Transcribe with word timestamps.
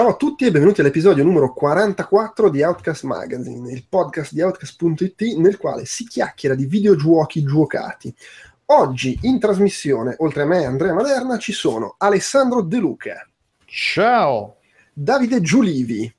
Ciao 0.00 0.08
a 0.08 0.16
tutti 0.16 0.46
e 0.46 0.50
benvenuti 0.50 0.80
all'episodio 0.80 1.22
numero 1.22 1.52
44 1.52 2.48
di 2.48 2.62
Outcast 2.62 3.02
Magazine, 3.02 3.70
il 3.70 3.84
podcast 3.86 4.32
di 4.32 4.40
Outcast.it 4.40 5.36
nel 5.36 5.58
quale 5.58 5.84
si 5.84 6.06
chiacchiera 6.06 6.54
di 6.54 6.64
videogiochi 6.64 7.42
giocati. 7.42 8.10
Oggi 8.64 9.18
in 9.24 9.38
trasmissione, 9.38 10.14
oltre 10.20 10.44
a 10.44 10.46
me 10.46 10.62
e 10.62 10.64
Andrea 10.64 10.94
Maderna, 10.94 11.36
ci 11.36 11.52
sono 11.52 11.96
Alessandro 11.98 12.62
De 12.62 12.78
Luca, 12.78 13.28
Ciao! 13.66 14.56
Davide 14.90 15.42
Giulivi, 15.42 16.10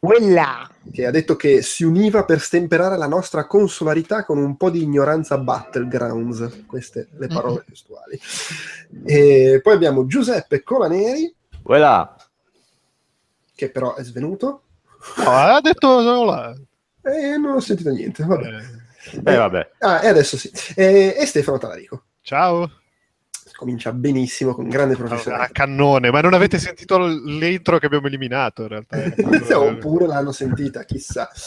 Quella! 0.00 0.68
che 0.90 1.06
ha 1.06 1.12
detto 1.12 1.36
che 1.36 1.62
si 1.62 1.84
univa 1.84 2.24
per 2.24 2.40
stemperare 2.40 2.96
la 2.96 3.06
nostra 3.06 3.46
consolarità 3.46 4.24
con 4.24 4.38
un 4.38 4.56
po' 4.56 4.70
di 4.70 4.82
ignoranza 4.82 5.38
battlegrounds, 5.38 6.64
queste 6.66 7.06
le 7.16 7.28
parole 7.28 7.62
testuali. 7.64 8.18
E 9.04 9.60
poi 9.62 9.74
abbiamo 9.74 10.06
Giuseppe 10.06 10.64
Colaneri, 10.64 11.32
Voilà. 11.62 12.16
Che 13.60 13.70
però 13.70 13.94
è 13.94 14.02
svenuto, 14.02 14.62
Ah, 15.16 15.56
ha 15.56 15.60
detto 15.60 15.88
hola. 15.88 16.54
e 17.02 17.36
non 17.36 17.56
ho 17.56 17.60
sentito 17.60 17.90
niente. 17.90 18.24
Vabbè. 18.24 18.46
Eh, 18.48 19.20
Eh, 19.24 19.36
vabbè. 19.36 19.70
Ah, 19.80 20.02
e 20.02 20.08
adesso 20.08 20.36
sì. 20.38 20.50
E, 20.74 21.14
e 21.18 21.26
Stefano 21.26 21.58
Talarico. 21.58 22.04
ciao! 22.22 22.70
Comincia 23.56 23.92
benissimo, 23.92 24.54
con 24.54 24.68
grande 24.70 24.94
A 24.94 24.96
professionalità. 24.96 25.52
cannone, 25.52 26.10
ma 26.10 26.22
non 26.22 26.32
avete 26.32 26.58
sentito 26.58 26.96
l'intro 27.06 27.78
che 27.78 27.84
abbiamo 27.86 28.06
eliminato 28.06 28.62
in 28.62 28.68
realtà? 28.68 28.96
Oppure 29.58 30.06
l'hanno 30.08 30.32
sentita, 30.32 30.84
chissà. 30.84 31.28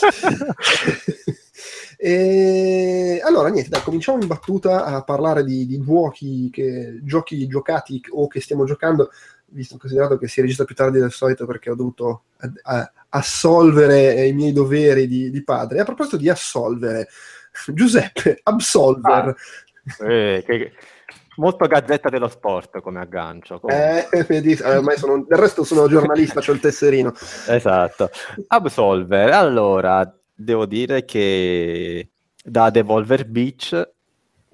E, 1.97 3.21
allora, 3.23 3.47
niente, 3.49 3.69
dai, 3.69 3.81
cominciamo 3.81 4.19
in 4.21 4.27
battuta 4.27 4.83
a 4.83 5.03
parlare 5.03 5.43
di, 5.45 5.65
di 5.65 5.79
giochi, 5.81 6.49
che, 6.51 6.99
giochi 7.03 7.47
giocati 7.47 8.01
o 8.09 8.27
che 8.27 8.41
stiamo 8.41 8.65
giocando, 8.65 9.09
visto 9.53 9.77
considerato 9.77 10.17
che 10.17 10.27
si 10.27 10.41
registra 10.41 10.65
più 10.65 10.75
tardi 10.75 10.99
del 10.99 11.11
solito 11.11 11.45
perché 11.45 11.69
ho 11.69 11.75
dovuto 11.75 12.23
a- 12.63 12.91
assolvere 13.09 14.25
i 14.25 14.33
miei 14.33 14.51
doveri 14.51 15.07
di, 15.07 15.29
di 15.29 15.43
padre. 15.43 15.79
A 15.79 15.85
proposito 15.85 16.17
di 16.17 16.29
assolvere, 16.29 17.07
Giuseppe, 17.73 18.39
absolver. 18.43 19.35
Eh, 19.99 20.43
che- 20.45 20.71
Molto 21.35 21.65
gazzetta 21.65 22.09
dello 22.09 22.27
sport 22.27 22.79
come 22.81 22.99
aggancio. 22.99 23.59
comunque. 23.59 24.07
Eh, 24.11 24.23
vedi, 24.23 24.51
eh, 24.53 24.75
ormai 24.77 24.97
sono, 24.97 25.25
del 25.27 25.37
resto 25.39 25.63
sono 25.63 25.87
giornalista, 25.87 26.41
c'ho 26.41 26.51
il 26.51 26.59
tesserino. 26.59 27.11
Esatto. 27.47 28.11
Absolver. 28.47 29.31
Allora, 29.31 30.15
devo 30.31 30.67
dire 30.67 31.05
che 31.05 32.09
da 32.43 32.69
Devolver 32.69 33.25
Beach, 33.25 33.89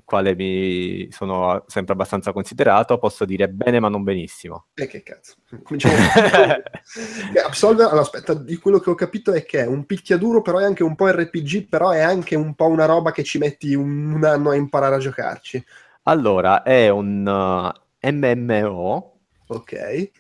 quale 0.09 0.35
mi 0.35 1.07
sono 1.11 1.63
sempre 1.67 1.93
abbastanza 1.93 2.33
considerato, 2.33 2.97
posso 2.97 3.23
dire 3.23 3.47
bene 3.47 3.79
ma 3.79 3.87
non 3.87 4.03
benissimo. 4.03 4.65
E 4.73 4.87
che 4.87 5.03
cazzo. 5.03 5.35
Cominciamo. 5.63 5.93
Absolver, 7.45 7.85
allora, 7.85 8.01
aspetta, 8.01 8.33
di 8.33 8.57
quello 8.57 8.79
che 8.79 8.89
ho 8.89 8.95
capito 8.95 9.31
è 9.31 9.45
che 9.45 9.59
è 9.61 9.67
un 9.67 9.85
picchiaduro, 9.85 10.41
però 10.41 10.57
è 10.57 10.63
anche 10.63 10.83
un 10.83 10.95
po' 10.95 11.07
RPG, 11.07 11.69
però 11.69 11.91
è 11.91 11.99
anche 12.01 12.35
un 12.35 12.55
po' 12.55 12.67
una 12.67 12.85
roba 12.85 13.11
che 13.11 13.23
ci 13.23 13.37
metti 13.37 13.75
un, 13.75 14.11
un 14.13 14.23
anno 14.25 14.49
a 14.49 14.55
imparare 14.55 14.95
a 14.95 14.99
giocarci. 14.99 15.63
Allora, 16.03 16.63
è 16.63 16.89
un 16.89 17.25
uh, 17.25 18.09
MMO 18.11 19.19
Ok. 19.47 19.73
eh, 19.73 20.11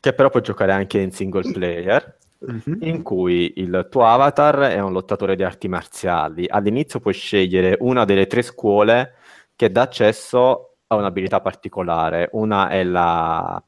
che 0.00 0.12
però 0.12 0.30
puoi 0.30 0.42
giocare 0.42 0.72
anche 0.72 0.98
in 1.00 1.12
single 1.12 1.50
player. 1.52 2.15
Mhm. 2.46 2.78
in 2.80 3.02
cui 3.02 3.54
il 3.56 3.88
tuo 3.90 4.06
avatar 4.06 4.58
è 4.70 4.80
un 4.80 4.92
lottatore 4.92 5.36
di 5.36 5.42
arti 5.42 5.68
marziali. 5.68 6.46
All'inizio 6.48 7.00
puoi 7.00 7.14
scegliere 7.14 7.76
una 7.80 8.04
delle 8.04 8.26
tre 8.26 8.42
scuole 8.42 9.14
che 9.56 9.70
dà 9.70 9.82
accesso 9.82 10.76
a 10.86 10.96
un'abilità 10.96 11.40
particolare. 11.40 12.28
Una 12.32 12.68
è 12.68 12.84
la 12.84 13.62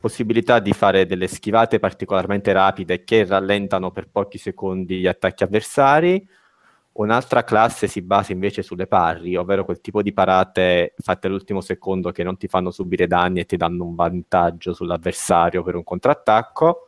possibilità 0.00 0.60
di 0.60 0.72
fare 0.72 1.06
delle 1.06 1.26
schivate 1.26 1.80
particolarmente 1.80 2.52
rapide 2.52 3.02
che 3.02 3.24
rallentano 3.24 3.90
per 3.90 4.08
pochi 4.08 4.38
secondi 4.38 5.00
gli 5.00 5.06
attacchi 5.06 5.42
avversari. 5.42 6.26
Un'altra 6.92 7.44
classe 7.44 7.86
si 7.86 8.02
basa 8.02 8.32
invece 8.32 8.62
sulle 8.62 8.86
parry, 8.86 9.36
ovvero 9.36 9.64
quel 9.64 9.80
tipo 9.80 10.02
di 10.02 10.12
parate 10.12 10.94
fatte 10.98 11.28
all'ultimo 11.28 11.60
secondo 11.60 12.10
che 12.10 12.24
non 12.24 12.36
ti 12.36 12.48
fanno 12.48 12.70
subire 12.70 13.06
danni 13.06 13.40
e 13.40 13.46
ti 13.46 13.56
danno 13.56 13.84
un 13.84 13.94
vantaggio 13.94 14.72
sull'avversario 14.72 15.62
per 15.62 15.76
un 15.76 15.84
contrattacco 15.84 16.87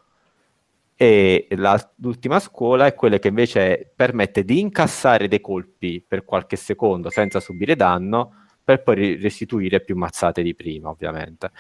e 1.03 1.47
la- 1.53 1.93
l'ultima 1.97 2.39
scuola 2.39 2.85
è 2.85 2.95
quella 2.95 3.19
che 3.19 3.29
invece 3.29 3.91
permette 3.97 4.45
di 4.45 4.61
incassare 4.61 5.29
dei 5.29 5.41
colpi 5.41 6.05
per 6.07 6.27
qualche 6.27 6.57
secondo 6.57 7.09
senza 7.09 7.41
subire 7.41 7.75
danno 7.75 8.35
per 8.63 8.83
poi 8.83 9.17
restituire 9.17 9.81
più 9.81 9.97
mazzate 9.97 10.43
di 10.43 10.55
prima, 10.55 10.91
ovviamente. 10.91 11.53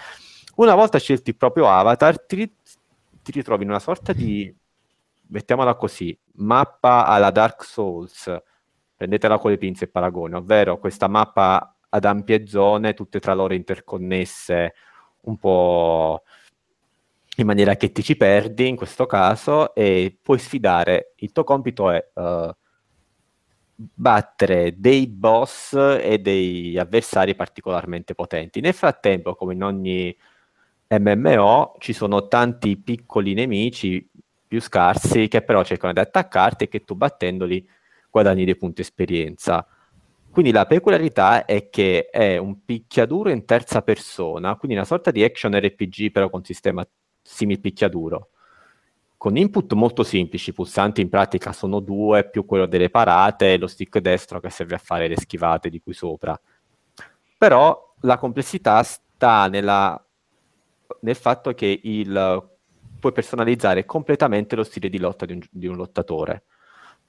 Una 0.57 0.75
volta 0.75 0.99
scelto 0.99 1.31
il 1.31 1.37
proprio 1.37 1.71
avatar, 1.71 2.21
ti, 2.27 2.55
ti 3.23 3.33
ritrovi 3.33 3.63
in 3.63 3.71
una 3.71 3.79
sorta 3.79 4.13
di, 4.13 4.55
mettiamola 5.29 5.75
così, 5.75 6.15
mappa 6.33 7.07
alla 7.07 7.31
Dark 7.31 7.65
Souls, 7.65 8.31
prendetela 8.95 9.39
con 9.39 9.53
le 9.53 9.57
pinze 9.57 9.85
il 9.85 9.91
paragone, 9.91 10.37
ovvero 10.37 10.79
questa 10.79 11.09
mappa 11.09 11.77
ad 11.89 12.05
ampie 12.05 12.47
zone, 12.47 12.93
tutte 12.93 13.19
tra 13.21 13.33
loro 13.33 13.55
interconnesse, 13.55 14.75
un 15.23 15.39
po' 15.39 16.25
in 17.41 17.47
maniera 17.47 17.77
che 17.77 17.93
ti 17.93 18.03
ci 18.03 18.17
perdi 18.17 18.69
in 18.69 18.77
questo 18.77 19.07
caso 19.07 19.75
e 19.75 20.19
puoi 20.23 20.39
sfidare. 20.39 21.15
Il 21.17 21.33
tuo 21.33 21.45
compito 21.45 21.91
è 21.91 22.11
eh, 22.15 22.57
battere 23.75 24.75
dei 24.79 25.07
boss 25.07 25.75
e 25.75 26.19
dei 26.19 26.79
avversari 26.79 27.35
particolarmente 27.35 28.15
potenti. 28.15 28.61
Nel 28.61 28.75
frattempo, 28.75 29.35
come 29.35 29.55
in 29.55 29.63
ogni 29.63 30.17
MMO, 30.89 31.77
ci 31.79 31.93
sono 31.93 32.29
tanti 32.29 32.77
piccoli 32.77 33.35
nemici 33.35 34.09
più 34.47 34.61
scarsi 34.61 35.29
che 35.29 35.43
però 35.43 35.63
cercano 35.63 35.93
di 35.93 36.01
attaccarti 36.01 36.65
e 36.65 36.69
che 36.69 36.85
tu 36.85 36.95
battendoli 36.95 37.67
guadagni 38.11 38.45
dei 38.45 38.57
punti 38.57 38.81
esperienza. 38.81 39.67
Quindi 40.31 40.53
la 40.53 40.67
peculiarità 40.67 41.45
è 41.45 41.71
che 41.71 42.09
è 42.11 42.37
un 42.37 42.65
picchiaduro 42.65 43.31
in 43.31 43.45
terza 43.45 43.83
persona, 43.83 44.57
quindi 44.57 44.77
una 44.77 44.87
sorta 44.87 45.11
di 45.11 45.25
action 45.25 45.59
RPG 45.59 46.13
però 46.13 46.31
con 46.31 46.45
sistema 46.45 46.87
simil 47.31 47.61
picchiaduro. 47.61 48.29
Con 49.17 49.37
input 49.37 49.73
molto 49.75 50.03
semplici, 50.03 50.51
i 50.51 50.53
pulsanti 50.53 51.01
in 51.01 51.09
pratica 51.09 51.53
sono 51.53 51.81
due, 51.81 52.29
più 52.29 52.45
quello 52.45 52.67
delle 52.67 52.91
parate 52.91 53.53
e 53.53 53.59
lo 53.59 53.67
stick 53.67 53.99
destro 53.99 54.41
che 54.41 54.51
serve 54.51 54.75
a 54.75 54.79
fare 54.79 55.09
le 55.09 55.17
schivate 55.17 55.69
di 55.69 55.81
qui 55.81 55.93
sopra. 55.93 56.39
Però 57.37 57.95
la 58.01 58.17
complessità 58.19 58.83
sta 58.83 59.47
nella- 59.49 60.03
nel 61.01 61.17
fatto 61.17 61.53
che 61.53 61.81
il, 61.83 62.49
puoi 62.99 63.13
personalizzare 63.13 63.85
completamente 63.85 64.57
lo 64.57 64.65
stile 64.65 64.89
di 64.89 64.99
lotta 64.99 65.27
di 65.27 65.35
un, 65.35 65.41
di 65.51 65.67
un 65.67 65.77
lottatore. 65.77 66.45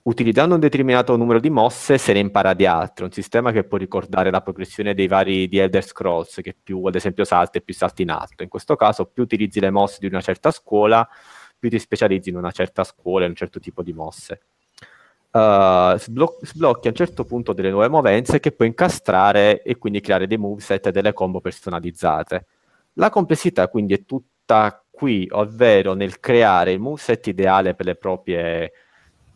Utilizzando 0.03 0.56
un 0.56 0.59
determinato 0.59 1.15
numero 1.15 1.39
di 1.39 1.51
mosse 1.51 2.00
se 2.00 2.13
ne 2.13 2.19
impara 2.19 2.56
di 2.56 2.65
altre, 2.65 3.06
un 3.06 3.12
sistema 3.12 3.51
che 3.51 3.63
può 3.63 3.77
ricordare 3.77 4.31
la 4.31 4.42
progressione 4.42 4.95
dei 4.95 5.07
vari 5.07 5.48
di 5.48 5.59
Elder 5.59 5.83
Scrolls, 5.83 6.39
che 6.42 6.56
più 6.62 6.83
ad 6.86 6.95
esempio 6.95 7.24
salta 7.24 7.59
e 7.59 7.62
più 7.62 7.75
salti 7.75 8.01
in 8.01 8.09
alto. 8.09 8.42
In 8.42 8.50
questo 8.50 8.75
caso 8.75 9.06
più 9.06 9.21
utilizzi 9.21 9.59
le 9.59 9.69
mosse 9.69 9.98
di 10.00 10.07
una 10.07 10.21
certa 10.21 10.50
scuola, 10.50 11.07
più 11.59 11.69
ti 11.69 11.77
specializzi 11.77 12.30
in 12.30 12.38
una 12.38 12.50
certa 12.50 12.83
scuola 12.83 13.25
e 13.25 13.27
un 13.27 13.36
certo 13.36 13.59
tipo 13.59 13.83
di 13.83 13.94
mosse. 13.94 14.42
Uh, 15.30 15.95
sblo- 15.98 16.39
sblocchi 16.42 16.88
a 16.88 16.89
un 16.89 16.95
certo 16.95 17.24
punto 17.24 17.54
delle 17.54 17.69
nuove 17.69 17.88
movenze 17.88 18.39
che 18.39 18.51
puoi 18.51 18.69
incastrare 18.69 19.62
e 19.62 19.77
quindi 19.77 20.01
creare 20.01 20.25
dei 20.25 20.38
moveset 20.38 20.88
e 20.88 20.92
delle 20.92 21.13
combo 21.13 21.42
personalizzate. 21.42 22.47
La 22.94 23.12
complessità 23.12 23.68
quindi 23.68 23.94
è 23.94 24.04
tutta 24.04 24.83
qui, 24.89 25.27
ovvero 25.30 25.94
nel 25.94 26.19
creare 26.19 26.71
il 26.71 26.80
moveset 26.80 27.27
ideale 27.27 27.75
per 27.75 27.86
le 27.86 27.95
proprie, 27.95 28.71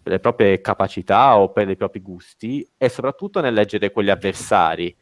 per 0.05 0.13
le 0.13 0.19
proprie 0.19 0.61
capacità 0.61 1.35
o 1.39 1.51
per 1.51 1.67
i 1.67 1.75
propri 1.75 1.99
gusti 1.99 2.63
e 2.77 2.89
soprattutto 2.89 3.41
nel 3.41 3.55
leggere 3.55 3.89
quegli 3.89 4.11
avversari. 4.11 4.95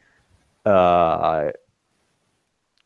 Uh, 0.62 1.50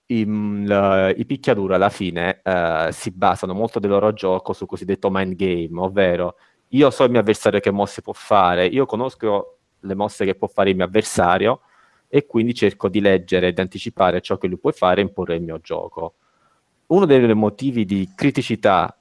i, 0.07 0.25
l- 0.27 1.15
i 1.17 1.25
picchiaduro 1.25 1.77
alla 1.77 1.91
fine 1.91 2.41
eh, 2.43 2.89
si 2.91 3.13
basano 3.13 3.55
molto 3.55 3.79
del 3.79 3.91
loro 3.91 4.13
gioco 4.15 4.53
sul 4.53 4.67
cosiddetto 4.67 5.11
mind 5.13 5.37
game, 5.37 5.79
ovvero 5.79 6.35
io 6.71 6.91
so 6.91 7.05
il 7.05 7.11
mio 7.13 7.21
avversario 7.21 7.61
che 7.61 7.71
mosse 7.71 8.03
può 8.03 8.15
fare, 8.15 8.67
io 8.67 8.85
conosco 8.85 9.59
le 9.79 9.95
mosse 9.95 10.25
che 10.25 10.35
può 10.35 10.49
fare 10.49 10.71
il 10.71 10.77
mio 10.77 10.87
avversario 10.87 11.61
e 12.09 12.27
quindi 12.27 12.53
cerco 12.53 12.89
di 12.89 13.01
leggere 13.01 13.49
e 13.49 13.53
di 13.53 13.61
anticipare 13.61 14.21
ciò 14.23 14.39
che 14.39 14.49
lui 14.49 14.59
può 14.59 14.73
fare 14.73 15.03
e 15.03 15.05
imporre 15.05 15.37
il 15.37 15.43
mio 15.43 15.61
gioco. 15.61 16.15
Uno 16.87 17.05
dei 17.05 17.33
motivi 17.35 17.85
di 17.85 18.11
criticità 18.17 18.98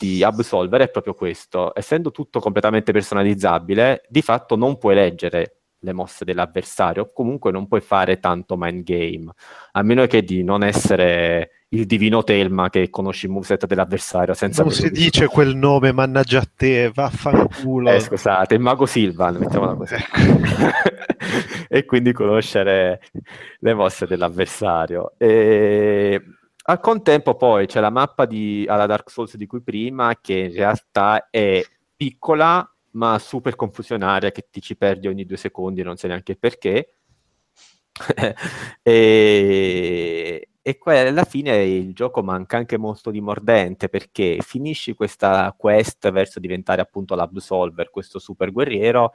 di 0.00 0.24
Absolver 0.24 0.80
è 0.80 0.88
proprio 0.88 1.12
questo, 1.12 1.76
essendo 1.76 2.10
tutto 2.10 2.40
completamente 2.40 2.90
personalizzabile, 2.90 4.04
di 4.08 4.22
fatto 4.22 4.56
non 4.56 4.78
puoi 4.78 4.94
leggere 4.94 5.56
le 5.82 5.92
mosse 5.92 6.24
dell'avversario, 6.24 7.10
comunque 7.12 7.50
non 7.50 7.68
puoi 7.68 7.82
fare 7.82 8.18
tanto 8.18 8.56
mind 8.56 8.82
game, 8.82 9.30
a 9.72 9.82
meno 9.82 10.06
che 10.06 10.22
di 10.22 10.42
non 10.42 10.62
essere 10.62 11.66
il 11.68 11.84
divino 11.84 12.22
Telma 12.24 12.70
che 12.70 12.88
conosci 12.88 13.26
il 13.26 13.32
moveset 13.32 13.66
dell'avversario 13.66 14.32
senza... 14.32 14.62
Non 14.62 14.72
si 14.72 14.90
dice 14.90 15.26
quel 15.26 15.54
nome, 15.54 15.92
mannaggia 15.92 16.40
a 16.40 16.48
te, 16.54 16.90
vaffanculo. 16.92 17.90
Eh, 17.90 18.00
scusate, 18.00 18.54
il 18.54 18.60
mago 18.60 18.86
Silvan, 18.86 19.36
mettiamola 19.36 19.74
così. 19.74 19.94
Ecco. 19.94 20.16
e 21.68 21.84
quindi 21.84 22.12
conoscere 22.12 23.02
le 23.58 23.74
mosse 23.74 24.06
dell'avversario. 24.06 25.12
E... 25.18 26.22
Al 26.70 26.78
contempo 26.78 27.34
poi 27.34 27.66
c'è 27.66 27.80
la 27.80 27.90
mappa 27.90 28.26
di, 28.26 28.64
alla 28.68 28.86
Dark 28.86 29.10
Souls 29.10 29.34
di 29.34 29.46
cui 29.46 29.60
prima, 29.60 30.16
che 30.20 30.34
in 30.34 30.52
realtà 30.52 31.28
è 31.28 31.60
piccola 31.96 32.64
ma 32.92 33.18
super 33.18 33.56
confusionaria 33.56 34.30
che 34.30 34.46
ti 34.48 34.60
ci 34.60 34.76
perdi 34.76 35.08
ogni 35.08 35.24
due 35.24 35.36
secondi, 35.36 35.82
non 35.82 35.96
sai 35.96 36.10
neanche 36.10 36.36
perché. 36.36 36.94
e, 38.82 40.48
e 40.62 40.78
qua 40.78 41.00
alla 41.00 41.24
fine 41.24 41.60
il 41.64 41.92
gioco 41.92 42.22
manca 42.22 42.56
anche 42.58 42.78
molto 42.78 43.10
di 43.10 43.20
mordente 43.20 43.88
perché 43.88 44.38
finisci 44.40 44.94
questa 44.94 45.52
quest 45.58 46.08
verso 46.12 46.38
diventare 46.38 46.80
appunto 46.82 47.16
l'Absolver, 47.16 47.90
questo 47.90 48.20
super 48.20 48.52
guerriero, 48.52 49.12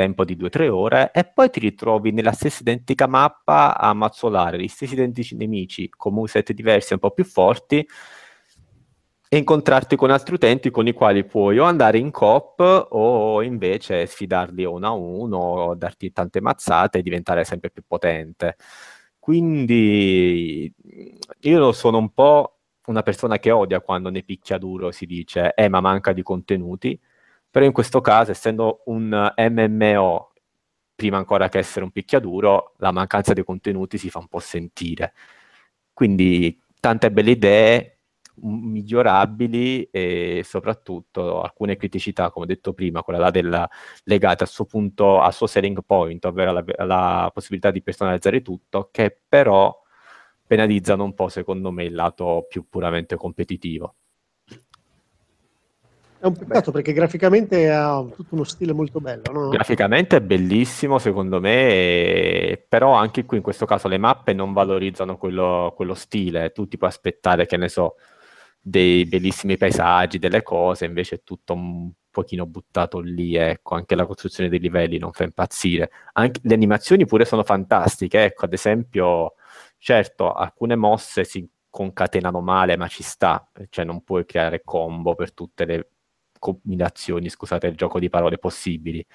tempo 0.00 0.24
di 0.24 0.34
2-3 0.34 0.68
ore, 0.68 1.10
e 1.12 1.24
poi 1.24 1.50
ti 1.50 1.60
ritrovi 1.60 2.10
nella 2.10 2.32
stessa 2.32 2.62
identica 2.62 3.06
mappa 3.06 3.76
a 3.76 3.92
mazzolare 3.92 4.58
gli 4.58 4.68
stessi 4.68 4.94
identici 4.94 5.36
nemici 5.36 5.90
con 5.90 6.14
moveset 6.14 6.52
diversi, 6.52 6.94
un 6.94 7.00
po' 7.00 7.10
più 7.10 7.24
forti, 7.24 7.86
e 9.32 9.36
incontrarti 9.36 9.94
con 9.94 10.10
altri 10.10 10.34
utenti 10.34 10.70
con 10.70 10.88
i 10.88 10.92
quali 10.92 11.24
puoi 11.24 11.58
o 11.58 11.64
andare 11.64 11.98
in 11.98 12.10
coop 12.10 12.88
o 12.90 13.42
invece 13.42 14.06
sfidarli 14.06 14.64
uno 14.64 14.86
a 14.86 14.90
uno, 14.90 15.74
darti 15.76 16.10
tante 16.10 16.40
mazzate 16.40 16.98
e 16.98 17.02
diventare 17.02 17.44
sempre 17.44 17.70
più 17.70 17.82
potente. 17.86 18.56
Quindi 19.20 20.72
io 21.40 21.72
sono 21.72 21.98
un 21.98 22.12
po' 22.12 22.56
una 22.86 23.02
persona 23.02 23.38
che 23.38 23.52
odia 23.52 23.80
quando 23.80 24.10
nei 24.10 24.24
picchiaduro 24.24 24.90
si 24.90 25.06
dice 25.06 25.52
eh 25.54 25.68
ma 25.68 25.80
manca 25.80 26.12
di 26.12 26.22
contenuti, 26.22 26.98
però 27.50 27.64
in 27.64 27.72
questo 27.72 28.00
caso 28.00 28.30
essendo 28.30 28.82
un 28.86 29.32
MMO 29.36 30.32
prima 30.94 31.16
ancora 31.16 31.48
che 31.48 31.58
essere 31.58 31.84
un 31.84 31.90
picchiaduro, 31.92 32.74
la 32.78 32.92
mancanza 32.92 33.32
di 33.32 33.42
contenuti 33.42 33.96
si 33.96 34.10
fa 34.10 34.18
un 34.18 34.28
po' 34.28 34.38
sentire. 34.38 35.14
Quindi 35.94 36.60
tante 36.78 37.10
belle 37.10 37.30
idee, 37.30 38.00
migliorabili 38.42 39.84
e 39.90 40.42
soprattutto 40.44 41.40
alcune 41.42 41.76
criticità, 41.76 42.30
come 42.30 42.46
detto 42.46 42.74
prima, 42.74 43.02
quella 43.02 43.18
là 43.18 43.30
della, 43.30 43.68
legata 44.04 44.44
al 44.44 44.50
suo 44.50 44.66
punto, 44.66 45.20
al 45.20 45.32
suo 45.32 45.46
selling 45.46 45.80
point, 45.86 46.22
ovvero 46.26 46.52
la, 46.52 46.64
la 46.84 47.30
possibilità 47.32 47.70
di 47.70 47.82
personalizzare 47.82 48.42
tutto, 48.42 48.88
che 48.92 49.18
però 49.26 49.74
penalizzano 50.46 51.04
un 51.04 51.14
po', 51.14 51.28
secondo 51.28 51.70
me, 51.70 51.84
il 51.84 51.94
lato 51.94 52.46
più 52.48 52.68
puramente 52.68 53.16
competitivo. 53.16 53.94
È 56.20 56.26
un 56.26 56.36
peccato 56.36 56.70
perché 56.70 56.92
graficamente 56.92 57.70
ha 57.70 58.04
tutto 58.14 58.34
uno 58.34 58.44
stile 58.44 58.74
molto 58.74 59.00
bello. 59.00 59.32
No? 59.32 59.48
Graficamente 59.48 60.16
è 60.16 60.20
bellissimo 60.20 60.98
secondo 60.98 61.40
me, 61.40 62.62
però 62.68 62.92
anche 62.92 63.24
qui 63.24 63.38
in 63.38 63.42
questo 63.42 63.64
caso 63.64 63.88
le 63.88 63.96
mappe 63.96 64.34
non 64.34 64.52
valorizzano 64.52 65.16
quello, 65.16 65.72
quello 65.74 65.94
stile. 65.94 66.52
Tu 66.52 66.68
ti 66.68 66.76
puoi 66.76 66.90
aspettare, 66.90 67.46
che 67.46 67.56
ne 67.56 67.70
so, 67.70 67.94
dei 68.60 69.06
bellissimi 69.06 69.56
paesaggi, 69.56 70.18
delle 70.18 70.42
cose, 70.42 70.84
invece 70.84 71.16
è 71.16 71.22
tutto 71.24 71.54
un 71.54 71.90
pochino 72.10 72.44
buttato 72.44 72.98
lì, 72.98 73.36
ecco, 73.36 73.74
anche 73.76 73.94
la 73.94 74.04
costruzione 74.04 74.50
dei 74.50 74.58
livelli 74.58 74.98
non 74.98 75.12
fa 75.12 75.24
impazzire. 75.24 75.90
Anche, 76.12 76.40
le 76.42 76.52
animazioni 76.52 77.06
pure 77.06 77.24
sono 77.24 77.44
fantastiche, 77.44 78.24
ecco, 78.24 78.44
ad 78.44 78.52
esempio, 78.52 79.36
certo, 79.78 80.34
alcune 80.34 80.76
mosse 80.76 81.24
si 81.24 81.48
concatenano 81.70 82.42
male, 82.42 82.76
ma 82.76 82.88
ci 82.88 83.02
sta, 83.02 83.48
cioè 83.70 83.86
non 83.86 84.02
puoi 84.04 84.26
creare 84.26 84.60
combo 84.62 85.14
per 85.14 85.32
tutte 85.32 85.64
le 85.64 85.88
combinazioni, 86.40 87.28
scusate 87.30 87.68
il 87.68 87.76
gioco 87.76 88.00
di 88.00 88.08
parole 88.10 88.38
possibili. 88.38 89.06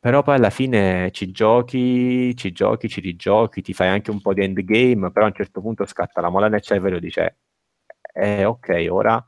Però 0.00 0.22
poi 0.22 0.36
alla 0.36 0.50
fine 0.50 1.10
ci 1.12 1.30
giochi, 1.32 2.36
ci 2.36 2.52
giochi, 2.52 2.88
ci 2.88 3.00
rigiochi, 3.00 3.62
ti 3.62 3.72
fai 3.74 3.88
anche 3.88 4.10
un 4.10 4.20
po' 4.20 4.34
di 4.34 4.42
endgame, 4.42 5.10
però 5.10 5.24
a 5.26 5.28
un 5.28 5.34
certo 5.34 5.60
punto 5.62 5.86
scatta 5.86 6.20
la 6.20 6.28
mola 6.30 6.48
nel 6.48 6.60
cervello 6.62 6.98
e 6.98 7.00
dice 7.00 7.38
eh, 8.14 8.44
ok, 8.44 8.86
ora 8.90 9.24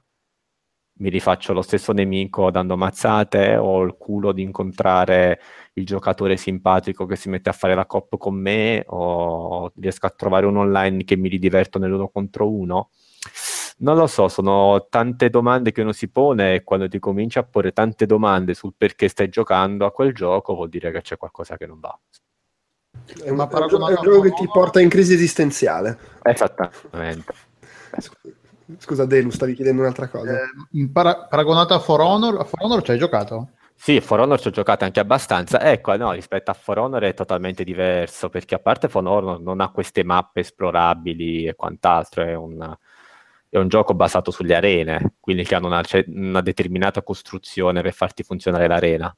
mi 1.01 1.09
rifaccio 1.09 1.55
lo 1.55 1.63
stesso 1.63 1.93
nemico 1.93 2.51
dando 2.51 2.77
mazzate, 2.77 3.57
ho 3.57 3.83
il 3.83 3.97
culo 3.97 4.33
di 4.33 4.43
incontrare 4.43 5.41
il 5.75 5.87
giocatore 5.87 6.37
simpatico 6.37 7.07
che 7.07 7.17
si 7.17 7.31
mette 7.31 7.49
a 7.49 7.53
fare 7.55 7.75
la 7.75 7.87
cop 7.87 8.19
con 8.19 8.35
me, 8.35 8.85
o 8.89 9.73
riesco 9.77 10.05
a 10.07 10.11
trovare 10.11 10.45
un 10.47 10.57
online 10.59 11.05
che 11.05 11.17
mi 11.17 11.29
ridiverto 11.29 11.79
nell'uno 11.79 12.09
contro 12.11 12.51
uno. 12.51 12.91
Non 13.81 13.97
lo 13.97 14.07
so, 14.07 14.29
sono 14.29 14.87
tante 14.91 15.31
domande 15.31 15.73
che 15.73 15.81
uno 15.81 15.93
si 15.93 16.09
pone 16.09 16.55
e 16.55 16.65
quando 16.65 16.87
ti 16.87 16.99
cominci 16.99 17.39
a 17.39 17.45
porre 17.45 17.73
tante 17.73 18.05
domande 18.05 18.53
sul 18.53 18.75
perché 18.77 19.09
stai 19.09 19.31
giocando 19.31 19.87
a 19.87 19.93
quel 19.93 20.13
gioco 20.13 20.55
vuol 20.55 20.69
dire 20.69 20.91
che 20.91 21.01
c'è 21.01 21.17
qualcosa 21.17 21.57
che 21.57 21.67
non 21.67 21.81
va. 21.81 21.99
È, 23.23 23.31
una, 23.31 23.49
è 23.49 23.63
un 23.63 23.97
gioco 24.03 24.21
che 24.21 24.33
ti 24.33 24.47
porta 24.49 24.81
in 24.81 24.91
crisi 24.91 25.15
esistenziale. 25.15 25.99
Esattamente. 26.23 27.33
Scusa, 28.79 29.07
Delu, 29.07 29.31
stavi 29.31 29.55
chiedendo 29.55 29.81
un'altra 29.81 30.09
cosa. 30.09 30.31
Eh, 30.31 30.89
para- 30.93 31.27
paragonato 31.29 31.73
a 31.73 31.79
For 31.81 32.01
Honor, 32.01 32.39
a 32.39 32.45
For 32.45 32.59
Honor 32.63 32.83
ci 32.83 32.91
hai 32.91 32.99
giocato? 32.99 33.53
Sì, 33.75 33.99
For 34.03 34.21
Honor 34.21 34.39
ci 34.39 34.49
ho 34.49 34.51
giocato 34.51 34.85
anche 34.85 35.01
abbastanza. 35.01 35.59
Ecco, 35.63 35.97
no, 35.97 36.13
rispetto 36.13 36.51
a 36.51 36.55
For 36.55 36.79
Honor 36.79 37.03
è 37.05 37.15
totalmente 37.15 37.65
diverso, 37.65 38.29
perché 38.29 38.55
a 38.55 38.59
parte 38.59 38.91
For 38.91 39.05
Honor 39.07 39.41
non 39.41 39.61
ha 39.63 39.71
queste 39.71 40.05
mappe 40.05 40.41
esplorabili 40.41 41.47
e 41.47 41.55
quant'altro, 41.55 42.23
è 42.23 42.35
un, 42.35 42.77
è 43.51 43.59
un 43.59 43.69
gioco 43.69 43.95
basato 43.95 44.31
sulle 44.31 44.55
arene, 44.55 45.15
quindi 45.19 45.43
che 45.45 45.57
hanno 45.57 45.67
una, 45.67 45.83
una, 46.07 46.41
determinata 46.41 47.03
costruzione 47.03 47.83
per 47.83 47.93
farti 47.93 48.23
funzionare 48.23 48.69
l'arena. 48.69 49.13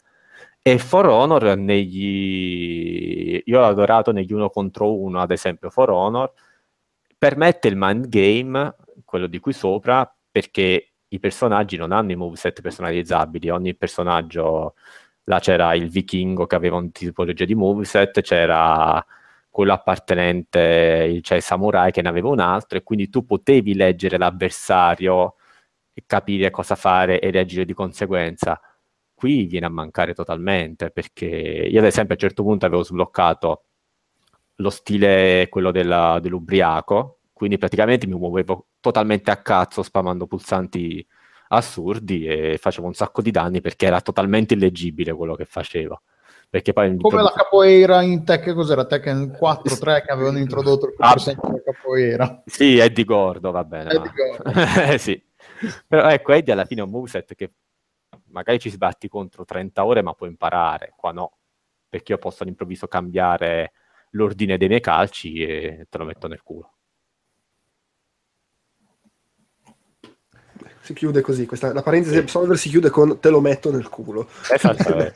E 0.62 0.78
For 0.78 1.06
Honor, 1.06 1.56
negli... 1.56 3.42
io 3.44 3.60
l'ho 3.60 3.66
adorato 3.66 4.10
negli 4.10 4.32
uno 4.32 4.48
contro 4.48 4.98
uno, 4.98 5.20
ad 5.20 5.30
esempio 5.32 5.68
For 5.70 5.90
Honor, 5.90 6.32
permette 7.18 7.68
il 7.68 7.76
mind 7.76 8.08
game 8.08 8.74
quello 9.04 9.26
di 9.26 9.38
qui 9.38 9.52
sopra, 9.52 10.10
perché 10.30 10.92
i 11.08 11.18
personaggi 11.18 11.76
non 11.76 11.92
hanno 11.92 12.12
i 12.12 12.16
moveset 12.16 12.62
personalizzabili, 12.62 13.50
ogni 13.50 13.74
personaggio, 13.74 14.76
là 15.24 15.38
c'era 15.40 15.74
il 15.74 15.90
vichingo 15.90 16.46
che 16.46 16.56
aveva 16.56 16.76
un 16.76 16.90
tipologia 16.90 17.44
di 17.44 17.54
moveset, 17.54 18.22
c'era 18.22 19.04
quello 19.52 19.72
appartenente, 19.74 21.20
cioè 21.22 21.36
il 21.36 21.42
samurai 21.44 21.92
che 21.92 22.02
ne 22.02 22.08
aveva 22.08 22.30
un 22.30 22.40
altro, 22.40 22.78
e 22.78 22.82
quindi 22.82 23.10
tu 23.10 23.24
potevi 23.26 23.74
leggere 23.74 24.18
l'avversario 24.18 25.36
e 25.92 26.04
capire 26.06 26.50
cosa 26.50 26.74
fare 26.74 27.20
e 27.20 27.30
reagire 27.30 27.64
di 27.66 27.74
conseguenza. 27.74 28.60
Qui 29.14 29.44
viene 29.46 29.66
a 29.66 29.68
mancare 29.70 30.14
totalmente, 30.14 30.90
perché 30.90 31.26
io 31.26 31.78
ad 31.80 31.86
esempio 31.86 32.14
a 32.14 32.18
un 32.20 32.28
certo 32.28 32.42
punto 32.42 32.66
avevo 32.66 32.82
sbloccato 32.82 33.64
lo 34.56 34.70
stile 34.70 35.48
quello 35.50 35.70
della, 35.70 36.18
dell'ubriaco, 36.20 37.20
quindi 37.32 37.58
praticamente 37.58 38.06
mi 38.06 38.14
muovevo 38.14 38.68
totalmente 38.80 39.30
a 39.30 39.36
cazzo 39.42 39.82
spamando 39.82 40.26
pulsanti 40.26 41.06
assurdi 41.48 42.26
e 42.26 42.58
facevo 42.58 42.86
un 42.86 42.94
sacco 42.94 43.20
di 43.22 43.30
danni 43.30 43.60
perché 43.60 43.86
era 43.86 44.00
totalmente 44.00 44.54
illeggibile 44.54 45.12
quello 45.12 45.34
che 45.34 45.44
facevo. 45.44 46.02
Perché 46.52 46.74
poi 46.74 46.94
Come 46.98 47.22
la 47.22 47.32
capoeira 47.34 48.02
in 48.02 48.24
Tekken, 48.24 48.54
cos'era? 48.54 48.84
Tekken 48.84 49.38
4-3 49.40 50.04
che 50.04 50.12
avevano 50.12 50.36
introdotto 50.36 50.84
il 50.84 50.94
ah, 50.98 51.14
della 51.14 51.62
capoeira. 51.64 52.42
Sì, 52.44 52.76
Eddie 52.76 53.04
Gordo, 53.04 53.50
va 53.50 53.64
bene. 53.64 53.90
Eddie 53.90 54.12
Gordo. 54.14 54.52
sì. 54.98 55.24
Però 55.88 56.06
ecco, 56.10 56.32
Eddie 56.32 56.52
alla 56.52 56.66
fine 56.66 56.82
è 56.82 56.84
un 56.84 56.90
moveset 56.90 57.34
che 57.34 57.52
magari 58.26 58.58
ci 58.58 58.68
sbatti 58.68 59.08
contro 59.08 59.46
30 59.46 59.82
ore 59.82 60.02
ma 60.02 60.12
puoi 60.12 60.28
imparare, 60.28 60.92
qua 60.94 61.10
no, 61.10 61.38
perché 61.88 62.12
io 62.12 62.18
posso 62.18 62.42
all'improvviso 62.42 62.86
cambiare 62.86 63.72
l'ordine 64.10 64.58
dei 64.58 64.68
miei 64.68 64.82
calci 64.82 65.42
e 65.42 65.86
te 65.88 65.96
lo 65.96 66.04
metto 66.04 66.28
nel 66.28 66.42
culo. 66.42 66.71
Si 70.82 70.92
chiude 70.94 71.20
così. 71.20 71.46
Questa, 71.46 71.72
la 71.72 71.82
parentesi 71.82 72.14
sì. 72.14 72.20
Absolver 72.20 72.58
si 72.58 72.68
chiude 72.68 72.90
con 72.90 73.18
te 73.20 73.30
lo 73.30 73.40
metto 73.40 73.70
nel 73.72 73.88
culo. 73.88 74.28
Esatto. 74.52 74.94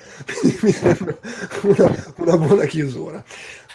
Mi 0.62 0.70
sembra 0.72 1.16
una, 1.62 2.12
una, 2.16 2.36
buona 2.38 2.64
chiusura. 2.64 3.22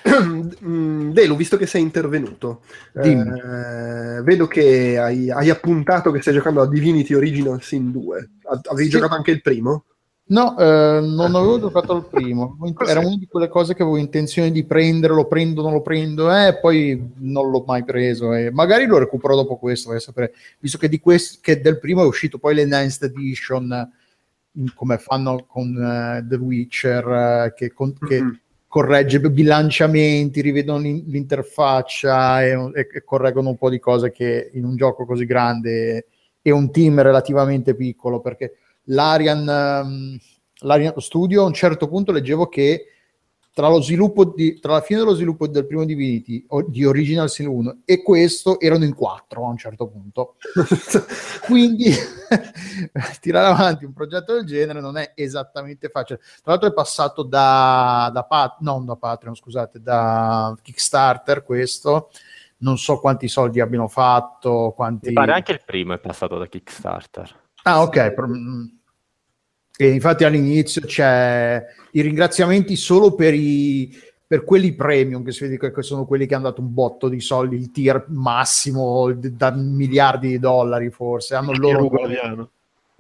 Mm, 0.65 1.11
Delu, 1.11 1.35
visto 1.35 1.57
che 1.57 1.67
sei 1.67 1.83
intervenuto, 1.83 2.61
Dimmi. 2.91 3.37
eh, 3.39 4.21
vedo 4.23 4.47
che 4.47 4.97
hai, 4.97 5.29
hai 5.29 5.49
appuntato 5.51 6.09
che 6.11 6.21
stai 6.21 6.33
giocando 6.33 6.61
a 6.61 6.67
Divinity 6.67 7.13
Original 7.13 7.61
Sin 7.61 7.91
2. 7.91 8.29
A- 8.45 8.59
Avevi 8.69 8.85
Sì. 8.85 8.89
giocato 8.95 9.13
anche 9.13 9.29
il 9.29 9.41
primo? 9.41 9.85
No, 10.31 10.57
eh, 10.57 11.01
non 11.01 11.35
avevo 11.35 11.59
giocato 11.59 11.93
al 11.93 12.07
primo. 12.07 12.57
Era 12.87 13.01
una 13.01 13.17
di 13.17 13.27
quelle 13.27 13.49
cose 13.49 13.75
che 13.75 13.81
avevo 13.81 13.97
intenzione 13.97 14.49
di 14.49 14.63
prendere, 14.63 15.13
lo 15.13 15.27
prendo, 15.27 15.61
non 15.61 15.73
lo 15.73 15.81
prendo, 15.81 16.33
e 16.33 16.57
poi 16.59 17.11
non 17.17 17.49
l'ho 17.49 17.63
mai 17.67 17.83
preso. 17.83 18.33
E 18.33 18.49
magari 18.49 18.85
lo 18.85 18.97
recupero 18.97 19.35
dopo 19.35 19.57
questo, 19.57 19.89
voglio 19.89 19.99
sapere. 19.99 20.33
Visto 20.59 20.77
che, 20.77 20.87
di 20.87 20.99
questo, 21.01 21.39
che 21.41 21.59
del 21.59 21.79
primo 21.79 22.01
è 22.03 22.05
uscito 22.05 22.37
poi 22.39 22.55
l'Enhanced 22.55 23.03
Edition, 23.11 23.71
eh, 23.73 23.89
in- 24.53 24.73
come 24.73 24.97
fanno 24.99 25.43
con 25.45 25.75
eh, 25.75 26.25
The 26.25 26.35
Witcher, 26.37 27.07
eh, 27.47 27.53
che, 27.53 27.73
con- 27.73 27.93
che 27.97 28.21
Mhm. 28.21 28.39
corregge 28.67 29.19
bilanciamenti, 29.19 30.39
rivedono 30.39 30.79
l'in- 30.79 31.03
l'interfaccia 31.07 32.41
e, 32.43 32.51
e- 32.73 32.87
e 32.93 33.03
correggono 33.03 33.49
un 33.49 33.57
po' 33.57 33.69
di 33.69 33.79
cose 33.79 34.11
che 34.11 34.49
in 34.53 34.63
un 34.63 34.77
gioco 34.77 35.05
così 35.05 35.25
grande 35.25 36.05
e 36.41 36.51
un 36.51 36.71
team 36.71 37.01
relativamente 37.01 37.75
piccolo, 37.75 38.21
perché 38.21 38.53
l'Arian, 38.85 39.47
ehm, 39.47 40.17
l'Arian 40.59 40.93
Studio 40.97 41.43
a 41.43 41.47
un 41.47 41.53
certo 41.53 41.87
punto 41.87 42.11
leggevo 42.11 42.47
che 42.47 42.85
tra, 43.53 43.67
lo 43.67 43.81
sviluppo 43.81 44.25
di, 44.25 44.59
tra 44.59 44.73
la 44.73 44.81
fine 44.81 44.99
dello 44.99 45.13
sviluppo 45.13 45.47
del 45.47 45.67
primo 45.67 45.83
Divinity 45.83 46.45
o 46.49 46.61
di 46.63 46.85
Original 46.85 47.29
Sin 47.29 47.47
1 47.47 47.81
e 47.85 48.01
questo 48.01 48.59
erano 48.59 48.85
in 48.85 48.95
quattro 48.95 49.45
a 49.45 49.49
un 49.49 49.57
certo 49.57 49.87
punto. 49.87 50.35
Quindi 51.45 51.91
tirare 53.19 53.47
avanti 53.47 53.83
un 53.83 53.93
progetto 53.93 54.33
del 54.33 54.45
genere 54.45 54.79
non 54.79 54.97
è 54.97 55.11
esattamente 55.15 55.89
facile. 55.89 56.19
Tra 56.19 56.53
l'altro 56.53 56.69
è 56.69 56.73
passato 56.73 57.23
da, 57.23 58.09
da 58.13 58.23
Pat- 58.23 58.59
non 58.59 58.85
da 58.85 58.95
Patreon 58.95 59.35
scusate 59.35 59.81
da 59.81 60.55
Kickstarter 60.61 61.43
questo. 61.43 62.09
Non 62.59 62.77
so 62.77 62.99
quanti 62.99 63.27
soldi 63.27 63.59
abbiano 63.59 63.87
fatto 63.87 64.71
quanti... 64.75 65.07
Mi 65.07 65.13
pare 65.13 65.33
anche 65.33 65.51
il 65.51 65.61
primo 65.65 65.93
è 65.93 65.97
passato 65.97 66.37
da 66.37 66.45
Kickstarter. 66.45 67.40
Ah, 67.63 67.81
ok. 67.81 68.13
per- 68.13 68.27
mm. 68.27 68.65
E 69.77 69.89
infatti 69.89 70.23
all'inizio 70.23 70.81
c'è 70.81 71.65
i 71.93 72.01
ringraziamenti 72.01 72.75
solo 72.75 73.15
per, 73.15 73.33
i, 73.33 73.91
per 74.27 74.43
quelli 74.43 74.75
premium, 74.75 75.23
che 75.23 75.31
si 75.31 75.47
vede 75.47 75.71
che 75.71 75.81
sono 75.81 76.05
quelli 76.05 76.27
che 76.27 76.35
hanno 76.35 76.49
dato 76.49 76.61
un 76.61 76.71
botto 76.71 77.09
di 77.09 77.19
soldi, 77.19 77.55
il 77.55 77.71
tier 77.71 78.05
massimo 78.09 79.11
da 79.11 79.51
miliardi 79.51 80.27
di 80.27 80.39
dollari 80.39 80.91
forse. 80.91 81.33
Hanno 81.33 81.51
il 81.51 81.59
loro... 81.59 81.85
Ugo 81.85 82.01
Laviano. 82.01 82.49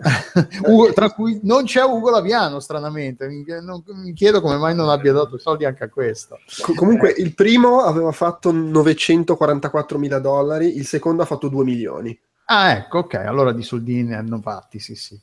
Ugo- 0.65 0.91
tra 0.93 1.11
cui 1.11 1.39
non 1.43 1.65
c'è 1.65 1.83
Ugo 1.83 2.09
Laviano, 2.09 2.59
stranamente. 2.59 3.27
Mi, 3.27 3.45
non- 3.61 3.83
mi 3.85 4.13
chiedo 4.13 4.41
come 4.41 4.57
mai 4.57 4.73
non 4.73 4.89
abbia 4.89 5.13
dato 5.13 5.37
soldi 5.37 5.65
anche 5.65 5.83
a 5.83 5.89
questo. 5.89 6.39
Co- 6.63 6.73
comunque, 6.73 7.13
il 7.15 7.35
primo 7.35 7.81
aveva 7.81 8.11
fatto 8.11 8.51
944 8.51 9.99
mila 9.99 10.17
dollari, 10.17 10.77
il 10.77 10.87
secondo 10.87 11.21
ha 11.21 11.25
fatto 11.25 11.47
2 11.47 11.63
milioni. 11.63 12.19
Ah, 12.53 12.71
ecco, 12.75 12.97
ok, 12.99 13.13
allora 13.13 13.53
di 13.53 13.63
soldini 13.63 14.13
hanno 14.13 14.41
fatti, 14.41 14.77
sì, 14.79 14.93
sì. 14.93 15.17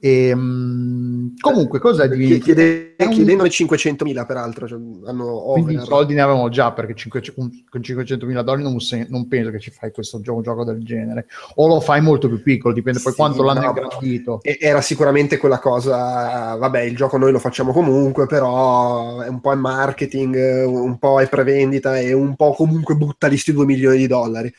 Ehm, 0.00 1.32
comunque, 1.40 1.78
cos'è 1.78 2.06
Chie- 2.08 2.16
Divinity? 2.16 2.40
chiede- 2.40 2.96
È 2.96 3.04
un- 3.04 3.10
chiedendone 3.10 3.48
500 3.48 4.04
mila, 4.04 4.26
peraltro. 4.26 4.68
cioè, 4.68 4.78
hanno 5.06 5.40
Quindi 5.52 5.78
soldi 5.80 6.14
ne 6.14 6.20
avevamo 6.20 6.48
già 6.50 6.72
perché 6.72 6.94
500 6.94 7.40
con 7.40 7.50
con 7.68 7.82
500 7.82 8.26
mila 8.26 8.42
dollari 8.42 8.62
non, 8.62 8.76
non 9.08 9.28
penso 9.28 9.50
che 9.50 9.58
ci 9.60 9.70
fai 9.70 9.90
questo 9.92 10.20
gioco, 10.20 10.36
un 10.38 10.42
gioco 10.42 10.64
del 10.64 10.84
genere 10.84 11.26
o 11.56 11.66
lo 11.66 11.80
fai 11.80 12.00
molto 12.02 12.28
più 12.28 12.42
piccolo, 12.42 12.72
dipende 12.74 13.00
poi 13.00 13.12
Sì, 13.12 13.18
quanto 13.18 13.42
l'hanno 13.42 13.60
no, 13.62 13.66
ingrandito. 13.68 14.40
E- 14.42 14.58
Era 14.60 14.80
sicuramente 14.80 15.38
quella 15.38 15.58
cosa, 15.58 16.54
vabbè, 16.56 16.80
il 16.82 16.94
gioco 16.96 17.16
noi 17.16 17.32
lo 17.32 17.38
facciamo 17.38 17.72
comunque, 17.72 18.26
però 18.26 19.20
è 19.20 19.28
un 19.28 19.40
po' 19.40 19.52
in 19.52 19.60
marketing, 19.60 20.34
eh, 20.36 20.64
un 20.64 20.98
po' 20.98 21.20
è 21.20 21.28
prevendita 21.28 21.98
e 21.98 22.12
un 22.12 22.36
po' 22.36 22.52
comunque 22.52 22.94
butta 22.94 23.26
lì 23.26 23.36
sti 23.36 23.52
2 23.52 23.64
milioni 23.64 23.96
di 23.96 24.06
dollari. 24.06 24.52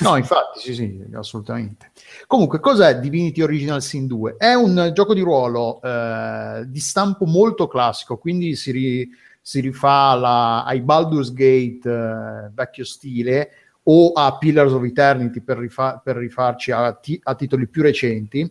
No, 0.00 0.16
infatti, 0.16 0.60
sì, 0.60 0.74
sì, 0.74 1.04
assolutamente. 1.14 1.90
Comunque, 2.26 2.60
cos'è 2.60 2.98
Divinity 2.98 3.42
Original 3.42 3.82
Sin 3.82 4.06
2? 4.06 4.36
È 4.36 4.54
un 4.54 4.90
gioco 4.94 5.14
di 5.14 5.20
ruolo 5.20 5.80
eh, 5.82 6.64
di 6.66 6.80
stampo 6.80 7.24
molto 7.26 7.66
classico, 7.66 8.16
quindi 8.18 8.56
si, 8.56 8.70
ri- 8.70 9.08
si 9.40 9.60
rifà 9.60 10.10
alla- 10.10 10.64
ai 10.64 10.80
Baldur's 10.80 11.32
Gate 11.32 11.88
eh, 11.88 12.50
vecchio 12.52 12.84
stile 12.84 13.50
o 13.84 14.12
a 14.12 14.36
Pillars 14.38 14.72
of 14.72 14.82
Eternity 14.84 15.40
per, 15.40 15.58
rifa- 15.58 16.00
per 16.02 16.16
rifarci 16.16 16.70
a, 16.72 16.92
ti- 16.92 17.20
a 17.22 17.34
titoli 17.34 17.66
più 17.68 17.82
recenti. 17.82 18.50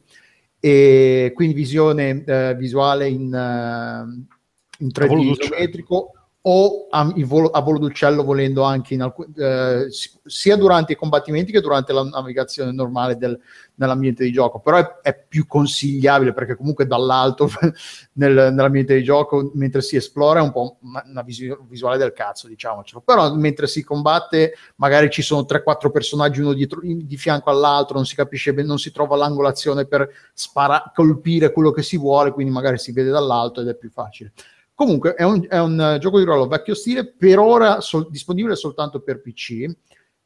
E 0.60 1.32
quindi 1.36 1.53
visione 1.55 2.24
eh, 2.24 2.55
visuale 2.55 3.10
in, 3.10 3.34
eh, 3.34 4.25
in 4.77 4.88
3D 4.88 5.08
volo 5.08 5.24
d'uccello. 5.24 5.55
isometrico 5.55 6.12
o 6.46 6.88
a, 6.90 7.10
volo, 7.20 7.52
a 7.52 7.62
volo 7.62 7.80
d'uccello 7.80 8.22
volendo 8.22 8.64
anche 8.64 8.96
alcun- 8.96 9.32
eh, 9.38 9.86
si- 9.90 10.12
sia 10.26 10.58
durante 10.58 10.92
i 10.92 10.96
combattimenti 10.98 11.54
che 11.54 11.62
durante 11.62 11.94
la 11.94 12.04
navigazione 12.04 12.74
normale 12.74 13.16
del- 13.16 13.40
nell'ambiente 13.76 14.26
di 14.26 14.32
gioco. 14.34 14.60
Però 14.60 14.76
è, 14.78 15.00
è 15.02 15.18
più 15.26 15.48
consigliabile 15.48 16.34
perché 16.34 16.58
comunque 16.58 16.86
dall'alto 16.86 17.48
nel- 18.14 18.52
nell'ambiente 18.54 18.94
di 18.94 19.04
gioco 19.04 19.52
mentre 19.54 19.82
si 19.82 19.96
esplora 19.96 20.40
è 20.42 20.44
un 20.44 20.52
po' 20.52 20.80
una, 20.82 21.02
una 21.08 21.24
visuale 21.24 21.98
del 21.98 22.12
cazzo 22.12 22.50
diciamocelo. 22.50 23.00
Però 23.00 23.34
mentre 23.36 23.68
si 23.68 23.82
combatte 23.82 24.54
magari 24.76 25.10
ci 25.10 25.22
sono 25.22 25.46
3-4 25.46 25.92
personaggi 25.92 26.42
uno 26.42 26.52
dietro, 26.52 26.82
di 26.84 27.18
fianco 27.18 27.52
all'altro 27.52 27.96
non 27.96 28.06
si 28.06 28.16
capisce 28.16 28.54
bene 28.54 28.68
non 28.68 28.80
si 28.80 28.92
trova 28.92 29.16
l'angolazione 29.16 29.86
per 29.86 30.10
spara- 30.34 30.92
colpire 30.94 31.54
quello 31.54 31.72
che 31.72 31.84
si 31.84 31.98
vuole 31.98 32.32
quindi 32.32 32.52
magari 32.52 32.78
si 32.78 32.92
vede 32.92 33.12
dall'alto 33.12 33.62
ed 33.62 33.70
è 33.70 33.76
più 33.76 33.90
facile 33.90 34.34
Comunque 34.75 35.13
è 35.13 35.24
un, 35.24 35.46
è 35.48 35.60
un, 35.60 35.80
eh, 35.80 35.98
gioco 36.00 36.18
di 36.18 36.25
ruolo 36.25 36.48
vecchio 36.48 36.74
stile, 36.74 37.06
per 37.06 37.38
ora 37.39 37.80
sol- 37.80 38.10
disponibile 38.10 38.56
soltanto 38.56 39.01
per 39.01 39.22
PC, 39.22 39.51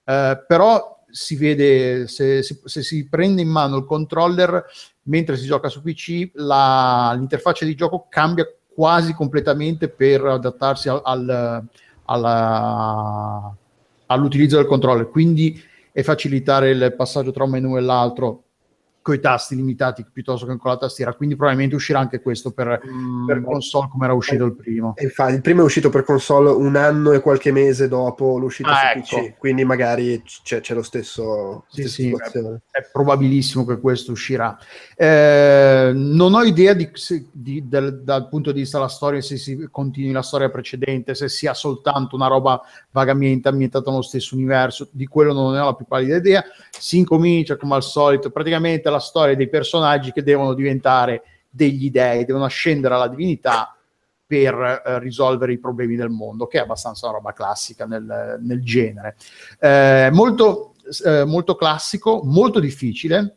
eh, 0.06 0.44
però 0.48 1.04
si 1.10 1.36
vede 1.36 2.08
se, 2.08 2.42
si- 2.44 2.60
se 2.64 2.82
si 2.82 3.08
prende 3.10 3.42
in 3.42 3.50
mano 3.50 3.78
il 3.78 3.86
controller 3.86 4.66
mentre 5.04 5.38
si 5.38 5.46
gioca 5.46 5.68
su 5.70 5.82
PC, 5.82 6.32
la- 6.36 7.14
l'interfaccia 7.18 7.66
di 7.66 7.76
gioco 7.76 8.08
cambia 8.10 8.46
quasi 8.74 9.14
completamente 9.14 9.90
per 9.90 10.24
adattarsi 10.26 10.88
al- 10.90 11.02
al- 11.04 11.64
alla- 12.06 13.56
all'utilizzo 14.08 14.58
del 14.58 14.66
controller, 14.66 15.10
quindi 15.10 15.62
e 15.92 16.04
facilitare 16.04 16.70
il 16.70 16.94
passaggio 16.96 17.32
tra 17.32 17.44
un 17.44 17.50
menu 17.50 17.76
e 17.76 17.82
l'altro 17.82 18.44
con 19.08 19.16
i 19.16 19.20
tasti 19.22 19.56
limitati 19.56 20.06
piuttosto 20.12 20.46
che 20.46 20.58
con 20.58 20.70
la 20.72 20.78
tastiera. 20.78 21.14
Quindi 21.14 21.36
probabilmente 21.36 21.76
uscirà 21.76 22.00
anche 22.00 22.22
questo 22.22 22.52
per, 22.52 22.82
per 23.26 23.40
Mm, 23.40 23.44
console 23.46 23.88
come 23.90 24.04
era 24.04 24.14
uscito 24.14 24.44
il 24.44 24.54
primo. 24.54 24.94
e 24.98 25.04
infatti, 25.06 25.34
il 25.36 25.42
primo 25.42 25.62
è 25.62 25.64
uscito 25.64 25.90
per 25.90 26.04
console 26.04 26.50
un 26.50 26.76
anno 26.76 27.14
e 27.14 27.22
qualche 27.22 27.54
mese 27.54 27.88
dopo 27.88 28.38
l'uscita 28.38 28.72
Ah, 28.72 28.92
su 28.92 28.98
ecco. 29.16 29.28
PC, 29.30 29.38
quindi 29.38 29.64
magari 29.64 30.22
c'è, 30.44 30.60
c'è 30.60 30.74
lo 30.74 30.82
stesso 30.84 31.64
Sì, 31.70 31.84
sì, 31.88 32.04
situazione. 32.04 32.62
È 32.70 32.82
probabilissimo 32.92 33.66
che 33.66 33.80
questo 33.80 34.12
uscirà. 34.12 34.58
Eh, 34.96 35.92
non 35.96 36.34
ho 36.34 36.44
idea 36.44 36.74
di, 36.74 36.90
di- 37.32 37.68
del- 37.68 38.02
dal 38.04 38.28
punto 38.28 38.52
di 38.52 38.60
vista 38.60 38.78
della 38.78 38.90
storia 38.90 39.22
se 39.22 39.38
si 39.38 39.68
continui 39.72 40.12
la 40.12 40.22
storia 40.22 40.50
precedente, 40.50 41.16
se 41.16 41.30
sia 41.30 41.54
soltanto 41.54 42.16
una 42.16 42.28
roba 42.28 42.62
vagamente 42.92 43.48
ambientata 43.48 43.90
nello 43.90 44.02
stesso 44.02 44.36
universo, 44.36 44.90
di 44.92 45.06
quello 45.08 45.32
non 45.34 45.54
ne 45.54 45.60
ho 45.60 45.66
la 45.66 45.76
più 45.76 45.86
pallida 45.86 46.18
idea. 46.18 46.44
Si 46.78 46.98
incomincia 46.98 47.56
come 47.58 47.76
al 47.76 47.84
solito, 47.84 48.30
praticamente 48.32 48.90
la 48.90 48.97
storia 49.00 49.36
dei 49.36 49.50
personaggi 49.50 50.12
che 50.12 50.24
devono 50.24 50.54
diventare 50.54 51.24
degli 51.50 51.90
dei, 51.90 52.26
devono 52.26 52.46
ascendere 52.46 52.94
alla 52.94 53.08
divinità 53.08 53.76
per 54.26 54.84
eh, 54.86 55.00
risolvere 55.00 55.54
i 55.54 55.58
problemi 55.58 55.96
del 55.96 56.10
mondo, 56.10 56.48
che 56.48 56.58
è 56.58 56.62
abbastanza 56.62 57.08
una 57.08 57.18
roba 57.18 57.34
classica 57.34 57.86
nel, 57.86 58.38
nel 58.42 58.62
genere. 58.62 59.16
Eh, 59.60 60.10
molto, 60.12 60.76
eh, 61.06 61.24
molto 61.24 61.56
classico, 61.56 62.22
molto 62.24 62.60
difficile. 62.60 63.36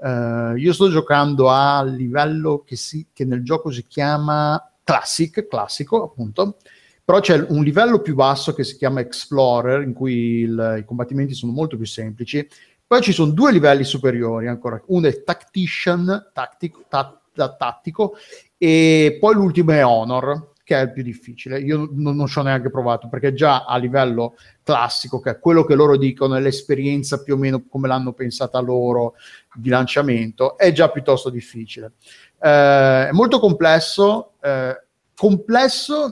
Eh, 0.00 0.54
io 0.56 0.72
sto 0.72 0.88
giocando 0.90 1.50
a 1.50 1.82
livello 1.82 2.62
che, 2.64 2.76
si, 2.76 3.08
che 3.12 3.24
nel 3.24 3.42
gioco 3.42 3.70
si 3.70 3.84
chiama 3.86 4.62
Classic, 4.84 5.46
classico 5.48 6.02
appunto, 6.02 6.56
però 7.04 7.20
c'è 7.20 7.44
un 7.48 7.62
livello 7.62 8.00
più 8.00 8.14
basso 8.14 8.54
che 8.54 8.64
si 8.64 8.76
chiama 8.76 9.00
Explorer, 9.00 9.82
in 9.82 9.92
cui 9.92 10.40
il- 10.40 10.76
i 10.78 10.84
combattimenti 10.86 11.34
sono 11.34 11.52
molto 11.52 11.76
più 11.76 11.84
semplici. 11.84 12.48
Poi 12.88 13.02
ci 13.02 13.12
sono 13.12 13.32
due 13.32 13.52
livelli 13.52 13.84
superiori 13.84 14.48
ancora, 14.48 14.82
uno 14.86 15.08
è 15.08 15.22
Tactician, 15.22 16.30
tattico, 16.32 16.86
ta- 16.88 17.20
da 17.34 17.54
tattico, 17.54 18.14
e 18.56 19.18
poi 19.20 19.34
l'ultimo 19.34 19.72
è 19.72 19.84
Honor, 19.84 20.52
che 20.64 20.74
è 20.74 20.84
il 20.84 20.92
più 20.92 21.02
difficile. 21.02 21.60
Io 21.60 21.86
non, 21.92 22.16
non 22.16 22.26
ci 22.26 22.38
ho 22.38 22.42
neanche 22.42 22.70
provato, 22.70 23.08
perché 23.08 23.34
già 23.34 23.66
a 23.66 23.76
livello 23.76 24.36
classico, 24.62 25.20
che 25.20 25.32
è 25.32 25.38
quello 25.38 25.64
che 25.64 25.74
loro 25.74 25.98
dicono, 25.98 26.34
è 26.34 26.40
l'esperienza 26.40 27.22
più 27.22 27.34
o 27.34 27.36
meno 27.36 27.62
come 27.68 27.88
l'hanno 27.88 28.14
pensata 28.14 28.58
loro 28.58 29.16
di 29.54 29.68
lanciamento, 29.68 30.56
è 30.56 30.72
già 30.72 30.88
piuttosto 30.90 31.28
difficile. 31.28 31.92
Eh, 32.40 33.08
è 33.08 33.12
molto 33.12 33.38
complesso, 33.38 34.32
eh, 34.40 34.82
complesso 35.14 36.10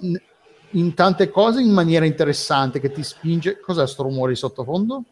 in 0.70 0.92
tante 0.92 1.30
cose 1.30 1.62
in 1.62 1.72
maniera 1.72 2.04
interessante 2.04 2.80
che 2.80 2.92
ti 2.92 3.02
spinge. 3.02 3.60
Cos'è 3.60 3.86
sto 3.86 4.02
rumore 4.02 4.32
di 4.32 4.38
sottofondo? 4.38 5.04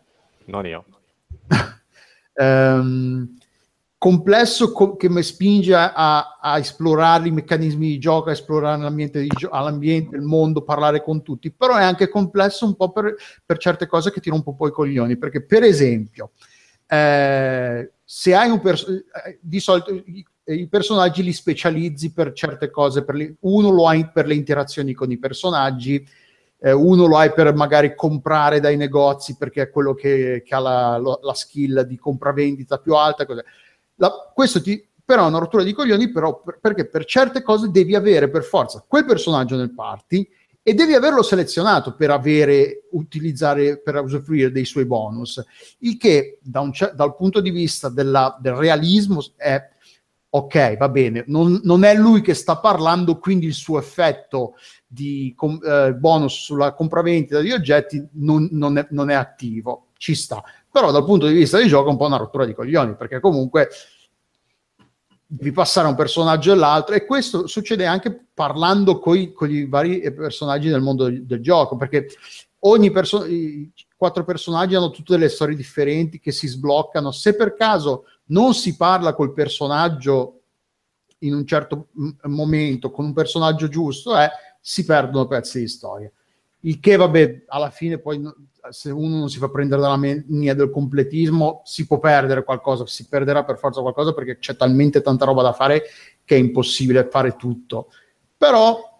Non 0.44 0.66
io. 0.66 0.84
Ehm, 2.34 3.36
complesso 3.96 4.70
co- 4.72 4.96
che 4.96 5.08
mi 5.08 5.22
spinge 5.22 5.74
a, 5.74 6.36
a 6.38 6.58
esplorare 6.58 7.28
i 7.28 7.30
meccanismi 7.30 7.86
di 7.88 7.98
gioco, 7.98 8.28
a 8.28 8.32
esplorare 8.32 8.82
l'ambiente, 8.82 9.26
gio- 9.28 9.48
l'ambiente, 9.50 10.16
il 10.16 10.22
mondo, 10.22 10.62
parlare 10.62 11.02
con 11.02 11.22
tutti, 11.22 11.50
però 11.50 11.76
è 11.76 11.84
anche 11.84 12.08
complesso 12.10 12.66
un 12.66 12.76
po' 12.76 12.92
per, 12.92 13.14
per 13.46 13.56
certe 13.56 13.86
cose 13.86 14.10
che 14.10 14.20
tiro 14.20 14.34
un 14.36 14.42
po' 14.42 14.66
i 14.66 14.70
coglioni, 14.72 15.16
perché 15.16 15.42
per 15.42 15.62
esempio, 15.62 16.32
eh, 16.86 17.92
se 18.04 18.34
hai 18.34 18.50
un 18.50 18.60
personaggio, 18.60 19.04
di 19.40 19.60
solito 19.60 19.90
i, 19.94 20.24
i 20.46 20.68
personaggi 20.68 21.22
li 21.22 21.32
specializzi 21.32 22.12
per 22.12 22.32
certe 22.34 22.68
cose, 22.70 23.04
per 23.04 23.14
le- 23.14 23.36
uno 23.40 23.70
lo 23.70 23.88
hai 23.88 24.10
per 24.10 24.26
le 24.26 24.34
interazioni 24.34 24.92
con 24.92 25.10
i 25.10 25.18
personaggi, 25.18 26.06
eh, 26.64 26.72
uno 26.72 27.04
lo 27.04 27.18
hai 27.18 27.30
per 27.30 27.52
magari 27.54 27.94
comprare 27.94 28.58
dai 28.58 28.78
negozi 28.78 29.36
perché 29.36 29.62
è 29.62 29.70
quello 29.70 29.92
che, 29.92 30.42
che 30.46 30.54
ha 30.54 30.58
la, 30.60 30.96
lo- 30.96 31.20
la 31.22 31.34
skill 31.34 31.82
di 31.82 31.98
compravendita 31.98 32.78
più 32.78 32.94
alta. 32.94 33.26
La- 33.96 34.32
questo 34.32 34.62
ti, 34.62 34.82
però 35.04 35.24
è 35.24 35.28
una 35.28 35.40
rottura 35.40 35.62
di 35.62 35.74
coglioni, 35.74 36.10
però 36.10 36.40
per- 36.40 36.58
perché 36.62 36.86
per 36.86 37.04
certe 37.04 37.42
cose 37.42 37.70
devi 37.70 37.94
avere 37.94 38.30
per 38.30 38.44
forza 38.44 38.82
quel 38.88 39.04
personaggio 39.04 39.56
nel 39.56 39.74
party 39.74 40.26
e 40.62 40.72
devi 40.72 40.94
averlo 40.94 41.22
selezionato 41.22 41.94
per 41.94 42.10
avere, 42.10 42.84
utilizzare, 42.92 43.78
per 43.78 43.96
usufruire 43.96 44.50
dei 44.50 44.64
suoi 44.64 44.86
bonus. 44.86 45.44
Il 45.80 45.98
che 45.98 46.38
da 46.40 46.60
un 46.60 46.72
dal 46.94 47.14
punto 47.14 47.42
di 47.42 47.50
vista 47.50 47.90
della- 47.90 48.38
del 48.40 48.54
realismo 48.54 49.22
è 49.36 49.62
ok, 50.36 50.76
va 50.76 50.88
bene, 50.88 51.22
non, 51.28 51.60
non 51.62 51.84
è 51.84 51.94
lui 51.94 52.20
che 52.20 52.34
sta 52.34 52.58
parlando, 52.58 53.18
quindi 53.18 53.46
il 53.46 53.54
suo 53.54 53.78
effetto 53.78 54.54
di 54.84 55.32
com- 55.36 55.60
eh, 55.64 55.94
bonus 55.94 56.42
sulla 56.42 56.74
compravendita 56.74 57.40
di 57.40 57.52
oggetti 57.52 58.04
non, 58.14 58.48
non 58.50 58.76
è, 58.76 58.86
non 58.90 59.10
è 59.10 59.14
attivo, 59.14 59.90
ci 59.96 60.16
sta. 60.16 60.42
Però 60.68 60.90
dal 60.90 61.04
punto 61.04 61.28
di 61.28 61.34
vista 61.34 61.58
di 61.58 61.68
gioco 61.68 61.86
è 61.86 61.92
un 61.92 61.96
po' 61.96 62.06
una 62.06 62.16
rottura 62.16 62.46
di 62.46 62.52
coglioni, 62.52 62.96
perché 62.96 63.20
comunque 63.20 63.68
devi 65.24 65.52
passare 65.52 65.86
un 65.86 65.94
personaggio 65.94 66.50
all'altro 66.50 66.96
e 66.96 67.06
questo 67.06 67.46
succede 67.46 67.86
anche 67.86 68.26
parlando 68.34 68.98
con 68.98 69.16
i 69.16 69.66
vari 69.66 70.00
personaggi 70.12 70.68
del 70.68 70.80
mondo 70.80 71.04
del, 71.04 71.24
del 71.24 71.40
gioco, 71.40 71.76
perché 71.76 72.08
ogni 72.60 72.90
perso- 72.90 73.24
i 73.24 73.70
quattro 73.96 74.24
personaggi 74.24 74.74
hanno 74.74 74.90
tutte 74.90 75.12
delle 75.12 75.28
storie 75.28 75.54
differenti 75.54 76.18
che 76.18 76.32
si 76.32 76.48
sbloccano. 76.48 77.12
Se 77.12 77.36
per 77.36 77.54
caso 77.54 78.06
non 78.26 78.54
si 78.54 78.76
parla 78.76 79.14
col 79.14 79.32
personaggio 79.32 80.40
in 81.18 81.34
un 81.34 81.46
certo 81.46 81.88
momento, 82.24 82.90
con 82.90 83.06
un 83.06 83.12
personaggio 83.12 83.68
giusto, 83.68 84.18
eh, 84.18 84.28
si 84.60 84.84
perdono 84.84 85.26
pezzi 85.26 85.60
di 85.60 85.68
storia. 85.68 86.10
Il 86.60 86.80
che, 86.80 86.96
vabbè, 86.96 87.44
alla 87.48 87.70
fine 87.70 87.98
poi 87.98 88.22
se 88.70 88.90
uno 88.90 89.18
non 89.18 89.28
si 89.28 89.38
fa 89.38 89.48
prendere 89.48 89.80
dalla 89.80 89.96
mania 89.96 90.54
del 90.54 90.70
completismo, 90.70 91.62
si 91.64 91.86
può 91.86 91.98
perdere 91.98 92.44
qualcosa, 92.44 92.86
si 92.86 93.06
perderà 93.06 93.44
per 93.44 93.58
forza 93.58 93.80
qualcosa 93.80 94.14
perché 94.14 94.38
c'è 94.38 94.56
talmente 94.56 95.02
tanta 95.02 95.24
roba 95.24 95.42
da 95.42 95.52
fare 95.52 95.82
che 96.24 96.36
è 96.36 96.38
impossibile 96.38 97.08
fare 97.10 97.36
tutto. 97.36 97.88
Però 98.36 98.93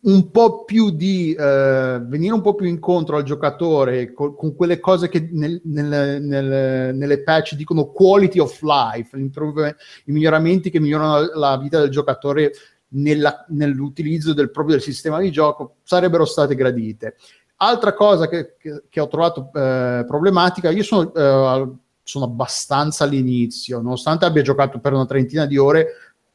un 0.00 0.30
po' 0.30 0.64
più 0.64 0.90
di 0.90 1.34
eh, 1.34 2.00
venire 2.02 2.32
un 2.32 2.40
po' 2.40 2.54
più 2.54 2.66
incontro 2.66 3.16
al 3.16 3.24
giocatore 3.24 4.12
con, 4.12 4.36
con 4.36 4.54
quelle 4.54 4.78
cose 4.78 5.08
che 5.08 5.28
nel, 5.32 5.60
nel, 5.64 6.22
nel, 6.22 6.94
nelle 6.94 7.22
patch 7.22 7.54
dicono 7.54 7.86
quality 7.86 8.38
of 8.38 8.60
life, 8.62 9.16
i 9.16 10.12
miglioramenti 10.12 10.70
che 10.70 10.78
migliorano 10.78 11.30
la, 11.34 11.58
vita 11.58 11.80
del 11.80 11.90
giocatore 11.90 12.52
nella- 12.90 13.44
nell'utilizzo 13.48 14.34
del 14.34 14.50
proprio 14.50 14.78
sistema 14.78 15.18
di 15.18 15.32
gioco 15.32 15.76
sarebbero 15.82 16.24
state 16.24 16.54
gradite. 16.54 17.16
Altra 17.56 17.92
cosa 17.92 18.28
che, 18.28 18.54
che- 18.56 18.84
che 18.88 19.00
ho 19.00 19.08
trovato 19.08 19.50
eh, 19.52 20.04
problematica, 20.06 20.70
io 20.70 20.84
sono, 20.84 21.12
eh, 21.12 21.68
sono 22.04 22.24
abbastanza 22.24 23.02
all'inizio, 23.02 23.80
nonostante 23.80 24.24
abbia 24.24 24.42
giocato 24.42 24.78
per 24.78 24.92
una 24.92 25.06
trentina 25.06 25.44
di 25.44 25.56
ore, 25.56 25.88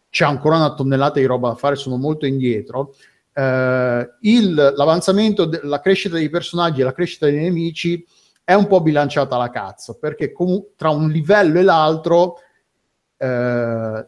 c'è 0.10 0.26
ancora 0.26 0.58
una 0.58 0.74
tonnellata 0.76 1.20
di 1.20 1.26
roba 1.26 1.48
da 1.48 1.56
fare, 1.56 1.76
sono 1.76 1.96
molto 1.96 2.26
indietro. 2.26 2.94
Eh, 3.34 4.10
l'avanzamento, 4.76 5.46
de- 5.46 5.62
la 5.64 5.80
crescita 5.80 6.16
dei 6.16 6.30
personaggi 6.30 6.82
e 6.82 6.84
la 6.84 6.94
crescita 6.94 7.26
dei 7.26 7.40
nemici 7.40 8.06
è 8.44 8.54
un 8.54 8.68
po' 8.68 8.82
bilanciata 8.82 9.36
alla 9.36 9.50
cazzo, 9.50 9.98
perché 10.00 10.34
tra 10.76 10.90
un 10.90 11.10
livello 11.10 11.60
e 11.60 11.64
l'altro 11.64 12.36
eh, 13.18 14.08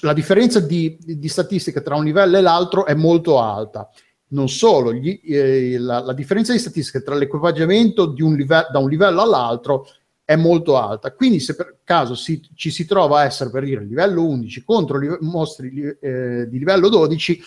la 0.00 0.12
differenza 0.12 0.58
di, 0.58 0.98
di 1.00 1.28
statistica 1.28 1.80
tra 1.80 1.94
un 1.96 2.04
livello 2.04 2.36
e 2.38 2.40
l'altro 2.40 2.86
è 2.86 2.94
molto 2.94 3.38
alta. 3.40 3.88
Non 4.28 4.48
solo, 4.48 4.92
gli- 4.92 5.20
eh, 5.24 5.78
la, 5.78 6.00
la 6.00 6.12
differenza 6.12 6.52
di 6.52 6.58
statistica 6.58 7.00
tra 7.00 7.14
l'equipaggiamento 7.14 8.06
da 8.06 8.78
un 8.78 8.88
livello 8.88 9.22
all'altro 9.22 9.86
è 10.24 10.34
molto 10.34 10.76
alta. 10.76 11.12
Quindi, 11.12 11.38
se 11.38 11.54
per 11.54 11.78
caso 11.84 12.16
si- 12.16 12.42
ci 12.56 12.70
si 12.72 12.84
trova 12.84 13.20
a 13.20 13.24
essere 13.24 13.50
per 13.50 13.62
dire 13.62 13.84
livello 13.84 14.26
11 14.26 14.64
contro 14.64 14.98
live- 14.98 15.18
mostri 15.20 15.70
li- 15.70 15.96
eh, 16.00 16.48
di 16.48 16.58
livello 16.58 16.88
12, 16.88 17.40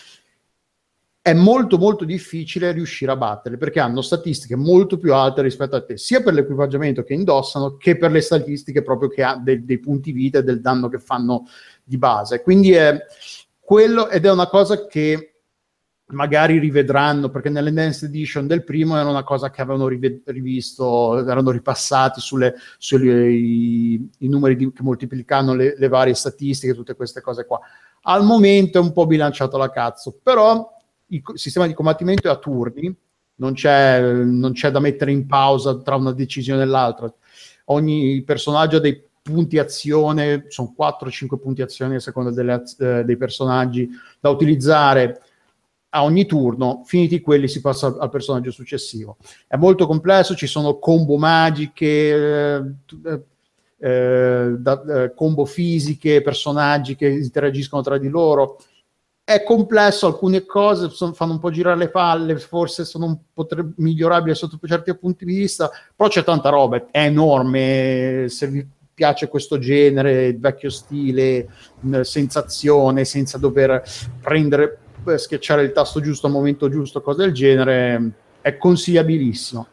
è 1.29 1.33
molto 1.33 1.77
molto 1.77 2.05
difficile 2.05 2.71
riuscire 2.71 3.11
a 3.11 3.15
batterle 3.15 3.59
perché 3.59 3.79
hanno 3.79 4.01
statistiche 4.01 4.55
molto 4.55 4.97
più 4.97 5.13
alte 5.13 5.43
rispetto 5.43 5.75
a 5.75 5.83
te, 5.83 5.95
sia 5.95 6.23
per 6.23 6.33
l'equipaggiamento 6.33 7.03
che 7.03 7.13
indossano 7.13 7.77
che 7.77 7.97
per 7.97 8.09
le 8.09 8.21
statistiche 8.21 8.81
proprio 8.81 9.09
che 9.09 9.21
ha 9.21 9.35
dei, 9.35 9.63
dei 9.63 9.77
punti 9.77 10.11
vita 10.11 10.39
e 10.39 10.43
del 10.43 10.59
danno 10.59 10.89
che 10.89 10.97
fanno 10.97 11.45
di 11.83 11.97
base. 11.97 12.41
Quindi 12.41 12.71
è 12.71 13.05
quello 13.59 14.09
ed 14.09 14.25
è 14.25 14.31
una 14.31 14.47
cosa 14.47 14.87
che 14.87 15.35
magari 16.07 16.57
rivedranno 16.57 17.29
perché 17.29 17.49
nell'Enhanced 17.49 18.09
Edition 18.09 18.47
del 18.47 18.63
primo 18.63 18.97
era 18.97 19.07
una 19.07 19.23
cosa 19.23 19.51
che 19.51 19.61
avevano 19.61 19.87
rivisto, 19.87 21.19
erano 21.19 21.51
ripassati 21.51 22.19
sulle, 22.19 22.55
sui 22.79 24.09
i, 24.17 24.27
numeri 24.27 24.55
di, 24.55 24.71
che 24.71 24.81
moltiplicano 24.81 25.53
le, 25.53 25.75
le 25.77 25.87
varie 25.87 26.15
statistiche, 26.15 26.73
tutte 26.73 26.95
queste 26.95 27.21
cose 27.21 27.45
qua. 27.45 27.59
Al 28.01 28.23
momento 28.23 28.79
è 28.79 28.81
un 28.81 28.91
po' 28.91 29.05
bilanciato 29.05 29.57
la 29.57 29.69
cazzo, 29.69 30.19
però 30.23 30.77
il 31.09 31.23
sistema 31.33 31.67
di 31.67 31.73
combattimento 31.73 32.27
è 32.27 32.31
a 32.31 32.37
turni, 32.37 32.93
non 33.35 33.53
c'è, 33.53 34.01
non 34.01 34.53
c'è 34.53 34.71
da 34.71 34.79
mettere 34.79 35.11
in 35.11 35.25
pausa 35.25 35.77
tra 35.79 35.95
una 35.95 36.11
decisione 36.11 36.63
e 36.63 36.65
l'altra. 36.65 37.11
Ogni 37.65 38.21
personaggio 38.23 38.77
ha 38.77 38.81
dei 38.81 39.01
punti 39.21 39.57
azione, 39.59 40.45
sono 40.47 40.73
4-5 40.77 41.37
punti 41.39 41.61
azione 41.61 41.95
a 41.95 41.99
seconda 41.99 42.31
delle 42.31 42.63
eh, 42.79 43.03
dei 43.03 43.17
personaggi 43.17 43.89
da 44.19 44.29
utilizzare 44.29 45.21
a 45.89 46.03
ogni 46.03 46.25
turno, 46.25 46.83
finiti 46.85 47.19
quelli 47.19 47.47
si 47.47 47.61
passa 47.61 47.95
al, 47.97 48.09
personaggio 48.09 48.51
successivo. 48.51 49.17
È 49.47 49.55
molto 49.55 49.87
complesso, 49.87 50.35
ci 50.35 50.45
sono 50.45 50.77
combo 50.77 51.17
magiche, 51.17 51.85
eh, 51.85 53.21
eh, 53.79 54.55
da- 54.57 55.03
eh, 55.03 55.13
combo 55.15 55.45
fisiche, 55.45 56.21
personaggi 56.21 56.95
che 56.95 57.07
interagiscono 57.07 57.81
tra 57.81 57.97
di 57.97 58.09
loro. 58.09 58.57
È 59.29 59.43
complesso, 59.43 60.07
alcune 60.07 60.43
cose 60.43 60.89
son- 60.89 61.13
fanno 61.13 61.33
un 61.33 61.39
po' 61.39 61.51
girare 61.51 61.77
le 61.77 61.89
palle, 61.89 62.39
forse 62.39 62.83
sono 62.83 63.05
un 63.05 63.17
po' 63.31 63.45
migliorabili 63.75 64.33
sotto 64.33 64.57
certi 64.65 64.97
punti 64.97 65.23
di 65.23 65.35
vista, 65.35 65.69
però 65.95 66.09
c'è 66.09 66.23
tanta 66.23 66.49
roba, 66.49 66.77
è 66.89 67.03
enorme. 67.03 68.25
Se 68.27 68.47
vi 68.47 68.67
piace 68.91 69.27
questo 69.27 69.59
genere, 69.59 70.25
il 70.25 70.39
vecchio 70.39 70.71
stile, 70.71 71.47
sensazione, 72.01 73.05
senza 73.05 73.37
dover 73.37 73.83
prendere, 74.19 74.79
eh, 75.05 75.19
schiacciare 75.19 75.61
il 75.61 75.73
tasto 75.73 76.01
giusto 76.01 76.25
al 76.25 76.33
momento 76.33 76.67
giusto, 76.67 76.99
cose 76.99 77.21
del 77.21 77.31
genere, 77.31 78.11
è 78.41 78.57
consigliabilissimo. 78.57 79.67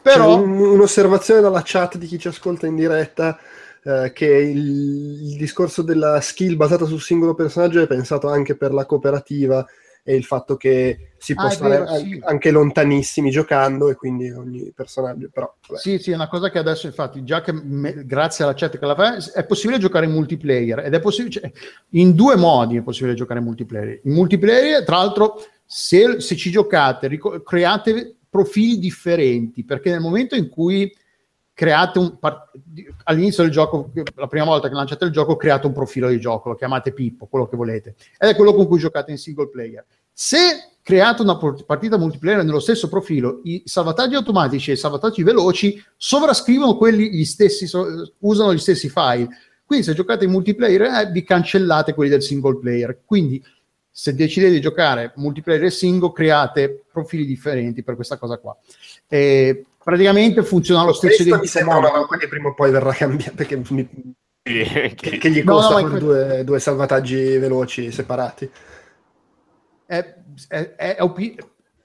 Però 0.00 0.40
un- 0.40 0.60
un'osservazione 0.60 1.40
dalla 1.40 1.62
chat 1.64 1.96
di 1.96 2.06
chi 2.06 2.20
ci 2.20 2.28
ascolta 2.28 2.68
in 2.68 2.76
diretta 2.76 3.36
eh, 3.84 4.12
che 4.14 4.26
il, 4.26 5.30
il 5.30 5.36
discorso 5.36 5.82
della 5.82 6.20
skill 6.20 6.56
basata 6.56 6.84
sul 6.84 7.00
singolo 7.00 7.34
personaggio 7.34 7.80
è 7.80 7.86
pensato 7.86 8.28
anche 8.28 8.56
per 8.56 8.72
la 8.72 8.86
cooperativa 8.86 9.66
e 10.04 10.16
il 10.16 10.24
fatto 10.24 10.56
che 10.56 11.12
si 11.16 11.34
può 11.34 11.44
Ah, 11.44 11.48
è 11.48 11.52
stare 11.52 11.98
sì. 11.98 12.20
anche 12.24 12.50
lontanissimi 12.50 13.30
giocando 13.30 13.88
e 13.88 13.94
quindi 13.94 14.30
ogni 14.30 14.72
personaggio 14.74 15.28
però 15.32 15.54
vabbè. 15.68 15.80
Sì, 15.80 15.98
sì, 15.98 16.10
è 16.10 16.14
una 16.14 16.26
cosa 16.26 16.50
che 16.50 16.58
adesso, 16.58 16.86
infatti, 16.86 17.22
già 17.22 17.40
che 17.40 17.52
me- 17.52 18.04
grazie 18.04 18.42
alla 18.42 18.54
chat 18.54 18.78
che 18.78 18.84
la 18.84 18.96
fa, 18.96 19.16
è 19.32 19.44
possibile 19.46 19.78
giocare 19.78 20.06
in 20.06 20.12
multiplayer 20.12 20.80
ed 20.80 20.94
è 20.94 21.00
possibile, 21.00 21.32
cioè, 21.32 21.52
in 21.90 22.14
due 22.14 22.34
modi 22.34 22.78
è 22.78 22.82
possibile 22.82 23.14
giocare 23.14 23.38
in 23.38 23.46
multiplayer. 23.46 24.00
In 24.02 24.12
multiplayer, 24.12 24.84
tra 24.84 24.96
l'altro, 24.96 25.44
se, 25.64 26.20
se 26.20 26.34
ci 26.34 26.50
giocate, 26.50 27.06
rico- 27.06 27.40
create 27.42 28.16
profili 28.28 28.78
differenti, 28.78 29.64
perché 29.64 29.90
nel 29.90 30.00
momento 30.00 30.34
in 30.34 30.48
cui 30.48 30.92
create 31.54 31.98
un 31.98 32.18
all'inizio 33.04 33.42
del 33.42 33.52
gioco, 33.52 33.90
la 34.14 34.26
prima 34.26 34.44
volta 34.44 34.68
che 34.68 34.74
lanciate 34.74 35.04
il 35.04 35.10
gioco, 35.10 35.36
create 35.36 35.66
un 35.66 35.72
profilo 35.72 36.08
di 36.08 36.18
gioco, 36.18 36.50
lo 36.50 36.54
chiamate 36.54 36.92
Pippo, 36.92 37.26
quello 37.26 37.46
che 37.46 37.56
volete, 37.56 37.94
ed 38.18 38.30
è 38.30 38.36
quello 38.36 38.54
con 38.54 38.66
cui 38.66 38.78
giocate 38.78 39.10
in 39.10 39.18
single 39.18 39.48
player. 39.48 39.84
Se 40.12 40.38
create 40.82 41.22
una 41.22 41.36
partita 41.36 41.96
multiplayer 41.96 42.44
nello 42.44 42.60
stesso 42.60 42.88
profilo, 42.88 43.40
i 43.44 43.62
salvataggi 43.64 44.14
automatici 44.14 44.70
e 44.70 44.74
i 44.74 44.78
salvataggi 44.78 45.22
veloci 45.22 45.82
sovrascrivono 45.96 46.76
quelli 46.76 47.10
gli 47.10 47.24
stessi, 47.24 47.70
usano 48.18 48.52
gli 48.52 48.58
stessi 48.58 48.88
file. 48.88 49.28
Quindi 49.64 49.86
se 49.86 49.94
giocate 49.94 50.24
in 50.24 50.30
multiplayer 50.30 50.82
eh, 50.82 51.10
vi 51.10 51.22
cancellate 51.22 51.94
quelli 51.94 52.10
del 52.10 52.22
single 52.22 52.58
player. 52.58 53.00
Quindi 53.04 53.42
se 53.90 54.14
decidete 54.14 54.52
di 54.52 54.60
giocare 54.60 55.12
multiplayer 55.16 55.64
e 55.64 55.70
single, 55.70 56.12
create 56.12 56.84
profili 56.90 57.24
differenti 57.24 57.82
per 57.82 57.94
questa 57.94 58.16
cosa 58.16 58.38
qua. 58.38 58.56
E 59.06 59.66
praticamente 59.82 60.42
funziona 60.42 60.82
allo 60.82 60.92
stesso 60.92 61.16
questo 61.22 61.38
mi 61.38 61.46
sembra 61.46 61.74
modo. 61.80 62.06
una 62.08 62.18
che 62.18 62.28
prima 62.28 62.48
o 62.48 62.54
poi 62.54 62.70
verrà 62.70 62.92
cambiata 62.92 63.32
perché 63.36 63.56
mi- 63.68 63.88
che, 64.42 64.92
che- 64.96 65.30
gli 65.30 65.42
No, 65.44 65.52
no, 65.52 65.58
costa 65.58 65.80
con 65.80 65.90
que- 65.90 65.98
due, 65.98 66.44
due 66.44 66.58
salvataggi 66.60 67.38
veloci 67.38 67.90
separati. 67.92 68.50
è, 69.86 70.14
è- 70.48 70.74
è 70.76 70.96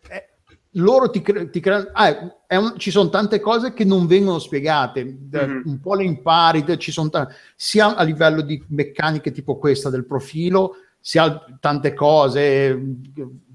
è- 0.08 0.26
loro 0.72 1.10
ti, 1.10 1.22
cre- 1.22 1.50
ti 1.50 1.60
creano 1.60 1.90
ah, 1.94 2.38
un- 2.58 2.74
ci 2.78 2.92
sono 2.92 3.10
tante 3.10 3.40
cose 3.40 3.74
che 3.74 3.84
non 3.84 4.06
vengono 4.08 4.40
spiegate 4.40 5.04
Mhm. 5.04 5.62
un 5.66 5.80
po' 5.80 5.96
le 5.96 6.04
impari 6.04 6.64
ci 6.78 6.92
sono 6.92 7.10
ta- 7.10 7.28
sia 7.56 7.96
a 7.96 8.04
livello 8.04 8.42
di 8.42 8.64
meccaniche 8.70 9.32
tipo 9.32 9.58
questa 9.58 9.90
del 9.90 10.06
profilo 10.06 10.76
sia 11.00 11.44
tante 11.60 11.94
cose 11.94 12.80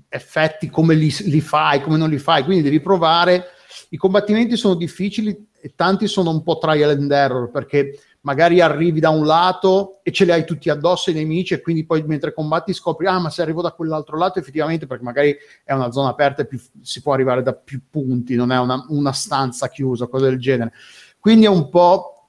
effetti 0.08 0.68
come 0.68 0.94
li, 0.94 1.14
li 1.24 1.40
fai 1.40 1.80
come 1.80 1.96
non 1.96 2.10
li 2.10 2.18
fai 2.18 2.44
quindi 2.44 2.62
devi 2.62 2.80
provare 2.80 3.44
i 3.90 3.96
combattimenti 3.96 4.56
sono 4.56 4.74
difficili 4.74 5.48
e 5.60 5.72
tanti 5.74 6.06
sono 6.06 6.30
un 6.30 6.42
po' 6.42 6.58
trial 6.58 6.90
and 6.90 7.10
error 7.10 7.50
perché 7.50 7.98
magari 8.22 8.60
arrivi 8.60 9.00
da 9.00 9.10
un 9.10 9.26
lato 9.26 10.00
e 10.02 10.12
ce 10.12 10.24
li 10.24 10.32
hai 10.32 10.44
tutti 10.44 10.70
addosso 10.70 11.10
i 11.10 11.14
nemici 11.14 11.54
e 11.54 11.60
quindi 11.60 11.84
poi 11.84 12.02
mentre 12.04 12.32
combatti 12.32 12.72
scopri 12.72 13.06
ah 13.06 13.18
ma 13.18 13.30
se 13.30 13.42
arrivo 13.42 13.62
da 13.62 13.72
quell'altro 13.72 14.16
lato 14.16 14.38
effettivamente 14.38 14.86
perché 14.86 15.02
magari 15.02 15.36
è 15.64 15.72
una 15.72 15.90
zona 15.90 16.10
aperta 16.10 16.42
e 16.42 16.46
più- 16.46 16.60
si 16.82 17.02
può 17.02 17.12
arrivare 17.12 17.42
da 17.42 17.52
più 17.52 17.80
punti 17.90 18.34
non 18.34 18.52
è 18.52 18.58
una, 18.58 18.84
una 18.88 19.12
stanza 19.12 19.68
chiusa 19.68 20.06
cose 20.06 20.28
del 20.28 20.38
genere. 20.38 20.72
Quindi 21.18 21.46
è 21.46 21.48
un 21.48 21.68
po' 21.68 22.28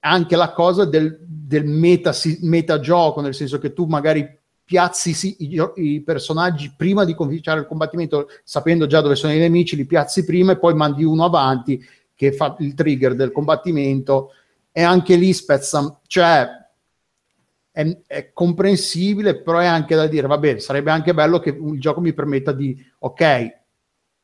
anche 0.00 0.36
la 0.36 0.52
cosa 0.52 0.84
del, 0.84 1.18
del 1.20 1.64
meta, 1.64 2.12
si- 2.12 2.38
metagioco 2.42 3.20
nel 3.20 3.34
senso 3.34 3.58
che 3.58 3.72
tu 3.72 3.84
magari 3.86 4.38
piazzi 4.70 5.14
sì, 5.14 5.34
i, 5.40 5.60
i 5.74 6.00
personaggi 6.00 6.72
prima 6.76 7.04
di 7.04 7.12
cominciare 7.12 7.58
il 7.58 7.66
combattimento 7.66 8.28
sapendo 8.44 8.86
già 8.86 9.00
dove 9.00 9.16
sono 9.16 9.32
i 9.32 9.38
nemici 9.38 9.74
li 9.74 9.84
piazzi 9.84 10.24
prima 10.24 10.52
e 10.52 10.58
poi 10.60 10.74
mandi 10.74 11.02
uno 11.02 11.24
avanti 11.24 11.84
che 12.14 12.30
fa 12.32 12.54
il 12.60 12.74
trigger 12.74 13.16
del 13.16 13.32
combattimento. 13.32 14.30
E 14.70 14.82
anche 14.82 15.16
lì 15.16 15.32
spezza, 15.32 15.98
cioè 16.06 16.46
è, 17.72 17.98
è 18.06 18.32
comprensibile, 18.32 19.42
però 19.42 19.58
è 19.58 19.66
anche 19.66 19.96
da 19.96 20.06
dire, 20.06 20.28
vabbè, 20.28 20.60
sarebbe 20.60 20.92
anche 20.92 21.14
bello 21.14 21.40
che 21.40 21.50
il 21.50 21.80
gioco 21.80 22.00
mi 22.00 22.12
permetta 22.12 22.52
di, 22.52 22.80
ok, 23.00 23.58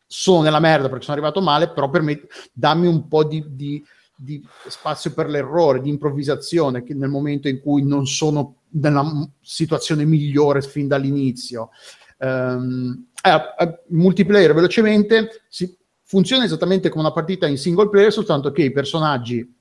sono 0.06 0.42
nella 0.42 0.61
merda 0.61 0.88
perché 0.88 1.02
sono 1.02 1.16
arrivato 1.16 1.40
male, 1.40 1.70
però 1.70 1.90
permet- 1.90 2.50
dammi 2.52 2.87
un 2.87 3.09
po' 3.09 3.24
di, 3.24 3.44
di- 3.48 3.85
di 4.16 4.42
spazio 4.66 5.12
per 5.12 5.29
l'errore, 5.29 5.81
di 5.81 5.90
improvvisazione, 5.90 6.83
che 6.83 6.94
nel 6.94 7.11
momento 7.11 7.48
in 7.48 7.61
cui 7.61 7.83
non 7.85 8.07
sono 8.07 8.62
nella 8.70 9.05
situazione 9.40 10.05
migliore 10.05 10.62
fin 10.62 10.88
dall'inizio. 10.88 11.70
Ehm, 12.18 13.09
eh, 13.22 13.64
eh, 13.64 13.81
multiplayer 13.88 14.55
velocemente 14.55 15.42
si, 15.48 15.76
funziona 16.02 16.44
esattamente 16.44 16.88
come 16.88 17.05
una 17.05 17.12
partita 17.12 17.46
in 17.46 17.59
single 17.59 17.88
player, 17.88 18.12
soltanto 18.12 18.50
che 18.52 18.62
i 18.62 18.72
personaggi 18.72 19.55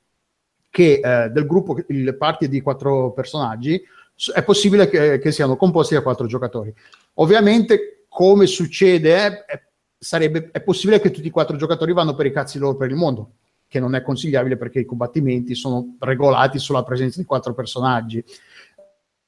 che 0.70 1.00
eh, 1.04 1.30
del 1.30 1.46
gruppo, 1.46 1.78
il 1.88 2.16
party 2.18 2.48
di 2.48 2.62
quattro 2.62 3.12
personaggi, 3.14 3.82
è 4.34 4.44
possibile 4.44 4.90
che, 4.90 5.20
che 5.20 5.32
siano 5.32 5.58
composti 5.58 5.94
da 5.94 6.02
quattro 6.02 6.28
giocatori. 6.28 6.74
Ovviamente, 7.16 8.06
come 8.08 8.46
succede, 8.46 9.16
è, 9.16 9.46
è- 9.46 9.64
sarebbe, 9.98 10.50
è 10.52 10.62
possibile 10.62 11.00
che 11.00 11.12
tutti 11.12 11.28
i 11.28 11.32
quattro 11.32 11.58
giocatori 11.58 11.94
vanno 11.94 12.14
per 12.14 12.26
i 12.26 12.32
cazzi 12.32 12.60
loro 12.60 12.76
per 12.76 12.90
il 12.90 12.96
mondo, 12.96 13.36
che 13.68 13.80
non 13.80 13.96
è 13.96 14.02
consigliabile 14.02 14.58
perché 14.58 14.80
i 14.80 14.86
combattimenti 14.86 15.56
sono 15.56 15.96
regolati 16.00 16.60
sulla 16.60 16.84
presenza 16.84 17.20
di 17.20 17.26
quattro 17.26 17.54
personaggi. 17.54 18.24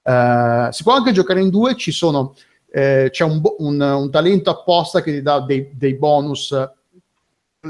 Eh, 0.03 0.67
si 0.71 0.83
può 0.83 0.93
anche 0.93 1.11
giocare 1.11 1.41
in 1.41 1.49
due, 1.49 1.75
ci 1.75 1.91
sono, 1.91 2.33
eh, 2.69 3.09
c'è 3.11 3.23
un, 3.23 3.41
un- 3.57 3.81
un 3.81 4.11
talento 4.11 4.49
apposta 4.49 5.01
che 5.01 5.11
ti 5.11 5.21
dà 5.21 5.41
dei, 5.41 5.71
dei 5.73 5.95
bonus, 5.95 6.51
eh, 6.51 6.71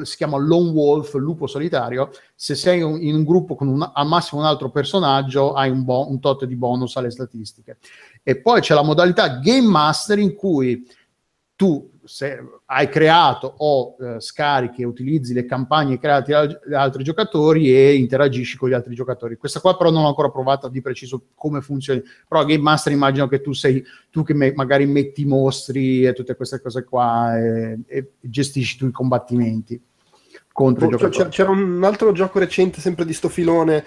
si 0.04 0.18
chiama 0.18 0.38
Lone 0.38 0.70
Wolf, 0.72 1.16
lupo 1.16 1.48
solitario, 1.48 2.12
se 2.36 2.54
sei 2.54 2.82
un- 2.82 3.02
in 3.02 3.16
un 3.16 3.24
gruppo 3.24 3.56
con 3.56 3.68
un- 3.68 3.92
al 3.92 4.06
massimo 4.08 4.42
un 4.42 4.48
altro 4.48 4.70
personaggio 4.70 5.54
hai 5.54 5.72
un, 5.72 5.84
bo- 5.84 6.08
un 6.10 6.20
tot 6.20 6.46
di 6.46 6.56
bonus 6.56 6.96
alle 6.98 7.10
statistiche. 7.10 7.78
E 8.22 8.40
poi 8.40 8.62
c'è 8.62 8.76
la 8.76 8.84
modalità 8.84 9.40
Game 9.40 9.68
Master 9.68 10.20
in 10.20 10.36
cui 10.36 10.86
tu 11.56 11.90
se 12.08 12.40
hai 12.66 12.90
creato 12.90 13.54
o 13.58 13.96
eh, 14.00 14.20
scarichi 14.20 14.82
e 14.82 14.86
utilizzi 14.86 15.34
le 15.34 15.46
campagne 15.46 16.00
create 16.00 16.32
da 16.32 16.46
da 16.66 16.82
altri 16.82 17.04
giocatori 17.04 17.72
e 17.76 17.96
interagisci 17.96 18.58
con 18.58 18.70
gli 18.70 18.74
altri 18.74 18.96
giocatori. 18.96 19.38
Questa 19.38 19.60
qua 19.60 19.78
però 19.78 19.92
non 19.92 20.02
l'ho 20.02 20.08
ancora 20.08 20.30
provata 20.30 20.70
di 20.70 20.82
preciso 20.82 21.22
come 21.36 21.62
funzioni, 21.62 22.02
però 22.28 22.44
Game 22.46 22.62
Master 22.62 22.92
immagino 22.94 23.28
che 23.28 23.42
tu 23.42 23.54
sei 23.54 23.84
tu 24.10 24.24
che 24.24 24.34
me- 24.34 24.54
magari 24.56 24.86
metti 24.86 25.22
i 25.22 25.26
mostri 25.26 26.06
e 26.06 26.14
tutte 26.14 26.36
queste 26.36 26.62
cose 26.62 26.84
qua 26.84 27.38
e, 27.38 27.80
e 27.86 28.12
gestisci 28.20 28.78
tu 28.78 28.88
i 28.88 28.92
combattimenti 28.92 29.80
contro 30.52 30.86
i 30.86 30.90
Boh, 30.90 30.98
giocatori. 30.98 31.18
c'era- 31.18 31.30
C'era 31.30 31.50
un 31.52 31.84
altro 31.84 32.12
gioco 32.14 32.40
recente, 32.40 32.82
sempre 32.82 33.06
di 33.06 33.14
sto 33.14 33.30
filone, 33.30 33.84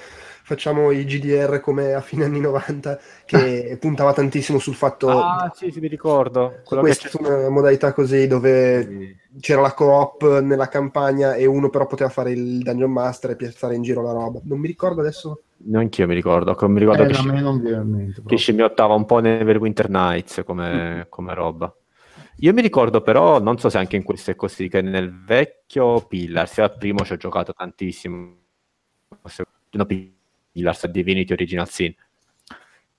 facciamo 0.50 0.90
i 0.90 1.04
GDR 1.04 1.60
come 1.60 1.94
a 1.94 2.00
fine 2.00 2.24
anni 2.24 2.40
90, 2.40 2.98
che 3.24 3.76
puntava 3.80 4.12
tantissimo 4.12 4.58
sul 4.58 4.74
fatto 4.74 5.08
Ah, 5.08 5.52
sì, 5.54 5.70
sì, 5.70 5.78
mi 5.78 5.86
ricordo. 5.86 6.56
Questa 6.64 7.08
c'è 7.08 7.20
una 7.20 7.48
modalità 7.48 7.92
così 7.92 8.26
dove 8.26 9.18
c'era 9.38 9.60
la 9.60 9.72
co-op 9.72 10.40
nella 10.40 10.66
campagna 10.66 11.34
e 11.34 11.46
uno 11.46 11.70
però 11.70 11.86
poteva 11.86 12.10
fare 12.10 12.32
il 12.32 12.62
Dungeon 12.62 12.90
Master 12.90 13.30
e 13.30 13.36
piazzare 13.36 13.76
in 13.76 13.82
giro 13.82 14.02
la 14.02 14.10
roba. 14.10 14.40
Non 14.42 14.58
mi 14.58 14.66
ricordo 14.66 15.02
adesso. 15.02 15.42
Neanch'io 15.58 16.08
mi 16.08 16.14
ricordo, 16.14 16.54
come 16.56 16.72
mi 16.72 16.80
ricordo 16.80 17.04
Eh, 17.04 17.06
che, 17.06 17.14
sci- 17.14 18.36
scimmiottava 18.36 18.94
un 18.94 19.04
po' 19.04 19.20
Neverwinter 19.20 19.88
Nights 19.88 20.42
come, 20.44 21.06
come 21.08 21.32
roba. 21.34 21.72
Io 22.38 22.52
mi 22.52 22.62
ricordo 22.62 23.02
però, 23.02 23.38
non 23.38 23.58
so 23.58 23.68
se 23.68 23.78
anche 23.78 23.94
in 23.96 24.02
questo 24.02 24.32
è 24.32 24.34
così, 24.34 24.68
che 24.68 24.80
nel 24.80 25.22
vecchio 25.22 26.00
Pillars, 26.06 26.52
sia 26.54 26.64
al 26.64 26.76
primo 26.76 27.04
ci 27.04 27.12
ho 27.12 27.16
giocato 27.16 27.52
tantissimo, 27.52 28.38
no, 30.50 30.52
Pillars, 30.52 30.86
Divinity 30.88 31.32
Original 31.32 31.68
Sin, 31.68 31.94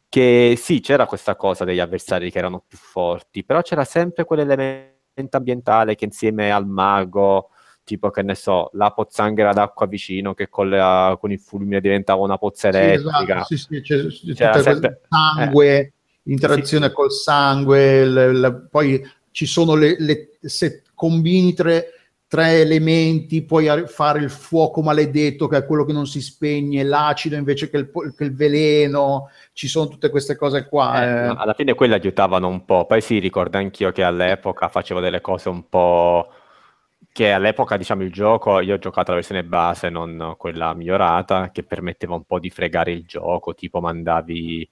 che 0.09 0.55
sì, 0.57 0.79
c'era 0.81 1.05
questa 1.05 1.35
cosa 1.35 1.63
degli 1.63 1.79
avversari 1.79 2.31
che 2.31 2.37
erano 2.37 2.63
più 2.67 2.77
forti, 2.77 3.43
però 3.43 3.61
c'era 3.61 3.83
sempre 3.85 4.25
quell'elemento 4.25 5.37
ambientale 5.37 5.95
che 5.95 6.05
insieme 6.05 6.51
al 6.51 6.65
mago, 6.67 7.49
tipo 7.83 8.09
che 8.09 8.21
ne 8.21 8.35
so, 8.35 8.69
la 8.73 8.91
pozzanghera 8.91 9.53
d'acqua 9.53 9.85
vicino 9.85 10.33
che 10.33 10.49
con, 10.49 10.69
la- 10.69 11.17
con 11.19 11.31
il 11.31 11.39
fulmine 11.39 11.81
diventava 11.81 12.21
una 12.21 12.37
pozza 12.37 12.71
Sì, 12.71 12.77
elettrica. 12.77 13.41
esatto, 13.41 13.43
sì, 13.45 13.57
sì, 13.57 13.81
c'è, 13.81 14.05
c'è 14.07 14.33
C'era 14.33 14.51
tutta 14.57 14.71
sempre- 14.71 15.01
sangue, 15.09 15.93
interazione 16.23 16.91
col 16.91 17.11
sangue, 17.11 18.05
le- 18.05 18.33
le- 18.33 18.67
poi 18.69 19.01
ci 19.31 19.45
sono 19.45 19.75
le, 19.75 19.95
le- 19.97 20.37
se 20.41 20.83
combini 20.93 21.53
tre, 21.53 21.85
tre 22.31 22.61
elementi, 22.61 23.43
puoi 23.43 23.67
ar- 23.67 23.89
fare 23.89 24.19
il 24.19 24.29
fuoco 24.29 24.81
maledetto 24.81 25.49
che 25.49 25.57
è 25.57 25.65
quello 25.65 25.83
che 25.83 25.91
non 25.91 26.07
si 26.07 26.21
spegne, 26.21 26.81
l'acido 26.81 27.35
invece 27.35 27.69
che 27.69 27.75
il, 27.75 27.91
che 28.15 28.23
il 28.23 28.33
veleno, 28.33 29.29
ci 29.51 29.67
sono 29.67 29.89
tutte 29.89 30.09
queste 30.09 30.37
cose 30.37 30.65
qua. 30.65 31.03
Eh, 31.03 31.25
eh. 31.25 31.35
alla 31.35 31.53
fine 31.53 31.73
quelle 31.73 31.95
aiutavano 31.95 32.47
un 32.47 32.63
po'. 32.63 32.85
Poi 32.85 33.01
sì, 33.01 33.19
ricordo 33.19 33.57
anch'io 33.57 33.91
che 33.91 34.03
all'epoca 34.03 34.69
facevo 34.69 35.01
delle 35.01 35.19
cose 35.19 35.49
un 35.49 35.67
po'. 35.67 36.31
Che 37.11 37.31
all'epoca, 37.33 37.75
diciamo, 37.75 38.03
il 38.03 38.13
gioco, 38.13 38.61
io 38.61 38.75
ho 38.75 38.79
giocato 38.79 39.09
la 39.11 39.17
versione 39.17 39.43
base, 39.43 39.89
non 39.89 40.35
quella 40.37 40.73
migliorata, 40.73 41.51
che 41.51 41.63
permetteva 41.63 42.15
un 42.15 42.23
po' 42.23 42.39
di 42.39 42.49
fregare 42.49 42.93
il 42.93 43.03
gioco, 43.05 43.53
tipo 43.53 43.81
mandavi, 43.81 44.69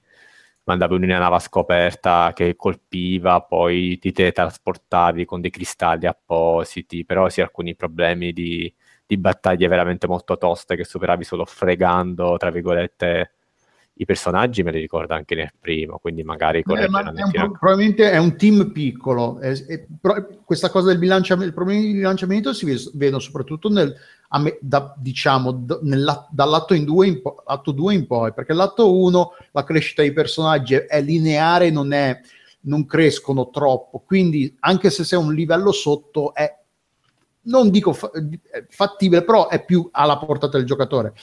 mandavi 0.69 0.95
una 0.95 1.17
nave 1.17 1.39
scoperta 1.39 2.31
che 2.35 2.55
colpiva, 2.55 3.41
poi 3.41 3.97
ti 3.97 4.11
teletrasportavi 4.11 5.25
con 5.25 5.41
dei 5.41 5.49
cristalli 5.49 6.05
appositi, 6.05 7.03
però 7.05 7.27
sì, 7.27 7.41
alcuni 7.41 7.75
problemi 7.75 8.31
di, 8.31 8.71
di 9.05 9.17
battaglie 9.17 9.67
veramente 9.67 10.05
molto 10.05 10.37
toste 10.37 10.75
che 10.75 10.83
superavi 10.83 11.23
solo 11.23 11.45
fregando, 11.45 12.37
tra 12.37 12.51
virgolette, 12.51 13.31
i 13.93 14.05
personaggi 14.05 14.61
me 14.61 14.71
li 14.71 14.79
ricordo 14.79 15.15
anche 15.15 15.33
nel 15.33 15.51
primo, 15.59 15.97
quindi 15.97 16.23
magari 16.23 16.63
Eh, 16.65 16.87
ma 16.87 17.01
è 17.01 17.23
un 17.23 17.31
pro- 17.31 17.51
probabilmente 17.51 18.11
è 18.11 18.17
un 18.17 18.37
team 18.37 18.71
piccolo. 18.71 19.39
eh, 19.41 19.65
e- 19.67 19.87
però 19.99 20.23
questa 20.45 20.69
cosa 20.69 20.89
del 20.89 20.99
bilanciamento, 20.99 21.49
il 21.49 21.55
problema 21.55 21.81
di 21.81 21.93
bilanciamento 21.93 22.53
si 22.53 22.65
vedono 22.93 23.19
soprattutto 23.19 23.69
nel, 23.69 23.93
me- 24.37 24.57
da- 24.61 24.93
diciamo, 24.97 25.51
d- 25.51 25.79
nella- 25.81 26.27
dall'atto 26.29 26.75
in 26.75 26.85
due 26.85 27.07
in 27.07 27.21
po- 27.21 27.43
2 27.73 27.93
in 27.93 28.05
poi, 28.05 28.31
perché 28.33 28.53
l'atto 28.53 28.95
1 28.95 29.31
la 29.51 29.63
crescita 29.63 30.03
dei 30.03 30.13
personaggi 30.13 30.75
è, 30.75 30.85
è 30.85 31.01
lineare, 31.01 31.71
non, 31.71 31.91
è, 31.91 32.19
non 32.61 32.85
crescono 32.85 33.49
troppo, 33.49 34.03
quindi 34.05 34.55
anche 34.59 34.91
se 34.91 35.03
sei 35.03 35.17
un 35.17 35.33
livello 35.33 35.71
sotto 35.71 36.33
è 36.33 36.57
non 37.41 37.69
dico 37.69 37.93
fa- 37.93 38.11
fattibile, 38.67 39.23
però 39.23 39.47
è 39.47 39.63
più 39.63 39.87
alla 39.91 40.17
portata 40.17 40.57
del 40.57 40.67
giocatore. 40.67 41.13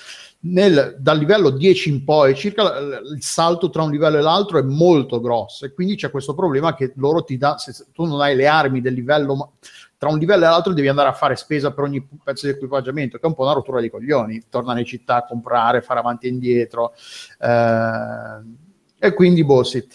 Nel- 0.41 0.97
dal 0.99 1.19
livello 1.19 1.51
10 1.51 1.89
in 1.91 2.05
poi, 2.05 2.35
circa 2.35 2.79
il 2.79 3.19
salto 3.21 3.71
tra 3.71 3.83
un 3.83 3.91
livello 3.91 4.19
e 4.19 4.23
l'altro 4.23 4.59
è 4.59 4.63
molto 4.63 5.21
grosso 5.21 5.65
e 5.65 5.73
quindi 5.73 5.95
c'è 5.95 6.11
questo 6.11 6.35
problema 6.35 6.75
che 6.75 6.93
loro 6.97 7.23
ti 7.23 7.37
dà, 7.37 7.59
se 7.59 7.73
tu 7.93 8.05
non 8.05 8.21
hai 8.21 8.35
le 8.35 8.47
armi 8.47 8.81
del 8.81 8.95
livello, 8.95 9.53
tra 9.99 10.09
un 10.09 10.19
livello 10.19 10.45
e 10.45 10.49
l'altro 10.49 10.73
devi 10.73 10.89
andare 10.89 11.09
a 11.09 11.13
fare 11.13 11.37
spesa 11.37 11.73
per 11.73 11.85
ogni 11.85 12.07
pezzo 12.23 12.47
di 12.47 12.53
equipaggiamento, 12.53 13.19
che 13.19 13.25
è 13.25 13.29
un 13.29 13.35
po' 13.35 13.43
una 13.45 13.53
rottura 13.53 13.81
di 13.81 13.91
coglioni, 13.91 14.45
tornare 14.49 14.81
in 14.81 14.87
città 14.87 15.17
a 15.17 15.25
comprare, 15.25 15.83
fare 15.83 16.01
avanti 16.01 16.27
e 16.27 16.31
indietro. 16.31 16.95
eh, 17.41 18.65
e 18.99 19.13
quindi, 19.15 19.45
boh, 19.45 19.63
sì. 19.63 19.87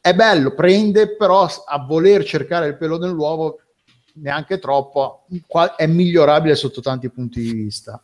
È 0.00 0.14
bello, 0.14 0.54
prende, 0.54 1.14
però 1.14 1.46
a 1.66 1.78
voler 1.84 2.24
cercare 2.24 2.68
il 2.68 2.76
pelo 2.76 2.98
nell'uovo 2.98 3.60
neanche 4.14 4.58
troppo, 4.58 5.26
è 5.76 5.86
migliorabile 5.86 6.54
sotto 6.54 6.80
tanti 6.80 7.10
punti 7.10 7.40
di 7.40 7.52
vista. 7.52 8.02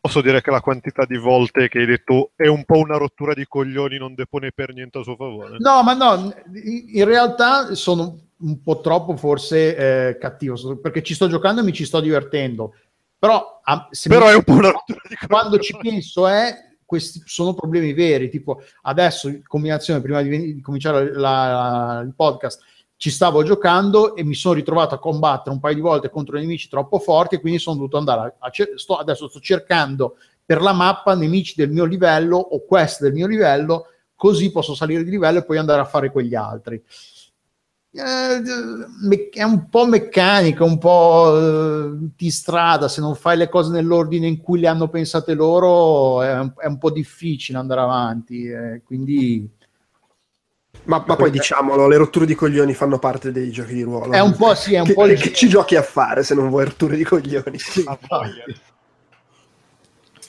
Posso 0.00 0.20
dire 0.20 0.40
che 0.42 0.50
la 0.50 0.60
quantità 0.60 1.04
di 1.04 1.16
volte 1.16 1.68
che 1.68 1.78
hai 1.78 1.86
detto 1.86 2.32
è 2.34 2.48
un 2.48 2.64
po' 2.64 2.78
una 2.78 2.96
rottura 2.96 3.34
di 3.34 3.46
coglioni 3.46 3.98
non 3.98 4.14
depone 4.14 4.50
per 4.52 4.72
niente 4.72 4.98
a 4.98 5.02
suo 5.02 5.14
favore. 5.14 5.58
No, 5.58 5.82
ma 5.84 5.94
no, 5.94 6.34
in 6.54 7.04
realtà 7.04 7.74
sono 7.74 8.18
un 8.42 8.62
po' 8.62 8.80
troppo 8.80 9.16
forse 9.16 9.76
eh, 9.76 10.18
cattivo, 10.18 10.76
perché 10.76 11.02
ci 11.02 11.14
sto 11.14 11.28
giocando 11.28 11.60
e 11.60 11.64
mi 11.64 11.72
ci 11.72 11.84
sto 11.84 12.00
divertendo. 12.00 12.74
Però, 13.18 13.60
ah, 13.62 13.88
Però 14.08 14.26
mi... 14.26 14.32
è 14.32 14.34
un 14.34 14.42
po' 14.42 14.52
una 14.52 14.70
rottura 14.70 15.00
di 15.08 15.16
coglioni. 15.16 15.28
Quando 15.28 15.58
ci 15.58 15.76
penso 15.80 16.26
è 16.26 16.70
questi 16.84 17.22
sono 17.24 17.54
problemi 17.54 17.94
veri, 17.94 18.28
tipo 18.28 18.60
adesso 18.82 19.28
in 19.28 19.42
combinazione 19.46 20.02
prima 20.02 20.20
di, 20.20 20.54
di 20.54 20.60
cominciare 20.60 21.14
la, 21.14 21.20
la, 21.20 22.02
il 22.04 22.12
podcast 22.14 22.60
ci 23.02 23.10
stavo 23.10 23.42
giocando 23.42 24.14
e 24.14 24.22
mi 24.22 24.34
sono 24.34 24.54
ritrovato 24.54 24.94
a 24.94 24.98
combattere 24.98 25.54
un 25.54 25.60
paio 25.60 25.74
di 25.74 25.80
volte 25.80 26.10
contro 26.10 26.38
nemici 26.38 26.68
troppo 26.68 27.00
forti 27.00 27.34
e 27.34 27.40
quindi 27.40 27.58
sono 27.58 27.76
dovuto 27.76 27.96
andare 27.96 28.36
a, 28.38 28.46
a 28.46 28.52
sto, 28.76 28.96
adesso 28.96 29.28
sto 29.28 29.40
cercando 29.40 30.18
per 30.44 30.60
la 30.60 30.72
mappa 30.72 31.16
nemici 31.16 31.54
del 31.56 31.70
mio 31.70 31.84
livello 31.84 32.36
o 32.36 32.64
quest 32.64 33.00
del 33.00 33.12
mio 33.12 33.26
livello 33.26 33.86
così 34.14 34.52
posso 34.52 34.76
salire 34.76 35.02
di 35.02 35.10
livello 35.10 35.38
e 35.38 35.44
poi 35.44 35.58
andare 35.58 35.80
a 35.80 35.84
fare 35.84 36.12
quegli 36.12 36.36
altri 36.36 36.76
eh, 36.76 36.82
è 37.94 39.42
un 39.42 39.68
po' 39.68 39.86
meccanico, 39.86 40.64
un 40.64 40.78
po' 40.78 41.38
eh, 41.38 42.08
di 42.16 42.30
strada, 42.30 42.88
se 42.88 43.02
non 43.02 43.14
fai 43.14 43.36
le 43.36 43.50
cose 43.50 43.70
nell'ordine 43.70 44.26
in 44.26 44.40
cui 44.40 44.60
le 44.60 44.68
hanno 44.68 44.88
pensate 44.88 45.34
loro 45.34 46.22
è 46.22 46.38
un, 46.38 46.52
è 46.56 46.66
un 46.66 46.78
po' 46.78 46.90
difficile 46.90 47.58
andare 47.58 47.80
avanti, 47.80 48.46
eh, 48.46 48.82
quindi 48.84 49.46
ma, 50.84 51.04
ma, 51.06 51.16
poi 51.16 51.30
diciamolo, 51.30 51.86
le 51.86 51.96
rotture 51.96 52.26
di 52.26 52.34
coglioni 52.34 52.74
fanno 52.74 52.98
parte 52.98 53.30
dei 53.30 53.50
giochi 53.50 53.74
di 53.74 53.82
ruolo. 53.82 54.12
È 54.12 54.20
un 54.20 54.34
po' 54.34 54.54
sì, 54.54 54.74
è 54.74 54.80
un 54.80 54.86
che, 54.86 54.94
po' 54.94 55.04
che 55.04 55.32
ci 55.32 55.48
giochi 55.48 55.76
a 55.76 55.82
fare 55.82 56.24
se 56.24 56.34
non 56.34 56.48
vuoi 56.48 56.64
rotture 56.64 56.96
di 56.96 57.04
coglioni. 57.04 57.58
Sì, 57.58 57.84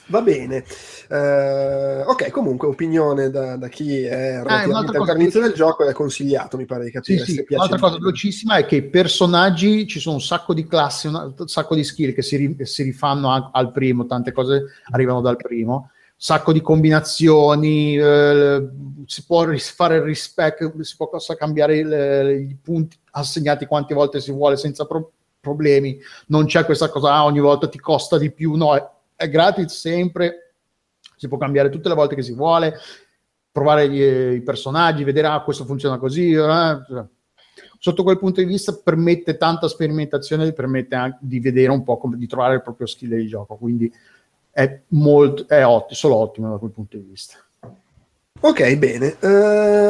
Va 0.07 0.21
bene. 0.21 0.65
Uh, 1.09 2.09
ok, 2.09 2.29
comunque 2.29 2.67
opinione 2.67 3.29
da, 3.29 3.55
da 3.55 3.67
chi 3.69 4.03
è 4.03 4.33
Ah, 4.35 4.41
relativamente 4.43 4.69
un'altra 4.69 5.13
all'inizio 5.13 5.41
del 5.41 5.53
gioco 5.53 5.85
è 5.85 5.93
consigliato, 5.93 6.57
mi 6.57 6.65
pare 6.65 6.83
di 6.85 6.91
Sì, 6.91 7.13
capire. 7.13 7.25
sì. 7.25 7.43
piace 7.43 7.67
Un'altra 7.67 7.79
cosa 7.79 7.99
velocissima 7.99 8.57
è 8.57 8.65
che 8.65 8.75
i 8.77 8.83
personaggi 8.83 9.87
ci 9.87 9.99
sono 9.99 10.15
un 10.15 10.21
sacco 10.21 10.53
di 10.53 10.67
classi, 10.67 11.07
un 11.07 11.33
sacco 11.45 11.75
di 11.75 11.83
skill 11.83 12.13
che 12.13 12.21
si, 12.21 12.35
ri- 12.35 12.65
si 12.65 12.83
rifanno 12.83 13.31
a- 13.31 13.49
al 13.53 13.71
primo, 13.71 14.05
tante 14.05 14.33
cose 14.33 14.63
arrivano 14.91 15.21
dal 15.21 15.37
primo, 15.37 15.89
sacco 16.17 16.51
di 16.51 16.61
combinazioni, 16.61 17.95
eh, 17.97 18.69
si 19.05 19.25
può 19.25 19.45
fare 19.57 19.95
il 19.97 20.01
respec, 20.01 20.69
si 20.81 20.95
può 20.97 21.09
cambiare 21.37 21.77
i 21.79 22.57
punti 22.61 22.97
assegnati 23.11 23.65
quante 23.65 23.93
volte 23.93 24.19
si 24.19 24.31
vuole 24.31 24.57
senza 24.57 24.85
pro- 24.85 25.11
problemi, 25.39 25.97
non 26.27 26.45
c'è 26.45 26.63
questa 26.65 26.89
cosa, 26.89 27.13
ah, 27.13 27.25
ogni 27.25 27.39
volta 27.39 27.67
ti 27.67 27.77
costa 27.79 28.17
di 28.17 28.31
più, 28.31 28.53
no, 28.55 28.92
è 29.23 29.29
gratis 29.29 29.73
sempre, 29.73 30.53
si 31.15 31.27
può 31.27 31.37
cambiare 31.37 31.69
tutte 31.69 31.89
le 31.89 31.95
volte 31.95 32.15
che 32.15 32.23
si 32.23 32.33
vuole, 32.33 32.75
provare 33.51 33.89
gli- 33.89 34.35
i 34.35 34.41
personaggi, 34.41 35.03
vedere 35.03 35.27
ah, 35.27 35.41
questo 35.41 35.65
funziona 35.65 35.97
così. 35.97 36.31
eh. 36.31 36.81
Sotto 37.79 38.03
quel 38.03 38.17
punto 38.17 38.39
di 38.39 38.47
vista 38.47 38.73
permette 38.73 39.37
tanta 39.37 39.67
sperimentazione, 39.67 40.51
permette 40.53 40.95
anche 40.95 41.17
di 41.21 41.39
vedere 41.39 41.71
un 41.71 41.83
po' 41.83 41.97
come 41.97 42.17
di 42.17 42.27
trovare 42.27 42.55
il 42.55 42.61
proprio 42.61 42.87
skill 42.87 43.15
di 43.15 43.27
gioco, 43.27 43.55
quindi 43.55 43.93
è 44.51 44.81
molto 44.89 45.47
è 45.47 45.65
ottimo, 45.65 45.95
solo 45.95 46.15
ottimo 46.15 46.49
da 46.49 46.57
quel 46.57 46.71
punto 46.71 46.97
di 46.97 47.03
vista. 47.03 47.37
Ok, 48.45 48.75
bene. 48.75 49.15
Eh, 49.21 49.27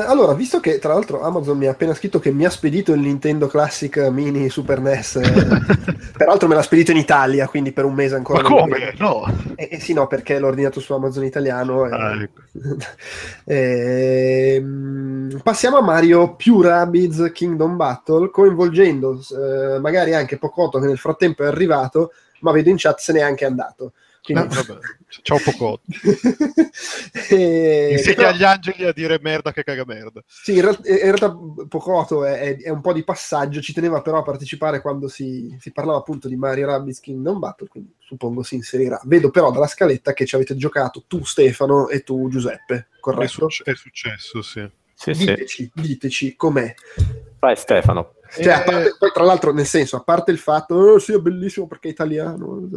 allora, 0.05 0.35
visto 0.35 0.59
che 0.59 0.77
tra 0.77 0.93
l'altro 0.93 1.21
Amazon 1.23 1.57
mi 1.57 1.65
ha 1.65 1.71
appena 1.71 1.95
scritto 1.95 2.19
che 2.19 2.31
mi 2.31 2.45
ha 2.45 2.51
spedito 2.51 2.93
il 2.93 2.99
Nintendo 2.99 3.47
Classic 3.47 3.97
Mini 4.11 4.47
Super 4.47 4.79
NES, 4.79 5.15
eh, 5.15 5.31
peraltro 6.15 6.47
me 6.47 6.53
l'ha 6.53 6.61
spedito 6.61 6.91
in 6.91 6.97
Italia, 6.97 7.47
quindi 7.47 7.71
per 7.71 7.83
un 7.85 7.95
mese 7.95 8.13
ancora. 8.13 8.43
Ma 8.43 8.49
come? 8.49 8.93
No. 8.99 9.25
Eh, 9.55 9.69
eh 9.71 9.79
sì, 9.79 9.93
no, 9.93 10.05
perché 10.05 10.37
l'ho 10.37 10.45
ordinato 10.45 10.79
su 10.79 10.93
Amazon 10.93 11.23
italiano. 11.23 11.87
e- 11.87 11.91
Ah, 11.91 12.21
ecco. 12.21 12.41
Ehm, 13.45 15.39
passiamo 15.41 15.77
a 15.77 15.81
Mario 15.81 16.35
più 16.35 16.61
Rabbids 16.61 17.31
Kingdom 17.33 17.75
Battle, 17.75 18.29
coinvolgendo 18.29 19.19
eh, 19.35 19.79
magari 19.79 20.13
anche 20.13 20.37
Pocotto 20.37 20.77
che 20.79 20.85
nel 20.85 20.99
frattempo 20.99 21.41
è 21.43 21.47
arrivato, 21.47 22.11
ma 22.41 22.51
vedo 22.51 22.69
in 22.69 22.75
chat 22.77 22.99
se 22.99 23.13
n'è 23.13 23.21
anche 23.21 23.45
andato. 23.45 23.93
Quindi... 24.23 24.43
Ah, 24.43 24.47
vabbè. 24.63 24.79
Ciao 25.21 25.37
Pocotto. 25.43 25.83
E- 27.29 27.89
Insegna 27.91 28.15
però- 28.15 28.29
agli 28.29 28.43
angeli 28.43 28.85
a 28.85 28.93
dire 28.93 29.19
merda 29.21 29.51
che 29.51 29.63
caga 29.63 29.83
merda. 29.85 30.23
sì, 30.25 30.55
in, 30.55 30.61
real- 30.61 30.79
in 30.83 30.97
realtà 30.97 31.35
Pocotto 31.67 32.23
è, 32.25 32.39
è- 32.39 32.57
è 32.61 32.69
un 32.69 32.81
po' 32.81 32.93
di 32.93 33.03
passaggio, 33.03 33.61
ci 33.61 33.73
teneva 33.73 34.01
però 34.01 34.19
a 34.19 34.23
partecipare 34.23 34.81
quando 34.81 35.07
si, 35.07 35.55
si 35.59 35.71
parlava 35.71 35.97
appunto 35.99 36.27
di 36.27 36.35
Mario 36.35 36.67
Rabbids 36.67 36.99
Kingdom 36.99 37.39
Battle, 37.39 37.67
quindi 37.67 37.93
suppongo 37.99 38.43
si 38.43 38.55
inserirà. 38.55 38.99
Vedo 39.05 39.29
però 39.29 39.51
dalla 39.51 39.67
scaletta 39.67 40.13
che 40.13 40.25
ci 40.25 40.35
avete 40.35 40.55
giocato 40.55 41.03
tu 41.07 41.23
Stefano 41.25 41.89
e 41.89 42.01
tu 42.03 42.29
Giuseppe, 42.29 42.75
È, 42.75 42.99
corretto? 42.99 43.49
suc- 43.49 43.63
è 43.63 43.75
successo, 43.75 44.41
sì. 44.41 44.67
Sì, 44.95 45.13
sì. 45.13 45.25
Diteci, 45.25 45.71
diteci 45.73 46.35
com'è. 46.35 46.73
Vai 47.39 47.55
Stefano. 47.57 48.13
Cioè, 48.33 48.45
Eh, 48.45 48.63
parte- 48.63 48.95
poi, 48.97 49.11
tra 49.13 49.23
l'altro, 49.23 49.53
nel 49.53 49.65
senso, 49.65 49.95
a 49.97 50.01
parte 50.01 50.31
il 50.31 50.37
fatto, 50.39 50.75
oh, 50.75 50.99
sì, 50.99 51.13
è 51.13 51.17
bellissimo 51.19 51.67
perché 51.67 51.89
è 51.89 51.91
italiano, 51.91 52.67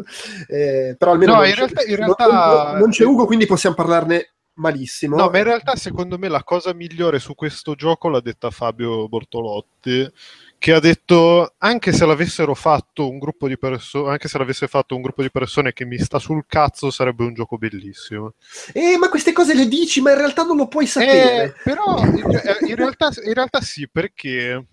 eh, 0.48 0.94
però 0.98 1.12
almeno 1.12 1.32
No, 1.32 1.38
non, 1.38 1.46
in 1.48 1.52
c'è, 1.54 1.58
realtà- 1.58 1.82
in 1.84 1.96
realtà- 1.96 2.26
non- 2.70 2.78
non 2.80 2.90
c'è 2.90 3.04
Ugo, 3.04 3.24
quindi 3.26 3.46
possiamo 3.46 3.74
parlarne 3.74 4.32
malissimo. 4.58 5.16
No, 5.16 5.28
ma 5.28 5.38
in 5.38 5.44
realtà 5.44 5.76
secondo 5.76 6.16
me 6.18 6.28
la 6.28 6.42
cosa 6.42 6.72
migliore 6.72 7.18
su 7.18 7.34
questo 7.34 7.74
gioco 7.74 8.08
l'ha 8.08 8.20
detta 8.20 8.50
Fabio 8.50 9.06
Bortolotti, 9.08 10.10
che 10.58 10.72
ha 10.72 10.80
detto 10.80 11.52
anche 11.58 11.92
se 11.92 12.06
l'avessero 12.06 12.54
fatto 12.54 13.06
un 13.08 13.18
gruppo 13.18 13.48
di 13.48 13.58
persone, 13.58 14.10
anche 14.12 14.28
se 14.28 14.38
l'avesse 14.38 14.66
fatto 14.66 14.94
un 14.96 15.02
gruppo 15.02 15.20
di 15.20 15.30
persone 15.30 15.74
che 15.74 15.84
mi 15.84 15.98
sta 15.98 16.18
sul 16.18 16.44
cazzo, 16.46 16.90
sarebbe 16.90 17.24
un 17.24 17.34
gioco 17.34 17.58
bellissimo. 17.58 18.32
Eh, 18.72 18.96
ma 18.98 19.10
queste 19.10 19.32
cose 19.32 19.54
le 19.54 19.68
dici, 19.68 20.00
ma 20.00 20.12
in 20.12 20.16
realtà 20.18 20.44
non 20.44 20.56
lo 20.56 20.68
puoi 20.68 20.84
Eh, 20.84 20.88
sapere. 20.88 21.54
però 21.62 21.98
in, 21.98 22.24
in 22.68 22.74
realtà, 22.76 23.10
in 23.24 23.34
realtà 23.34 23.60
sì, 23.60 23.86
perché 23.90 24.64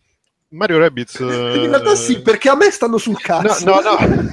Mario 0.54 0.78
Rabbids 0.78 1.20
In 1.20 1.70
realtà 1.70 1.96
sì, 1.96 2.22
perché 2.22 2.50
a 2.50 2.56
me 2.56 2.70
stanno 2.70 2.98
sul 2.98 3.20
cazzo. 3.20 3.66
No, 3.66 3.82
no, 3.82 3.98
no. 3.98 4.32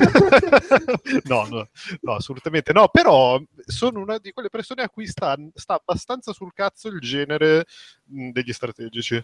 no, 1.24 1.46
no, 1.48 1.68
no, 2.00 2.14
assolutamente 2.14 2.72
no. 2.72 2.88
Però 2.88 3.40
sono 3.66 4.00
una 4.00 4.18
di 4.18 4.32
quelle 4.32 4.50
persone 4.50 4.82
a 4.82 4.88
cui 4.88 5.06
sta, 5.06 5.36
sta 5.54 5.74
abbastanza 5.74 6.32
sul 6.32 6.52
cazzo 6.52 6.88
il 6.88 7.00
genere 7.00 7.64
mh, 8.04 8.30
degli 8.30 8.52
strategici. 8.52 9.22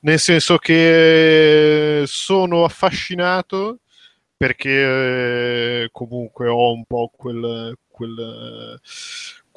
Nel 0.00 0.18
senso 0.18 0.56
che 0.58 2.04
sono 2.06 2.64
affascinato 2.64 3.80
perché 4.36 5.82
eh, 5.82 5.88
comunque 5.90 6.48
ho 6.48 6.72
un 6.72 6.84
po' 6.84 7.10
quel, 7.14 7.76
quel- 7.88 8.80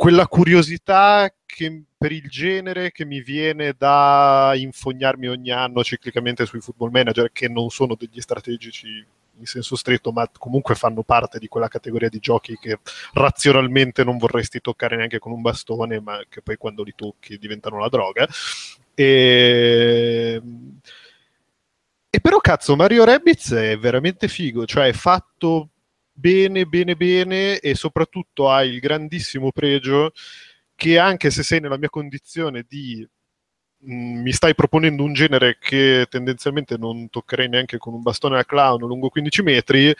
quella 0.01 0.25
curiosità 0.25 1.31
che- 1.45 1.83
per 1.95 2.11
il 2.11 2.27
genere 2.27 2.91
che 2.91 3.05
mi 3.05 3.21
viene 3.21 3.75
da 3.77 4.51
infognarmi 4.55 5.27
ogni 5.27 5.51
anno 5.51 5.83
ciclicamente 5.83 6.47
sui 6.47 6.59
football 6.59 6.89
manager 6.89 7.31
che 7.31 7.47
non 7.47 7.69
sono 7.69 7.93
degli 7.93 8.19
strategici 8.19 9.05
in 9.37 9.45
senso 9.45 9.75
stretto, 9.75 10.11
ma 10.11 10.27
comunque 10.39 10.73
fanno 10.73 11.03
parte 11.03 11.37
di 11.37 11.47
quella 11.47 11.67
categoria 11.67 12.09
di 12.09 12.17
giochi 12.17 12.57
che 12.57 12.79
razionalmente 13.13 14.03
non 14.03 14.17
vorresti 14.17 14.59
toccare 14.59 14.95
neanche 14.95 15.19
con 15.19 15.33
un 15.33 15.41
bastone, 15.41 15.99
ma 15.99 16.19
che 16.27 16.41
poi 16.41 16.57
quando 16.57 16.81
li 16.81 16.93
tocchi 16.95 17.37
diventano 17.37 17.77
la 17.77 17.87
droga. 17.87 18.27
E, 18.95 20.41
e 22.09 22.19
però 22.19 22.39
cazzo, 22.39 22.75
Mario 22.75 23.03
Rabbids 23.03 23.53
è 23.53 23.77
veramente 23.77 24.27
figo, 24.27 24.65
cioè 24.65 24.87
è 24.87 24.93
fatto 24.93 25.69
bene, 26.21 26.65
bene, 26.65 26.95
bene 26.95 27.59
e 27.59 27.75
soprattutto 27.75 28.49
ha 28.49 28.63
il 28.63 28.79
grandissimo 28.79 29.51
pregio 29.51 30.11
che 30.75 30.97
anche 30.99 31.31
se 31.31 31.43
sei 31.43 31.59
nella 31.59 31.77
mia 31.77 31.89
condizione 31.89 32.65
di 32.67 33.07
mh, 33.79 34.21
mi 34.21 34.31
stai 34.31 34.55
proponendo 34.55 35.03
un 35.03 35.13
genere 35.13 35.57
che 35.59 36.05
tendenzialmente 36.09 36.77
non 36.77 37.09
toccherei 37.09 37.49
neanche 37.49 37.77
con 37.77 37.93
un 37.93 38.01
bastone 38.01 38.35
da 38.35 38.45
clown 38.45 38.79
lungo 38.81 39.09
15 39.09 39.41
metri, 39.43 39.93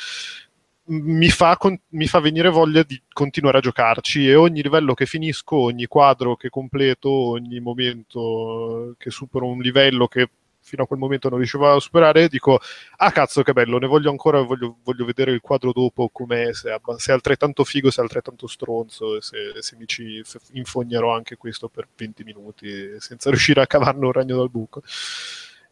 mi 0.86 1.30
fa, 1.30 1.58
con- 1.58 1.80
mi 1.90 2.08
fa 2.08 2.20
venire 2.20 2.50
voglia 2.50 2.84
di 2.84 3.02
continuare 3.12 3.60
a 3.60 3.62
giocarci 3.62 4.28
e 4.28 4.36
ogni 4.36 4.62
livello 4.62 4.94
che 4.94 5.06
finisco, 5.06 5.56
ogni 5.58 5.86
quadro 5.86 6.36
che 6.36 6.50
completo, 6.50 7.10
ogni 7.10 7.60
momento 7.60 8.96
che 8.98 9.10
supero 9.12 9.46
un 9.48 9.60
livello 9.60 10.08
che 10.08 10.30
fino 10.62 10.84
a 10.84 10.88
quel 10.88 11.00
momento 11.00 11.28
non 11.30 11.38
riuscivo 11.38 11.72
a 11.72 11.80
superare, 11.80 12.28
dico, 12.28 12.60
ah 12.98 13.12
cazzo 13.12 13.42
che 13.42 13.54
bello, 13.54 13.78
ne 13.78 13.88
voglio 13.88 14.10
ancora, 14.10 14.42
voglio, 14.42 14.78
voglio 14.84 15.06
vedere 15.06 15.32
il 15.32 15.42
quadro 15.42 15.72
dopo 15.72 16.10
com'è, 16.10 16.54
se 16.54 16.80
se 16.98 17.12
è 17.12 17.14
altrettanto 17.14 17.64
figo, 17.64 17.90
se 17.90 18.00
è 18.00 18.04
altrettanto 18.04 18.48
stronzo, 18.48 19.20
se, 19.22 19.54
se 19.60 19.76
mi 19.78 19.88
ci 19.88 20.24
infognerò 20.54 21.14
anche 21.14 21.36
questo 21.36 21.68
per 21.68 21.88
20 21.96 22.24
minuti 22.24 23.00
senza 23.00 23.30
riuscire 23.30 23.62
a 23.62 23.68
cavarne 23.68 24.06
un 24.06 24.12
ragno 24.12 24.38
dal 24.38 24.50
buco. 24.50 24.82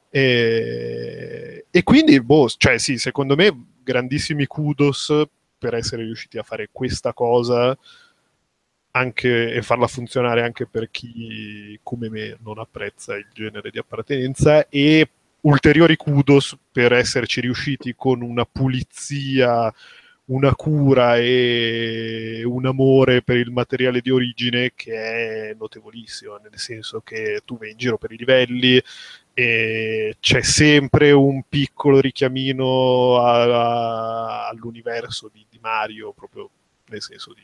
E, 0.09 1.65
e 1.69 1.83
quindi, 1.83 2.21
boh, 2.21 2.49
cioè 2.49 2.77
sì, 2.79 2.97
secondo 2.97 3.35
me 3.35 3.65
grandissimi 3.83 4.45
kudos 4.47 5.13
per 5.57 5.75
essere 5.75 6.03
riusciti 6.03 6.37
a 6.37 6.43
fare 6.43 6.69
questa 6.71 7.13
cosa 7.13 7.77
anche, 8.91 9.53
e 9.53 9.61
farla 9.61 9.87
funzionare 9.87 10.43
anche 10.43 10.65
per 10.65 10.89
chi 10.91 11.79
come 11.83 12.09
me 12.09 12.37
non 12.43 12.59
apprezza 12.59 13.15
il 13.15 13.27
genere 13.33 13.69
di 13.71 13.77
appartenenza 13.79 14.67
e 14.69 15.09
ulteriori 15.41 15.95
kudos 15.95 16.57
per 16.71 16.93
esserci 16.93 17.41
riusciti 17.41 17.93
con 17.95 18.21
una 18.21 18.45
pulizia, 18.45 19.73
una 20.25 20.53
cura 20.55 21.17
e 21.17 22.43
un 22.45 22.65
amore 22.65 23.21
per 23.23 23.37
il 23.37 23.51
materiale 23.51 24.01
di 24.01 24.11
origine 24.11 24.71
che 24.75 25.49
è 25.49 25.55
notevolissimo, 25.57 26.37
nel 26.37 26.57
senso 26.59 27.01
che 27.01 27.41
tu 27.45 27.57
vai 27.57 27.71
in 27.71 27.77
giro 27.77 27.97
per 27.97 28.11
i 28.11 28.17
livelli 28.17 28.81
e 29.33 30.15
c'è 30.19 30.41
sempre 30.41 31.11
un 31.11 31.43
piccolo 31.47 31.99
richiamino 31.99 33.17
a- 33.19 34.43
a- 34.43 34.47
all'universo 34.49 35.29
di, 35.33 35.45
di 35.49 35.57
Mario, 35.61 36.11
proprio 36.13 36.49
nel 36.87 37.01
senso 37.01 37.33
di 37.33 37.41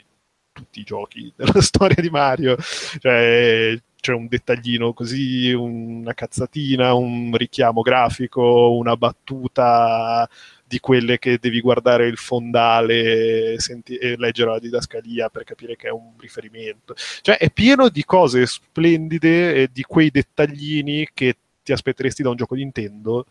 tutti 0.56 0.80
i 0.80 0.84
giochi 0.84 1.32
della 1.36 1.62
storia 1.62 2.02
di 2.02 2.10
Mario. 2.10 2.56
Cioè, 2.58 3.78
c'è 4.00 4.14
un 4.14 4.28
dettaglino 4.28 4.94
così, 4.94 5.52
una 5.52 6.14
cazzatina, 6.14 6.94
un 6.94 7.36
richiamo 7.36 7.82
grafico, 7.82 8.76
una 8.76 8.96
battuta 8.96 10.30
di 10.68 10.80
quelle 10.80 11.20
che 11.20 11.38
devi 11.40 11.60
guardare 11.60 12.08
il 12.08 12.18
fondale 12.18 13.60
senti- 13.60 13.98
e 13.98 14.16
leggere 14.18 14.52
la 14.52 14.60
didascalia 14.60 15.30
per 15.30 15.44
capire 15.44 15.76
che 15.76 15.88
è 15.88 15.92
un 15.92 16.14
riferimento. 16.18 16.96
Cioè 17.22 17.38
è 17.38 17.52
pieno 17.52 17.90
di 17.90 18.04
cose 18.04 18.46
splendide 18.46 19.56
e 19.56 19.70
di 19.72 19.84
quei 19.84 20.10
dettaglini 20.10 21.10
che 21.14 21.38
ti 21.64 21.72
aspetteresti 21.72 22.24
da 22.24 22.30
un 22.30 22.36
gioco 22.36 22.56
Nintendo. 22.56 23.26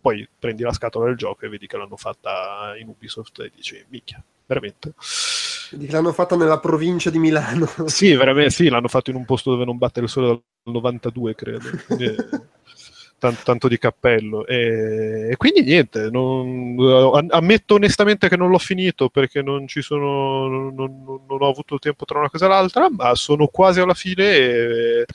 Poi 0.00 0.26
prendi 0.38 0.62
la 0.62 0.72
scatola 0.72 1.06
del 1.06 1.16
gioco 1.16 1.44
e 1.44 1.48
vedi 1.48 1.66
che 1.66 1.76
l'hanno 1.76 1.96
fatta 1.96 2.74
in 2.80 2.88
Ubisoft 2.88 3.40
e 3.40 3.50
dici, 3.54 3.84
micchia, 3.88 4.22
veramente. 4.46 4.94
Che 4.98 5.86
l'hanno 5.90 6.12
fatta 6.12 6.36
nella 6.36 6.58
provincia 6.58 7.10
di 7.10 7.18
Milano. 7.18 7.66
Sì, 7.86 8.14
veramente 8.14 8.50
sì, 8.50 8.68
l'hanno 8.68 8.88
fatto 8.88 9.10
in 9.10 9.16
un 9.16 9.24
posto 9.24 9.50
dove 9.50 9.64
non 9.64 9.78
batte 9.78 10.00
il 10.00 10.08
sole 10.08 10.26
dal 10.26 10.42
92, 10.64 11.34
credo. 11.34 11.68
Quindi, 11.86 12.14
tanto, 13.18 13.40
tanto 13.44 13.68
di 13.68 13.78
cappello. 13.78 14.46
E, 14.46 15.28
e 15.30 15.36
quindi 15.36 15.62
niente, 15.62 16.08
non- 16.10 16.76
am- 17.14 17.28
ammetto 17.30 17.74
onestamente 17.74 18.28
che 18.28 18.36
non 18.36 18.50
l'ho 18.50 18.58
finito 18.58 19.08
perché 19.10 19.42
non 19.42 19.66
ci 19.68 19.82
sono, 19.82 20.48
non, 20.48 20.74
non- 20.74 21.04
non 21.28 21.42
ho 21.42 21.48
avuto 21.48 21.78
tempo 21.78 22.04
tra 22.04 22.18
una 22.18 22.30
cosa 22.30 22.46
e 22.46 22.48
l'altra, 22.48 22.88
ma 22.90 23.14
sono 23.14 23.46
quasi 23.48 23.80
alla 23.80 23.94
fine 23.94 24.24
e- 24.24 25.06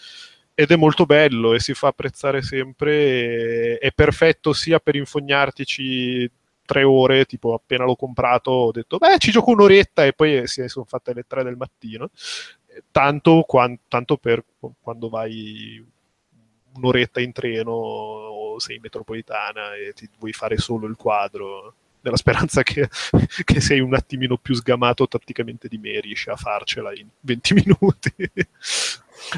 ed 0.55 0.71
è 0.71 0.75
molto 0.75 1.05
bello 1.05 1.53
e 1.53 1.59
si 1.59 1.73
fa 1.73 1.87
apprezzare 1.89 2.41
sempre. 2.41 3.77
è 3.77 3.91
perfetto 3.91 4.53
sia 4.53 4.79
per 4.79 4.95
infognartici 4.95 6.29
tre 6.65 6.83
ore, 6.83 7.25
tipo 7.25 7.53
appena 7.53 7.83
l'ho 7.85 7.95
comprato 7.95 8.49
ho 8.51 8.71
detto, 8.71 8.97
beh, 8.97 9.17
ci 9.19 9.31
gioco 9.31 9.51
un'oretta 9.51 10.05
e 10.05 10.13
poi 10.13 10.47
si 10.47 10.67
sono 10.67 10.85
fatte 10.85 11.13
le 11.13 11.25
tre 11.27 11.43
del 11.43 11.57
mattino 11.57 12.09
tanto, 12.91 13.43
quan- 13.47 13.79
tanto 13.87 14.17
per 14.17 14.43
quando 14.81 15.09
vai 15.09 15.83
un'oretta 16.73 17.21
in 17.21 17.31
treno 17.31 17.71
o 17.71 18.59
sei 18.59 18.75
in 18.75 18.81
metropolitana 18.81 19.75
e 19.75 19.93
ti 19.93 20.09
vuoi 20.17 20.33
fare 20.33 20.57
solo 20.57 20.87
il 20.87 20.95
quadro 20.95 21.73
nella 22.01 22.17
speranza 22.17 22.63
che, 22.63 22.89
che 23.43 23.61
sei 23.61 23.79
un 23.79 23.93
attimino 23.93 24.37
più 24.37 24.53
sgamato 24.55 25.07
tatticamente 25.07 25.67
di 25.67 25.77
me 25.77 25.99
riesci 25.99 26.29
a 26.29 26.35
farcela 26.35 26.93
in 26.93 27.07
20 27.19 27.53
minuti 27.65 28.13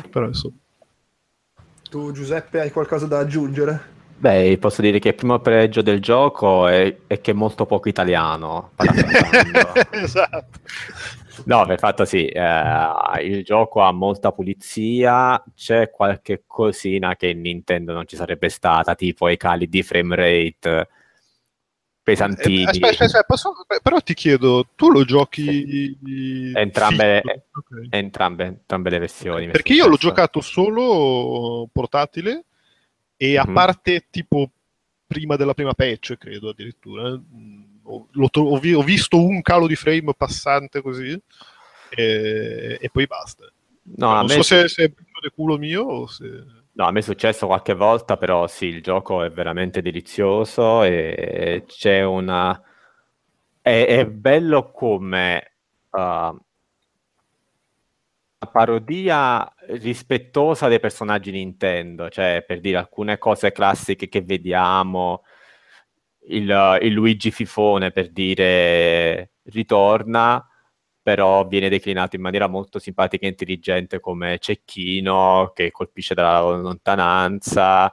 però 0.09 0.25
insomma 0.25 0.57
Tu 1.89 2.11
Giuseppe 2.11 2.59
hai 2.59 2.71
qualcosa 2.71 3.07
da 3.07 3.19
aggiungere? 3.19 3.95
Beh, 4.17 4.57
posso 4.59 4.81
dire 4.81 4.99
che 4.99 5.09
il 5.09 5.15
primo 5.15 5.39
pregio 5.39 5.81
del 5.81 6.01
gioco 6.01 6.67
è, 6.67 6.95
è 7.05 7.21
che 7.21 7.31
è 7.31 7.33
molto 7.33 7.65
poco 7.65 7.87
italiano. 7.87 8.71
esatto 9.91 10.59
No, 11.45 11.65
per 11.65 11.77
fatto 11.77 12.03
sì, 12.05 12.25
eh, 12.25 13.21
il 13.21 13.43
gioco 13.43 13.81
ha 13.81 13.91
molta 13.91 14.31
pulizia, 14.31 15.41
c'è 15.55 15.89
qualche 15.89 16.43
cosina 16.47 17.15
che 17.15 17.27
in 17.27 17.41
Nintendo 17.41 17.93
non 17.93 18.07
ci 18.07 18.15
sarebbe 18.15 18.49
stata, 18.49 18.95
tipo 18.95 19.29
i 19.29 19.37
cali 19.37 19.69
di 19.69 19.83
frame 19.83 20.15
rate 20.15 20.89
pesantini. 22.11 22.61
Eh, 22.63 22.67
aspetta, 22.67 23.03
aspetta, 23.03 23.23
posso- 23.23 23.53
però 23.83 23.99
ti 23.99 24.13
chiedo 24.13 24.69
tu 24.75 24.89
lo 24.89 25.03
giochi 25.03 25.97
Entrambe- 26.53 27.21
fisico? 27.21 27.43
Ok. 27.51 27.87
Entrambe, 27.89 28.45
entrambe 28.45 28.89
le 28.89 28.99
versioni. 28.99 29.47
Perché 29.49 29.73
io 29.73 29.87
l'ho 29.87 29.97
giocato 29.97 30.39
solo 30.39 31.67
portatile 31.71 32.45
e 33.17 33.37
a 33.37 33.45
Mhm. 33.45 33.53
parte 33.53 34.05
tipo 34.09 34.49
prima 35.05 35.35
della 35.35 35.53
prima 35.53 35.73
patch, 35.73 36.15
credo 36.17 36.49
addirittura, 36.49 37.09
ho, 37.09 38.07
l'ho 38.09 38.29
tro- 38.29 38.47
ho 38.51 38.57
vi- 38.57 38.73
ho 38.73 38.83
visto 38.83 39.21
un 39.21 39.41
calo 39.41 39.67
di 39.67 39.75
frame 39.75 40.13
passante 40.15 40.81
così 40.81 41.19
e, 41.89 42.77
e 42.79 42.89
poi 42.89 43.05
basta. 43.05 43.51
No, 43.95 44.13
non 44.15 44.29
so 44.29 44.43
se, 44.43 44.67
se 44.69 44.83
è 44.85 44.87
brutto 44.89 45.19
di 45.21 45.29
culo 45.33 45.57
mio 45.57 45.81
o 45.83 46.07
se... 46.07 46.25
No, 46.77 46.85
a 46.85 46.91
me 46.91 46.99
è 46.99 47.01
successo 47.01 47.47
qualche 47.47 47.73
volta, 47.73 48.17
però 48.17 48.45
sì, 48.47 48.67
il 48.67 48.83
gioco 48.83 49.23
è 49.23 49.31
veramente 49.31 49.81
delizioso 49.81 50.83
e 50.83 51.63
c'è 51.65 52.03
una... 52.03 52.61
È, 53.61 53.85
è 53.85 54.05
bello 54.07 54.71
come 54.71 55.55
uh, 55.91 55.99
una 58.39 58.51
parodia 58.51 59.51
rispettosa 59.69 60.67
dei 60.67 60.79
personaggi 60.79 61.31
Nintendo, 61.31 62.09
cioè 62.09 62.43
per 62.45 62.59
dire 62.59 62.77
alcune 62.77 63.17
cose 63.17 63.51
classiche 63.51 64.07
che 64.07 64.21
vediamo, 64.21 65.23
il, 66.29 66.77
il 66.81 66.91
Luigi 66.93 67.31
Fifone 67.31 67.91
per 67.91 68.11
dire 68.11 69.31
ritorna, 69.45 70.45
però 71.07 71.47
viene 71.47 71.69
declinato 71.69 72.17
in 72.17 72.21
maniera 72.21 72.47
molto 72.47 72.79
simpatica 72.79 73.25
e 73.25 73.29
intelligente 73.29 74.01
come 74.01 74.39
cecchino 74.39 75.53
che 75.55 75.71
colpisce 75.71 76.13
dalla 76.13 76.41
lontananza. 76.41 77.89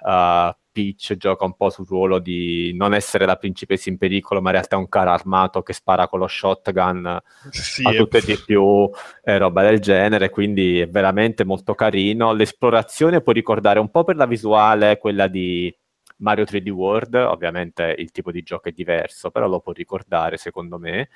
Uh, 0.00 0.54
Peach 0.70 1.16
gioca 1.16 1.44
un 1.44 1.56
po' 1.56 1.70
sul 1.70 1.88
ruolo 1.88 2.20
di 2.20 2.72
non 2.76 2.94
essere 2.94 3.26
la 3.26 3.34
principessa 3.34 3.90
in 3.90 3.98
pericolo, 3.98 4.40
ma 4.40 4.50
in 4.50 4.54
realtà 4.54 4.76
è 4.76 4.78
un 4.78 4.88
carro 4.88 5.10
armato 5.10 5.62
che 5.62 5.72
spara 5.72 6.06
con 6.06 6.20
lo 6.20 6.28
shotgun 6.28 7.20
Sì, 7.50 7.84
a 7.84 7.94
tutto 7.94 8.18
e 8.18 8.22
di 8.24 8.38
più 8.38 8.88
e 9.24 9.38
roba 9.38 9.62
del 9.62 9.80
genere, 9.80 10.30
quindi 10.30 10.78
è 10.78 10.88
veramente 10.88 11.44
molto 11.44 11.74
carino. 11.74 12.32
L'esplorazione 12.32 13.22
può 13.22 13.32
ricordare 13.32 13.80
un 13.80 13.90
po' 13.90 14.04
per 14.04 14.14
la 14.14 14.26
visuale 14.26 14.98
quella 14.98 15.26
di 15.26 15.76
Mario 16.18 16.44
3D 16.44 16.68
World, 16.70 17.14
ovviamente 17.14 17.94
il 17.98 18.12
tipo 18.12 18.30
di 18.30 18.42
gioco 18.42 18.68
è 18.68 18.72
diverso, 18.72 19.32
però 19.32 19.48
lo 19.48 19.58
può 19.58 19.72
ricordare 19.72 20.36
secondo 20.36 20.78
me. 20.78 21.08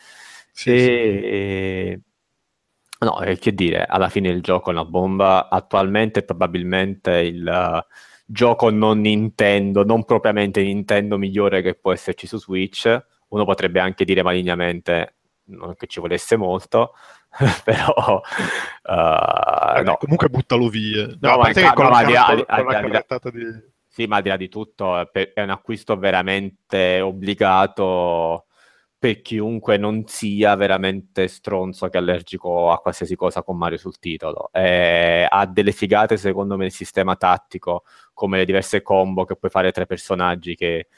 Sì, 0.57 0.71
e, 0.71 2.01
sì. 2.01 3.05
No, 3.05 3.21
e 3.21 3.37
che 3.38 3.53
dire, 3.53 3.85
alla 3.85 4.09
fine 4.09 4.31
il 4.31 4.40
gioco 4.40 4.71
è 4.71 4.73
una 4.73 4.87
bomba. 4.87 5.51
Attualmente 5.51 6.23
probabilmente 6.23 7.19
il 7.19 7.47
eh, 7.47 7.87
gioco 8.25 8.71
non 8.71 9.01
Nintendo, 9.01 9.85
non 9.85 10.05
propriamente 10.05 10.62
Nintendo 10.62 11.19
migliore 11.19 11.61
che 11.61 11.75
può 11.75 11.92
esserci 11.92 12.27
su 12.27 12.38
Switch. 12.38 13.05
Uno 13.29 13.45
potrebbe 13.45 13.81
anche 13.81 14.05
dire 14.07 14.23
malignamente 14.23 15.16
non 15.49 15.75
che 15.77 15.87
ci 15.87 16.01
volesse 16.01 16.37
molto, 16.37 16.95
però 17.62 18.23
eh, 18.83 18.95
Vabbè, 18.95 19.83
no. 19.83 19.97
comunque 19.99 20.29
buttalo 20.29 20.69
via. 20.69 21.07
No, 21.07 21.16
No, 21.33 21.37
ma 21.37 21.53
che 21.53 21.71
con 21.75 21.85
no, 21.85 21.90
la, 21.90 21.99
al 21.99 22.07
di 22.07 22.14
con- 22.14 22.90
la 22.90 23.31
di. 23.31 23.75
Sì, 23.88 24.07
ma 24.07 24.16
al 24.16 24.23
di 24.23 24.29
là 24.31 24.37
di 24.37 24.49
tutto 24.49 25.12
è 25.12 25.40
un 25.40 25.51
acquisto 25.51 25.97
veramente 25.99 27.01
obbligato 27.01 28.47
per 28.99 29.21
chiunque 29.23 29.77
non 29.77 30.07
sia 30.07 30.55
veramente 30.57 31.29
stronzo 31.29 31.89
che 31.89 31.99
è 31.99 32.01
allergico 32.01 32.71
a 32.71 32.79
qualsiasi 32.79 33.15
cosa 33.15 33.43
con 33.43 33.57
Mario 33.59 33.77
sul 33.79 33.99
titolo. 33.99 34.49
Eh, 34.53 35.27
ha 35.29 35.47
delle 35.47 35.73
figate, 35.73 36.17
secondo 36.17 36.57
me, 36.57 36.65
il 36.67 36.73
sistema 36.73 37.15
tattico, 37.17 37.85
come 38.15 38.39
le 38.39 38.45
diverse 38.47 38.83
combo 38.83 39.25
che 39.25 39.37
puoi 39.37 39.51
fare 39.51 39.71
tra 39.71 39.83
i 39.83 39.87
personaggi 39.87 40.55
che, 40.57 40.89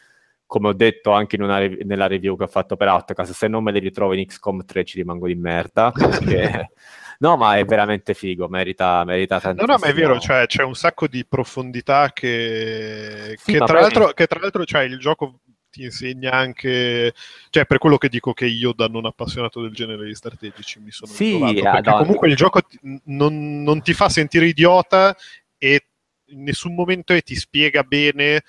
come 0.47 0.69
ho 0.69 0.73
detto 0.73 1.11
anche 1.11 1.37
rev- 1.37 1.83
nella 1.83 2.07
review 2.07 2.37
che 2.37 2.45
ho 2.45 2.49
fatto 2.49 2.77
per 2.77 2.89
Outcast, 2.89 3.33
se 3.33 3.49
non 3.49 3.63
me 3.65 3.73
le 3.73 3.81
ritrovo 3.81 4.15
in 4.15 4.25
XCOM 4.25 4.65
3 4.65 4.85
ci 4.85 4.97
rimango 4.99 5.27
di 5.27 5.35
merda. 5.35 5.91
perché- 5.91 6.71
No, 7.21 7.37
ma 7.37 7.57
è 7.57 7.65
veramente 7.65 8.15
figo, 8.15 8.47
merita, 8.49 9.03
merita 9.05 9.35
No, 9.35 9.41
tantissimo. 9.41 9.73
no, 9.73 9.79
ma 9.81 9.87
è 9.89 9.93
vero, 9.93 10.21
cioè, 10.21 10.47
c'è 10.47 10.63
un 10.63 10.77
sacco 10.77 11.09
di 11.09 11.27
profondità 11.27 12.13
che, 12.13 13.35
Sì, 13.37 13.51
che 13.53 13.59
tra 13.59 13.67
poi- 13.67 13.81
l'altro, 13.81 14.07
che 14.13 14.27
tra 14.29 14.39
l'altro 14.39 14.65
cioè, 14.65 14.83
il 14.83 14.99
gioco 15.01 15.41
ti 15.79 15.85
insegna 15.85 16.33
anche, 16.33 17.14
cioè 17.51 17.64
per 17.64 17.79
quello 17.79 17.99
che 17.99 18.09
dico 18.09 18.33
che 18.33 18.47
io 18.47 18.73
da 18.73 18.88
non 18.88 19.07
appassionato 19.07 19.62
del 19.62 19.73
genere 19.73 20.05
di 20.07 20.14
strategici 20.14 20.81
mi 20.81 20.91
sono 20.91 21.12
Sì, 21.12 21.31
ritrovato, 21.31 21.69
ah, 21.69 21.73
perché 21.73 21.91
no. 21.91 21.97
comunque 21.99 22.29
il 22.29 22.37
gioco 22.37 22.61
non, 23.05 23.62
non 23.62 23.81
ti 23.83 23.93
fa 23.93 24.09
sentire 24.09 24.47
idiota 24.47 25.16
e 25.57 25.87
in 26.31 26.43
nessun 26.43 26.74
momento 26.74 27.12
e 27.12 27.22
ti 27.22 27.37
spiega 27.37 27.83
bene 27.85 28.43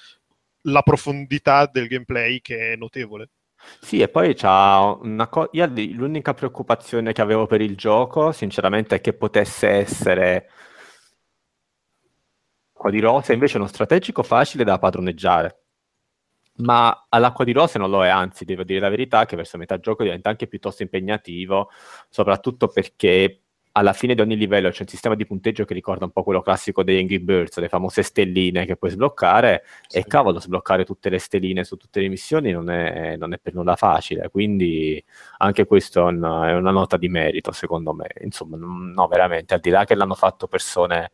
la 0.64 0.82
profondità 0.82 1.70
del 1.72 1.88
gameplay 1.88 2.42
che 2.42 2.74
è 2.74 2.76
notevole. 2.76 3.30
Sì, 3.82 4.00
e 4.02 4.08
poi 4.10 4.34
c'ha 4.36 4.98
una 5.02 5.28
cosa. 5.28 5.50
Io 5.54 5.66
l'unica 5.68 6.34
preoccupazione 6.34 7.14
che 7.14 7.22
avevo 7.22 7.46
per 7.46 7.62
il 7.62 7.76
gioco, 7.76 8.32
sinceramente, 8.32 8.96
è 8.96 9.02
che 9.02 9.14
potesse 9.14 9.68
essere 9.68 10.48
acqua 12.74 12.90
di 12.90 13.00
rose, 13.00 13.34
invece 13.34 13.58
uno 13.58 13.68
strategico 13.68 14.24
facile 14.24 14.64
da 14.64 14.80
padroneggiare. 14.80 15.69
Ma 16.60 17.06
all'acqua 17.10 17.46
di 17.46 17.54
rose 17.54 17.78
non 17.78 17.90
lo 17.90 18.04
è, 18.04 18.10
anzi, 18.10 18.44
devo 18.44 18.64
dire 18.64 18.80
la 18.80 18.90
verità 18.90 19.26
che 19.26 19.36
verso 19.36 19.58
metà 19.58 19.80
gioco 19.80 20.04
diventa 20.04 20.30
anche 20.30 20.48
piuttosto 20.48 20.84
impegnativo, 20.84 21.70
soprattutto 22.10 22.68
perché 22.68 23.42
alla 23.74 23.94
fine 23.94 24.16
di 24.16 24.22
ogni 24.22 24.36
livello 24.36 24.70
c'è 24.70 24.82
un 24.82 24.88
sistema 24.88 25.16
di 25.16 25.26
punteggio 25.26 25.64
che 25.64 25.74
ricorda 25.74 26.04
un 26.04 26.12
po' 26.12 26.24
quello 26.24 26.42
classico 26.42 26.84
degli 26.84 27.00
Angry 27.00 27.20
Birds, 27.20 27.58
le 27.60 27.70
famose 27.70 28.02
stelline 28.02 28.66
che 28.66 28.76
puoi 28.76 28.92
sbloccare, 28.92 29.64
sì. 29.88 30.00
e 30.00 30.06
cavolo, 30.06 30.40
sbloccare 30.40 30.84
tutte 30.84 31.10
le 31.10 31.20
stelline 31.20 31.64
su 31.64 31.78
tutte 31.78 32.02
le 32.02 32.10
missioni 32.10 32.52
non 32.52 32.70
è, 32.70 33.16
non 33.16 33.34
è 33.34 33.38
per 33.38 33.54
nulla 33.54 33.76
facile, 33.76 34.30
quindi 34.30 35.02
anche 35.38 35.66
questo 35.66 36.02
è 36.02 36.12
una, 36.12 36.50
è 36.50 36.54
una, 36.56 36.72
nota 36.72 36.98
di 36.98 37.08
merito, 37.08 37.52
secondo 37.52 37.94
me. 37.94 38.08
Insomma, 38.22 38.58
no, 38.58 39.08
veramente, 39.08 39.54
al 39.54 39.60
di 39.62 39.70
là 39.70 39.86
che 39.86 39.96
l'hanno 39.96 40.16
fatto 40.16 40.48
persone 40.48 41.12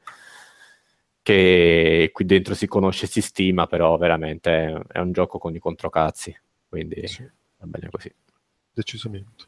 che 1.25 2.11
qui 2.13 2.23
dentro 2.23 2.53
si 2.53 2.67
conosce 2.67 3.05
e 3.05 3.07
si 3.07 3.19
stima, 3.19 3.65
però 3.65 3.97
veramente 3.97 4.79
è 4.87 4.99
un 4.99 5.11
gioco 5.11 5.39
con 5.39 5.55
i 5.55 5.59
controcazzi, 5.59 6.39
quindi 6.69 7.07
sì. 7.07 7.23
va 7.57 7.65
bene 7.65 7.89
così. 7.89 8.13
Decisamente. 8.71 9.45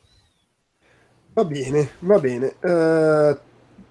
Va 1.34 1.46
bene, 1.46 1.92
va 2.00 2.18
bene. 2.18 2.56
Uh, 2.62 3.38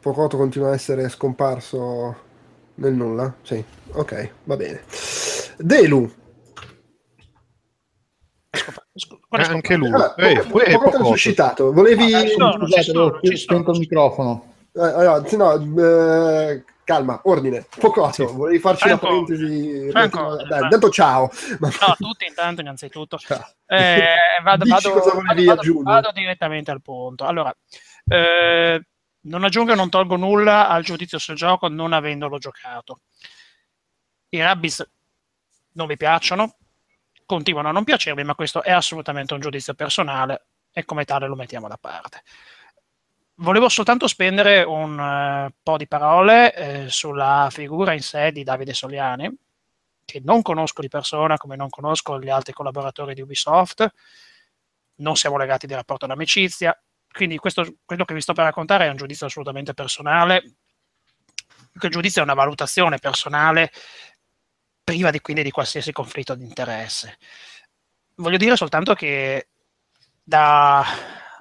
Pocotto 0.01 0.37
continua 0.37 0.70
a 0.70 0.74
essere 0.74 1.09
scomparso 1.09 2.16
nel 2.74 2.93
nulla? 2.93 3.32
Sì, 3.43 3.64
ok, 3.93 4.30
va 4.43 4.57
bene. 4.57 4.82
Delu. 5.57 6.11
Eh, 8.51 9.43
anche 9.43 9.76
lui. 9.76 9.93
Allora, 9.93 10.16
Ehi, 10.16 10.41
Pocotto 10.49 11.03
è 11.03 11.05
suscitato. 11.05 11.72
Volevi... 11.72 12.11
No, 12.37 12.57
no, 12.57 12.66
Scusate, 12.66 12.91
avevo 12.91 13.20
spento 13.37 13.70
il 13.70 13.78
microfono. 13.78 14.55
Eh, 14.72 14.80
allora, 14.80 15.22
no, 15.37 15.82
eh, 15.84 16.64
calma, 16.87 17.20
ordine. 17.24 17.66
Pocotto, 17.80 18.12
sì. 18.12 18.32
volevi 18.32 18.61
farci 18.61 18.87
Franco, 18.87 19.07
una 19.09 19.24
parentesi? 19.24 19.91
Franco, 19.91 20.37
Dai, 20.37 20.62
intanto 20.62 20.89
ciao. 20.89 21.28
Ciao 21.28 21.91
a 21.91 21.97
tutti, 21.97 22.26
intanto 22.26 22.61
innanzitutto. 22.61 23.18
Eh, 23.66 24.14
vado, 24.45 24.64
vado, 24.66 24.95
vado, 24.95 25.45
vado, 25.45 25.82
vado, 25.82 26.12
direttamente 26.12 26.70
al 26.70 26.80
punto. 26.80 27.24
Allora, 27.24 27.53
eh, 28.07 28.80
non 29.22 29.43
aggiungo 29.43 29.72
e 29.72 29.74
non 29.74 29.91
tolgo 29.91 30.14
nulla 30.14 30.68
al 30.68 30.84
giudizio 30.84 31.18
sul 31.18 31.34
gioco 31.34 31.66
non 31.66 31.93
avendolo 31.93 32.39
giocato. 32.39 33.01
I 34.28 34.41
Rabbids 34.41 34.89
non 35.72 35.89
mi 35.89 35.97
piacciono, 35.97 36.57
continuano 37.26 37.68
a 37.68 37.72
non 37.72 37.82
piacermi, 37.82 38.22
ma 38.22 38.37
questo 38.37 38.62
è 38.62 38.70
assolutamente 38.70 39.34
un 39.34 39.41
giudizio 39.41 39.74
personale 39.74 40.47
e 40.70 40.84
come 40.84 41.05
tale 41.05 41.26
lo 41.26 41.34
mettiamo 41.34 41.66
da 41.66 41.78
parte. 41.78 42.22
Volevo 43.39 43.68
soltanto 43.68 44.07
spendere 44.07 44.62
un 44.62 44.99
uh, 44.99 45.53
po' 45.62 45.76
di 45.76 45.87
parole 45.87 46.55
eh, 46.55 46.89
sulla 46.89 47.49
figura 47.51 47.93
in 47.93 48.01
sé 48.01 48.32
di 48.32 48.43
Davide 48.43 48.72
Soliani, 48.72 49.30
che 50.07 50.22
non 50.24 50.41
conosco 50.41 50.80
di 50.80 50.89
persona, 50.89 51.37
come 51.37 51.55
non 51.55 51.68
conosco 51.68 52.18
gli 52.18 52.30
altri 52.30 52.55
collaboratori 52.55 53.12
di 53.12 53.20
Ubisoft, 53.20 53.87
non 54.97 55.16
siamo 55.16 55.37
legati 55.37 55.66
di 55.66 55.74
rapporto 55.74 56.07
d'amicizia, 56.07 56.80
quindi 57.12 57.37
questo, 57.37 57.76
quello 57.84 58.07
che 58.07 58.14
vi 58.14 58.22
sto 58.22 58.32
per 58.32 58.45
raccontare 58.45 58.87
è 58.87 58.89
un 58.89 58.97
giudizio 58.97 59.26
assolutamente 59.26 59.74
personale, 59.74 60.55
il 61.82 61.91
giudizio 61.91 62.22
è 62.22 62.24
una 62.24 62.32
valutazione 62.32 62.99
personale 62.99 63.70
priva 64.82 65.11
di, 65.11 65.20
quindi 65.20 65.43
di 65.43 65.51
qualsiasi 65.51 65.93
conflitto 65.93 66.34
di 66.34 66.45
interesse. 66.45 67.18
Voglio 68.14 68.39
dire 68.39 68.57
soltanto 68.57 68.95
che 68.95 69.49
da 70.22 70.82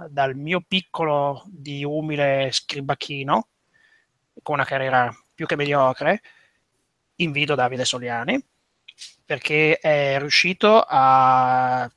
dal 0.10 0.36
mio 0.36 0.62
piccolo 0.62 1.44
di 1.48 1.84
umile 1.84 2.50
scribacchino, 2.52 3.48
con 4.42 4.56
una 4.56 4.66
carriera 4.66 5.14
più 5.34 5.46
che 5.46 5.56
mediocre, 5.56 6.22
invito 7.16 7.56
Davide 7.56 7.86
Soliani, 7.86 8.44
perché 9.26 9.78
è 9.78 10.18
riuscito 10.20 10.84
a 10.88 11.90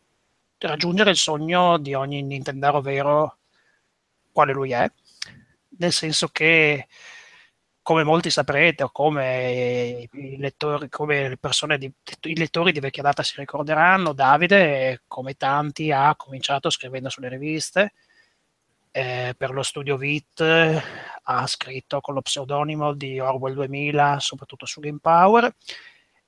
raggiungere 0.58 1.10
il 1.10 1.16
sogno 1.16 1.78
di 1.78 1.94
ogni 1.94 2.22
Nintendaro 2.22 2.80
vero 2.80 3.38
quale 4.32 4.52
lui 4.52 4.72
è, 4.72 4.90
nel 5.78 5.92
senso 5.92 6.28
che 6.28 6.86
come 7.88 8.04
molti 8.04 8.28
saprete 8.28 8.82
o 8.82 8.90
come 8.90 10.06
i 10.12 10.36
lettori, 10.36 10.90
come 10.90 11.30
le 11.30 11.38
persone 11.38 11.78
di, 11.78 11.90
i 12.24 12.36
lettori 12.36 12.70
di 12.70 12.80
vecchia 12.80 13.02
data 13.02 13.22
si 13.22 13.32
ricorderanno, 13.38 14.12
Davide, 14.12 15.04
come 15.06 15.38
tanti, 15.38 15.90
ha 15.90 16.14
cominciato 16.14 16.68
scrivendo 16.68 17.08
sulle 17.08 17.30
riviste. 17.30 17.94
Eh, 18.90 19.34
per 19.38 19.52
lo 19.52 19.62
studio 19.62 19.96
VIT 19.96 20.82
ha 21.22 21.46
scritto 21.46 22.02
con 22.02 22.12
lo 22.12 22.20
pseudonimo 22.20 22.92
di 22.92 23.20
Orwell 23.20 23.54
2000, 23.54 24.20
soprattutto 24.20 24.66
su 24.66 24.80
Game 24.80 24.98
Power. 25.00 25.50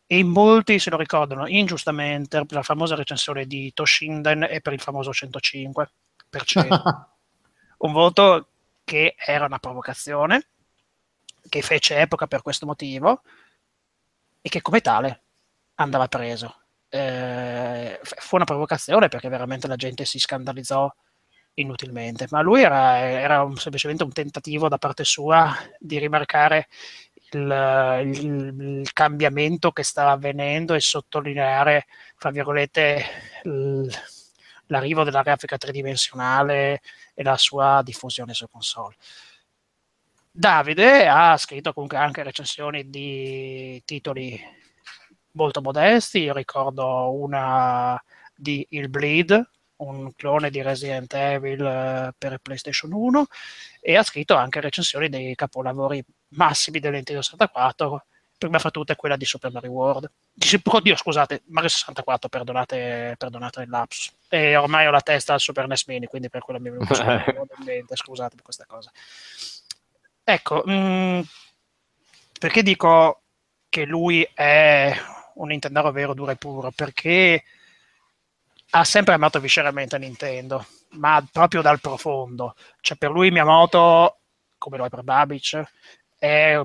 E 0.06 0.16
in 0.16 0.28
molti 0.28 0.78
se 0.78 0.88
lo 0.88 0.96
ricordano 0.96 1.46
ingiustamente 1.46 2.42
per 2.46 2.56
la 2.56 2.62
famosa 2.62 2.94
recensione 2.94 3.44
di 3.44 3.70
Toshinden 3.74 4.46
e 4.48 4.62
per 4.62 4.72
il 4.72 4.80
famoso 4.80 5.10
105%. 5.10 5.84
Un 7.76 7.92
voto 7.92 8.46
che 8.82 9.14
era 9.18 9.44
una 9.44 9.58
provocazione, 9.58 10.46
che 11.48 11.62
fece 11.62 11.98
epoca 11.98 12.26
per 12.26 12.42
questo 12.42 12.66
motivo 12.66 13.22
e 14.40 14.48
che 14.48 14.60
come 14.60 14.80
tale 14.80 15.22
andava 15.74 16.08
preso. 16.08 16.56
Eh, 16.88 18.00
fu 18.02 18.36
una 18.36 18.44
provocazione 18.44 19.08
perché 19.08 19.28
veramente 19.28 19.68
la 19.68 19.76
gente 19.76 20.04
si 20.04 20.18
scandalizzò 20.18 20.92
inutilmente, 21.54 22.26
ma 22.30 22.40
lui 22.40 22.62
era, 22.62 22.98
era 22.98 23.42
un, 23.42 23.56
semplicemente 23.56 24.04
un 24.04 24.12
tentativo 24.12 24.68
da 24.68 24.78
parte 24.78 25.04
sua 25.04 25.54
di 25.78 25.98
rimarcare 25.98 26.68
il, 27.32 28.02
il, 28.04 28.78
il, 28.80 28.92
cambiamento 28.92 29.70
che 29.70 29.82
stava 29.82 30.12
avvenendo 30.12 30.74
e 30.74 30.80
sottolineare, 30.80 31.86
fra 32.16 32.30
virgolette, 32.30 33.04
l'arrivo 34.66 35.04
della 35.04 35.22
grafica 35.22 35.56
tridimensionale 35.58 36.80
e 37.14 37.22
la 37.22 37.36
sua 37.36 37.82
diffusione 37.84 38.34
su 38.34 38.48
console. 38.48 38.96
Davide 40.32 41.08
ha 41.08 41.36
scritto 41.36 41.72
comunque 41.72 41.98
anche 41.98 42.22
recensioni 42.22 42.88
di 42.88 43.82
titoli 43.84 44.40
molto 45.32 45.60
modesti, 45.60 46.20
io 46.20 46.34
ricordo 46.34 47.12
una 47.12 48.00
di 48.34 48.64
Il 48.70 48.88
Bleed, 48.88 49.48
un 49.76 50.14
clone 50.14 50.50
di 50.50 50.62
Resident 50.62 51.12
Evil 51.14 51.64
eh, 51.64 52.12
per 52.16 52.38
PlayStation 52.38 52.92
1 52.92 53.26
e 53.80 53.96
ha 53.96 54.02
scritto 54.02 54.36
anche 54.36 54.60
recensioni 54.60 55.08
dei 55.08 55.34
capolavori 55.34 56.02
massimi 56.28 56.78
del 56.80 56.92
Nintendo 56.92 57.22
64 57.22 58.04
prima 58.38 58.58
fra 58.58 58.70
tutte 58.70 58.96
quella 58.96 59.16
di 59.16 59.24
Super 59.24 59.52
Mario 59.52 59.70
World. 59.70 60.10
Oddio 60.64 60.96
scusate 60.96 61.42
Mario 61.46 61.68
64 61.68 62.28
perdonate, 62.28 63.14
perdonate 63.18 63.62
il 63.62 63.68
lapsus. 63.68 64.12
E 64.28 64.56
ormai 64.56 64.86
ho 64.86 64.90
la 64.90 65.00
testa 65.00 65.34
al 65.34 65.40
Super 65.40 65.66
NES 65.66 65.86
Mini 65.86 66.06
quindi 66.06 66.30
per 66.30 66.42
quello 66.42 66.60
mi 66.60 66.68
è 66.68 66.72
venuto 66.72 66.94
in 67.02 67.64
mente 67.64 67.96
scusate 67.96 68.36
per 68.36 68.44
questa 68.44 68.64
cosa 68.66 68.90
Ecco, 70.32 70.62
mh, 70.64 70.72
mm, 70.72 71.20
perché 72.38 72.62
dico 72.62 73.22
che 73.68 73.84
lui 73.84 74.22
è 74.32 74.94
un 75.34 75.48
Nintendo 75.48 75.90
vero, 75.90 76.14
duro 76.14 76.30
e 76.30 76.36
puro? 76.36 76.70
Perché 76.70 77.42
ha 78.70 78.84
sempre 78.84 79.14
amato 79.14 79.40
visceralmente 79.40 79.98
Nintendo, 79.98 80.64
ma 80.90 81.26
proprio 81.32 81.62
dal 81.62 81.80
profondo. 81.80 82.54
Cioè, 82.80 82.96
per 82.96 83.10
lui 83.10 83.32
Miyamoto, 83.32 84.20
come 84.56 84.76
lo 84.76 84.84
è 84.84 84.88
per 84.88 85.02
Babic, 85.02 85.62
è 86.16 86.60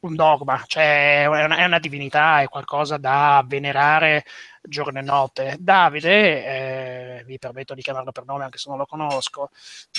un 0.00 0.14
dogma, 0.14 0.62
cioè 0.66 1.22
è 1.22 1.26
una, 1.26 1.56
è 1.56 1.64
una 1.64 1.78
divinità, 1.78 2.40
è 2.40 2.48
qualcosa 2.48 2.98
da 2.98 3.42
venerare 3.46 4.24
giorno 4.62 4.98
e 5.00 5.02
notte. 5.02 5.56
Davide, 5.58 7.24
eh, 7.24 7.38
permetto 7.38 7.74
di 7.74 7.82
chiamarlo 7.82 8.12
per 8.12 8.24
nome 8.24 8.44
anche 8.44 8.58
se 8.58 8.68
non 8.68 8.78
lo 8.78 8.86
conosco, 8.86 9.50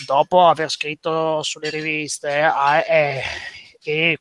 dopo 0.06 0.47
aver 0.47 0.70
scritto 0.70 1.43
sulle 1.43 1.70
riviste 1.70 2.50
eh, 2.88 3.22
e 3.82 4.20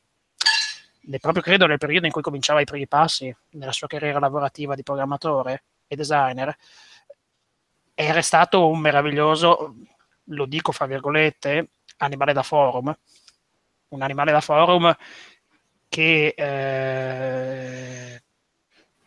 proprio 1.20 1.42
credo 1.42 1.66
nel 1.66 1.78
periodo 1.78 2.06
in 2.06 2.12
cui 2.12 2.22
cominciava 2.22 2.60
i 2.60 2.64
primi 2.64 2.86
passi 2.86 3.34
nella 3.52 3.72
sua 3.72 3.86
carriera 3.86 4.18
lavorativa 4.18 4.74
di 4.74 4.82
programmatore 4.82 5.64
e 5.86 5.96
designer, 5.96 6.54
era 7.94 8.22
stato 8.22 8.68
un 8.68 8.78
meraviglioso, 8.78 9.74
lo 10.24 10.46
dico 10.46 10.72
fra 10.72 10.86
virgolette, 10.86 11.70
animale 11.98 12.32
da 12.32 12.42
forum. 12.42 12.96
Un 13.88 14.02
animale 14.02 14.32
da 14.32 14.40
forum 14.40 14.94
che 15.88 16.34
eh, 16.36 18.22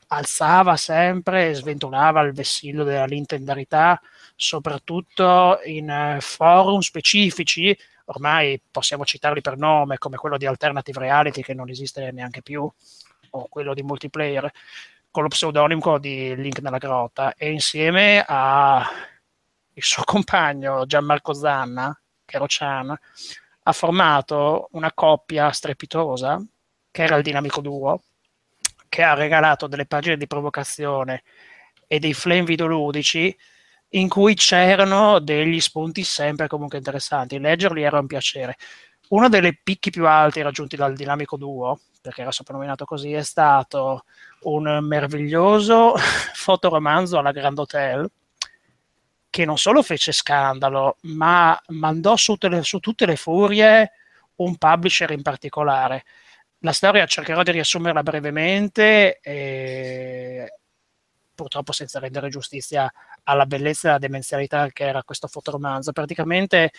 alzava 0.07 0.75
sempre 0.75 1.49
e 1.49 1.53
sventolava 1.53 2.21
il 2.21 2.33
vessillo 2.33 2.83
della 2.83 3.05
lintendarità, 3.05 3.99
soprattutto 4.35 5.59
in 5.65 5.89
uh, 5.89 6.19
forum 6.21 6.79
specifici, 6.79 7.75
ormai 8.05 8.61
possiamo 8.71 9.05
citarli 9.05 9.41
per 9.41 9.57
nome, 9.57 9.97
come 9.97 10.17
quello 10.17 10.37
di 10.37 10.45
Alternative 10.45 10.99
Reality, 10.99 11.41
che 11.41 11.53
non 11.53 11.69
esiste 11.69 12.11
neanche 12.11 12.41
più, 12.41 12.69
o 13.33 13.47
quello 13.47 13.73
di 13.73 13.83
multiplayer, 13.83 14.51
con 15.09 15.23
lo 15.23 15.29
pseudonimo 15.29 15.97
di 15.97 16.35
Link 16.35 16.59
nella 16.59 16.77
grotta, 16.77 17.33
e 17.35 17.51
insieme 17.51 18.23
al 18.27 18.85
suo 19.75 20.03
compagno 20.05 20.85
Gianmarco 20.85 21.33
Zanna, 21.33 21.97
che 22.25 22.35
era 22.35 22.45
Chan, 22.47 22.97
ha 23.63 23.71
formato 23.71 24.67
una 24.71 24.91
coppia 24.93 25.51
strepitosa, 25.51 26.43
che 26.91 27.03
era 27.03 27.15
il 27.15 27.23
dinamico 27.23 27.61
duo, 27.61 28.01
che 28.89 29.03
ha 29.03 29.13
regalato 29.13 29.67
delle 29.67 29.85
pagine 29.85 30.17
di 30.17 30.27
provocazione 30.27 31.23
e 31.87 31.99
dei 31.99 32.13
flame 32.13 32.43
videoludici 32.43 33.35
in 33.93 34.07
cui 34.07 34.35
c'erano 34.35 35.19
degli 35.19 35.59
spunti 35.59 36.03
sempre 36.03 36.47
comunque 36.47 36.77
interessanti. 36.77 37.39
Leggerli 37.39 37.81
era 37.81 37.99
un 37.99 38.07
piacere. 38.07 38.57
Uno 39.09 39.27
dei 39.27 39.57
picchi 39.61 39.89
più 39.89 40.07
alti 40.07 40.41
raggiunti 40.41 40.75
dal 40.75 40.95
dinamico 40.95 41.35
duo, 41.35 41.79
perché 42.01 42.21
era 42.21 42.31
soprannominato 42.31 42.85
così, 42.85 43.11
è 43.11 43.23
stato 43.23 44.05
un 44.41 44.79
meraviglioso 44.81 45.95
fotoromanzo 46.33 47.17
alla 47.17 47.31
Grand 47.31 47.57
Hotel 47.59 48.09
che 49.29 49.45
non 49.45 49.57
solo 49.57 49.81
fece 49.81 50.11
scandalo, 50.11 50.97
ma 51.03 51.59
mandò 51.67 52.17
su, 52.17 52.35
tele, 52.35 52.63
su 52.63 52.79
tutte 52.79 53.05
le 53.05 53.15
furie 53.15 53.91
un 54.35 54.57
publisher 54.57 55.11
in 55.11 55.21
particolare. 55.21 56.03
La 56.63 56.73
storia 56.73 57.05
cercherò 57.07 57.41
di 57.41 57.51
riassumerla 57.51 58.03
brevemente, 58.03 59.19
e 59.19 60.59
purtroppo 61.33 61.71
senza 61.71 61.97
rendere 61.99 62.29
giustizia 62.29 62.91
alla 63.23 63.47
bellezza 63.47 63.87
e 63.87 63.89
alla 63.91 63.99
demenzialità 63.99 64.67
che 64.69 64.83
era 64.85 65.03
questo 65.03 65.27
fotoromanzo. 65.27 65.91
Praticamente 65.91 66.71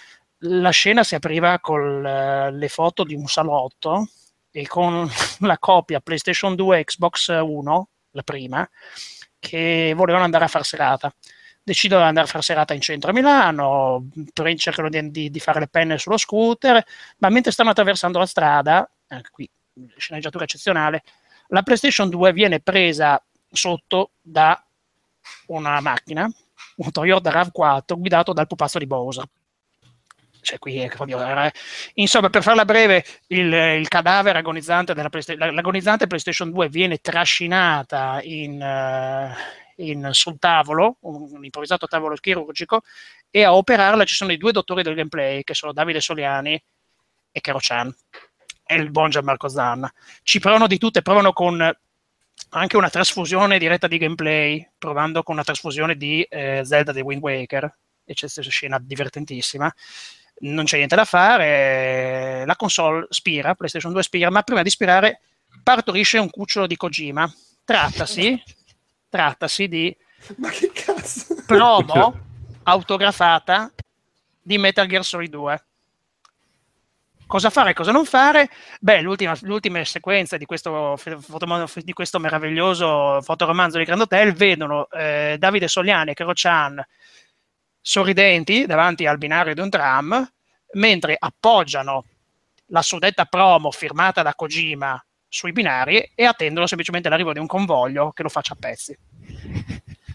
la 0.45 0.71
scena 0.71 1.03
si 1.03 1.17
apriva 1.17 1.59
con 1.59 2.01
le 2.01 2.69
foto 2.69 3.03
di 3.03 3.15
un 3.15 3.27
salotto 3.27 4.09
e 4.53 4.67
con 4.69 5.09
la 5.41 5.59
copia 5.59 5.99
PlayStation 6.01 6.55
2 6.55 6.79
e 6.79 6.85
Xbox 6.85 7.29
1, 7.29 7.89
la 8.13 8.23
prima, 8.23 8.69
che 9.41 9.95
volevano 9.97 10.25
andare 10.25 10.45
a 10.45 10.49
far 10.49 10.65
serata. 10.65 11.13
Decidono 11.65 12.03
di 12.03 12.09
andare 12.09 12.27
a 12.27 12.31
far 12.31 12.45
serata 12.45 12.75
in 12.75 12.81
centro 12.81 13.11
a 13.11 13.15
Milano, 13.15 14.09
cercano 14.57 14.89
di, 14.89 15.11
di, 15.11 15.31
di, 15.31 15.41
fare 15.41 15.61
le 15.61 15.69
penne 15.69 15.99
sullo 15.99 16.17
scooter, 16.19 16.85
ma 17.19 17.29
mentre 17.31 17.53
stanno 17.53 17.71
attraversando 17.71 18.19
la 18.19 18.27
strada, 18.27 18.89
anche 19.09 19.31
qui 19.33 19.49
sceneggiatura 19.97 20.45
eccezionale, 20.45 21.03
la 21.49 21.63
PlayStation 21.63 22.09
2 22.09 22.33
viene 22.33 22.61
presa 22.61 23.23
sotto 23.51 24.13
da 24.21 24.63
una 25.47 25.81
macchina, 25.81 26.31
un 26.77 26.91
Toyota 26.91 27.31
RAV4 27.31 27.99
guidato 27.99 28.33
dal 28.33 28.47
pupazzo 28.47 28.79
di 28.79 28.87
Bowser 28.87 29.29
cioè 30.43 30.59
qui 30.59 30.79
è 30.79 30.89
proprio, 30.89 31.25
eh. 31.25 31.53
insomma 31.95 32.29
per 32.29 32.43
farla 32.43 32.65
breve 32.65 33.05
il, 33.29 33.53
il 33.53 33.89
cadavere 33.89 34.39
agonizzante 34.39 34.93
della 34.93 35.09
PlayStation, 35.09 35.55
l'agonizzante 35.55 36.09
PlayStation 36.09 36.51
2 36.51 36.69
viene 36.69 36.99
trascinata 36.99 38.21
in, 38.23 38.61
uh, 38.61 39.83
in, 39.83 40.09
sul 40.11 40.39
tavolo 40.39 40.97
un, 41.01 41.29
un, 41.31 41.45
improvvisato 41.45 41.87
tavolo 41.87 42.17
chirurgico 42.17 42.83
e 43.31 43.45
a 43.45 43.55
operarla 43.55 44.05
ci 44.05 44.17
sono 44.17 44.33
i 44.33 44.37
due 44.37 44.53
dottori 44.53 44.83
del 44.83 44.97
gameplay 44.97 45.45
che 45.45 45.55
sono 45.55 45.73
Davide 45.73 46.01
Soliani 46.01 46.61
e 47.31 47.41
Kero 47.41 47.59
Chan 47.61 47.95
e 48.73 48.81
il 48.81 48.91
buon 48.91 49.11
Gianmarco 49.11 49.49
Zanna 49.49 49.93
ci 50.23 50.41
provano 50.41 50.67
di 50.67 50.79
tutte, 50.79 51.03
provano 51.03 51.33
con 51.33 51.77
anche 52.51 52.77
una 52.77 52.91
trasfusione 52.91 53.59
diretta 53.59 53.87
di 53.87 53.99
gameplay 53.99 54.69
provando 54.79 55.23
con 55.23 55.35
una 55.35 55.45
trasfusione 55.45 55.97
di 55.97 56.23
eh, 56.23 56.63
Zelda 56.65 56.93
The 56.93 57.01
Wind 57.01 57.23
Waker 57.23 57.65
e 58.05 58.15
c'è 58.15 58.29
questa 58.29 58.43
scena 58.43 58.79
divertentissima 58.81 59.73
non 60.43 60.65
c'è 60.65 60.77
niente 60.77 60.97
da 60.97 61.05
fare, 61.05 62.45
la 62.47 62.57
console 62.57 63.07
spira, 63.11 63.55
PlayStation 63.55 63.93
2 63.93 64.03
spira, 64.03 64.31
ma 64.31 64.43
prima 64.43 64.63
di 64.63 64.71
spirare 64.71 65.21
partorisce 65.63 66.19
un 66.19 66.31
cucciolo 66.31 66.67
di 66.67 66.77
Kojima. 66.77 67.33
Trattasi, 67.65 68.43
trattasi 69.09 69.69
di 69.69 69.97
ma 70.37 70.51
che 70.51 70.71
cazzo? 70.73 71.37
promo 71.47 72.21
autografata 72.65 73.73
di 74.41 74.59
Metal 74.59 74.87
Gear 74.87 75.05
Solid 75.05 75.31
2. 75.31 75.65
Cosa 77.33 77.49
fare 77.49 77.71
e 77.71 77.73
cosa 77.73 77.93
non 77.93 78.05
fare? 78.05 78.51
Beh, 78.79 79.01
l'ultima, 79.01 79.35
l'ultima 79.41 79.83
sequenza 79.87 80.37
di 80.37 80.45
questo, 80.45 80.99
di 81.83 81.93
questo, 81.95 82.19
meraviglioso 82.19 83.23
fotoromanzo 83.23 83.79
di 83.79 83.85
Grand 83.85 84.03
Hotel 84.03 84.35
vedono 84.35 84.87
eh, 84.91 85.37
Davide 85.39 85.67
Soliani 85.67 86.11
e 86.11 86.13
Kero 86.13 86.33
Chan 86.35 86.87
sorridenti 87.81 88.67
davanti 88.67 89.07
al 89.07 89.17
binario 89.17 89.55
di 89.55 89.61
un 89.63 89.71
tram, 89.71 90.31
mentre 90.73 91.17
appoggiano 91.19 92.05
la 92.67 92.83
suddetta 92.83 93.25
promo 93.25 93.71
firmata 93.71 94.21
da 94.21 94.35
Kojima 94.35 95.03
sui 95.27 95.53
binari 95.53 96.13
e 96.15 96.27
attendono 96.27 96.67
semplicemente 96.67 97.09
l'arrivo 97.09 97.33
di 97.33 97.39
un 97.39 97.47
convoglio 97.47 98.13
che 98.13 98.25
lo 98.25 98.29
faccia 98.29 98.53
a 98.53 98.59
pezzi. 98.61 98.95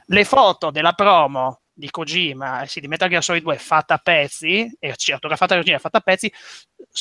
Le 0.05 0.24
foto 0.24 0.70
della 0.70 0.93
promo 0.93 1.61
di 1.78 1.91
Kojima, 1.91 2.63
eh 2.63 2.67
sì, 2.67 2.80
di 2.80 2.88
Metal 2.88 3.07
Gear 3.07 3.23
Solid 3.23 3.43
2 3.43 3.57
fatta 3.57 3.93
a 3.93 3.97
pezzi, 3.99 4.75
e 4.80 4.95
autografata 5.11 5.53
da 5.53 5.61
Kojima 5.61 5.78
fatta 5.80 5.99
a 5.99 6.01
pezzi, 6.01 6.32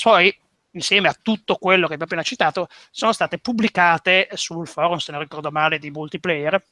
poi 0.02 0.38
insieme 0.72 1.08
a 1.08 1.16
tutto 1.20 1.56
quello 1.56 1.86
che 1.86 1.94
abbiamo 1.94 2.04
appena 2.04 2.22
citato, 2.22 2.68
sono 2.90 3.12
state 3.12 3.38
pubblicate 3.38 4.28
sul 4.34 4.68
forum, 4.68 4.98
se 4.98 5.12
non 5.12 5.22
ricordo 5.22 5.50
male, 5.50 5.78
di 5.78 5.90
multiplayer, 5.90 6.62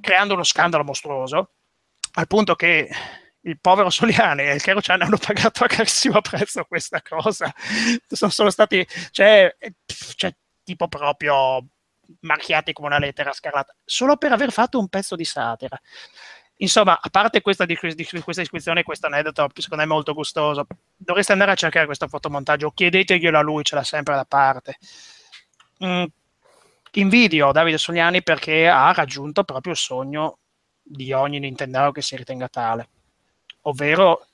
creando 0.00 0.34
uno 0.34 0.44
scandalo 0.44 0.84
mostruoso, 0.84 1.50
al 2.12 2.28
punto 2.28 2.54
che 2.54 2.88
il 3.42 3.58
povero 3.60 3.90
Soliani 3.90 4.42
e 4.42 4.54
il 4.54 4.62
Caro 4.62 4.80
hanno 4.84 5.16
pagato 5.16 5.64
a 5.64 5.66
carissimo 5.66 6.20
prezzo 6.20 6.64
questa 6.64 7.02
cosa. 7.02 7.52
Sono, 8.06 8.30
sono 8.30 8.50
stati, 8.50 8.86
cioè, 9.10 9.56
cioè, 10.14 10.32
tipo 10.62 10.86
proprio 10.86 11.66
marchiati 12.20 12.72
come 12.72 12.88
una 12.88 12.98
lettera 12.98 13.32
scarlata, 13.32 13.74
solo 13.84 14.16
per 14.16 14.32
aver 14.32 14.52
fatto 14.52 14.78
un 14.78 14.88
pezzo 14.88 15.16
di 15.16 15.24
satira. 15.24 15.80
Insomma, 16.62 17.00
a 17.00 17.08
parte 17.08 17.40
questa, 17.40 17.64
di, 17.64 17.78
di, 17.94 18.06
questo 18.22 19.06
aneddoto, 19.06 19.48
secondo 19.54 19.82
me 19.82 19.86
molto 19.86 20.12
gustoso, 20.12 20.66
dovreste 20.94 21.32
andare 21.32 21.52
a 21.52 21.54
cercare 21.54 21.86
questo 21.86 22.06
fotomontaggio, 22.06 22.70
chiedeteglielo 22.70 23.38
a 23.38 23.40
lui, 23.40 23.64
ce 23.64 23.76
l'ha 23.76 23.82
sempre 23.82 24.14
da 24.14 24.26
parte. 24.26 24.76
Mm, 25.82 26.04
invidio 26.92 27.52
Davide 27.52 27.78
Soliani 27.78 28.22
perché 28.22 28.68
ha 28.68 28.92
raggiunto 28.92 29.42
proprio 29.44 29.72
il 29.72 29.78
sogno 29.78 30.38
di 30.82 31.12
ogni 31.12 31.38
Nintendo 31.38 31.92
che 31.92 32.02
si 32.02 32.14
ritenga 32.16 32.48
tale. 32.48 32.88
Ovvero 33.62 34.26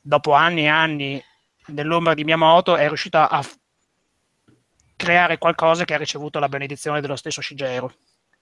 dopo 0.00 0.32
anni 0.32 0.62
e 0.62 0.68
anni 0.68 1.24
nell'ombra 1.66 2.14
di 2.14 2.22
Miyamoto 2.22 2.76
è 2.76 2.86
riuscita 2.86 3.28
a 3.28 3.42
f- 3.42 3.58
creare 4.94 5.38
qualcosa 5.38 5.84
che 5.84 5.94
ha 5.94 5.98
ricevuto 5.98 6.38
la 6.38 6.48
benedizione 6.48 7.00
dello 7.00 7.16
stesso 7.16 7.40
Shigeru. 7.40 7.90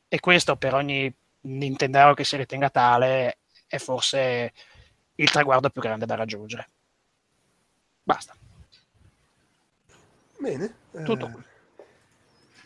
E 0.07 0.20
questo 0.20 0.57
per 0.57 0.74
ogni 0.74 1.12
Nintendo 1.45 2.15
che 2.15 2.25
si 2.25 2.37
ritenga 2.37 2.71
tale 2.71 3.39
è 3.67 3.79
forse 3.79 4.53
il 5.17 5.31
traguardo 5.31 5.71
più 5.71 5.81
grande 5.81 6.07
da 6.07 6.15
raggiungere. 6.15 6.69
Basta. 8.03 8.35
Bene 10.39 10.75
tutto 11.05 11.27
eh, 11.27 11.54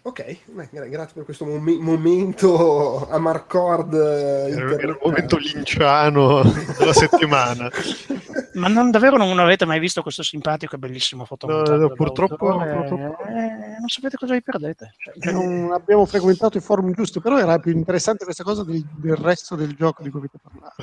Ok, 0.08 0.38
beh, 0.46 0.68
grazie 0.88 1.12
per 1.16 1.24
questo 1.24 1.44
mom- 1.44 1.82
momento 1.82 3.06
a 3.10 3.18
Marcord. 3.18 3.92
Eh, 3.92 4.50
Era 4.52 4.74
il 4.74 4.98
momento 5.04 5.36
linciano 5.36 6.42
della 6.78 6.94
settimana. 6.94 7.68
Ma 8.54 8.68
non, 8.68 8.90
davvero 8.90 9.18
non 9.18 9.38
avete 9.38 9.66
mai 9.66 9.78
visto 9.78 10.00
questo 10.00 10.22
simpatico 10.22 10.76
e 10.76 10.78
bellissimo 10.78 11.26
fotomontaggio? 11.26 11.76
No, 11.76 11.82
no, 11.88 11.92
purtroppo, 11.92 12.36
purtroppo. 12.36 13.18
Eh, 13.26 13.76
non 13.78 13.88
sapete 13.88 14.16
cosa 14.16 14.32
vi 14.32 14.40
perdete. 14.42 14.94
Cioè, 14.96 15.30
non 15.30 15.72
abbiamo 15.72 16.06
frequentato 16.06 16.56
i 16.56 16.62
forum 16.62 16.90
giusti, 16.92 17.20
però 17.20 17.38
era 17.38 17.58
più 17.58 17.72
interessante 17.72 18.24
questa 18.24 18.44
cosa 18.44 18.64
del, 18.64 18.82
del 18.96 19.16
resto 19.16 19.56
del 19.56 19.74
gioco 19.74 20.02
di 20.02 20.08
cui 20.08 20.20
avete 20.20 20.38
parlato. 20.42 20.74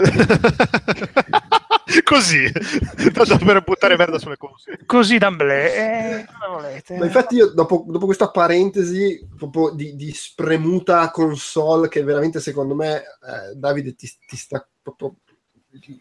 Così, 2.04 2.52
per 2.52 3.64
buttare 3.64 3.96
merda 3.96 4.18
sulle 4.18 4.38
cose. 4.38 4.80
Così 4.86 5.18
d'amblè, 5.18 6.26
eh, 6.26 6.26
volete. 6.50 6.98
Ma 6.98 7.06
infatti 7.06 7.36
io 7.36 7.48
dopo, 7.48 7.86
dopo 7.88 8.06
questa 8.06 8.32
parentesi 8.32 9.28
proprio 9.38 9.70
di, 9.70 9.96
di, 9.96 10.12
spremuta 10.12 11.12
console 11.12 11.88
che 11.88 12.04
veramente 12.04 12.40
secondo 12.40 12.74
me 12.74 12.98
eh, 12.98 13.56
Davide 13.56 13.94
ti, 13.94 14.12
ti, 14.26 14.36
sta 14.36 14.68
proprio 14.82 15.16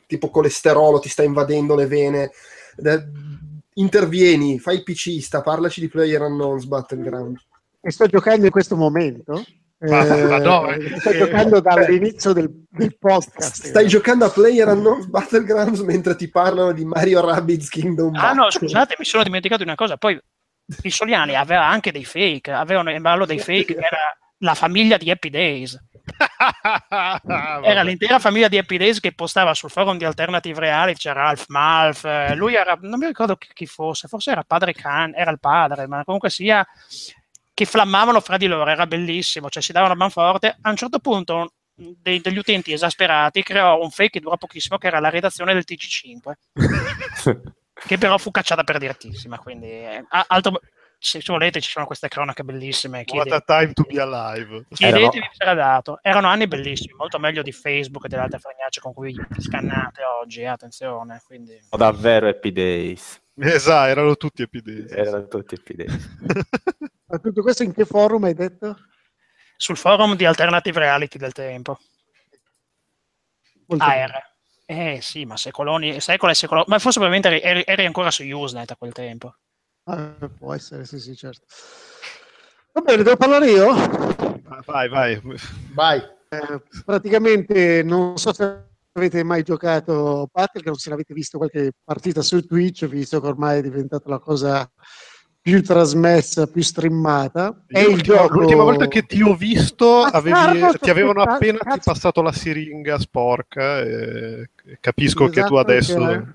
tipo 0.06 0.30
colesterolo, 0.30 1.00
ti 1.00 1.08
sta 1.10 1.22
invadendo 1.22 1.74
le 1.74 1.86
vene. 1.86 2.30
Eh, 2.82 3.08
intervieni, 3.74 4.58
fai 4.58 4.76
il 4.76 4.82
PCista, 4.84 5.42
parlaci 5.42 5.80
di 5.80 5.88
Player 5.88 6.22
Unknowns 6.22 6.64
Battleground. 6.64 7.36
E 7.80 7.90
sto 7.90 8.06
giocando 8.06 8.46
in 8.46 8.50
questo 8.50 8.76
momento 8.76 9.44
ma, 9.88 10.38
no, 10.38 10.70
eh, 10.70 10.98
stai 10.98 11.16
giocando 11.16 11.60
dall'inizio 11.60 12.32
del, 12.32 12.50
del 12.70 12.96
podcast. 12.98 13.66
Stai 13.66 13.86
giocando 13.86 14.24
a 14.24 14.30
Player 14.30 14.68
Unknown 14.68 15.10
Battlegrounds 15.10 15.80
mentre 15.80 16.16
ti 16.16 16.28
parlano 16.28 16.72
di 16.72 16.84
Mario 16.84 17.24
Rabbids 17.24 17.68
Kingdom 17.68 18.14
Ah 18.14 18.32
no, 18.32 18.50
scusate, 18.50 18.94
mi 18.98 19.04
sono 19.04 19.22
dimenticato 19.22 19.62
di 19.62 19.68
una 19.68 19.76
cosa. 19.76 19.96
Poi 19.96 20.18
il 20.82 20.92
Soliani 20.92 21.34
aveva 21.34 21.66
anche 21.66 21.92
dei 21.92 22.04
fake, 22.04 22.50
avevano 22.50 22.90
in 22.90 23.02
ballo 23.02 23.26
dei 23.26 23.38
fake, 23.38 23.74
era 23.74 24.16
la 24.38 24.54
famiglia 24.54 24.96
di 24.96 25.10
Happy 25.10 25.30
Days. 25.30 25.78
era 27.62 27.82
l'intera 27.82 28.18
famiglia 28.18 28.48
di 28.48 28.58
Happy 28.58 28.76
Days 28.76 29.00
che 29.00 29.14
postava 29.14 29.54
sul 29.54 29.70
forum 29.70 29.96
di 29.96 30.04
Alternative 30.04 30.60
Reality, 30.60 30.98
c'era 30.98 31.22
Ralph 31.22 31.46
Malf, 31.48 32.04
eh, 32.04 32.34
lui 32.34 32.54
era, 32.54 32.76
non 32.80 32.98
mi 32.98 33.06
ricordo 33.06 33.36
chi 33.36 33.66
fosse, 33.66 34.06
forse 34.08 34.30
era 34.30 34.44
padre 34.44 34.74
Khan, 34.74 35.14
era 35.14 35.30
il 35.30 35.40
padre, 35.40 35.86
ma 35.86 36.04
comunque 36.04 36.28
sia 36.28 36.64
che 37.54 37.64
flammavano 37.64 38.20
fra 38.20 38.36
di 38.36 38.46
loro, 38.46 38.68
era 38.68 38.86
bellissimo, 38.86 39.48
cioè 39.48 39.62
si 39.62 39.72
davano 39.72 39.94
manforte. 39.94 40.56
A 40.60 40.70
un 40.70 40.76
certo 40.76 40.98
punto 40.98 41.52
dei, 41.74 42.20
degli 42.20 42.36
utenti 42.38 42.72
esasperati 42.72 43.42
creò 43.42 43.80
un 43.80 43.90
fake 43.90 44.10
che 44.10 44.20
durò 44.20 44.36
pochissimo, 44.36 44.76
che 44.76 44.88
era 44.88 44.98
la 44.98 45.08
redazione 45.08 45.54
del 45.54 45.64
TG5, 45.66 46.32
che 47.86 47.98
però 47.98 48.18
fu 48.18 48.30
cacciata 48.32 48.64
per 48.64 48.78
direttissima, 48.78 49.38
quindi 49.38 49.68
eh, 49.68 50.04
altro, 50.08 50.60
se 50.98 51.22
volete 51.26 51.60
ci 51.60 51.70
sono 51.70 51.86
queste 51.86 52.08
cronache 52.08 52.42
bellissime. 52.42 53.04
What 53.06 53.30
a 53.30 53.40
time 53.40 53.72
to 53.72 53.84
be 53.84 54.00
alive. 54.00 54.64
Chiedetevi 54.70 55.28
se 55.32 55.42
era 55.42 55.54
dato. 55.54 55.98
Erano 56.02 56.28
anni 56.28 56.48
bellissimi, 56.48 56.94
molto 56.94 57.18
meglio 57.18 57.42
di 57.42 57.52
Facebook 57.52 58.06
e 58.06 58.08
delle 58.08 58.22
altre 58.22 58.38
fregnacce 58.38 58.80
con 58.80 58.92
cui 58.94 59.14
scannate 59.38 60.02
oggi, 60.20 60.40
eh, 60.40 60.46
attenzione. 60.46 61.20
Quindi... 61.24 61.56
Davvero 61.70 62.28
Happy 62.28 62.52
Days. 62.52 63.20
Esatto, 63.36 63.90
erano 63.90 64.16
tutti 64.16 64.42
Happy 64.42 64.60
Days. 64.62 64.90
Erano 64.92 65.28
tutti 65.28 65.54
Happy 65.54 65.74
Days. 65.74 66.08
Ma 67.14 67.20
tutto 67.20 67.42
questo 67.42 67.62
in 67.62 67.72
che 67.72 67.84
forum 67.84 68.24
hai 68.24 68.34
detto? 68.34 68.76
Sul 69.56 69.76
forum 69.76 70.16
di 70.16 70.24
Alternative 70.24 70.80
Reality 70.80 71.16
del 71.16 71.30
tempo. 71.30 71.78
Molto 73.66 73.84
AR. 73.84 74.20
Eh 74.66 74.98
sì, 75.00 75.24
ma 75.24 75.36
secoloni, 75.36 76.00
secoli 76.00 76.32
e 76.32 76.34
secoli, 76.34 76.64
ma 76.66 76.80
forse 76.80 76.98
probabilmente 76.98 77.40
eri, 77.40 77.62
eri 77.64 77.86
ancora 77.86 78.10
su 78.10 78.24
Usenet 78.24 78.72
a 78.72 78.76
quel 78.76 78.92
tempo. 78.92 79.36
Ah, 79.84 80.12
può 80.36 80.54
essere, 80.54 80.86
sì, 80.86 80.98
sì, 80.98 81.14
certo. 81.14 81.46
Va 82.72 82.80
bene, 82.80 83.04
devo 83.04 83.16
parlare 83.16 83.48
io? 83.48 83.72
Vai, 84.66 84.88
vai. 84.88 85.22
Vai. 85.72 85.98
Eh, 86.30 86.62
praticamente 86.84 87.84
non 87.84 88.18
so 88.18 88.32
se 88.32 88.70
avete 88.90 89.22
mai 89.22 89.44
giocato 89.44 90.28
Battleground, 90.32 90.80
se 90.80 90.90
l'avete 90.90 91.14
visto 91.14 91.38
qualche 91.38 91.70
partita 91.84 92.22
su 92.22 92.44
Twitch, 92.44 92.88
visto 92.88 93.20
che 93.20 93.26
ormai 93.28 93.58
è 93.58 93.62
diventata 93.62 94.08
la 94.08 94.18
cosa 94.18 94.68
più 95.44 95.62
trasmessa, 95.62 96.46
più 96.46 96.62
streamata. 96.62 97.64
È 97.66 97.78
Io 97.80 97.88
il 97.88 97.92
l'ultima, 97.96 98.16
gioco... 98.16 98.38
l'ultima 98.38 98.62
volta 98.62 98.88
che 98.88 99.02
ti 99.02 99.20
ho 99.20 99.34
visto 99.34 100.00
avevi- 100.00 100.34
Carlo, 100.34 100.72
ti 100.80 100.88
avevano 100.88 101.20
appena 101.20 101.58
cazzo. 101.58 101.80
passato 101.92 102.22
la 102.22 102.32
siringa 102.32 102.98
sporca 102.98 103.80
e 103.80 104.48
capisco 104.80 105.26
che 105.26 105.42
tu 105.44 105.54
Esatto, 105.54 105.58
adesso... 105.58 106.32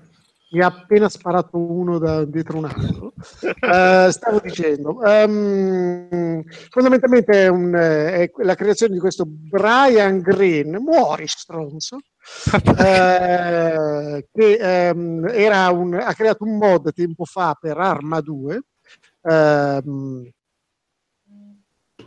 Mi 0.52 0.60
ha 0.62 0.66
appena 0.66 1.08
sparato 1.08 1.56
uno 1.58 1.98
da 1.98 2.24
dietro 2.24 2.58
un 2.58 2.64
altro. 2.66 3.12
Eh, 3.42 4.08
stavo 4.12 4.40
dicendo, 4.42 5.02
ehm, 5.04 6.42
fondamentalmente 6.70 7.44
è, 7.44 7.48
un- 7.48 7.74
è 7.74 8.30
la 8.42 8.54
creazione 8.54 8.92
di 8.94 8.98
questo 9.00 9.24
Brian 9.26 10.20
Green, 10.20 10.76
muori 10.80 11.26
stronzo, 11.26 11.98
eh, 12.78 14.26
che 14.32 14.56
era 14.56 15.68
un- 15.70 15.94
ha 15.94 16.14
creato 16.14 16.44
un 16.44 16.56
mod 16.58 16.92
tempo 16.92 17.24
fa 17.24 17.56
per 17.60 17.76
Arma 17.78 18.20
2. 18.20 18.60
Ehm, 19.22 20.30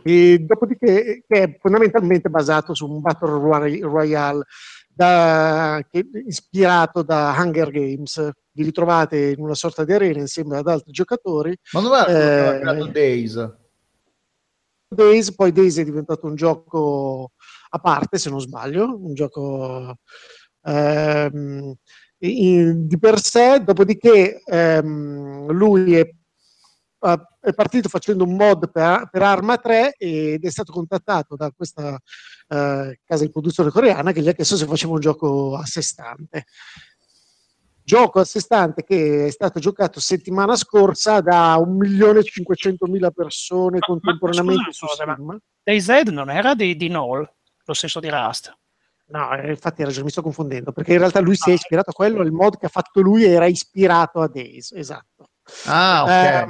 e 0.06 0.38
dopodiché 0.40 1.24
che 1.26 1.42
è 1.42 1.56
fondamentalmente 1.58 2.28
basato 2.28 2.74
su 2.74 2.86
un 2.90 3.00
Battle 3.00 3.30
Roy- 3.38 3.80
Royale 3.80 4.44
da- 4.88 5.82
che- 5.90 6.06
ispirato 6.26 7.02
da 7.02 7.34
Hunger 7.38 7.70
Games. 7.70 8.30
Vi 8.52 8.62
ritrovate 8.64 9.30
in 9.30 9.40
una 9.40 9.54
sorta 9.54 9.84
di 9.84 9.92
arena 9.92 10.20
insieme 10.20 10.58
ad 10.58 10.68
altri 10.68 10.92
giocatori. 10.92 11.56
Ma 11.72 11.80
dov'è 11.80 12.00
Eh, 12.02 12.58
creato 12.60 12.86
Days? 12.88 13.52
Days, 14.88 15.34
poi 15.34 15.50
Days 15.52 15.78
è 15.78 15.84
diventato 15.84 16.26
un 16.26 16.34
gioco 16.36 17.32
a 17.70 17.78
parte, 17.78 18.18
se 18.18 18.30
non 18.30 18.40
sbaglio, 18.40 18.96
un 18.96 19.14
gioco 19.14 19.96
ehm, 20.66 21.74
in- 22.18 22.86
di 22.86 22.98
per 22.98 23.18
sé, 23.20 23.62
dopodiché 23.64 24.40
ehm, 24.44 25.50
lui 25.50 25.94
è, 25.96 26.08
è 27.40 27.52
partito 27.52 27.88
facendo 27.88 28.24
un 28.24 28.34
mod 28.36 28.70
per, 28.70 29.08
per 29.10 29.22
Arma 29.22 29.58
3 29.58 29.94
ed 29.98 30.44
è 30.44 30.50
stato 30.50 30.72
contattato 30.72 31.36
da 31.36 31.50
questa 31.54 31.98
eh, 32.48 33.00
casa 33.04 33.24
di 33.24 33.30
produzione 33.30 33.70
coreana 33.70 34.12
che 34.12 34.22
gli 34.22 34.28
ha 34.28 34.32
chiesto 34.32 34.56
se 34.56 34.66
faceva 34.66 34.94
un 34.94 35.00
gioco 35.00 35.56
a 35.56 35.64
sé 35.66 35.82
stante. 35.82 36.44
Gioco 37.86 38.20
a 38.20 38.24
sé 38.24 38.40
stante 38.40 38.82
che 38.82 39.26
è 39.26 39.30
stato 39.30 39.60
giocato 39.60 40.00
settimana 40.00 40.56
scorsa 40.56 41.20
da 41.20 41.56
1.500.000 41.58 43.10
persone 43.10 43.78
Ma- 43.80 43.86
contemporaneamente 43.86 44.64
ma 44.66 44.72
su 44.72 44.86
Steam. 44.86 45.38
DayZ 45.62 45.88
non 46.10 46.30
era 46.30 46.54
di, 46.54 46.76
di 46.76 46.88
Null, 46.88 47.30
lo 47.64 47.74
stesso 47.74 48.00
di 48.00 48.08
Rust. 48.08 48.56
No, 49.08 49.34
eh, 49.36 49.50
infatti 49.50 49.80
hai 49.82 49.86
ragione, 49.88 50.06
mi 50.06 50.10
sto 50.10 50.22
confondendo, 50.22 50.72
perché 50.72 50.92
in 50.92 50.98
realtà 50.98 51.20
lui 51.20 51.36
si 51.36 51.50
è 51.50 51.52
Ah. 51.52 51.56
ispirato 51.56 51.90
a 51.90 51.92
quello, 51.92 52.22
il 52.22 52.32
mod 52.32 52.56
che 52.56 52.64
ha 52.66 52.70
fatto 52.70 53.02
lui 53.02 53.24
era 53.24 53.44
ispirato 53.46 54.20
a 54.22 54.28
Days, 54.28 54.72
esatto. 54.72 55.28
Ah, 55.66 56.02
ok. 56.04 56.08
Ah, 56.08 56.46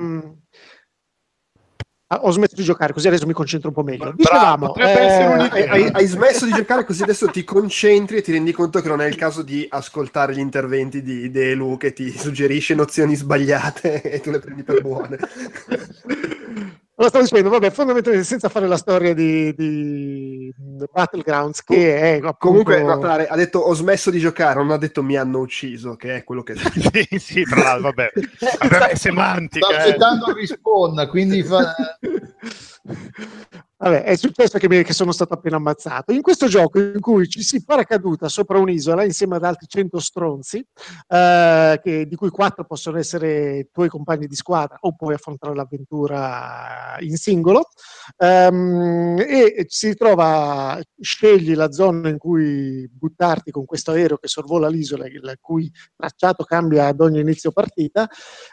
ho 2.20 2.30
smesso 2.30 2.54
di 2.54 2.62
giocare, 2.62 2.92
così 2.92 3.08
adesso 3.08 3.26
mi 3.26 3.32
concentro 3.32 3.68
un 3.68 3.74
po' 3.74 3.82
meglio. 3.82 4.12
Bravo, 4.14 4.72
Dicevamo, 4.74 4.74
eh. 4.76 5.48
Hai, 5.48 5.68
hai- 5.68 5.90
hai 5.90 6.06
smesso 6.06 6.44
di 6.44 6.52
giocare 6.54 6.84
così 6.84 7.02
adesso 7.02 7.28
ti 7.28 7.44
concentri 7.44 8.18
e 8.18 8.22
ti 8.22 8.32
rendi 8.32 8.52
conto 8.52 8.80
che 8.80 8.88
non 8.88 9.00
è 9.00 9.06
il 9.06 9.16
caso 9.16 9.42
di 9.42 9.66
ascoltare 9.68 10.34
gli 10.34 10.38
interventi 10.38 11.02
di 11.02 11.30
Delu 11.30 11.76
che 11.76 11.92
ti 11.92 12.10
suggerisce 12.16 12.74
nozioni 12.74 13.14
sbagliate 13.14 14.02
e 14.10 14.20
tu 14.20 14.30
le 14.30 14.38
prendi 14.38 14.62
per 14.62 14.82
buone. 14.82 15.18
Lo 16.96 17.08
stavo 17.08 17.24
dicendo, 17.24 17.50
vabbè, 17.50 17.70
fondamentalmente 17.70 18.24
senza 18.24 18.48
fare 18.48 18.68
la 18.68 18.76
storia 18.76 19.14
di, 19.14 19.52
di 19.54 20.54
Battlegrounds, 20.92 21.64
che 21.64 21.98
è 21.98 22.14
appunto... 22.18 22.36
Comunque, 22.38 22.84
Clare, 23.00 23.26
ha 23.26 23.34
detto 23.34 23.58
ho 23.58 23.74
smesso 23.74 24.10
di 24.10 24.20
giocare, 24.20 24.60
non 24.60 24.70
ha 24.70 24.76
detto 24.76 25.02
mi 25.02 25.16
hanno 25.16 25.40
ucciso, 25.40 25.96
che 25.96 26.16
è 26.16 26.24
quello 26.24 26.44
che... 26.44 26.54
sì, 26.56 27.18
sì, 27.18 27.42
tra 27.42 27.62
l'altro, 27.62 27.90
vabbè. 27.90 28.12
Vabbè, 28.60 28.88
è 28.90 28.94
semantica. 28.94 29.68
Eh. 29.68 29.76
aspettando 29.76 30.28
il 30.28 30.34
respawn, 30.36 31.08
quindi 31.08 31.42
fa... 31.42 31.74
Vabbè, 33.84 34.02
è 34.04 34.16
successo 34.16 34.56
che, 34.56 34.66
mi- 34.66 34.82
che 34.82 34.94
sono 34.94 35.12
stato 35.12 35.34
appena 35.34 35.56
ammazzato. 35.56 36.10
In 36.12 36.22
questo 36.22 36.46
gioco 36.46 36.78
in 36.80 37.00
cui 37.00 37.28
ci 37.28 37.42
si 37.42 37.62
paracaduta 37.66 38.30
sopra 38.30 38.58
un'isola 38.58 39.04
insieme 39.04 39.36
ad 39.36 39.44
altri 39.44 39.66
100 39.68 40.00
stronzi, 40.00 40.66
eh, 41.06 41.78
che- 41.82 42.06
di 42.06 42.16
cui 42.16 42.30
quattro 42.30 42.64
possono 42.64 42.96
essere 42.96 43.68
tuoi 43.70 43.90
compagni 43.90 44.26
di 44.26 44.34
squadra 44.36 44.78
o 44.80 44.94
puoi 44.96 45.12
affrontare 45.12 45.54
l'avventura 45.54 46.96
in 47.00 47.14
singolo, 47.18 47.68
ehm, 48.16 49.18
e 49.18 49.66
si 49.68 49.94
trova, 49.94 50.80
scegli 50.98 51.54
la 51.54 51.70
zona 51.70 52.08
in 52.08 52.16
cui 52.16 52.88
buttarti 52.90 53.50
con 53.50 53.66
questo 53.66 53.90
aereo 53.90 54.16
che 54.16 54.28
sorvola 54.28 54.66
l'isola, 54.68 55.06
il 55.06 55.36
cui 55.42 55.70
tracciato 55.94 56.44
cambia 56.44 56.86
ad 56.86 57.00
ogni 57.02 57.20
inizio 57.20 57.52
partita, 57.52 58.08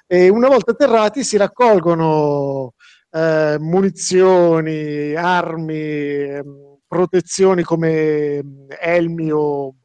e 0.08 0.28
una 0.28 0.50
volta 0.50 0.72
atterrati 0.72 1.24
si 1.24 1.38
raccolgono 1.38 2.74
eh, 3.12 3.58
munizioni, 3.60 5.14
armi, 5.16 5.80
ehm, 5.80 6.78
protezioni 6.88 7.64
come 7.64 8.44
mm, 8.44 8.70
elmi 8.80 9.32
o 9.32 9.76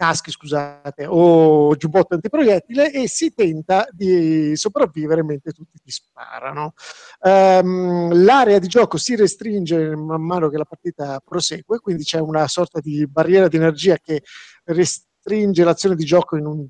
caschi, 0.00 0.30
scusate, 0.30 1.04
o 1.06 1.76
giubbotto 1.76 2.14
antiproiettile 2.14 2.90
e 2.90 3.06
si 3.06 3.34
tenta 3.34 3.86
di 3.92 4.56
sopravvivere 4.56 5.22
mentre 5.22 5.52
tutti 5.52 5.78
ti 5.82 5.90
sparano. 5.90 6.72
Ehm, 7.20 8.24
l'area 8.24 8.58
di 8.58 8.66
gioco 8.66 8.96
si 8.96 9.14
restringe 9.14 9.94
man 9.96 10.22
mano 10.22 10.48
che 10.48 10.56
la 10.56 10.64
partita 10.64 11.20
prosegue, 11.22 11.80
quindi 11.80 12.04
c'è 12.04 12.18
una 12.18 12.48
sorta 12.48 12.80
di 12.80 13.06
barriera 13.06 13.48
di 13.48 13.56
energia 13.56 13.98
che 13.98 14.22
restringe 14.64 15.64
l'azione 15.64 15.96
di 15.96 16.04
gioco 16.04 16.36
in 16.36 16.46
un 16.46 16.66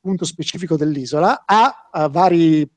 punto 0.00 0.24
specifico 0.24 0.76
dell'isola 0.76 1.42
a, 1.44 1.88
a 1.90 2.08
vari 2.08 2.70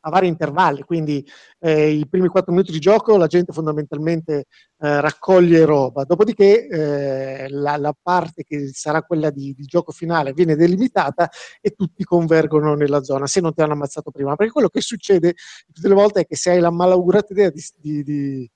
a 0.00 0.10
vari 0.10 0.28
intervalli, 0.28 0.82
quindi 0.82 1.26
eh, 1.60 1.90
i 1.90 2.08
primi 2.08 2.28
quattro 2.28 2.52
minuti 2.52 2.72
di 2.72 2.78
gioco 2.78 3.16
la 3.16 3.26
gente 3.26 3.52
fondamentalmente 3.52 4.46
eh, 4.78 5.00
raccoglie 5.00 5.64
roba, 5.64 6.04
dopodiché 6.04 6.66
eh, 6.66 7.48
la, 7.48 7.76
la 7.76 7.96
parte 8.00 8.42
che 8.42 8.70
sarà 8.72 9.02
quella 9.02 9.30
di, 9.30 9.54
di 9.54 9.64
gioco 9.64 9.92
finale 9.92 10.32
viene 10.32 10.56
delimitata 10.56 11.30
e 11.60 11.70
tutti 11.70 12.04
convergono 12.04 12.74
nella 12.74 13.02
zona, 13.02 13.26
se 13.26 13.40
non 13.40 13.54
ti 13.54 13.62
hanno 13.62 13.72
ammazzato 13.72 14.10
prima, 14.10 14.36
perché 14.36 14.52
quello 14.52 14.68
che 14.68 14.80
succede 14.80 15.34
tutte 15.72 15.88
le 15.88 15.94
volte 15.94 16.20
è 16.20 16.26
che 16.26 16.36
se 16.36 16.50
hai 16.50 16.60
la 16.60 16.70
malaugurata 16.70 17.32
idea 17.32 17.50
di, 17.50 17.62
di, 17.76 18.02
di, 18.02 18.50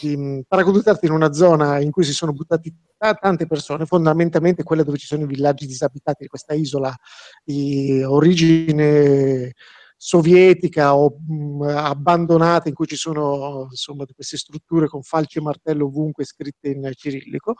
di 0.00 0.44
paracadutarti 0.46 1.06
in 1.06 1.12
una 1.12 1.32
zona 1.32 1.78
in 1.80 1.90
cui 1.90 2.04
si 2.04 2.12
sono 2.12 2.32
buttati 2.32 2.74
ta- 2.96 3.14
tante 3.14 3.46
persone, 3.46 3.86
fondamentalmente 3.86 4.62
quella 4.62 4.82
dove 4.82 4.98
ci 4.98 5.06
sono 5.06 5.22
i 5.22 5.26
villaggi 5.26 5.66
disabitati 5.66 6.24
di 6.24 6.28
questa 6.28 6.52
isola 6.52 6.94
di 7.42 8.02
origine 8.02 9.54
sovietica 10.02 10.96
o 10.96 11.14
mh, 11.28 11.62
abbandonata 11.76 12.68
in 12.70 12.74
cui 12.74 12.86
ci 12.86 12.96
sono 12.96 13.66
insomma 13.68 14.06
queste 14.14 14.38
strutture 14.38 14.86
con 14.86 15.02
falce 15.02 15.40
e 15.40 15.42
martello 15.42 15.86
ovunque 15.86 16.24
scritte 16.24 16.70
in 16.70 16.90
cirillico. 16.94 17.54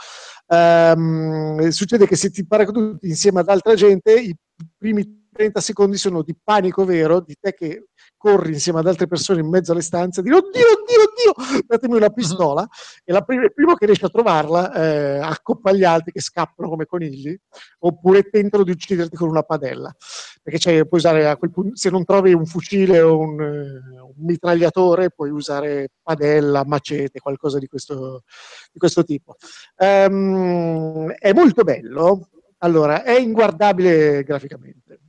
Ehm, 0.47 1.69
succede 1.69 2.07
che 2.07 2.17
se 2.17 2.31
ti 2.31 2.47
paracaduti 2.47 3.07
insieme 3.09 3.41
ad 3.41 3.49
altra 3.51 3.75
gente, 3.75 4.19
i 4.19 4.35
primi 4.79 5.20
30 5.41 5.61
secondi 5.63 5.97
sono 5.97 6.23
di 6.23 6.37
panico 6.43 6.85
vero, 6.85 7.21
di 7.21 7.35
te 7.41 7.55
che 7.55 7.87
corri 8.19 8.53
insieme 8.53 8.81
ad 8.81 8.87
altre 8.87 9.07
persone 9.07 9.41
in 9.41 9.49
mezzo 9.49 9.73
alle 9.73 9.81
stanze, 9.81 10.21
di 10.21 10.31
oddio, 10.31 10.43
oddio, 10.51 11.33
oddio, 11.33 11.63
datemi 11.67 11.97
una 11.97 12.11
pistola, 12.11 12.69
e 13.03 13.11
la 13.11 13.23
prima- 13.23 13.45
il 13.45 13.55
primo 13.55 13.75
che 13.75 13.87
riesce 13.87 14.05
a 14.05 14.11
trovarla 14.11 14.71
eh, 14.75 15.19
accoppa 15.21 15.73
gli 15.73 15.83
altri 15.83 16.13
che 16.13 16.21
scappano 16.21 16.69
come 16.69 16.85
conigli, 16.85 17.35
oppure 17.79 18.29
tentano 18.29 18.65
di 18.65 18.71
ucciderti 18.73 19.17
con 19.17 19.29
una 19.31 19.43
padella 19.43 19.95
perché 20.43 20.59
c'è- 20.59 20.87
puoi 20.87 21.01
usare 21.01 21.27
a 21.29 21.37
quel 21.37 21.51
punto, 21.51 21.77
se 21.77 21.89
non 21.91 22.05
trovi 22.05 22.33
un 22.35 22.45
fucile 22.47 23.01
o 23.01 23.19
un, 23.19 23.41
eh, 23.41 24.01
un 24.01 24.13
mitragliatore, 24.17 25.11
puoi 25.11 25.31
usare 25.31 25.89
padella, 26.03 26.65
macete, 26.67 27.19
qualcosa 27.21 27.59
di 27.59 27.67
questo, 27.67 28.25
di 28.73 28.79
questo 28.79 29.05
tipo. 29.05 29.37
Ehm, 29.77 31.11
è 31.13 31.33
molto 31.33 31.63
bello, 31.63 32.29
allora, 32.59 33.03
è 33.05 33.19
inguardabile 33.19 34.23
graficamente. 34.23 35.01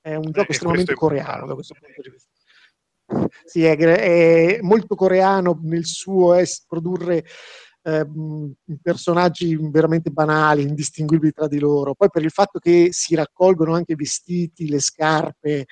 È 0.00 0.14
un 0.14 0.22
gioco 0.22 0.32
questo 0.32 0.52
estremamente 0.52 0.94
coreano 0.94 1.46
da 1.46 1.54
questo 1.54 1.74
punto 1.74 2.00
di 2.00 2.10
vista. 2.10 2.30
sì, 3.44 3.64
è, 3.64 3.76
è 3.76 4.58
molto 4.62 4.94
coreano 4.94 5.58
nel 5.62 5.84
suo 5.84 6.34
es- 6.34 6.64
produrre 6.66 7.24
ehm, 7.82 8.54
personaggi 8.82 9.56
veramente 9.60 10.10
banali, 10.10 10.62
indistinguibili 10.62 11.32
tra 11.32 11.48
di 11.48 11.58
loro. 11.58 11.94
Poi 11.94 12.08
per 12.10 12.22
il 12.22 12.30
fatto 12.30 12.58
che 12.58 12.88
si 12.90 13.14
raccolgono 13.14 13.74
anche 13.74 13.94
vestiti, 13.94 14.68
le 14.68 14.80
scarpe, 14.80 15.66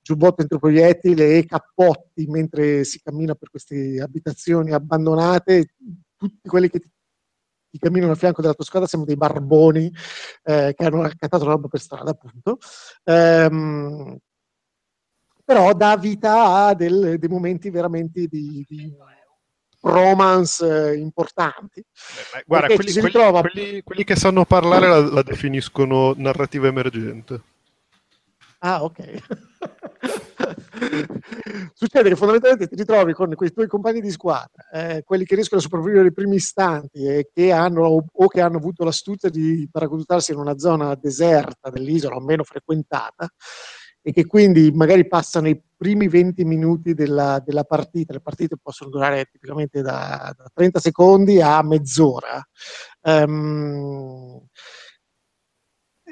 giubbotto 0.00 0.42
entro 0.42 0.58
proiettili 0.58 1.22
e 1.22 1.44
cappotti 1.44 2.26
mentre 2.26 2.84
si 2.84 3.00
cammina 3.02 3.34
per 3.34 3.50
queste 3.50 4.00
abitazioni 4.00 4.72
abbandonate, 4.72 5.74
tutti 6.16 6.48
quelli 6.48 6.70
che 6.70 6.78
ti, 6.78 6.90
ti 7.76 7.78
camminano 7.78 8.12
a 8.12 8.16
fianco 8.16 8.40
della 8.40 8.54
tua 8.54 8.64
squadra 8.64 8.88
sembrano 8.88 9.16
dei 9.16 9.28
barboni 9.28 9.92
eh, 10.44 10.74
che 10.74 10.84
hanno 10.84 11.02
raccattato 11.02 11.44
la 11.44 11.52
roba 11.52 11.68
per 11.68 11.80
strada, 11.80 12.10
appunto. 12.10 12.58
Ehm, 13.04 14.16
però 15.44 15.72
dà 15.74 15.96
vita 15.96 16.66
a 16.66 16.74
del, 16.74 17.18
dei 17.18 17.28
momenti 17.28 17.70
veramente 17.70 18.26
di, 18.26 18.64
di 18.66 18.96
romance 19.80 20.92
eh, 20.92 20.96
importanti. 20.96 21.84
Beh, 22.32 22.42
guarda, 22.46 22.74
quelli, 22.74 22.92
quelli, 22.92 23.06
ritrova... 23.06 23.40
quelli, 23.42 23.82
quelli, 23.82 24.04
che 24.04 24.16
sanno 24.16 24.44
parlare 24.44 24.88
la, 24.88 25.00
la 25.00 25.22
definiscono 25.22 26.14
narrativa 26.16 26.66
emergente. 26.66 27.42
Ah, 28.58 28.82
ok. 28.82 28.98
Succede 31.74 32.08
che 32.08 32.16
fondamentalmente 32.16 32.68
ti 32.68 32.76
ritrovi 32.76 33.12
con 33.12 33.34
quei 33.34 33.52
tuoi 33.52 33.66
compagni 33.66 34.00
di 34.00 34.10
squadra, 34.10 34.68
eh, 34.72 35.02
quelli 35.04 35.24
che 35.24 35.34
riescono 35.34 35.60
a 35.60 35.64
sopravvivere 35.64 36.02
nei 36.02 36.12
primi 36.12 36.36
istanti 36.36 37.06
e 37.06 37.30
che 37.32 37.52
hanno 37.52 38.04
o 38.12 38.26
che 38.28 38.40
hanno 38.40 38.58
avuto 38.58 38.84
l'astuzia 38.84 39.28
di 39.28 39.68
paracadutarsi 39.70 40.32
in 40.32 40.38
una 40.38 40.58
zona 40.58 40.94
deserta 40.94 41.70
dell'isola 41.70 42.16
o 42.16 42.20
meno 42.20 42.44
frequentata 42.44 43.28
e 44.06 44.12
che 44.12 44.24
quindi 44.24 44.70
magari 44.70 45.08
passano 45.08 45.48
i 45.48 45.60
primi 45.76 46.06
20 46.06 46.44
minuti 46.44 46.94
della, 46.94 47.42
della 47.44 47.64
partita. 47.64 48.12
Le 48.12 48.20
partite 48.20 48.56
possono 48.56 48.88
durare 48.88 49.24
tipicamente 49.24 49.82
da, 49.82 50.32
da 50.36 50.48
30 50.54 50.78
secondi 50.78 51.40
a 51.40 51.60
mezz'ora. 51.62 52.40
Um, 53.02 54.40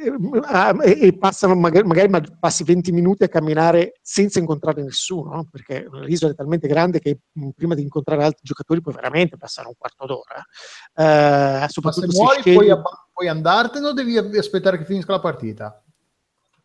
e, 0.07 1.07
e 1.07 1.17
passano 1.17 1.55
magari, 1.55 1.87
magari, 1.87 2.11
passi 2.39 2.65
20 2.65 2.93
minuti 2.93 3.25
a 3.25 3.29
camminare 3.29 3.95
senza 4.03 4.39
incontrare 4.39 4.83
nessuno, 4.83 5.35
no? 5.35 5.49
perché 5.51 5.87
l'isola 5.91 6.33
è 6.33 6.35
talmente 6.35 6.67
grande 6.69 7.01
che 7.01 7.19
prima 7.55 7.75
di 7.75 7.83
incontrare 7.83 8.25
altri 8.25 8.43
giocatori 8.43 8.81
puoi 8.81 8.95
veramente 8.95 9.37
passare 9.37 9.69
un 9.69 9.75
quarto 9.77 10.07
d'ora. 10.07 10.45
Eh, 10.95 11.69
Ma 11.83 11.93
se 11.93 12.07
muori 12.07 12.41
scegli... 12.41 12.55
puoi, 12.55 12.69
puoi 13.13 13.29
andartene 13.29 13.87
o 13.87 13.93
devi 13.93 14.17
aspettare 14.17 14.79
che 14.79 14.85
finisca 14.85 15.13
la 15.13 15.21
partita? 15.21 15.84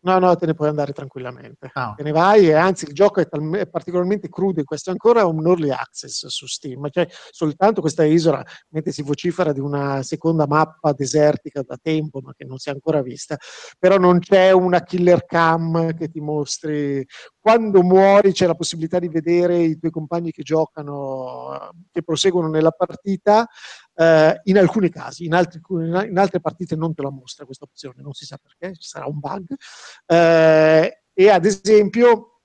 No, 0.02 0.18
no, 0.18 0.34
te 0.34 0.46
ne 0.46 0.54
puoi 0.54 0.68
andare 0.68 0.92
tranquillamente. 0.92 1.70
Ah. 1.74 1.92
Te 1.94 2.02
ne 2.02 2.12
vai 2.12 2.48
e 2.48 2.54
anzi 2.54 2.86
il 2.86 2.94
gioco 2.94 3.20
è, 3.20 3.28
tal- 3.28 3.54
è, 3.54 3.68
particolarmente 3.68 4.30
crudo, 4.30 4.64
questo 4.64 4.88
è 4.88 4.92
ancora 4.92 5.26
un 5.26 5.46
early 5.46 5.70
access 5.70 6.26
su 6.26 6.46
Steam, 6.46 6.88
cioè 6.90 7.06
soltanto 7.30 7.82
questa 7.82 8.04
isola, 8.04 8.42
mentre 8.70 8.92
si 8.92 9.02
vocifera 9.02 9.52
di 9.52 9.60
una 9.60 10.02
seconda 10.02 10.46
mappa 10.46 10.92
desertica 10.92 11.62
da 11.62 11.76
tempo, 11.80 12.20
ma 12.22 12.32
che 12.34 12.46
non 12.46 12.56
si 12.56 12.70
è 12.70 12.72
ancora 12.72 13.02
vista, 13.02 13.36
però 13.78 13.98
non 13.98 14.20
c'è 14.20 14.52
una 14.52 14.82
killer 14.82 15.26
cam 15.26 15.94
che 15.94 16.08
ti 16.08 16.20
mostri 16.20 17.06
quando 17.40 17.82
muori 17.82 18.32
c'è 18.32 18.46
la 18.46 18.54
possibilità 18.54 18.98
di 18.98 19.08
vedere 19.08 19.58
i 19.58 19.78
tuoi 19.78 19.90
compagni 19.90 20.30
che 20.30 20.42
giocano, 20.42 21.70
che 21.90 22.02
proseguono 22.02 22.48
nella 22.48 22.70
partita, 22.70 23.48
eh, 23.94 24.40
in 24.44 24.58
alcuni 24.58 24.90
casi, 24.90 25.24
in, 25.24 25.34
altri, 25.34 25.60
in, 25.70 26.18
altre 26.18 26.40
partite 26.40 26.76
non 26.76 26.94
te 26.94 27.02
la 27.02 27.10
mostra 27.10 27.46
questa 27.46 27.64
opzione, 27.64 28.02
non 28.02 28.12
si 28.12 28.26
sa 28.26 28.38
perché, 28.40 28.74
ci 28.76 28.88
sarà 28.88 29.06
un 29.06 29.18
bug. 29.18 29.54
Eh, 30.06 31.02
e 31.12 31.28
ad 31.28 31.44
esempio 31.44 32.39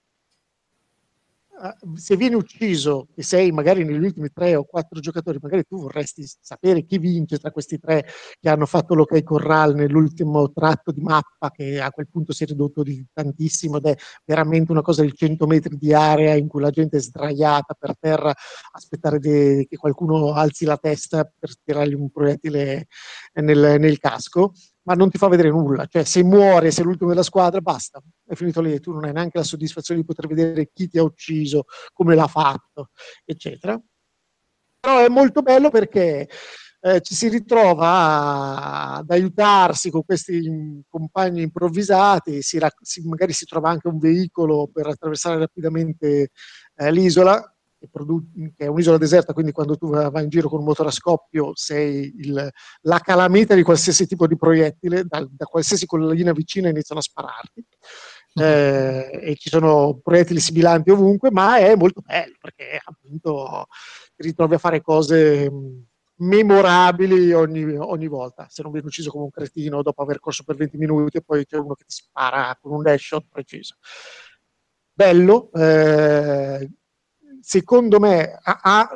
se 1.95 2.17
viene 2.17 2.35
ucciso 2.35 3.07
e 3.15 3.23
sei 3.23 3.51
magari 3.51 3.85
negli 3.85 4.03
ultimi 4.03 4.29
tre 4.31 4.55
o 4.55 4.65
quattro 4.65 4.99
giocatori, 4.99 5.39
magari 5.41 5.63
tu 5.65 5.79
vorresti 5.79 6.25
sapere 6.39 6.83
chi 6.83 6.97
vince 6.97 7.37
tra 7.37 7.51
questi 7.51 7.79
tre 7.79 8.05
che 8.39 8.49
hanno 8.49 8.65
fatto 8.65 8.93
l'ok 8.93 9.23
corral 9.23 9.73
nell'ultimo 9.73 10.51
tratto 10.51 10.91
di 10.91 11.01
mappa 11.01 11.51
che 11.51 11.79
a 11.79 11.91
quel 11.91 12.09
punto 12.09 12.33
si 12.33 12.43
è 12.43 12.47
ridotto 12.47 12.83
di 12.83 13.05
tantissimo 13.13 13.77
ed 13.77 13.85
è 13.85 13.95
veramente 14.25 14.71
una 14.71 14.81
cosa 14.81 15.01
di 15.01 15.13
100 15.13 15.47
metri 15.47 15.77
di 15.77 15.93
area 15.93 16.35
in 16.35 16.47
cui 16.47 16.61
la 16.61 16.71
gente 16.71 16.97
è 16.97 17.01
sdraiata 17.01 17.73
per 17.73 17.97
terra 17.97 18.33
aspettare 18.71 19.19
de- 19.19 19.65
che 19.69 19.77
qualcuno 19.77 20.33
alzi 20.33 20.65
la 20.65 20.77
testa 20.77 21.23
per 21.23 21.51
tirargli 21.63 21.93
un 21.93 22.09
proiettile 22.09 22.87
nel, 23.33 23.79
nel 23.79 23.97
casco 23.97 24.51
ma 24.85 24.93
non 24.93 25.09
ti 25.09 25.17
fa 25.17 25.27
vedere 25.27 25.49
nulla. 25.49 25.85
Cioè, 25.85 26.03
se 26.03 26.23
muore, 26.23 26.71
sei 26.71 26.85
l'ultimo 26.85 27.09
della 27.09 27.23
squadra, 27.23 27.59
basta, 27.61 28.01
è 28.25 28.35
finito 28.35 28.61
lì. 28.61 28.79
Tu 28.79 28.91
non 28.91 29.05
hai 29.05 29.13
neanche 29.13 29.37
la 29.37 29.43
soddisfazione 29.43 29.99
di 29.99 30.05
poter 30.05 30.27
vedere 30.27 30.69
chi 30.73 30.87
ti 30.87 30.97
ha 30.97 31.03
ucciso, 31.03 31.65
come 31.93 32.15
l'ha 32.15 32.27
fatto, 32.27 32.89
eccetera. 33.23 33.79
Però 34.79 34.99
è 34.99 35.09
molto 35.09 35.41
bello 35.41 35.69
perché 35.69 36.29
eh, 36.81 37.01
ci 37.01 37.15
si 37.15 37.29
ritrova 37.29 38.97
ad 38.97 39.09
aiutarsi 39.09 39.89
con 39.89 40.05
questi 40.05 40.83
compagni 40.87 41.41
improvvisati, 41.41 42.43
si, 42.43 42.59
si, 42.81 43.01
magari 43.07 43.33
si 43.33 43.45
trova 43.45 43.71
anche 43.71 43.87
un 43.87 43.97
veicolo 43.97 44.69
per 44.71 44.85
attraversare 44.85 45.39
rapidamente 45.39 46.29
eh, 46.75 46.91
l'isola 46.91 47.54
che, 47.85 47.89
produ- 47.91 48.53
che, 48.55 48.65
è 48.65 48.67
un'isola 48.67 48.97
deserta, 48.97 49.33
quindi 49.33 49.51
quando 49.51 49.77
tu 49.77 49.89
vai 49.89 50.23
in 50.23 50.29
giro 50.29 50.49
con 50.49 50.59
un 50.59 50.65
motore 50.65 50.89
a 50.89 50.91
scoppio 50.91 51.51
sei 51.55 52.13
il, 52.17 52.49
la 52.81 52.99
calamita 52.99 53.55
di 53.55 53.63
qualsiasi 53.63 54.07
tipo 54.07 54.27
di 54.27 54.35
proiettile, 54.37 55.03
da, 55.05 55.25
da 55.29 55.45
qualsiasi 55.45 55.85
collina 55.85 56.31
vicina 56.31 56.69
iniziano 56.69 56.99
a 56.99 57.03
spararti. 57.03 57.65
Eh, 58.37 59.19
e 59.21 59.35
ci 59.37 59.47
sono 59.47 59.99
proiettili 60.03 60.41
sibilanti 60.41 60.89
ovunque, 60.89 61.31
ma 61.31 61.57
è 61.57 61.73
molto 61.75 62.01
bello 62.01 62.35
perché 62.37 62.81
appunto 62.83 63.67
ti 64.15 64.23
ritrovi 64.23 64.55
a 64.55 64.57
fare 64.57 64.81
cose 64.81 65.49
memorabili 66.17 67.33
ogni, 67.33 67.75
ogni, 67.75 68.07
volta. 68.07 68.47
Se 68.49 68.61
non 68.61 68.71
vieni 68.71 68.87
ucciso 68.87 69.11
come 69.11 69.25
un 69.25 69.29
cretino 69.29 69.81
dopo 69.81 70.01
aver 70.01 70.19
corso 70.19 70.43
per 70.43 70.55
20 70.55 70.77
minuti 70.77 71.17
e 71.17 71.21
poi 71.21 71.45
c'è 71.45 71.57
uno 71.57 71.75
che 71.75 71.85
ti 71.85 71.95
spara 71.95 72.57
con 72.59 72.73
un 72.73 72.81
dash 72.81 73.05
shot 73.05 73.25
preciso. 73.29 73.75
Bello, 74.93 75.51
eh, 75.51 76.69
secondo 77.45 77.99
me 77.99 78.39
ha, 78.41 78.59
ha 78.63 78.89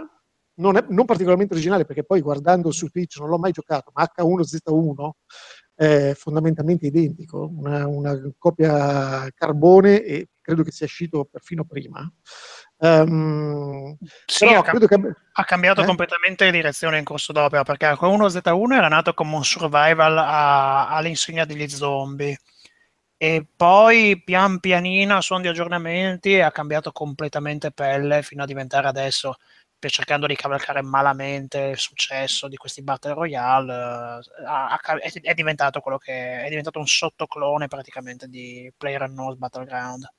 non, 0.55 0.75
è, 0.75 0.83
non 0.89 1.05
particolarmente 1.05 1.53
originale 1.53 1.85
perché 1.85 2.03
poi 2.03 2.19
guardando 2.19 2.71
su 2.71 2.87
Twitch 2.87 3.17
non 3.19 3.29
l'ho 3.29 3.37
mai 3.37 3.51
giocato, 3.51 3.91
ma 3.93 4.03
H1Z1 4.03 5.09
è 5.75 6.13
fondamentalmente 6.15 6.87
identico, 6.87 7.47
una, 7.55 7.87
una 7.87 8.19
copia 8.37 9.29
carbone 9.33 10.03
e 10.03 10.29
credo 10.41 10.63
che 10.63 10.71
sia 10.71 10.87
uscito 10.87 11.25
perfino 11.31 11.63
prima. 11.63 12.11
Um, 12.77 13.95
sì, 14.25 14.45
ha, 14.45 14.61
cam- 14.61 14.85
che... 14.85 15.13
ha, 15.33 15.43
cambiato 15.43 15.81
eh? 15.81 15.85
completamente 15.85 16.49
direzione 16.49 16.97
in 16.97 17.03
corso 17.03 17.31
d'opera 17.31 17.63
perché 17.63 17.85
H1Z1 17.91 18.73
era 18.73 18.87
nato 18.87 19.13
come 19.13 19.35
un 19.35 19.43
survival 19.43 20.17
a, 20.17 20.89
all'insegna 20.89 21.45
degli 21.45 21.67
zombie 21.69 22.37
e 23.21 23.45
poi 23.53 24.23
pian 24.23 24.61
pianino 24.61 25.17
a 25.17 25.21
suon 25.21 25.41
di 25.41 25.49
aggiornamenti 25.49 26.39
ha 26.39 26.51
cambiato 26.51 26.93
completamente 26.93 27.69
pelle 27.69 28.23
fino 28.23 28.43
a 28.43 28.45
diventare 28.45 28.87
adesso 28.87 29.35
cercando 29.87 30.25
di 30.25 30.35
cavalcare 30.35 30.81
malamente 30.81 31.57
il 31.59 31.77
successo 31.77 32.47
di 32.47 32.55
questi 32.55 32.81
battle 32.81 33.13
royale 33.13 34.21
eh, 34.21 35.21
è, 35.21 35.33
diventato 35.33 35.81
quello 35.81 35.97
che 35.97 36.43
è 36.43 36.47
diventato 36.47 36.79
un 36.79 36.87
sottoclone 36.87 37.67
praticamente 37.67 38.27
di 38.29 38.71
PlayerUnknown's 38.77 39.37
Battleground 39.37 40.09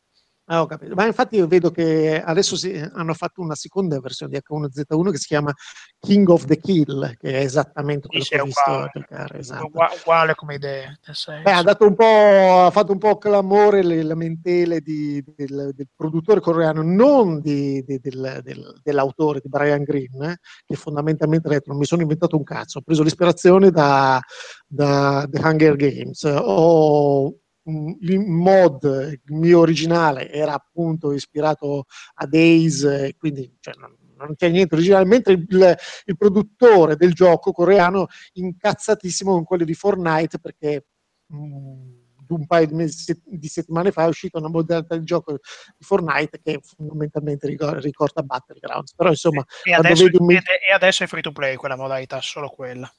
Ah, 0.52 0.62
ho 0.62 0.66
capito. 0.66 0.96
Ma 0.96 1.06
infatti 1.06 1.36
io 1.36 1.46
vedo 1.46 1.70
che 1.70 2.20
adesso 2.20 2.56
si, 2.56 2.72
hanno 2.72 3.14
fatto 3.14 3.40
una 3.40 3.54
seconda 3.54 4.00
versione 4.00 4.32
di 4.32 4.40
H1Z1 4.44 5.10
che 5.12 5.18
si 5.18 5.26
chiama 5.28 5.54
King 6.00 6.28
of 6.28 6.44
the 6.46 6.56
Kill, 6.56 7.14
che 7.18 7.34
è 7.34 7.42
esattamente 7.44 8.08
quello 8.08 8.24
sì, 8.24 8.30
che 8.30 8.40
ho 8.40 8.44
visto 8.46 8.90
giocare. 8.92 9.38
Esatto. 9.38 9.66
Uguale, 9.66 9.94
uguale 10.00 10.34
come 10.34 10.54
idea. 10.56 10.98
Beh, 11.44 11.52
ha, 11.52 11.62
dato 11.62 11.86
un 11.86 11.94
po', 11.94 12.64
ha 12.66 12.70
fatto 12.72 12.90
un 12.90 12.98
po' 12.98 13.16
clamore 13.16 13.84
le 13.84 14.02
lamentele 14.02 14.80
di, 14.80 15.22
del, 15.36 15.70
del, 15.72 15.88
produttore 15.94 16.40
coreano, 16.40 16.82
non 16.82 17.40
di, 17.40 17.84
di, 17.84 18.00
del, 18.00 18.40
del, 18.42 18.80
dell'autore, 18.82 19.38
di 19.40 19.48
Brian 19.48 19.84
Green, 19.84 20.20
eh, 20.20 20.38
che 20.66 20.74
fondamentalmente 20.74 21.46
ha 21.46 21.52
detto 21.52 21.70
non 21.70 21.78
mi 21.78 21.86
sono 21.86 22.02
inventato 22.02 22.36
un 22.36 22.42
cazzo, 22.42 22.78
ho 22.78 22.82
preso 22.82 23.04
l'ispirazione 23.04 23.70
da, 23.70 24.20
da 24.66 25.24
The 25.30 25.40
Hunger 25.40 25.76
Games. 25.76 26.24
Ho 26.24 27.36
il 27.64 28.20
mod 28.20 29.20
mio 29.26 29.58
originale 29.58 30.30
era 30.30 30.54
appunto 30.54 31.12
ispirato 31.12 31.84
a 32.14 32.26
Days, 32.26 33.14
quindi 33.18 33.54
cioè, 33.60 33.74
non, 33.78 33.96
non, 34.16 34.34
c'è 34.34 34.48
niente 34.48 34.74
originale, 34.74 35.04
mentre 35.04 35.34
il, 35.34 35.76
il, 36.04 36.16
produttore 36.16 36.96
del 36.96 37.12
gioco 37.12 37.52
coreano 37.52 38.06
incazzatissimo 38.32 39.32
con 39.32 39.44
quello 39.44 39.64
di 39.64 39.74
Fortnite 39.74 40.38
perché 40.38 40.86
mh, 41.26 42.00
un 42.34 42.46
paio 42.46 42.66
di, 42.66 42.74
mesi, 42.74 43.20
di, 43.24 43.48
settimane 43.48 43.92
fa 43.92 44.04
è 44.04 44.08
uscita 44.08 44.38
una 44.38 44.48
modalità 44.48 44.96
di 44.96 45.04
gioco 45.04 45.32
di 45.32 45.84
Fortnite 45.84 46.40
che 46.42 46.60
fondamentalmente 46.62 47.46
ricorda 47.46 48.22
Battlegrounds. 48.22 48.94
Però 48.94 49.10
insomma 49.10 49.44
e 49.64 49.74
adesso, 49.74 50.04
un... 50.12 50.30
e 50.30 50.72
adesso 50.72 51.04
è 51.04 51.06
free 51.06 51.22
to 51.22 51.32
play 51.32 51.56
quella 51.56 51.76
modalità 51.76 52.20
solo 52.20 52.48
quella 52.48 52.90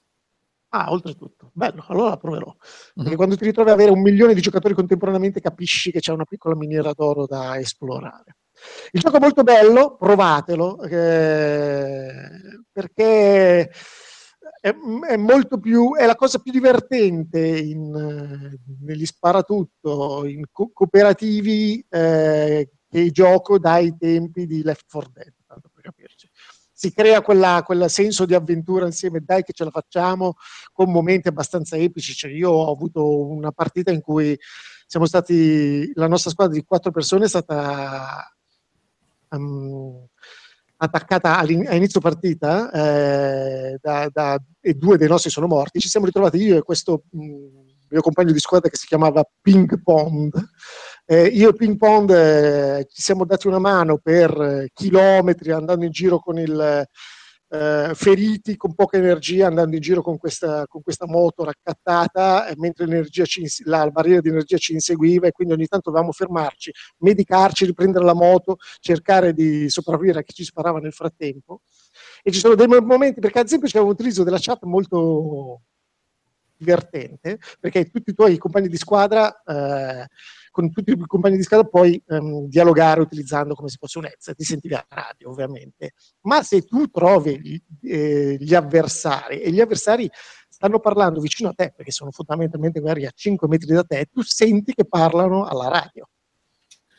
Ah, 0.74 0.90
oltretutto, 0.90 1.52
bello, 1.54 1.84
allora 1.88 2.10
la 2.10 2.18
proverò. 2.18 2.56
Perché 2.56 3.02
mm-hmm. 3.10 3.18
quando 3.18 3.36
ti 3.36 3.44
ritrovi 3.44 3.70
ad 3.70 3.76
avere 3.76 3.92
un 3.92 4.02
milione 4.02 4.34
di 4.34 4.40
giocatori 4.40 4.74
contemporaneamente 4.74 5.42
capisci 5.42 5.92
che 5.92 6.00
c'è 6.00 6.14
una 6.14 6.24
piccola 6.24 6.56
miniera 6.56 6.94
d'oro 6.94 7.26
da 7.26 7.58
esplorare. 7.60 8.38
Il 8.92 9.02
gioco 9.02 9.18
è 9.18 9.20
molto 9.20 9.44
bello, 9.44 9.98
provatelo, 9.98 10.82
eh, 10.84 12.64
perché 12.72 13.70
è, 14.62 14.74
è, 15.10 15.18
molto 15.18 15.60
più, 15.60 15.94
è 15.96 16.06
la 16.06 16.16
cosa 16.16 16.40
più 16.40 16.54
divertente 16.54 17.40
in, 17.40 18.56
negli 18.80 19.06
sparatutto, 19.06 20.26
in 20.26 20.46
co- 20.52 20.70
cooperativi 20.72 21.86
eh, 21.90 22.70
che 22.88 23.12
gioco 23.12 23.60
dai 23.60 23.98
tempi 23.98 24.46
di 24.46 24.64
Left 24.64 24.86
4 24.90 25.12
Dead. 25.14 25.34
Si 26.82 26.92
crea 26.92 27.22
quella, 27.22 27.62
quel 27.64 27.92
senso 27.92 28.26
di 28.26 28.34
avventura 28.34 28.88
insieme, 28.88 29.20
dai 29.24 29.44
che 29.44 29.54
ce 29.54 29.66
la 29.66 29.70
facciamo, 29.70 30.34
con 30.74 30.92
momenti 30.92 31.28
abbastanza 31.28 31.78
epici. 31.78 32.16
Cioè, 32.16 32.32
io 32.32 32.50
ho 32.50 32.72
avuto 32.72 33.28
una 33.28 33.52
partita 33.52 33.92
in 33.92 34.02
cui 34.02 34.36
siamo 34.88 35.06
stati, 35.06 35.92
la 35.94 36.08
nostra 36.08 36.32
squadra 36.32 36.56
di 36.56 36.64
quattro 36.64 36.90
persone 36.90 37.26
è 37.26 37.28
stata 37.28 38.36
um, 39.30 40.08
attaccata 40.78 41.38
a 41.38 41.46
inizio 41.46 42.00
partita 42.00 42.72
eh, 42.72 43.78
da, 43.80 44.10
da, 44.12 44.42
e 44.60 44.74
due 44.74 44.98
dei 44.98 45.08
nostri 45.08 45.30
sono 45.30 45.46
morti. 45.46 45.80
Ci 45.80 45.88
siamo 45.88 46.08
ritrovati 46.08 46.38
io 46.38 46.58
e 46.58 46.64
questo 46.64 47.04
mh, 47.12 47.22
mio 47.90 48.02
compagno 48.02 48.32
di 48.32 48.40
squadra 48.40 48.70
che 48.70 48.78
si 48.78 48.88
chiamava 48.88 49.24
Ping 49.40 49.84
Pong. 49.84 50.34
Eh, 51.12 51.26
io 51.26 51.50
e 51.50 51.54
Ping 51.54 51.76
Pong 51.76 52.10
eh, 52.10 52.88
ci 52.90 53.02
siamo 53.02 53.26
dati 53.26 53.46
una 53.46 53.60
mano 53.60 53.98
per 53.98 54.68
chilometri 54.74 55.52
andando 55.52 55.84
in 55.84 55.92
giro 55.92 56.20
con 56.20 56.40
il 56.40 56.88
eh, 57.50 57.92
feriti 57.94 58.56
con 58.56 58.74
poca 58.74 58.96
energia 58.96 59.48
andando 59.48 59.76
in 59.76 59.82
giro 59.82 60.02
con 60.02 60.18
questa, 60.18 60.66
con 60.68 60.82
questa 60.82 61.06
moto 61.08 61.44
raccattata 61.44 62.48
eh, 62.48 62.54
mentre 62.56 63.10
ci, 63.10 63.46
la 63.66 63.90
barriera 63.90 64.22
di 64.22 64.30
energia 64.30 64.56
ci 64.56 64.72
inseguiva 64.72 65.28
e 65.28 65.32
quindi 65.34 65.54
ogni 65.54 65.68
tanto 65.68 65.90
dovevamo 65.90 66.14
fermarci, 66.14 66.72
medicarci, 67.00 67.66
riprendere 67.66 68.06
la 68.06 68.16
moto, 68.16 68.56
cercare 68.80 69.34
di 69.34 69.68
sopravvivere 69.68 70.20
a 70.20 70.24
chi 70.24 70.34
ci 70.34 70.46
sparava 70.46 70.80
nel 70.80 70.94
frattempo. 70.94 71.60
E 72.24 72.32
ci 72.32 72.40
sono 72.40 72.56
dei 72.56 72.68
momenti, 72.68 73.20
perché 73.20 73.40
ad 73.40 73.48
esempio 73.48 73.68
c'è 73.68 73.80
un 73.80 73.90
utilizzo 73.90 74.24
della 74.24 74.38
chat 74.40 74.64
molto 74.64 75.64
divertente, 76.56 77.40
perché 77.60 77.90
tutti 77.90 78.12
i 78.12 78.14
tuoi 78.14 78.38
compagni 78.38 78.70
di 78.70 78.78
squadra 78.78 79.44
eh, 79.44 80.08
con 80.52 80.72
tutti 80.72 80.92
i 80.92 80.98
compagni 81.08 81.38
di 81.38 81.44
squadra 81.44 81.68
puoi 81.68 82.02
ehm, 82.08 82.48
dialogare 82.48 83.02
utilizzando 83.02 83.56
come 83.56 83.70
se 83.70 83.78
fosse 83.80 83.98
un 83.98 84.06
headset, 84.06 84.36
ti 84.36 84.44
sentivi 84.44 84.74
a 84.76 84.86
radio 84.88 85.30
ovviamente, 85.30 85.94
ma 86.22 86.44
se 86.44 86.64
tu 86.64 86.88
trovi 86.88 87.40
gli, 87.40 87.60
eh, 87.90 88.36
gli 88.38 88.54
avversari 88.54 89.40
e 89.40 89.52
gli 89.52 89.62
avversari 89.62 90.10
stanno 90.50 90.80
parlando 90.80 91.22
vicino 91.22 91.50
a 91.50 91.54
te, 91.54 91.74
perché 91.76 91.92
sono 91.92 92.12
fondamentalmente 92.12 92.82
magari 92.82 93.06
a 93.06 93.12
5 93.12 93.48
metri 93.48 93.74
da 93.74 93.84
te, 93.84 94.10
tu 94.12 94.22
senti 94.22 94.74
che 94.74 94.86
parlano 94.86 95.46
alla 95.46 95.70
radio. 95.70 96.08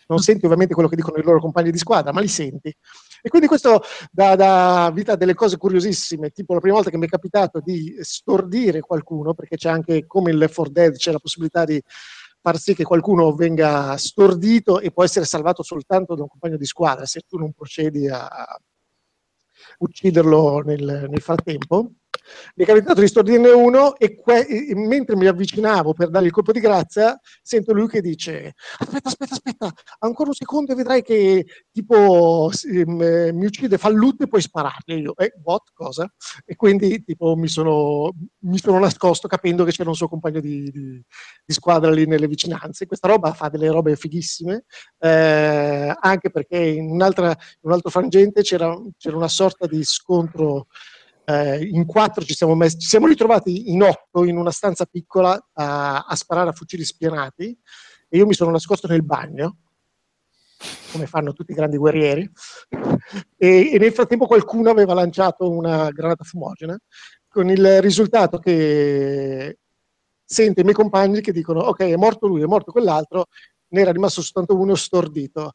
Non 0.09 0.19
senti 0.19 0.45
ovviamente 0.45 0.75
quello 0.75 0.89
che 0.89 0.97
dicono 0.97 1.19
i 1.19 1.23
loro 1.23 1.39
compagni 1.39 1.71
di 1.71 1.79
squadra, 1.79 2.13
ma 2.13 2.21
li 2.21 2.29
senti. 2.29 2.75
E 3.23 3.29
quindi 3.29 3.47
questo 3.47 3.83
dà, 4.11 4.35
dà 4.35 4.91
vita 4.93 5.13
a 5.13 5.17
delle 5.17 5.35
cose 5.35 5.57
curiosissime, 5.57 6.31
tipo 6.31 6.55
la 6.55 6.61
prima 6.61 6.75
volta 6.75 6.91
che 6.91 6.99
mi 6.99 7.07
è 7.07 7.09
capitato 7.09 7.61
di 7.61 7.97
stordire 8.01 8.81
qualcuno, 8.81 9.33
perché 9.33 9.57
c'è 9.57 9.71
anche 9.71 10.07
come 10.07 10.33
in 10.33 10.39
Left 10.39 10.55
4 10.55 10.73
Dead, 10.73 10.97
c'è 10.97 11.13
la 11.13 11.21
possibilità 11.21 11.65
di 11.65 11.81
far 12.43 12.59
sì 12.59 12.75
che 12.75 12.83
qualcuno 12.83 13.33
venga 13.35 13.97
stordito 13.97 14.81
e 14.81 14.91
può 14.91 15.05
essere 15.05 15.25
salvato 15.25 15.63
soltanto 15.63 16.17
da 16.17 16.23
un 16.23 16.29
compagno 16.29 16.57
di 16.57 16.67
squadra 16.67 17.07
se 17.07 17.21
tu 17.21 17.39
non 17.39 17.53
procedi 17.53 18.09
a 18.09 18.29
ucciderlo 19.79 20.61
nel, 20.61 21.07
nel 21.09 21.21
frattempo 21.21 21.93
mi 22.55 22.65
è 22.65 22.67
capitato 22.67 23.01
di 23.01 23.07
stordirne 23.07 23.51
uno 23.51 23.97
e, 23.97 24.17
que- 24.17 24.47
e, 24.47 24.75
mentre 24.75 25.17
mi 25.17 25.27
avvicinavo 25.27 25.93
per 25.93 26.11
dare 26.11 26.27
il 26.27 26.33
colpo 26.33 26.53
di 26.53 26.61
grazia, 26.61 27.19
sento 27.43 27.73
lui 27.73 27.89
che 27.89 28.01
dice: 28.01 28.55
Aspetta, 28.79 29.09
aspetta, 29.09 29.35
aspetta, 29.35 29.73
ancora 30.01 30.29
un 30.29 30.35
secondo 30.35 30.73
e 30.73 30.75
vedrai 30.75 31.03
che 31.03 31.47
tipo 31.71 32.51
eh, 32.71 32.85
mi 33.33 33.45
uccide, 33.45 33.79
fa 33.79 33.89
loot 33.89 34.23
e 34.23 34.29
poi 34.29 34.41
sparargli. 34.41 35.01
Io, 35.01 35.17
eh, 35.17 35.33
what? 35.43 35.71
Cosa? 35.73 36.11
E 36.45 36.57
quindi 36.57 37.03
tipo 37.05 37.35
mi 37.37 37.49
sono, 37.49 38.13
mi 38.41 38.59
sono 38.59 38.79
nascosto 38.79 39.29
capendo 39.29 39.65
che 39.65 39.73
c'era 39.73 39.89
un 39.89 39.97
suo 39.97 40.09
compagno 40.09 40.41
di, 40.41 40.71
di, 40.71 41.05
di, 41.45 41.53
squadra 41.53 41.91
lì 41.91 42.07
nelle 42.07 42.29
vicinanze. 42.29 42.87
Questa 42.87 43.09
roba 43.09 43.33
fa 43.33 43.49
delle 43.49 43.71
robe 43.71 43.97
fighissime, 43.97 44.65
eh, 44.99 45.95
anche 45.99 46.31
perché 46.31 46.59
in, 46.59 46.91
in 46.91 46.93
un 46.93 47.73
altro 47.73 47.91
frangente 47.91 48.43
c'era, 48.43 48.77
c'era 48.97 49.17
una 49.17 49.29
sorta 49.29 49.67
di 49.67 49.83
scontro 49.85 50.67
eh, 51.25 51.65
in 51.65 51.87
quattro 51.87 52.25
ci 52.25 52.35
siamo, 52.35 52.55
messi, 52.55 52.79
ci 52.79 52.89
siamo 52.89 53.07
ritrovati 53.07 53.71
in 53.71 53.83
otto 53.83 54.25
in 54.25 54.37
una 54.37 54.51
stanza 54.51 54.85
piccola 54.87 55.39
a, 55.53 56.05
a 56.05 56.17
sparare 56.17 56.51
a 56.51 56.53
fucili 56.53 56.85
spianati 56.85 57.57
e 58.09 58.17
io 58.17 58.27
mi 58.27 58.35
sono 58.35 58.51
nascosto 58.51 58.87
nel 58.87 59.05
bagno 59.05 59.57
come 60.93 61.07
fanno 61.07 61.33
tutti 61.33 61.53
i 61.53 61.55
grandi 61.55 61.77
guerrieri, 61.77 62.31
e, 63.37 63.73
e, 63.73 63.79
nel 63.79 63.93
frattempo 63.93 64.27
qualcuno 64.27 64.71
aveva 64.71 64.95
lanciato 64.95 65.51
una 65.51 65.91
granata 65.91 66.23
fumogena, 66.25 66.79
con 67.29 67.49
il 67.49 67.81
risultato 67.81 68.39
che 68.39 69.59
sento 70.25 70.61
i 70.61 70.63
miei 70.63 70.75
compagni 70.75 71.21
che 71.21 71.33
dicono 71.33 71.61
ok, 71.61 71.81
è 71.81 71.97
morto 71.97 72.27
lui, 72.27 72.43
è 72.43 72.47
morto 72.47 72.73
quell'altro, 72.73 73.27
ne 73.69 73.81
era 73.81 73.91
rimasto 73.91 74.23
soltanto 74.23 74.57
uno 74.57 74.75
stordito. 74.75 75.55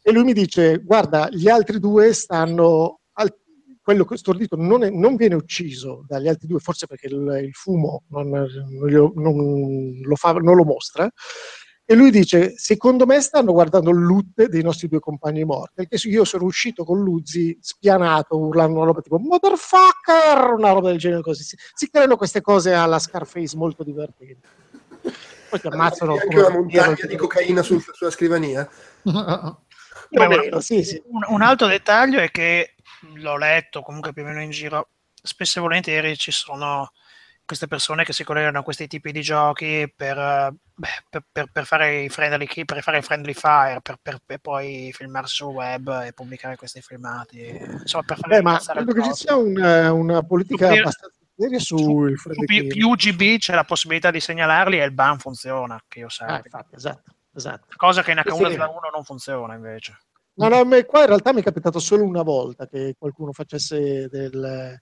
E 0.00 0.10
lui 0.10 0.24
mi 0.24 0.32
dice, 0.32 0.78
guarda, 0.78 1.28
gli 1.30 1.48
altri 1.48 1.78
due 1.78 2.12
stanno 2.12 3.01
quello 3.82 4.06
stordito 4.14 4.56
non, 4.56 4.84
è, 4.84 4.90
non, 4.90 5.16
viene 5.16 5.34
ucciso 5.34 6.04
dagli 6.06 6.28
altri 6.28 6.46
due, 6.46 6.60
forse 6.60 6.86
perché 6.86 7.08
il, 7.08 7.40
il 7.42 7.52
fumo 7.52 8.04
non, 8.08 8.28
non, 8.28 10.00
lo 10.02 10.16
fa, 10.16 10.32
non, 10.32 10.56
lo 10.56 10.64
mostra. 10.64 11.10
E 11.84 11.94
lui 11.94 12.12
dice: 12.12 12.54
Secondo 12.56 13.06
me 13.06 13.20
stanno 13.20 13.52
guardando 13.52 13.90
il 13.90 13.98
loot 13.98 14.46
dei 14.46 14.62
nostri 14.62 14.86
due 14.86 15.00
compagni 15.00 15.44
morti. 15.44 15.84
Perché 15.84 16.08
io 16.08 16.24
sono 16.24 16.44
uscito 16.44 16.84
con 16.84 17.02
Luzzi 17.02 17.58
spianato, 17.60 18.38
urlando 18.38 18.76
una 18.76 18.86
roba 18.86 19.00
tipo 19.00 19.18
Motherfucker! 19.18 20.54
Una 20.56 20.70
roba 20.70 20.90
del 20.90 20.98
genere 20.98 21.22
così. 21.22 21.42
Si, 21.42 21.56
si 21.74 21.90
creano 21.90 22.16
queste 22.16 22.40
cose 22.40 22.72
alla 22.72 23.00
Scarface 23.00 23.56
molto 23.56 23.82
divertenti. 23.82 24.48
Poi 25.50 25.60
ti 25.60 25.66
ammazzano. 25.66 26.12
Anche 26.12 26.38
una 26.38 26.50
montagna 26.50 27.06
di 27.06 27.16
cocaina 27.16 27.62
sul, 27.62 27.82
sulla 27.82 28.10
scrivania. 28.10 28.68
Beh, 30.08 30.26
una, 30.26 30.60
sì, 30.60 30.84
sì. 30.84 31.02
Un, 31.06 31.24
un, 31.26 31.42
altro 31.42 31.66
dettaglio 31.66 32.18
è 32.18 32.30
che 32.30 32.74
l'ho 33.14 33.36
letto 33.36 33.82
comunque 33.82 34.12
più 34.12 34.22
o 34.22 34.26
meno 34.26 34.42
in 34.42 34.50
giro, 34.50 34.88
spesso 35.14 35.58
e 35.58 35.62
volentieri 35.62 36.16
ci 36.16 36.30
sono 36.30 36.92
queste 37.44 37.66
persone 37.66 38.04
che 38.04 38.12
si 38.12 38.24
collegano 38.24 38.60
a 38.60 38.62
questi 38.62 38.86
tipi 38.86 39.12
di 39.12 39.20
giochi 39.20 39.92
per, 39.94 40.54
beh, 40.74 41.04
per, 41.10 41.24
per, 41.30 41.50
per 41.52 41.66
fare 41.66 42.02
i 42.02 42.08
friendly, 42.08 42.46
per 42.64 42.82
fare 42.82 42.98
i 42.98 43.02
friendly 43.02 43.34
fire, 43.34 43.80
per, 43.82 44.20
poi 44.40 44.90
filmarsi 44.92 45.34
sul 45.36 45.54
web 45.54 46.02
e 46.04 46.12
pubblicare 46.12 46.56
questi 46.56 46.80
filmati. 46.80 47.40
Insomma, 47.40 48.04
per 48.04 48.18
fare 48.18 48.36
beh, 48.36 48.42
ma 48.42 48.58
credo 48.58 48.92
che 48.92 49.02
ci 49.02 49.14
sia 49.14 49.36
una, 49.36 49.92
una 49.92 50.22
politica 50.22 50.68
per, 50.68 50.78
abbastanza 50.78 51.16
seria 51.36 51.58
sul 51.58 52.16
friendly 52.16 52.44
più, 52.46 52.66
più 52.68 52.88
UGB 52.88 53.38
c'è 53.38 53.54
la 53.54 53.64
possibilità 53.64 54.10
di 54.10 54.20
segnalarli 54.20 54.78
e 54.78 54.84
il 54.84 54.92
ban 54.92 55.18
funziona, 55.18 55.82
che 55.88 56.00
io 56.00 56.08
sappia. 56.08 56.36
Ah, 56.36 56.40
infatti, 56.44 56.74
esatto, 56.76 57.14
esatto. 57.34 57.66
Cosa 57.76 58.02
che 58.02 58.12
in 58.12 58.22
H1 58.24 58.46
sì, 58.46 58.52
sì. 58.52 58.56
non 58.56 59.04
funziona 59.04 59.54
invece. 59.54 59.98
No, 60.34 60.48
no, 60.48 60.64
qua 60.86 61.00
in 61.00 61.06
realtà 61.06 61.32
mi 61.32 61.40
è 61.40 61.44
capitato 61.44 61.78
solo 61.78 62.04
una 62.04 62.22
volta 62.22 62.66
che 62.66 62.94
qualcuno 62.98 63.32
facesse 63.32 64.08
del 64.08 64.80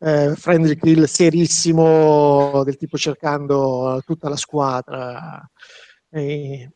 eh, 0.00 0.34
friendly 0.34 0.76
kill 0.76 1.04
serissimo, 1.04 2.62
del 2.64 2.76
tipo 2.76 2.96
cercando 2.96 4.02
tutta 4.04 4.28
la 4.28 4.36
squadra 4.36 5.48
e, 6.08 6.70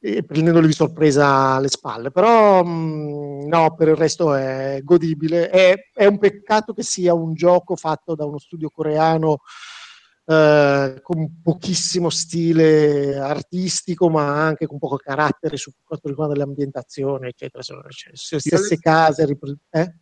e 0.00 0.22
prendendoli 0.24 0.66
di 0.66 0.72
sorpresa 0.72 1.54
alle 1.54 1.68
spalle. 1.68 2.10
Però 2.10 2.64
mh, 2.64 2.68
mm, 2.70 3.46
no, 3.48 3.74
per 3.74 3.88
il 3.88 3.96
resto 3.96 4.34
è 4.34 4.80
godibile. 4.82 5.50
È, 5.50 5.74
è 5.92 6.06
un 6.06 6.18
peccato 6.18 6.72
che 6.72 6.82
sia 6.82 7.12
un 7.12 7.34
gioco 7.34 7.76
fatto 7.76 8.14
da 8.14 8.24
uno 8.24 8.38
studio 8.38 8.70
coreano 8.70 9.40
eh, 10.28 10.98
con 11.02 11.40
pochissimo 11.40 12.10
stile 12.10 13.16
artistico, 13.16 14.10
ma 14.10 14.44
anche 14.44 14.66
con 14.66 14.78
poco 14.78 14.96
carattere 14.96 15.56
su 15.56 15.70
quanto 15.84 16.08
riguarda 16.08 16.34
l'ambientazione, 16.34 17.28
eccetera. 17.28 17.62
Sono 17.62 17.82
cioè, 17.88 18.10
le 18.10 18.40
stesse 18.40 18.78
case. 18.78 19.38
Eh? 19.70 19.94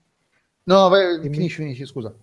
No, 0.64 0.88
vai, 0.88 1.20
finisci, 1.20 1.56
finisci, 1.56 1.84
scusa. 1.84 2.14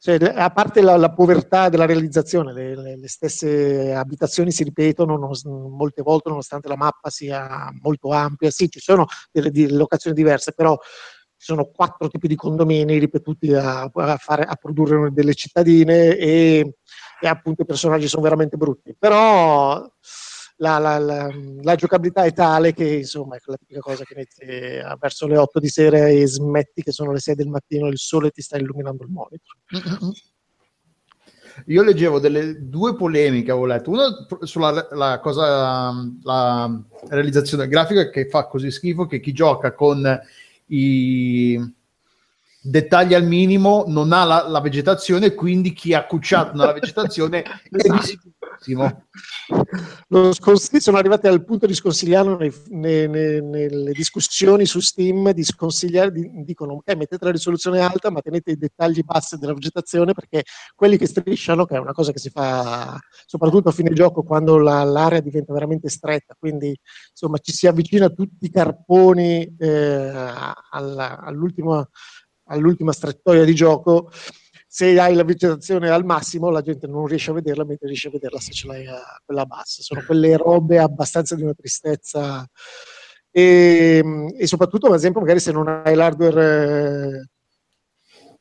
Cioè, 0.00 0.16
a 0.32 0.50
parte 0.50 0.80
la, 0.80 0.96
la, 0.96 1.12
povertà 1.12 1.68
della 1.68 1.86
realizzazione, 1.86 2.52
le, 2.52 2.76
le, 2.76 2.96
le, 2.96 3.08
stesse 3.08 3.92
abitazioni 3.92 4.52
si 4.52 4.62
ripetono 4.62 5.16
non, 5.16 5.32
molte 5.74 6.02
volte, 6.02 6.28
nonostante 6.28 6.68
la 6.68 6.76
mappa 6.76 7.10
sia 7.10 7.68
molto 7.82 8.10
ampia. 8.10 8.48
Sì, 8.52 8.70
ci 8.70 8.78
sono 8.78 9.06
delle, 9.32 9.50
delle 9.50 9.76
locazioni 9.76 10.14
diverse, 10.14 10.52
però 10.52 10.78
ci 10.80 11.46
sono 11.46 11.64
quattro 11.66 12.06
tipi 12.06 12.28
di 12.28 12.36
condomini 12.36 12.98
ripetuti 12.98 13.52
a, 13.54 13.90
a, 13.92 14.16
fare, 14.18 14.44
a 14.44 14.54
produrre 14.54 15.10
delle 15.10 15.34
cittadine 15.34 16.16
e 16.16 16.74
e 17.20 17.28
appunto 17.28 17.62
i 17.62 17.66
personaggi 17.66 18.08
sono 18.08 18.22
veramente 18.22 18.56
brutti. 18.56 18.94
Però 18.98 19.90
la, 20.60 20.78
la, 20.78 20.98
la, 20.98 21.30
la 21.62 21.74
giocabilità 21.74 22.24
è 22.24 22.32
tale 22.32 22.72
che 22.72 22.96
insomma 22.96 23.36
è 23.36 23.40
quella 23.40 23.58
tipica 23.58 23.80
cosa 23.80 24.04
che 24.04 24.14
metti 24.16 24.44
verso 24.98 25.26
le 25.26 25.36
8 25.36 25.58
di 25.60 25.68
sera 25.68 26.08
e 26.08 26.26
smetti 26.26 26.82
che 26.82 26.92
sono 26.92 27.12
le 27.12 27.20
6 27.20 27.34
del 27.34 27.48
mattino 27.48 27.86
e 27.86 27.90
il 27.90 27.98
sole 27.98 28.30
ti 28.30 28.42
sta 28.42 28.56
illuminando 28.56 29.04
il 29.04 29.10
monitor. 29.10 29.56
io 31.66 31.82
leggevo 31.82 32.18
delle 32.18 32.68
due 32.68 32.96
polemiche, 32.96 33.50
avevo 33.50 33.66
letto, 33.66 33.90
una 33.90 34.26
sulla 34.40 34.88
la 34.90 35.20
cosa, 35.20 35.92
la 36.22 36.82
realizzazione 37.08 37.68
grafica 37.68 38.10
che 38.10 38.28
fa 38.28 38.46
così 38.46 38.70
schifo 38.70 39.06
che 39.06 39.20
chi 39.20 39.32
gioca 39.32 39.74
con 39.74 40.20
i 40.66 41.76
dettagli 42.68 43.14
al 43.14 43.24
minimo 43.24 43.84
non 43.86 44.12
ha 44.12 44.24
la, 44.24 44.46
la 44.48 44.60
vegetazione, 44.60 45.34
quindi 45.34 45.72
chi 45.72 45.94
ha 45.94 46.06
cucciato 46.06 46.56
nella 46.56 46.72
vegetazione 46.72 47.42
è 47.70 47.90
visibilissimo. 47.90 49.06
Lo 50.08 50.32
scons- 50.32 50.76
sono 50.76 50.98
arrivati 50.98 51.26
al 51.26 51.44
punto 51.44 51.66
di 51.66 51.74
sconsigliarlo 51.74 52.36
nei, 52.36 52.52
nei, 52.68 53.08
nei, 53.08 53.42
nelle 53.42 53.92
discussioni 53.92 54.66
su 54.66 54.80
Steam, 54.80 55.30
di 55.32 55.44
sconsigliare, 55.44 56.12
di, 56.12 56.30
dicono 56.44 56.74
ok 56.74 56.94
mettete 56.94 57.24
la 57.24 57.30
risoluzione 57.30 57.80
alta 57.80 58.10
ma 58.10 58.20
tenete 58.20 58.52
i 58.52 58.56
dettagli 58.56 59.02
bassi 59.02 59.38
della 59.38 59.54
vegetazione 59.54 60.12
perché 60.12 60.44
quelli 60.74 60.96
che 60.98 61.06
strisciano, 61.06 61.64
che 61.64 61.76
è 61.76 61.78
una 61.78 61.92
cosa 61.92 62.12
che 62.12 62.18
si 62.18 62.30
fa 62.30 62.98
soprattutto 63.26 63.68
a 63.68 63.72
fine 63.72 63.92
gioco 63.92 64.22
quando 64.22 64.58
la, 64.58 64.82
l'area 64.84 65.20
diventa 65.20 65.52
veramente 65.52 65.88
stretta, 65.88 66.34
quindi 66.38 66.76
insomma 67.10 67.38
ci 67.38 67.52
si 67.52 67.66
avvicina 67.66 68.08
tutti 68.08 68.44
i 68.44 68.50
carponi 68.50 69.56
eh, 69.58 70.12
alla, 70.70 71.20
all'ultima 71.20 71.86
all'ultima 72.48 72.92
strettoia 72.92 73.44
di 73.44 73.54
gioco, 73.54 74.10
se 74.66 75.00
hai 75.00 75.14
la 75.14 75.24
vegetazione 75.24 75.88
al 75.88 76.04
massimo 76.04 76.50
la 76.50 76.60
gente 76.60 76.86
non 76.86 77.06
riesce 77.06 77.30
a 77.30 77.34
vederla, 77.34 77.64
mentre 77.64 77.86
riesce 77.86 78.08
a 78.08 78.10
vederla 78.10 78.38
se 78.38 78.52
ce 78.52 78.66
l'hai 78.66 78.86
a 78.86 79.00
quella 79.24 79.46
bassa. 79.46 79.82
Sono 79.82 80.02
quelle 80.04 80.36
robe 80.36 80.78
abbastanza 80.78 81.34
di 81.34 81.42
una 81.42 81.54
tristezza. 81.54 82.46
E, 83.30 84.02
e 84.36 84.46
soprattutto, 84.46 84.88
ad 84.88 84.94
esempio, 84.94 85.20
magari 85.20 85.40
se 85.40 85.52
non 85.52 85.68
hai 85.68 85.94
l'hardware 85.94 87.22
eh, 87.22 87.28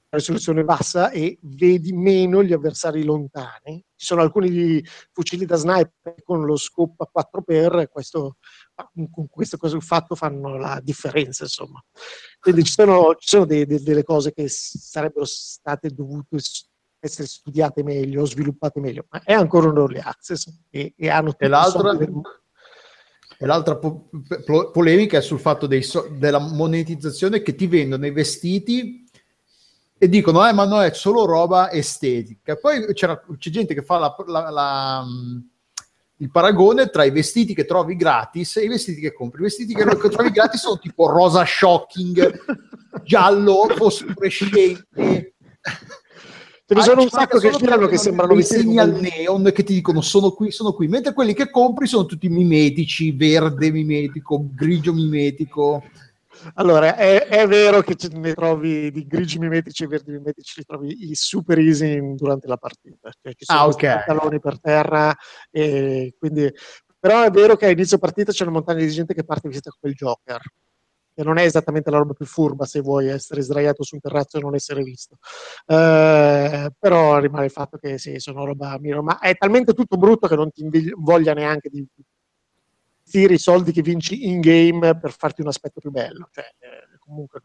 risoluzione 0.09 0.63
bassa 0.63 1.11
e 1.11 1.37
vedi 1.41 1.91
meno 1.91 2.43
gli 2.43 2.53
avversari 2.53 3.03
lontani. 3.03 3.83
Ci 3.95 4.05
sono 4.05 4.21
alcuni 4.21 4.83
fucili 5.11 5.45
da 5.45 5.55
sniper 5.55 6.23
con 6.23 6.45
lo 6.45 6.55
scope 6.55 7.03
a 7.03 7.25
4x 7.25 7.79
e 7.79 7.87
questo, 7.87 8.37
con 9.11 9.27
questo 9.27 9.57
fatto 9.79 10.15
fanno 10.15 10.57
la 10.57 10.79
differenza, 10.81 11.43
insomma. 11.43 11.83
Quindi 12.39 12.63
ci 12.63 12.71
sono, 12.71 13.15
ci 13.15 13.27
sono 13.27 13.45
dei, 13.45 13.65
dei, 13.65 13.81
delle 13.81 14.03
cose 14.03 14.33
che 14.33 14.45
sarebbero 14.47 15.25
state 15.25 15.89
dovute 15.89 16.37
essere 16.99 17.27
studiate 17.27 17.83
meglio, 17.83 18.25
sviluppate 18.25 18.79
meglio, 18.79 19.05
ma 19.09 19.21
è 19.23 19.33
ancora 19.33 19.69
un 19.69 19.77
early 19.77 19.99
access 19.99 20.47
e, 20.69 20.93
e 20.95 21.09
hanno 21.09 21.35
e 21.37 21.47
l'altra, 21.47 21.97
e 23.39 23.45
l'altra 23.45 23.77
po- 23.77 24.09
po- 24.45 24.71
polemica 24.71 25.17
è 25.17 25.21
sul 25.21 25.39
fatto 25.39 25.69
so- 25.81 26.07
della 26.11 26.39
monetizzazione 26.39 27.41
che 27.41 27.55
ti 27.55 27.67
vendono 27.67 28.05
i 28.05 28.11
vestiti 28.11 29.06
e 29.99 30.09
dicono, 30.09 30.47
eh, 30.47 30.53
ma 30.53 30.65
no, 30.65 30.81
è 30.81 30.93
solo 30.93 31.25
roba 31.25 31.71
estetica. 31.71 32.55
Poi 32.55 32.93
c'è 32.93 33.49
gente 33.49 33.73
che 33.73 33.81
fa 33.81 33.97
la, 33.97 34.15
la, 34.27 34.49
la, 34.49 35.05
il 36.17 36.29
paragone 36.29 36.89
tra 36.89 37.03
i 37.03 37.11
vestiti 37.11 37.55
che 37.55 37.65
trovi 37.65 37.95
gratis 37.95 38.57
e 38.57 38.65
i 38.65 38.67
vestiti 38.67 39.01
che 39.01 39.13
compri. 39.13 39.41
I 39.41 39.43
vestiti 39.45 39.73
che, 39.73 39.83
che 39.83 40.09
trovi 40.09 40.29
gratis 40.29 40.59
sono 40.59 40.77
tipo 40.77 41.07
rosa 41.07 41.43
shocking, 41.45 42.43
giallo, 43.03 43.67
fosforescente. 43.75 45.33
Ce 46.69 46.73
ne 46.75 46.81
sono 46.81 47.01
un 47.01 47.09
sacco 47.09 47.39
che 47.39 47.49
girano 47.51 47.87
che 47.87 47.97
sembrano 47.97 48.35
disegni 48.35 48.77
al 48.77 48.91
neon 48.91 49.51
che 49.53 49.63
ti 49.63 49.73
dicono 49.73 50.01
sono 50.01 50.31
qui, 50.31 50.51
sono 50.51 50.73
qui, 50.73 50.89
mentre 50.89 51.13
quelli 51.13 51.33
che 51.33 51.49
compri 51.49 51.87
sono 51.87 52.05
tutti 52.05 52.27
mimetici, 52.27 53.13
verde 53.13 53.71
mimetico, 53.71 54.49
grigio 54.53 54.93
mimetico. 54.93 55.81
Allora, 56.55 56.95
è, 56.95 57.27
è, 57.27 57.47
vero 57.47 57.81
che 57.81 57.95
ne 58.11 58.33
trovi 58.33 58.91
di 58.91 59.05
grigi 59.05 59.39
mimetici 59.39 59.83
e 59.83 59.87
verdi 59.87 60.11
mimetici, 60.11 60.59
li 60.59 60.65
trovi 60.65 61.09
i 61.09 61.15
super 61.15 61.57
easy 61.59 62.15
durante 62.15 62.47
la 62.47 62.57
partita. 62.57 63.09
Cioè, 63.21 63.33
ci 63.33 63.45
sono 63.45 63.59
ah, 63.59 63.67
okay. 63.67 63.95
pantaloni 64.05 64.39
per 64.39 64.59
terra, 64.59 65.15
e 65.51 66.15
quindi... 66.17 66.51
però 66.99 67.23
è 67.23 67.29
vero 67.29 67.55
che 67.55 67.65
a 67.65 67.69
inizio 67.69 67.97
partita 67.97 68.31
c'è 68.31 68.43
una 68.43 68.53
montagna 68.53 68.83
di 68.83 68.89
gente 68.89 69.13
che 69.13 69.23
parte 69.23 69.49
vista 69.49 69.69
come 69.69 69.91
il 69.91 69.97
Joker. 69.97 70.41
Che 71.13 71.23
non 71.23 71.37
è 71.37 71.43
esattamente 71.43 71.89
la 71.89 71.97
roba 71.97 72.13
più 72.13 72.27
furba 72.27 72.65
se 72.65 72.79
vuoi 72.79 73.07
essere 73.07 73.41
sdraiato 73.41 73.83
su 73.83 73.95
un 73.95 74.01
terrazzo 74.01 74.37
e 74.37 74.41
non 74.41 74.53
essere 74.53 74.83
visto. 74.83 75.17
Eh, 75.65 76.69
però 76.77 77.17
rimane 77.17 77.45
il 77.45 77.51
fatto 77.51 77.77
che 77.79 77.97
sì, 77.97 78.19
sono 78.19 78.45
roba 78.45 78.77
miro, 78.79 79.01
ma 79.01 79.17
è 79.17 79.35
talmente 79.35 79.73
tutto 79.73 79.97
brutto 79.97 80.27
che 80.27 80.35
non 80.35 80.51
ti 80.51 80.91
voglia 80.95 81.33
neanche 81.33 81.69
di 81.69 81.83
investire 83.07 83.33
i 83.33 83.39
soldi 83.39 83.71
che 83.71 83.81
vinci 83.81 84.27
in 84.27 84.41
game 84.41 84.97
per 84.97 85.11
farti 85.13 85.41
un 85.41 85.47
aspetto 85.47 85.79
più 85.79 85.91
bello. 85.91 86.29
Cioè, 86.31 86.45
eh, 86.59 86.97
comunque, 86.99 87.41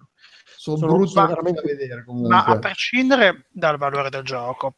sono, 0.57 0.77
sono 0.77 0.93
brutti 0.95 1.15
veramente 1.15 1.61
da 1.61 1.67
vedere. 1.67 2.05
Comunque. 2.05 2.31
Ma 2.31 2.45
a 2.45 2.59
prescindere 2.59 3.47
dal 3.51 3.79
valore 3.79 4.11
del 4.11 4.25
gioco, 4.25 4.77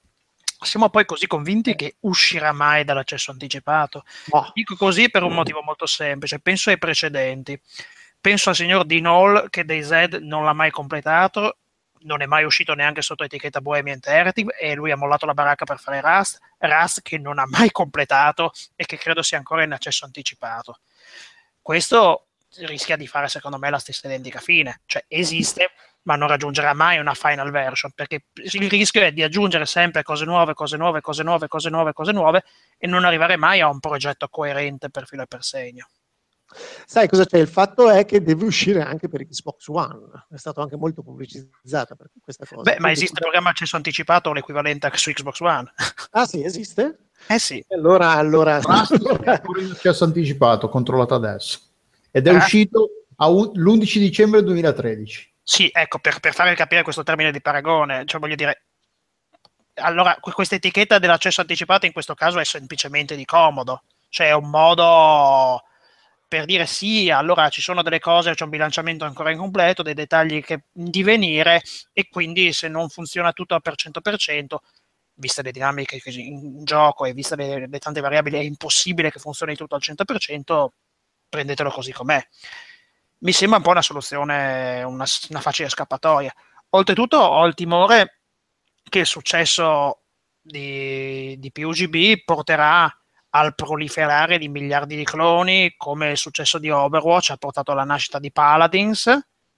siamo 0.61 0.91
poi 0.91 1.05
così 1.05 1.27
convinti 1.27 1.75
che 1.75 1.97
uscirà 2.01 2.53
mai 2.53 2.85
dall'accesso 2.85 3.31
anticipato? 3.31 4.05
Oh. 4.31 4.51
Dico 4.53 4.77
così 4.77 5.11
per 5.11 5.23
un 5.23 5.33
motivo 5.33 5.63
molto 5.63 5.87
semplice. 5.87 6.39
Penso 6.41 6.71
ai 6.71 6.79
precedenti. 6.79 7.59
Penso 8.21 8.51
al 8.51 8.55
signor 8.55 8.85
Dinol 8.85 9.49
che 9.51 9.65
DayZ 9.65 10.19
non 10.21 10.45
l'ha 10.45 10.55
mai 10.55 10.71
completato 10.71 11.59
non 12.05 12.23
è 12.23 12.27
mai 12.27 12.45
uscito 12.45 12.75
neanche 12.75 13.03
sotto 13.03 13.25
etichetta 13.25 13.61
Bohemian 13.61 13.97
Interactive 13.97 14.57
e 14.59 14.75
lui 14.75 14.91
ha 14.91 14.97
mollato 14.97 15.27
la 15.27 15.35
baracca 15.35 15.65
per 15.65 15.79
fare 15.79 16.01
Rust, 16.01 16.39
Rust 16.59 17.03
che 17.03 17.19
non 17.19 17.39
ha 17.39 17.47
mai 17.47 17.71
completato 17.71 18.53
e 18.77 18.85
che 18.87 18.97
credo 18.97 19.23
sia 19.23 19.39
ancora 19.39 19.63
in 19.63 19.73
accesso 19.73 20.05
anticipato. 20.05 20.79
Questo 21.61 22.27
rischia 22.59 22.97
di 22.97 23.07
fare 23.07 23.29
secondo 23.29 23.59
me 23.59 23.71
la 23.71 23.79
stessa 23.79 24.07
identica 24.07 24.41
fine, 24.41 24.81
cioè 24.87 25.05
esiste 25.09 25.71
ma 26.05 26.17
non 26.17 26.29
raggiungerà 26.29 26.75
mai 26.75 26.99
una 26.99 27.15
final 27.15 27.51
version 27.51 27.91
perché 27.93 28.25
il 28.35 28.69
rischio 28.69 29.03
è 29.03 29.13
di 29.13 29.23
aggiungere 29.23 29.67
sempre 29.67 30.03
cose 30.03 30.25
nuove, 30.25 30.55
cose 30.55 30.77
nuove, 30.77 31.01
cose 31.01 31.23
nuove, 31.23 31.49
cose 31.49 31.71
nuove, 31.71 31.93
cose 31.93 32.13
nuove 32.13 32.45
e 32.79 32.87
non 32.87 33.05
arrivare 33.05 33.37
mai 33.37 33.61
a 33.61 33.69
un 33.69 33.81
progetto 33.81 34.29
coerente 34.29 34.91
per 34.91 35.07
filo 35.07 35.23
e 35.23 35.27
per 35.27 35.43
segno. 35.43 35.89
Sai 36.87 37.09
cosa 37.09 37.25
c'è? 37.25 37.39
Il 37.39 37.49
fatto 37.49 37.91
è 37.91 38.05
che 38.05 38.23
deve 38.23 38.45
uscire 38.45 38.83
anche 38.83 39.09
per 39.09 39.27
Xbox 39.27 39.67
One. 39.69 40.27
È 40.31 40.37
stato 40.37 40.61
anche 40.61 40.77
molto 40.77 41.03
pubblicizzata 41.03 41.95
per 41.95 42.11
questa 42.23 42.45
cosa. 42.45 42.63
Beh, 42.63 42.71
Quindi, 42.71 42.83
ma 42.83 42.91
esiste 42.91 43.15
il 43.15 43.21
programma 43.21 43.51
accesso 43.51 43.77
anticipato 43.77 44.31
o 44.31 44.33
l'equivalente 44.33 44.91
su 44.95 45.13
Xbox 45.13 45.41
One? 45.41 45.73
Ah 46.17 46.27
sì, 46.27 46.45
esiste? 46.45 47.09
Eh 47.27 47.39
sì. 47.39 47.65
Allora, 47.71 48.13
allora... 48.13 48.61
accesso 48.63 50.05
anticipato, 50.05 50.69
controllato 50.69 51.15
adesso. 51.15 51.61
Ed 52.11 52.29
è 52.29 52.33
eh? 52.33 52.37
uscito 52.37 53.07
un, 53.17 53.51
l'11 53.53 53.99
dicembre 53.99 54.43
2013. 54.43 55.33
Sì, 55.43 55.71
ecco, 55.73 55.99
per, 55.99 56.21
per 56.21 56.35
fare 56.35 56.55
capire 56.55 56.83
questo 56.83 57.03
termine 57.03 57.33
di 57.33 57.41
paragone, 57.41 58.05
cioè 58.07 58.21
voglio 58.21 58.35
dire, 58.35 58.63
allora 59.75 60.17
questa 60.21 60.55
etichetta 60.55 60.99
dell'accesso 60.99 61.41
anticipato 61.41 61.87
in 61.87 61.93
questo 61.93 62.15
caso 62.15 62.39
è 62.39 62.45
semplicemente 62.45 63.17
di 63.17 63.25
comodo, 63.25 63.83
cioè 64.09 64.29
è 64.29 64.35
un 64.35 64.49
modo 64.49 65.63
per 66.27 66.45
dire 66.47 66.67
sì, 66.67 67.11
allora 67.11 67.49
ci 67.49 67.61
sono 67.61 67.83
delle 67.83 68.01
cose, 68.01 68.35
c'è 68.35 68.45
un 68.45 68.51
bilanciamento 68.51 69.05
ancora 69.05 69.31
incompleto, 69.31 69.83
dei 69.83 69.95
dettagli 69.95 70.43
che 70.43 70.65
di 70.73 71.03
venire 71.03 71.63
e 71.93 72.09
quindi 72.09 72.53
se 72.53 72.69
non 72.69 72.89
funziona 72.89 73.33
tutto 73.33 73.55
al 73.55 73.63
100%, 73.63 74.57
viste 75.15 75.43
le 75.43 75.53
dinamiche 75.53 76.01
in 76.07 76.65
gioco 76.65 77.05
e 77.05 77.13
viste 77.13 77.37
le, 77.37 77.69
le 77.69 77.79
tante 77.79 78.01
variabili, 78.01 78.39
è 78.39 78.43
impossibile 78.43 79.11
che 79.11 79.19
funzioni 79.19 79.55
tutto 79.55 79.75
al 79.75 79.83
100%, 79.83 80.67
prendetelo 81.29 81.71
così 81.71 81.93
com'è. 81.93 82.21
Mi 83.19 83.33
sembra 83.33 83.59
un 83.59 83.65
po' 83.65 83.71
una 83.71 83.83
soluzione, 83.83 84.83
una, 84.83 85.05
una 85.29 85.41
facile 85.41 85.69
scappatoia. 85.69 86.33
Oltretutto 86.71 87.17
ho 87.19 87.47
il 87.47 87.55
timore 87.55 88.21
che 88.83 89.01
il 89.01 89.07
successo 89.07 90.03
di, 90.41 91.39
di 91.39 91.53
PUGB 91.53 92.25
porterà 92.25 92.93
al 93.35 93.55
proliferare 93.55 94.39
di 94.39 94.49
miliardi 94.49 94.97
di 94.97 95.05
cloni, 95.05 95.75
come 95.77 96.11
il 96.11 96.17
successo 96.17 96.59
di 96.59 96.71
Overwatch 96.71 97.31
ha 97.31 97.37
portato 97.37 97.73
alla 97.73 97.85
nascita 97.85 98.19
di 98.19 98.31
Paladins. 98.31 99.07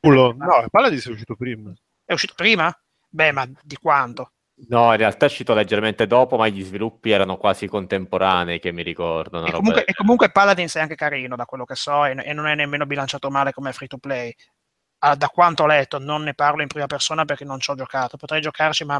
No, 0.00 0.34
Paladins 0.70 1.06
è 1.06 1.10
uscito 1.10 1.36
prima. 1.36 1.72
È 2.04 2.12
uscito 2.12 2.32
prima? 2.34 2.74
Beh, 3.08 3.32
ma 3.32 3.46
di 3.62 3.76
quanto? 3.76 4.32
No, 4.68 4.92
in 4.92 4.96
realtà 4.96 5.26
è 5.26 5.28
uscito 5.28 5.52
leggermente 5.52 6.06
dopo, 6.06 6.38
ma 6.38 6.48
gli 6.48 6.64
sviluppi 6.64 7.10
erano 7.10 7.36
quasi 7.36 7.66
contemporanei, 7.66 8.58
che 8.60 8.72
mi 8.72 8.82
ricordano. 8.82 9.46
E 9.46 9.52
comunque, 9.52 9.84
e 9.84 9.92
comunque, 9.92 10.30
Paladins 10.30 10.74
è 10.76 10.80
anche 10.80 10.94
carino, 10.94 11.36
da 11.36 11.44
quello 11.44 11.66
che 11.66 11.74
so, 11.74 12.06
e, 12.06 12.16
e 12.24 12.32
non 12.32 12.46
è 12.46 12.54
nemmeno 12.54 12.86
bilanciato 12.86 13.30
male 13.30 13.52
come 13.52 13.74
free 13.74 13.88
to 13.88 13.98
play. 13.98 14.34
Ah, 15.00 15.14
da 15.14 15.28
quanto 15.28 15.64
ho 15.64 15.66
letto, 15.66 15.98
non 15.98 16.22
ne 16.22 16.32
parlo 16.32 16.62
in 16.62 16.68
prima 16.68 16.86
persona 16.86 17.26
perché 17.26 17.44
non 17.44 17.60
ci 17.60 17.70
ho 17.70 17.74
giocato. 17.74 18.16
Potrei 18.16 18.40
giocarci, 18.40 18.86
ma 18.86 18.98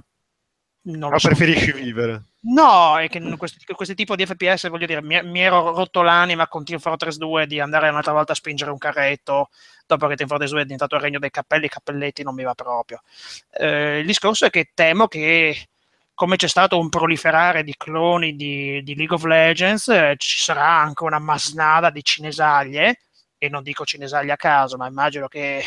non 0.86 1.10
Ma 1.10 1.18
so. 1.18 1.28
preferisci 1.28 1.72
vivere? 1.72 2.22
No, 2.40 2.98
è 2.98 3.08
che 3.08 3.20
questo, 3.36 3.58
questo, 3.74 3.94
tipo 3.94 4.14
di 4.14 4.24
FPS, 4.24 4.68
voglio 4.68 4.86
dire, 4.86 5.02
mi, 5.02 5.20
mi 5.24 5.40
ero 5.40 5.74
rotto 5.74 6.02
l'anima 6.02 6.46
con 6.46 6.64
Team 6.64 6.78
Fortress 6.78 7.16
2 7.16 7.46
di 7.46 7.58
andare 7.60 7.88
un'altra 7.88 8.12
volta 8.12 8.32
a 8.32 8.36
spingere 8.36 8.70
un 8.70 8.78
carretto, 8.78 9.50
dopo 9.86 10.06
che 10.06 10.16
Team 10.16 10.28
Fortress 10.28 10.50
2 10.50 10.60
è 10.60 10.64
diventato 10.64 10.94
il 10.94 11.00
regno 11.00 11.18
dei 11.18 11.30
cappelli, 11.30 11.66
i 11.66 11.68
cappelletti 11.68 12.22
non 12.22 12.34
mi 12.34 12.44
va 12.44 12.54
proprio. 12.54 13.02
Eh, 13.50 13.98
il 13.98 14.06
discorso 14.06 14.46
è 14.46 14.50
che 14.50 14.70
temo 14.74 15.08
che 15.08 15.68
come 16.14 16.36
c'è 16.36 16.48
stato 16.48 16.78
un 16.78 16.88
proliferare 16.88 17.62
di 17.62 17.74
cloni 17.76 18.36
di, 18.36 18.82
di 18.82 18.94
League 18.94 19.16
of 19.16 19.24
Legends, 19.24 19.88
eh, 19.88 20.14
ci 20.16 20.38
sarà 20.38 20.66
anche 20.66 21.04
una 21.04 21.18
masnada 21.18 21.90
di 21.90 22.02
cinesaglie, 22.02 23.00
e 23.38 23.48
non 23.48 23.62
dico 23.62 23.84
cinesaglie 23.84 24.32
a 24.32 24.36
caso, 24.36 24.76
ma 24.76 24.86
immagino 24.86 25.28
che 25.28 25.62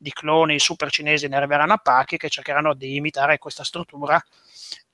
di 0.00 0.12
cloni 0.12 0.58
super 0.58 0.90
cinesi 0.90 1.28
ne 1.28 1.36
arriveranno 1.36 1.74
a 1.74 1.76
pacchi 1.76 2.16
che 2.16 2.30
cercheranno 2.30 2.72
di 2.72 2.96
imitare 2.96 3.36
questa 3.36 3.64
struttura 3.64 4.22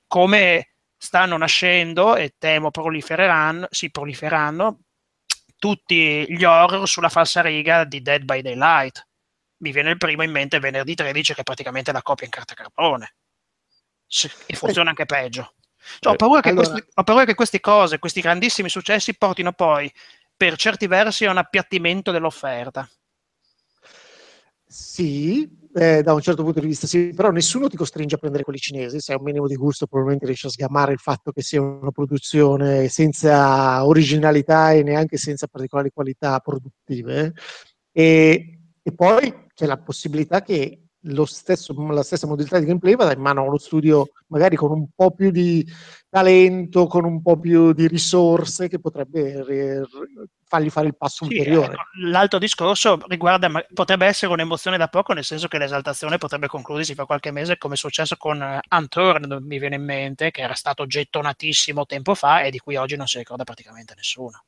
come 0.05 0.71
stanno 0.97 1.37
nascendo 1.37 2.17
e 2.17 2.35
temo 2.37 2.71
prolifereranno, 2.71 3.67
si 3.69 3.89
prolifereranno 3.89 4.79
tutti 5.57 6.25
gli 6.27 6.43
horror 6.43 6.87
sulla 6.87 7.07
falsariga 7.07 7.85
di 7.85 8.01
Dead 8.01 8.23
by 8.23 8.41
Daylight. 8.41 9.07
Mi 9.59 9.71
viene 9.71 9.91
il 9.91 9.97
primo 9.97 10.23
in 10.23 10.31
mente 10.31 10.59
venerdì 10.59 10.93
13 10.93 11.33
che 11.33 11.41
è 11.41 11.43
praticamente 11.43 11.93
la 11.93 12.01
copia 12.01 12.25
in 12.25 12.31
carta 12.31 12.53
carbone 12.53 13.13
e 14.45 14.55
funziona 14.55 14.89
anche 14.89 15.05
peggio. 15.05 15.53
Cioè, 15.99 16.13
ho, 16.13 16.15
paura 16.17 16.41
che 16.41 16.49
allora... 16.49 16.67
questi, 16.67 16.89
ho 16.93 17.03
paura 17.03 17.23
che 17.23 17.33
queste 17.33 17.61
cose, 17.61 17.97
questi 17.97 18.19
grandissimi 18.19 18.67
successi 18.67 19.15
portino 19.15 19.53
poi 19.53 19.91
per 20.35 20.57
certi 20.57 20.85
versi 20.85 21.25
a 21.25 21.31
un 21.31 21.37
appiattimento 21.37 22.11
dell'offerta. 22.11 22.87
Sì, 24.79 25.49
eh, 25.73 26.03
da 26.03 26.13
un 26.13 26.21
certo 26.21 26.43
punto 26.43 26.59
di 26.59 26.67
vista 26.67 26.85
sì, 26.85 27.09
però 27.15 27.31
nessuno 27.31 27.67
ti 27.67 27.75
costringe 27.75 28.13
a 28.13 28.17
prendere 28.19 28.43
quelli 28.43 28.59
cinesi, 28.59 28.99
se 28.99 29.11
hai 29.11 29.17
un 29.17 29.23
minimo 29.23 29.47
di 29.47 29.55
gusto 29.55 29.87
probabilmente 29.87 30.27
riesci 30.27 30.45
a 30.45 30.49
sgamare 30.51 30.91
il 30.93 30.99
fatto 30.99 31.31
che 31.31 31.41
sia 31.41 31.59
una 31.61 31.89
produzione 31.89 32.87
senza 32.87 33.83
originalità 33.87 34.73
e 34.73 34.83
neanche 34.83 35.17
senza 35.17 35.47
particolari 35.47 35.89
qualità 35.91 36.37
produttive. 36.39 37.33
E, 37.91 38.59
e 38.83 38.93
poi 38.93 39.33
c'è 39.55 39.65
la 39.65 39.77
possibilità 39.77 40.41
che 40.43 40.86
stesso, 41.25 41.73
la 41.91 42.03
stessa 42.03 42.27
modalità 42.27 42.59
di 42.59 42.65
gameplay 42.65 42.95
vada 42.95 43.13
in 43.13 43.19
mano 43.21 43.41
a 43.41 43.47
uno 43.47 43.57
studio 43.57 44.07
magari 44.27 44.55
con 44.55 44.71
un 44.71 44.87
po' 44.95 45.11
più 45.11 45.31
di 45.31 45.65
talento, 46.09 46.87
con 46.87 47.05
un 47.05 47.21
po' 47.21 47.39
più 47.39 47.73
di 47.73 47.87
risorse 47.87 48.67
che 48.67 48.79
potrebbe 48.79 49.43
re, 49.43 49.83
fargli 50.45 50.69
fare 50.69 50.87
il 50.87 50.97
passo 50.97 51.25
Sì, 51.25 51.35
ulteriore. 51.35 51.73
ecco, 51.73 51.81
l'altro 52.01 52.39
discorso 52.39 52.97
riguarda, 53.07 53.49
potrebbe 53.73 54.05
essere 54.05 54.31
un'emozione 54.31 54.77
da 54.77 54.87
poco, 54.87 55.13
nel 55.13 55.23
senso 55.25 55.47
che 55.47 55.57
l'esaltazione 55.57 56.17
potrebbe 56.17 56.47
concludersi 56.47 56.93
fra 56.95 57.05
qualche 57.05 57.31
mese, 57.31 57.57
come 57.57 57.73
è 57.73 57.77
successo 57.77 58.15
con 58.17 58.41
eh, 58.41 58.59
Unturned, 58.69 59.31
mi 59.43 59.59
viene 59.59 59.75
in 59.75 59.83
mente, 59.83 60.31
che 60.31 60.41
era 60.41 60.53
stato 60.53 60.85
gettonatissimo 60.87 61.85
tempo 61.85 62.13
fa 62.15 62.41
e 62.43 62.51
di 62.51 62.59
cui 62.59 62.75
oggi 62.77 62.95
non 62.95 63.07
si 63.07 63.17
ricorda 63.17 63.43
praticamente 63.43 63.93
nessuno. 63.95 64.43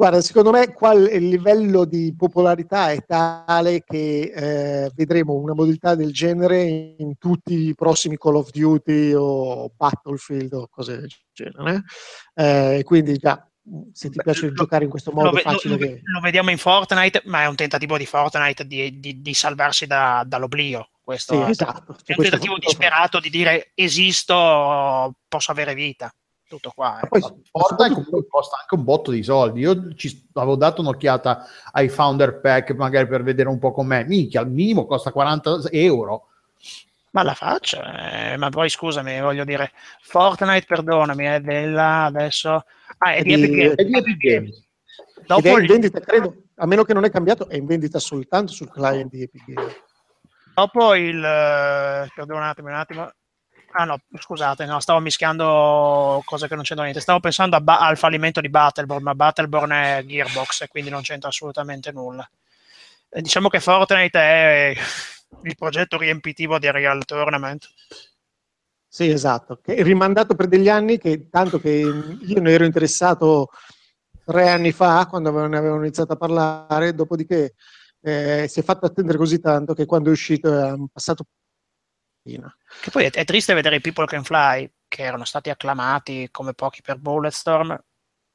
Guarda, 0.00 0.22
secondo 0.22 0.50
me 0.50 0.72
qua 0.72 0.94
il 0.94 1.28
livello 1.28 1.84
di 1.84 2.14
popolarità 2.16 2.90
è 2.90 3.04
tale 3.04 3.84
che 3.84 4.32
eh, 4.34 4.90
vedremo 4.94 5.34
una 5.34 5.52
modalità 5.52 5.94
del 5.94 6.10
genere 6.10 6.94
in 6.96 7.18
tutti 7.18 7.66
i 7.68 7.74
prossimi 7.74 8.16
Call 8.16 8.36
of 8.36 8.48
Duty 8.50 9.12
o 9.12 9.70
Battlefield 9.76 10.54
o 10.54 10.68
cose 10.70 11.00
del 11.00 11.10
genere. 11.34 11.82
Eh, 12.32 12.80
quindi 12.82 13.18
già, 13.18 13.46
se 13.92 14.08
ti 14.08 14.16
Beh, 14.16 14.22
piace 14.22 14.46
lo- 14.46 14.52
giocare 14.54 14.84
in 14.84 14.90
questo 14.90 15.12
modo 15.12 15.32
lo- 15.32 15.36
facile 15.36 15.76
lo- 15.76 15.84
che... 15.84 16.00
lo 16.02 16.20
vediamo 16.20 16.48
in 16.48 16.56
Fortnite, 16.56 17.20
ma 17.26 17.42
è 17.42 17.46
un 17.46 17.56
tentativo 17.56 17.98
di 17.98 18.06
Fortnite 18.06 18.66
di, 18.66 18.98
di- 19.00 19.20
di 19.20 19.34
salvarsi 19.34 19.86
da- 19.86 20.24
dall'oblio. 20.26 20.92
Questo 21.02 21.44
Sì, 21.44 21.50
esatto. 21.50 21.94
è 22.06 22.14
un 22.16 22.22
tentativo 22.22 22.56
disperato 22.56 23.20
di 23.20 23.28
dire 23.28 23.72
esisto, 23.74 25.14
posso 25.28 25.50
avere 25.50 25.74
vita. 25.74 26.10
Tutto 26.50 26.72
qua. 26.74 26.98
eh. 27.00 27.06
Poi 27.06 27.20
Fortnite 27.20 27.94
comunque 27.94 28.26
costa 28.26 28.56
anche 28.60 28.74
un 28.74 28.82
botto 28.82 29.12
di 29.12 29.22
soldi. 29.22 29.60
Io 29.60 29.94
ci 29.94 30.26
avevo 30.32 30.56
dato 30.56 30.80
un'occhiata 30.80 31.44
ai 31.70 31.88
Founder 31.88 32.40
Pack 32.40 32.72
magari 32.72 33.06
per 33.06 33.22
vedere 33.22 33.48
un 33.48 33.60
po' 33.60 33.70
com'è. 33.70 34.02
Minchia, 34.04 34.40
al 34.40 34.50
minimo 34.50 34.84
costa 34.84 35.12
40 35.12 35.60
euro. 35.70 36.26
Ma 37.12 37.22
la 37.22 37.34
faccia, 37.34 38.32
eh, 38.32 38.36
ma 38.36 38.48
poi 38.50 38.68
scusami, 38.68 39.20
voglio 39.20 39.44
dire, 39.44 39.70
Fortnite, 40.00 40.66
perdonami, 40.66 41.24
è 41.24 41.40
della 41.40 42.06
adesso. 42.06 42.64
Ah, 42.98 43.12
è 43.12 43.22
di 43.22 43.34
di- 43.36 43.42
Epic 43.44 43.54
Games. 43.56 43.74
È 43.76 43.84
di 43.84 43.96
Epic 43.98 44.16
Games. 44.16 44.56
Ed 44.56 45.22
è 45.22 45.26
Dopo 45.26 45.48
in 45.50 45.58
il- 45.62 45.68
vendita, 45.68 46.00
credo, 46.00 46.34
a 46.56 46.66
meno 46.66 46.82
che 46.82 46.94
non 46.94 47.04
è 47.04 47.10
cambiato, 47.10 47.48
è 47.48 47.54
in 47.54 47.66
vendita 47.66 48.00
soltanto 48.00 48.50
sul 48.52 48.70
client 48.70 49.08
di 49.08 49.22
Epic 49.22 49.44
Games. 49.46 49.72
Dopo 50.54 50.94
il... 50.96 51.16
eh, 51.24 52.10
Perdona 52.12 52.40
un 52.40 52.46
attimo, 52.46 52.68
un 52.68 52.74
attimo. 52.74 53.10
Ah 53.72 53.84
no, 53.84 54.00
scusate, 54.18 54.64
no, 54.64 54.80
stavo 54.80 54.98
mischiando 54.98 56.22
cose 56.24 56.48
che 56.48 56.54
non 56.54 56.64
c'entrano 56.64 56.82
niente. 56.82 57.00
Stavo 57.00 57.20
pensando 57.20 57.60
ba- 57.60 57.78
al 57.78 57.96
fallimento 57.96 58.40
di 58.40 58.48
Battleborn, 58.48 59.02
ma 59.02 59.14
Battleborn 59.14 59.70
è 59.70 60.04
Gearbox 60.04 60.62
e 60.62 60.68
quindi 60.68 60.90
non 60.90 61.02
c'entra 61.02 61.28
assolutamente 61.28 61.92
nulla. 61.92 62.28
E 63.08 63.22
diciamo 63.22 63.48
che 63.48 63.60
Fortnite 63.60 64.18
è 64.18 64.74
il 65.42 65.56
progetto 65.56 65.96
riempitivo 65.98 66.58
di 66.58 66.70
Real 66.70 67.04
Tournament. 67.04 67.68
Sì, 68.88 69.08
esatto, 69.08 69.60
che 69.62 69.82
rimandato 69.84 70.34
per 70.34 70.48
degli 70.48 70.68
anni, 70.68 70.98
che 70.98 71.28
tanto 71.30 71.60
che 71.60 71.70
io 71.70 72.40
ne 72.40 72.50
ero 72.50 72.64
interessato 72.64 73.50
tre 74.24 74.48
anni 74.48 74.72
fa, 74.72 75.06
quando 75.06 75.30
ne 75.46 75.56
avevano 75.56 75.82
iniziato 75.82 76.14
a 76.14 76.16
parlare, 76.16 76.92
dopodiché 76.92 77.54
eh, 78.00 78.46
si 78.48 78.58
è 78.58 78.62
fatto 78.64 78.86
attendere 78.86 79.16
così 79.16 79.38
tanto 79.38 79.74
che 79.74 79.86
quando 79.86 80.08
è 80.08 80.12
uscito 80.12 80.52
è 80.52 80.74
passato 80.92 81.24
Che 82.22 82.90
poi 82.90 83.04
è, 83.04 83.10
è 83.10 83.24
triste 83.24 83.54
vedere 83.54 83.76
i 83.76 83.80
People 83.80 84.06
Can 84.06 84.24
Fly, 84.24 84.70
che 84.88 85.02
erano 85.02 85.24
stati 85.24 85.50
acclamati 85.50 86.28
come 86.30 86.52
pochi 86.54 86.82
per 86.82 86.96
Bulletstorm, 86.98 87.78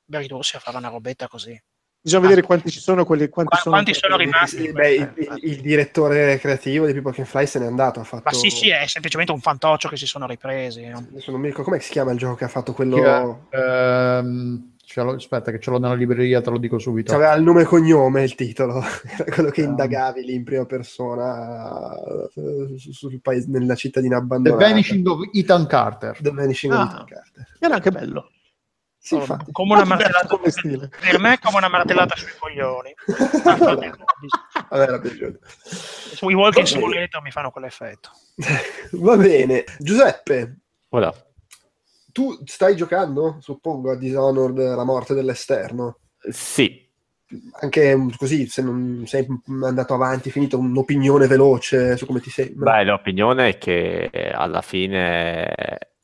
per 0.09 0.19
ridursi 0.21 0.55
a 0.55 0.59
fare 0.59 0.77
una 0.77 0.89
robetta 0.89 1.27
così. 1.27 1.59
Bisogna 2.05 2.27
vedere 2.27 2.43
quanti 2.43 2.69
ci 2.69 2.79
sono 2.79 3.03
quelli 3.03 3.29
quanti 3.29 3.51
Qua- 3.53 3.61
sono, 3.61 3.75
quanti 3.75 3.93
sono 3.95 4.15
rimasti? 4.15 4.71
Beh, 4.71 4.93
il, 4.93 5.13
il- 5.17 5.39
il 5.41 5.61
direttore 5.61 6.37
creativo 6.37 6.85
di 6.85 6.93
People 6.93 7.13
Can 7.13 7.25
Fly 7.25 7.47
se 7.47 7.57
n'è 7.57 7.65
andato. 7.65 7.99
Ha 7.99 8.03
fatto... 8.03 8.21
Ma 8.25 8.31
sì, 8.31 8.51
sì, 8.51 8.69
è 8.69 8.85
semplicemente 8.85 9.31
un 9.31 9.41
fantoccio 9.41 9.89
che 9.89 9.97
si 9.97 10.05
sono 10.05 10.27
ripresi. 10.27 10.85
no? 10.85 10.99
Adesso 10.99 11.31
non 11.31 11.39
mi 11.39 11.47
ricordo 11.47 11.69
com'è 11.69 11.79
che 11.79 11.85
si 11.85 11.91
chiama 11.91 12.11
il 12.11 12.19
gioco 12.19 12.35
che 12.35 12.43
ha 12.43 12.47
fatto 12.47 12.73
quello. 12.73 13.47
Che, 13.49 13.57
ehm, 13.57 13.57
ce 13.57 13.61
l'ho- 13.61 14.74
aspetta, 15.15 15.51
che 15.51 15.59
ce 15.59 15.69
l'ho 15.71 15.79
nella 15.79 15.93
libreria, 15.95 16.41
te 16.41 16.49
lo 16.49 16.57
dico 16.57 16.77
subito. 16.79 17.13
Aveva 17.15 17.33
il 17.33 17.43
nome 17.43 17.61
e 17.61 17.65
cognome 17.65 18.23
il 18.23 18.35
titolo, 18.35 18.81
era 19.17 19.31
quello 19.33 19.49
che 19.49 19.61
Ah. 19.61 19.65
indagavi 19.65 20.21
lì 20.23 20.33
in 20.35 20.43
prima 20.43 20.65
persona 20.65 21.93
eh, 22.33 22.77
su- 22.77 22.91
sul 22.91 23.19
paese, 23.21 23.47
nella 23.49 23.75
cittadina 23.75 24.17
The 24.17 24.23
abbandonata. 24.23 24.65
Vanishing 24.65 25.07
of 25.07 25.19
Ethan 25.33 25.65
Carter. 25.67 26.17
The 26.21 26.31
Vanishing 26.31 26.71
of 26.73 26.79
Ah. 26.79 26.83
Ethan 26.83 27.05
Carter. 27.05 27.47
Era 27.59 27.75
anche 27.75 27.91
bello. 27.91 28.29
Sì, 28.97 29.13
Oh, 29.13 29.19
infatti. 29.19 29.51
come 29.51 29.73
una 29.73 29.83
martellata 29.85 30.25
come 30.27 30.49
stile. 30.49 30.89
per 30.89 31.19
me 31.19 31.33
è 31.33 31.39
come 31.39 31.57
una 31.57 31.67
martellata 31.69 32.15
sui 32.15 32.31
coglioni. 32.39 32.91
A 34.69 34.77
me 34.77 34.83
era 34.83 34.99
piaciuto. 34.99 35.39
Sui 35.63 36.33
Walking. 36.33 36.65
Simulator 36.65 37.21
mi 37.21 37.29
fanno 37.29 37.51
quell'effetto. 37.51 38.09
Va 38.93 39.15
bene. 39.15 39.63
Giuseppe, 39.77 40.57
Voilà. 40.89 41.13
Tu 42.15 42.33
stai 42.45 42.77
giocando, 42.77 43.39
suppongo, 43.41 43.91
a 43.91 43.97
Dishonored, 43.97 44.57
la 44.57 44.85
morte 44.85 45.13
dell'esterno. 45.13 45.97
Sì, 46.29 46.89
Anche 47.59 48.07
così, 48.15 48.47
se 48.47 48.61
non 48.61 49.03
sei 49.05 49.27
andato 49.61 49.93
avanti, 49.93 50.31
finito 50.31 50.57
un'opinione 50.57 51.27
veloce 51.27 51.97
su 51.97 52.05
come 52.05 52.21
ti 52.21 52.29
sembra. 52.29 52.77
Beh, 52.77 52.83
l'opinione 52.85 53.49
è 53.49 53.57
che 53.57 54.31
alla 54.33 54.61
fine 54.61 55.53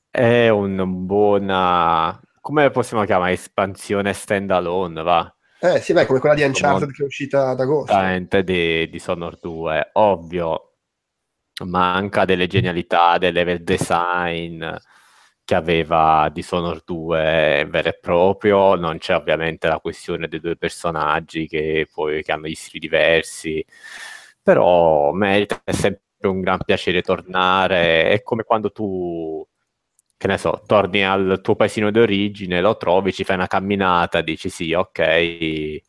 è 0.09 0.49
una 0.49 0.85
buona, 0.85 2.19
come 2.41 2.71
possiamo 2.71 3.05
chiamare, 3.05 3.31
espansione 3.31 4.11
standalone, 4.11 5.01
va? 5.03 5.33
Eh 5.61 5.79
sì, 5.79 5.93
beh, 5.93 6.05
come 6.07 6.19
quella 6.19 6.35
di 6.35 6.43
Uncharted 6.43 6.91
che 6.91 7.03
è 7.03 7.05
uscita 7.05 7.51
ad 7.51 7.61
agosto. 7.61 7.89
Esattamente 7.93 8.43
di, 8.43 8.89
di 8.89 8.99
Sonor 8.99 9.39
2. 9.39 9.91
Ovvio, 9.93 10.73
manca 11.63 12.25
delle 12.25 12.47
genialità, 12.47 13.17
del 13.17 13.31
level 13.31 13.63
design 13.63 14.61
che 15.51 15.55
aveva 15.57 16.29
Dishonored 16.31 16.83
2 16.85 17.67
vero 17.69 17.89
e 17.89 17.97
proprio, 17.99 18.75
non 18.75 18.99
c'è 18.99 19.15
ovviamente 19.15 19.67
la 19.67 19.81
questione 19.81 20.29
dei 20.29 20.39
due 20.39 20.55
personaggi 20.55 21.45
che 21.45 21.89
poi 21.93 22.23
che 22.23 22.31
hanno 22.31 22.47
gli 22.47 22.55
stili 22.55 22.79
diversi, 22.79 23.65
però 24.41 25.11
merita 25.11 25.59
è 25.65 25.73
sempre 25.73 26.29
un 26.29 26.39
gran 26.39 26.59
piacere 26.63 27.01
tornare, 27.01 28.11
è 28.11 28.21
come 28.21 28.43
quando 28.43 28.71
tu 28.71 29.45
che 30.15 30.27
ne 30.27 30.37
so, 30.37 30.61
torni 30.65 31.03
al 31.03 31.39
tuo 31.41 31.55
paesino 31.55 31.91
d'origine, 31.91 32.61
lo 32.61 32.77
trovi, 32.77 33.11
ci 33.11 33.25
fai 33.25 33.35
una 33.35 33.47
camminata, 33.47 34.21
dici 34.21 34.47
sì, 34.47 34.71
ok, 34.71 35.81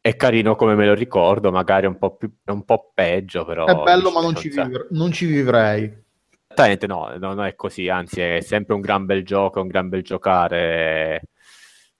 è 0.00 0.16
carino 0.16 0.56
come 0.56 0.74
me 0.74 0.86
lo 0.86 0.94
ricordo, 0.94 1.52
magari 1.52 1.86
un 1.86 1.96
po' 1.96 2.16
più, 2.16 2.28
un 2.46 2.64
po' 2.64 2.90
peggio, 2.92 3.44
però 3.44 3.66
È 3.66 3.74
bello, 3.84 4.10
ma 4.10 4.20
non 4.20 4.34
ci 4.34 5.26
vivrei. 5.26 6.08
Esattamente, 6.52 6.86
no, 6.88 7.06
no, 7.16 7.32
non 7.34 7.44
è 7.46 7.54
così, 7.54 7.88
anzi 7.88 8.20
è 8.20 8.40
sempre 8.40 8.74
un 8.74 8.80
gran 8.80 9.04
bel 9.06 9.24
gioco, 9.24 9.60
un 9.60 9.68
gran 9.68 9.88
bel 9.88 10.02
giocare 10.02 11.22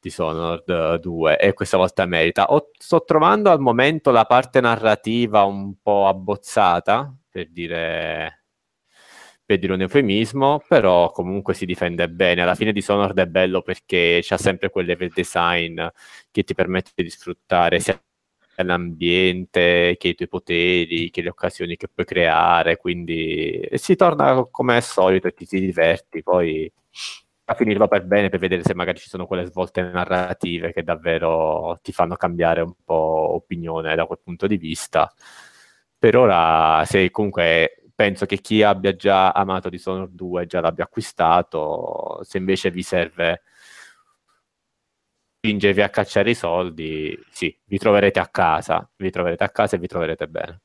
Dishonored 0.01 0.97
2 0.97 1.39
e 1.39 1.53
questa 1.55 1.77
volta 1.77 2.05
merita. 2.07 2.47
Ho- 2.53 2.71
sto 2.77 3.05
trovando 3.05 3.51
al 3.51 3.61
momento 3.61 4.11
la 4.11 4.25
parte 4.25 4.61
narrativa 4.61 5.45
un 5.45 5.75
po' 5.81 6.09
abbozzata, 6.09 7.15
per 7.31 7.49
dire, 7.51 8.43
per 9.45 9.59
dire 9.59 9.73
un 9.73 9.81
eufemismo, 9.81 10.63
però 10.69 11.11
comunque 11.11 11.55
si 11.55 11.67
difende 11.67 12.09
bene. 12.09 12.43
Alla 12.43 12.55
fine 12.55 12.73
Dishonored 12.73 13.19
è 13.19 13.27
bello 13.27 13.63
perché 13.63 14.21
c'ha 14.23 14.37
sempre 14.39 14.71
quel 14.71 14.87
level 14.87 15.11
design 15.13 15.85
che 16.31 16.45
ti 16.45 16.55
permette 16.55 17.03
di 17.03 17.11
sfruttare 17.11 17.81
sia 17.81 18.01
l'ambiente, 18.57 19.97
che 19.99 20.09
i 20.09 20.15
tuoi 20.15 20.29
poteri, 20.29 21.11
che 21.11 21.23
le 21.23 21.31
occasioni 21.31 21.77
che 21.77 21.89
puoi 21.89 22.07
creare, 22.07 22.77
quindi 22.77 23.67
si 23.75 23.97
torna 23.97 24.47
come 24.51 24.77
al 24.77 24.83
solito 24.83 25.29
e 25.29 25.33
ti, 25.33 25.47
ti 25.47 25.61
diverti, 25.61 26.23
poi 26.23 26.71
a 27.47 27.55
finirlo 27.55 27.89
per 27.89 28.05
bene 28.05 28.29
per 28.29 28.39
vedere 28.39 28.63
se 28.63 28.75
magari 28.75 28.99
ci 28.99 29.09
sono 29.09 29.27
quelle 29.27 29.45
svolte 29.47 29.83
narrative 29.83 30.73
che 30.73 30.85
davvero 30.85 31.79
ti 31.83 31.93
fanno 31.93 32.15
cambiare 32.17 32.61
un 32.61 32.75
po' 32.85 33.35
opinione 33.35 33.95
da 33.97 34.07
quel 34.07 34.21
punto 34.23 34.47
di 34.47 34.57
vista. 34.57 35.13
Per 35.99 36.17
ora, 36.17 36.85
se 36.87 37.11
comunque 37.11 37.83
penso 37.95 38.25
che 38.25 38.39
chi 38.39 38.63
abbia 38.63 38.95
già 38.95 39.33
amato 39.33 39.69
Dishonored 39.69 40.15
2 40.15 40.47
già 40.47 40.61
l'abbia 40.61 40.85
acquistato, 40.85 42.21
se 42.23 42.39
invece 42.39 42.71
vi 42.71 42.83
serve 42.83 43.43
spingervi 45.41 45.81
a 45.81 45.89
cacciare 45.89 46.31
i 46.31 46.35
soldi, 46.35 47.19
sì, 47.31 47.57
vi 47.65 47.79
troverete 47.79 48.21
a 48.21 48.29
casa, 48.29 48.87
vi 48.97 49.11
troverete 49.11 49.43
a 49.45 49.49
casa 49.49 49.77
e 49.77 49.79
vi 49.79 49.87
troverete 49.87 50.29
bene. 50.29 50.61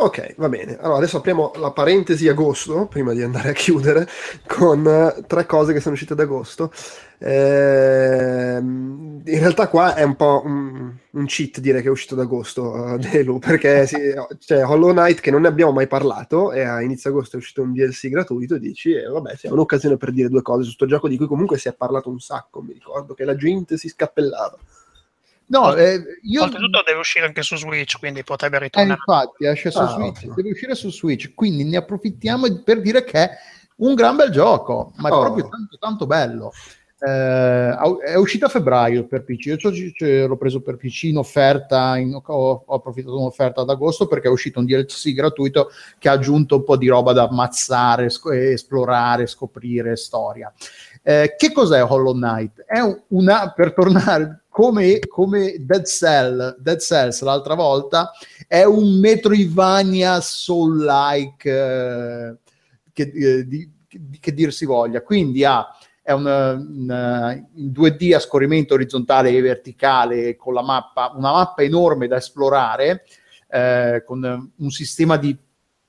Ok, 0.00 0.36
va 0.36 0.48
bene. 0.48 0.76
Allora 0.78 0.98
adesso 0.98 1.16
apriamo 1.16 1.50
la 1.56 1.72
parentesi 1.72 2.28
agosto, 2.28 2.86
prima 2.86 3.12
di 3.14 3.22
andare 3.22 3.48
a 3.48 3.52
chiudere, 3.52 4.06
con 4.46 4.86
eh, 4.86 5.24
tre 5.26 5.44
cose 5.44 5.72
che 5.72 5.80
sono 5.80 5.94
uscite 5.94 6.12
ad 6.12 6.20
agosto. 6.20 6.70
Ehm, 7.18 9.22
in 9.24 9.38
realtà 9.40 9.66
qua 9.66 9.96
è 9.96 10.04
un 10.04 10.14
po' 10.14 10.42
un, 10.44 10.94
un 11.10 11.26
cheat 11.26 11.58
dire 11.58 11.82
che 11.82 11.88
è 11.88 11.90
uscito 11.90 12.14
ad 12.14 12.20
agosto, 12.20 12.62
uh, 12.62 12.96
Delu, 12.96 13.40
perché 13.40 13.88
sì, 13.88 13.96
c'è 14.38 14.64
Hollow 14.64 14.92
Knight 14.92 15.18
che 15.18 15.32
non 15.32 15.40
ne 15.40 15.48
abbiamo 15.48 15.72
mai 15.72 15.88
parlato 15.88 16.52
e 16.52 16.62
a 16.62 16.80
inizio 16.80 17.10
agosto 17.10 17.34
è 17.34 17.40
uscito 17.40 17.62
un 17.62 17.72
DLC 17.72 18.08
gratuito 18.08 18.54
e 18.54 18.60
dici, 18.60 18.92
eh, 18.92 19.08
vabbè, 19.08 19.34
sì, 19.34 19.48
è 19.48 19.50
un'occasione 19.50 19.96
per 19.96 20.12
dire 20.12 20.28
due 20.28 20.42
cose 20.42 20.62
su 20.62 20.76
questo 20.76 20.86
gioco 20.86 21.08
di 21.08 21.16
cui 21.16 21.26
comunque 21.26 21.58
si 21.58 21.66
è 21.66 21.74
parlato 21.74 22.08
un 22.08 22.20
sacco, 22.20 22.62
mi 22.62 22.72
ricordo 22.72 23.14
che 23.14 23.24
la 23.24 23.34
gente 23.34 23.76
si 23.76 23.88
scappellava. 23.88 24.56
No, 25.48 25.74
eh, 25.74 26.02
io... 26.22 26.42
Oltretutto 26.42 26.82
deve 26.86 26.98
uscire 27.00 27.26
anche 27.26 27.42
su 27.42 27.56
Switch, 27.56 27.98
quindi 27.98 28.22
potrebbe 28.22 28.56
Eh, 28.56 28.60
ritornare. 28.60 28.98
infatti, 28.98 29.46
esce 29.46 29.70
su 29.70 29.78
Ah, 29.78 29.88
Switch, 29.88 30.16
ottimo. 30.18 30.34
deve 30.34 30.50
uscire 30.50 30.74
su 30.74 30.90
Switch, 30.90 31.34
quindi 31.34 31.64
ne 31.64 31.76
approfittiamo 31.78 32.62
per 32.62 32.80
dire 32.80 33.02
che 33.04 33.18
è 33.22 33.30
un 33.76 33.94
gran 33.94 34.16
bel 34.16 34.30
gioco, 34.30 34.92
ma 34.96 35.08
è 35.08 35.12
Oh. 35.12 35.20
proprio 35.20 35.48
tanto 35.48 35.78
tanto 35.78 36.06
bello. 36.06 36.52
Eh, 37.00 37.76
è 38.04 38.16
uscito 38.16 38.46
a 38.46 38.48
febbraio 38.48 39.06
per 39.06 39.22
PC, 39.22 39.46
io 39.46 40.26
l'ho 40.26 40.36
preso 40.36 40.60
per 40.62 40.76
PC 40.76 41.04
in 41.04 41.18
offerta, 41.18 41.96
in- 41.96 42.12
ho, 42.12 42.22
ho 42.66 42.74
approfittato 42.74 43.14
di 43.14 43.20
un'offerta 43.20 43.60
ad 43.60 43.70
agosto 43.70 44.08
perché 44.08 44.26
è 44.26 44.30
uscito 44.32 44.58
un 44.58 44.66
DLC 44.66 45.12
gratuito 45.12 45.70
che 45.98 46.08
ha 46.08 46.12
aggiunto 46.12 46.56
un 46.56 46.64
po' 46.64 46.76
di 46.76 46.88
roba 46.88 47.12
da 47.12 47.22
ammazzare, 47.28 48.10
sc- 48.10 48.32
esplorare, 48.32 49.28
scoprire, 49.28 49.94
storia. 49.96 50.52
Eh, 51.04 51.36
che 51.38 51.52
cos'è 51.52 51.82
Hollow 51.84 52.12
Knight? 52.14 52.64
È 52.66 52.80
un- 52.80 53.00
una, 53.08 53.52
per 53.52 53.72
tornare 53.74 54.40
come, 54.58 54.98
come 55.06 55.54
Dead, 55.60 55.84
Cell, 55.84 56.56
Dead 56.58 56.80
Cells 56.80 57.22
l'altra 57.22 57.54
volta, 57.54 58.10
è 58.48 58.64
un 58.64 58.98
Metroidvania 58.98 60.20
soul-like 60.20 61.48
eh, 61.48 62.36
che, 62.92 63.02
eh, 63.14 63.46
di- 63.46 63.70
che 64.18 64.34
dir 64.34 64.52
si 64.52 64.64
voglia. 64.64 65.02
Quindi 65.02 65.44
ha, 65.44 65.64
è 66.02 66.10
un, 66.10 66.26
un, 66.26 67.48
in 67.54 67.70
2D 67.70 68.16
a 68.16 68.18
scorrimento 68.18 68.74
orizzontale 68.74 69.30
e 69.30 69.40
verticale 69.40 70.34
con 70.34 70.54
la 70.54 70.62
mappa, 70.62 71.12
una 71.14 71.30
mappa 71.30 71.62
enorme 71.62 72.08
da 72.08 72.16
esplorare, 72.16 73.04
eh, 73.48 74.02
con 74.04 74.50
un 74.56 74.70
sistema 74.70 75.16
di 75.16 75.38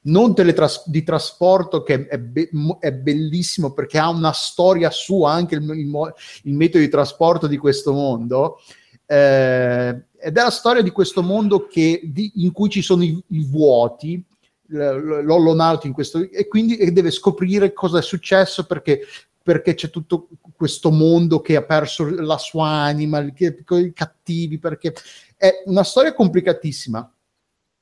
non 0.02 0.34
teletras- 0.34 0.88
di 0.88 1.04
trasporto 1.04 1.84
che 1.84 2.08
è, 2.08 2.18
be- 2.18 2.50
è 2.80 2.92
bellissimo 2.94 3.74
perché 3.74 3.98
ha 3.98 4.10
una 4.10 4.32
storia 4.32 4.90
sua 4.90 5.32
anche 5.32 5.56
il, 5.56 5.70
il 5.78 5.88
mo- 5.88 6.14
il 6.44 6.54
metodo 6.54 6.84
di 6.84 6.90
trasporto 6.90 7.48
di 7.48 7.58
questo 7.58 7.92
mondo 7.92 8.60
eh, 9.06 9.90
ed 10.18 10.38
è 10.38 10.42
la 10.42 10.50
storia 10.50 10.82
di 10.82 10.92
questo 10.92 11.22
mondo 11.22 11.68
che, 11.68 12.02
di- 12.04 12.32
in 12.36 12.52
cui 12.52 12.70
ci 12.70 12.82
sono 12.82 13.04
i, 13.04 13.22
i 13.28 13.46
vuoti 13.46 14.24
l'Hollow 14.72 15.80
in 15.84 15.94
questo 15.94 16.30
e 16.30 16.48
quindi 16.48 16.78
e 16.78 16.92
deve 16.92 17.10
scoprire 17.10 17.74
cosa 17.74 17.98
è 17.98 18.04
successo 18.04 18.68
perché 18.68 19.02
perché 19.42 19.74
c'è 19.74 19.90
tutto 19.90 20.28
questo 20.56 20.92
mondo 20.92 21.42
che 21.42 21.56
ha 21.56 21.64
perso 21.64 22.08
la 22.08 22.38
sua 22.38 22.68
anima, 22.68 23.20
i 23.20 23.94
cattivi, 23.94 24.60
perché 24.60 24.94
è 25.36 25.64
una 25.66 25.84
storia 25.84 26.14
complicatissima, 26.14 27.12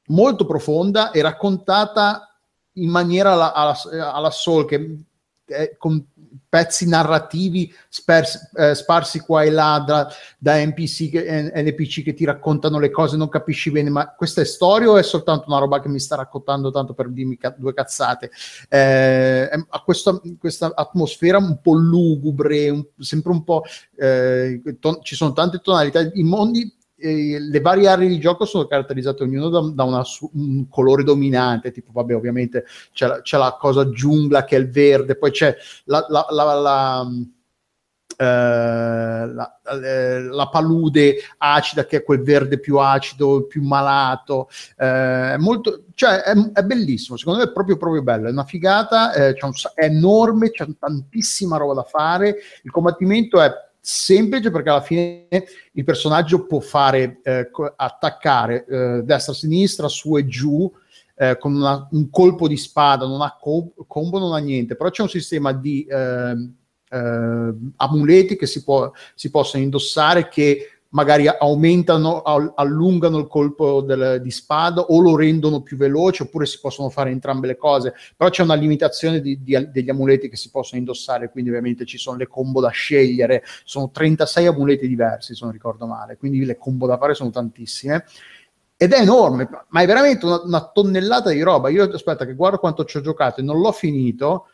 molto 0.08 0.46
profonda 0.46 1.12
e 1.12 1.22
raccontata 1.22 2.36
in 2.74 2.90
maniera 2.90 3.34
alla, 3.34 3.54
alla, 3.54 3.78
alla 4.14 4.32
Soul, 4.32 4.66
che 4.66 4.98
è 5.46 5.76
con 5.78 6.06
pezzi 6.50 6.88
narrativi 6.88 7.74
spers- 7.90 8.52
eh, 8.54 8.76
sparsi 8.76 9.20
qua 9.20 9.44
e 9.44 9.50
là 9.50 9.84
da, 9.86 10.08
da 10.38 10.64
NPC 10.66 11.10
che, 11.10 11.24
eh, 11.26 11.64
NPC 11.64 12.04
che 12.04 12.14
ti 12.14 12.26
raccontano 12.26 12.80
le 12.80 12.90
cose, 12.90 13.18
non 13.18 13.30
capisci 13.30 13.72
bene, 13.72 13.90
ma 13.90 14.14
questa 14.14 14.42
è 14.42 14.46
storia 14.46 14.90
o 14.90 14.98
è 14.98 15.04
soltanto 15.04 15.46
una 15.48 15.60
roba 15.60 15.80
che 15.80 15.88
mi 15.88 16.00
sta 16.00 16.16
raccontando 16.16 16.70
tanto 16.72 16.94
per 16.94 17.10
dirmi 17.10 17.38
ca- 17.38 17.56
due 17.58 17.74
cazzate? 17.74 18.32
Eh, 18.70 19.50
ha 19.70 19.82
questa, 19.82 20.20
questa 20.38 20.74
atmosfera 20.76 21.38
un 21.38 21.60
po' 21.62 21.74
lugubre, 21.74 22.70
un- 22.70 22.86
sempre 23.00 23.32
un 23.32 23.44
po'... 23.44 23.64
eh, 23.96 24.62
ton- 24.80 25.02
ci 25.02 25.16
sono 25.16 25.34
tante 25.34 25.60
tonalità, 25.60 26.02
i 26.14 26.24
mondi 26.24 26.74
le 26.99 27.60
varie 27.61 27.88
aree 27.88 28.07
di 28.07 28.19
gioco 28.19 28.45
sono 28.45 28.65
caratterizzate 28.65 29.24
ognuno 29.24 29.49
da, 29.49 29.61
da 29.74 29.84
una 29.84 30.03
un 30.34 30.68
colore 30.68 31.03
dominante, 31.03 31.72
tipo 31.72 31.91
vabbè 31.91 32.15
ovviamente 32.15 32.65
c'è 32.91 33.07
la, 33.07 33.22
c'è 33.22 33.38
la 33.38 33.56
cosa 33.60 33.90
giungla 33.90 34.44
che 34.44 34.56
è 34.56 34.60
il 34.60 34.69
verde, 34.69 35.15
poi 35.15 35.32
c'è 35.32 35.56
la, 35.86 36.06
la, 36.10 36.26
la, 36.30 37.07
eh, 38.19 38.24
la- 38.26 39.60
eh, 39.84 40.22
la 40.24 40.49
palude 40.49 41.18
acida 41.38 41.86
che 41.86 41.98
è 41.98 42.03
quel 42.03 42.24
verde 42.24 42.60
più 42.60 42.78
acido, 42.80 43.45
più 43.45 43.61
malato, 43.61 44.49
eh, 44.78 45.34
è 45.34 45.38
molto, 45.38 45.84
cioè 45.94 46.22
è, 46.22 46.34
è 46.53 46.64
bellissimo, 46.64 47.15
secondo 47.18 47.40
me 47.40 47.45
è 47.45 47.52
proprio 47.52 47.78
proprio 47.78 48.02
bello, 48.02 48.28
è 48.28 48.32
una 48.32 48.44
figata, 48.44 49.14
eh, 49.14 49.36
un 49.40 49.52
è 49.76 49.86
enorme, 49.86 50.49
c'è 50.49 50.65
tantissima 50.80 51.57
roba 51.57 51.76
da 51.76 51.84
fare, 51.84 52.38
il 52.64 52.72
combattimento 52.72 53.40
è 53.40 53.53
semplice 53.88 54.51
perché 54.51 54.69
alla 54.69 54.81
fine 54.81 55.27
il 55.72 55.84
personaggio 55.85 56.45
può 56.45 56.59
fare 56.59 57.19
eh, 57.23 57.49
attaccare 57.77 58.65
eh, 58.65 59.01
destra-sinistra, 59.03 59.88
su 59.88 60.18
e 60.18 60.26
giù 60.27 60.69
eh, 61.15 61.38
con 61.38 61.55
una- 61.55 61.88
un 61.91 62.09
colpo 62.09 62.49
di 62.49 62.57
spada, 62.57 63.07
non 63.07 63.22
ha 63.22 63.38
co- 63.39 63.72
combo, 63.88 64.19
non 64.19 64.34
ha 64.34 64.39
niente, 64.39 64.76
però 64.76 64.89
c'è 64.89 65.03
un 65.03 65.09
sistema 65.09 65.53
di 65.53 65.88
ehm, 65.89 66.53
eh, 66.89 67.53
amuleti 67.77 68.35
che 68.35 68.45
si, 68.45 68.61
può, 68.64 68.91
si 69.15 69.30
possono 69.30 69.64
indossare 69.64 70.27
che 70.27 70.77
magari 70.89 71.27
aumentano, 71.27 72.22
al- 72.22 72.51
allungano 72.55 73.18
il 73.18 73.27
colpo 73.27 73.81
del- 73.81 74.22
di 74.22 74.31
spada 74.31 74.81
o 74.81 74.99
lo 75.01 75.15
rendono 75.15 75.61
più 75.61 75.77
veloce 75.77 76.23
oppure 76.23 76.45
si 76.45 76.59
possono 76.59 76.89
fare 76.89 77.09
entrambe 77.11 77.47
le 77.47 77.57
cose. 77.57 77.93
Però 78.15 78.30
c'è 78.30 78.43
una 78.43 78.53
limitazione 78.55 79.19
di- 79.19 79.41
di- 79.41 79.69
degli 79.72 79.89
amuleti 79.89 80.30
che 80.30 80.35
si 80.38 80.49
possono 80.49 80.80
indossare 80.80 81.30
quindi 81.30 81.49
ovviamente 81.49 81.85
ci 81.85 81.97
sono 81.97 82.18
le 82.18 82.27
combo 82.27 82.61
da 82.61 82.69
scegliere. 82.69 83.43
Sono 83.64 83.89
36 83.91 84.45
amuleti 84.47 84.88
diversi 84.88 85.35
se 85.35 85.43
non 85.43 85.53
ricordo 85.53 85.85
male 85.85 86.18
quindi 86.18 86.43
le 86.45 86.57
combo 86.57 86.88
da 86.88 86.97
fare 86.97 87.14
sono 87.14 87.30
tantissime. 87.30 88.05
Ed 88.80 88.93
è 88.93 89.01
enorme 89.01 89.49
ma 89.69 89.81
è 89.81 89.85
veramente 89.88 90.26
una, 90.26 90.41
una 90.43 90.69
tonnellata 90.72 91.31
di 91.31 91.41
roba. 91.41 91.69
Io 91.69 91.84
aspetta 91.91 92.26
che 92.26 92.35
guardo 92.35 92.59
quanto 92.59 92.85
ci 92.85 92.97
ho 92.97 93.01
giocato 93.01 93.39
e 93.41 93.43
non 93.43 93.59
l'ho 93.59 93.72
finito 93.72 94.47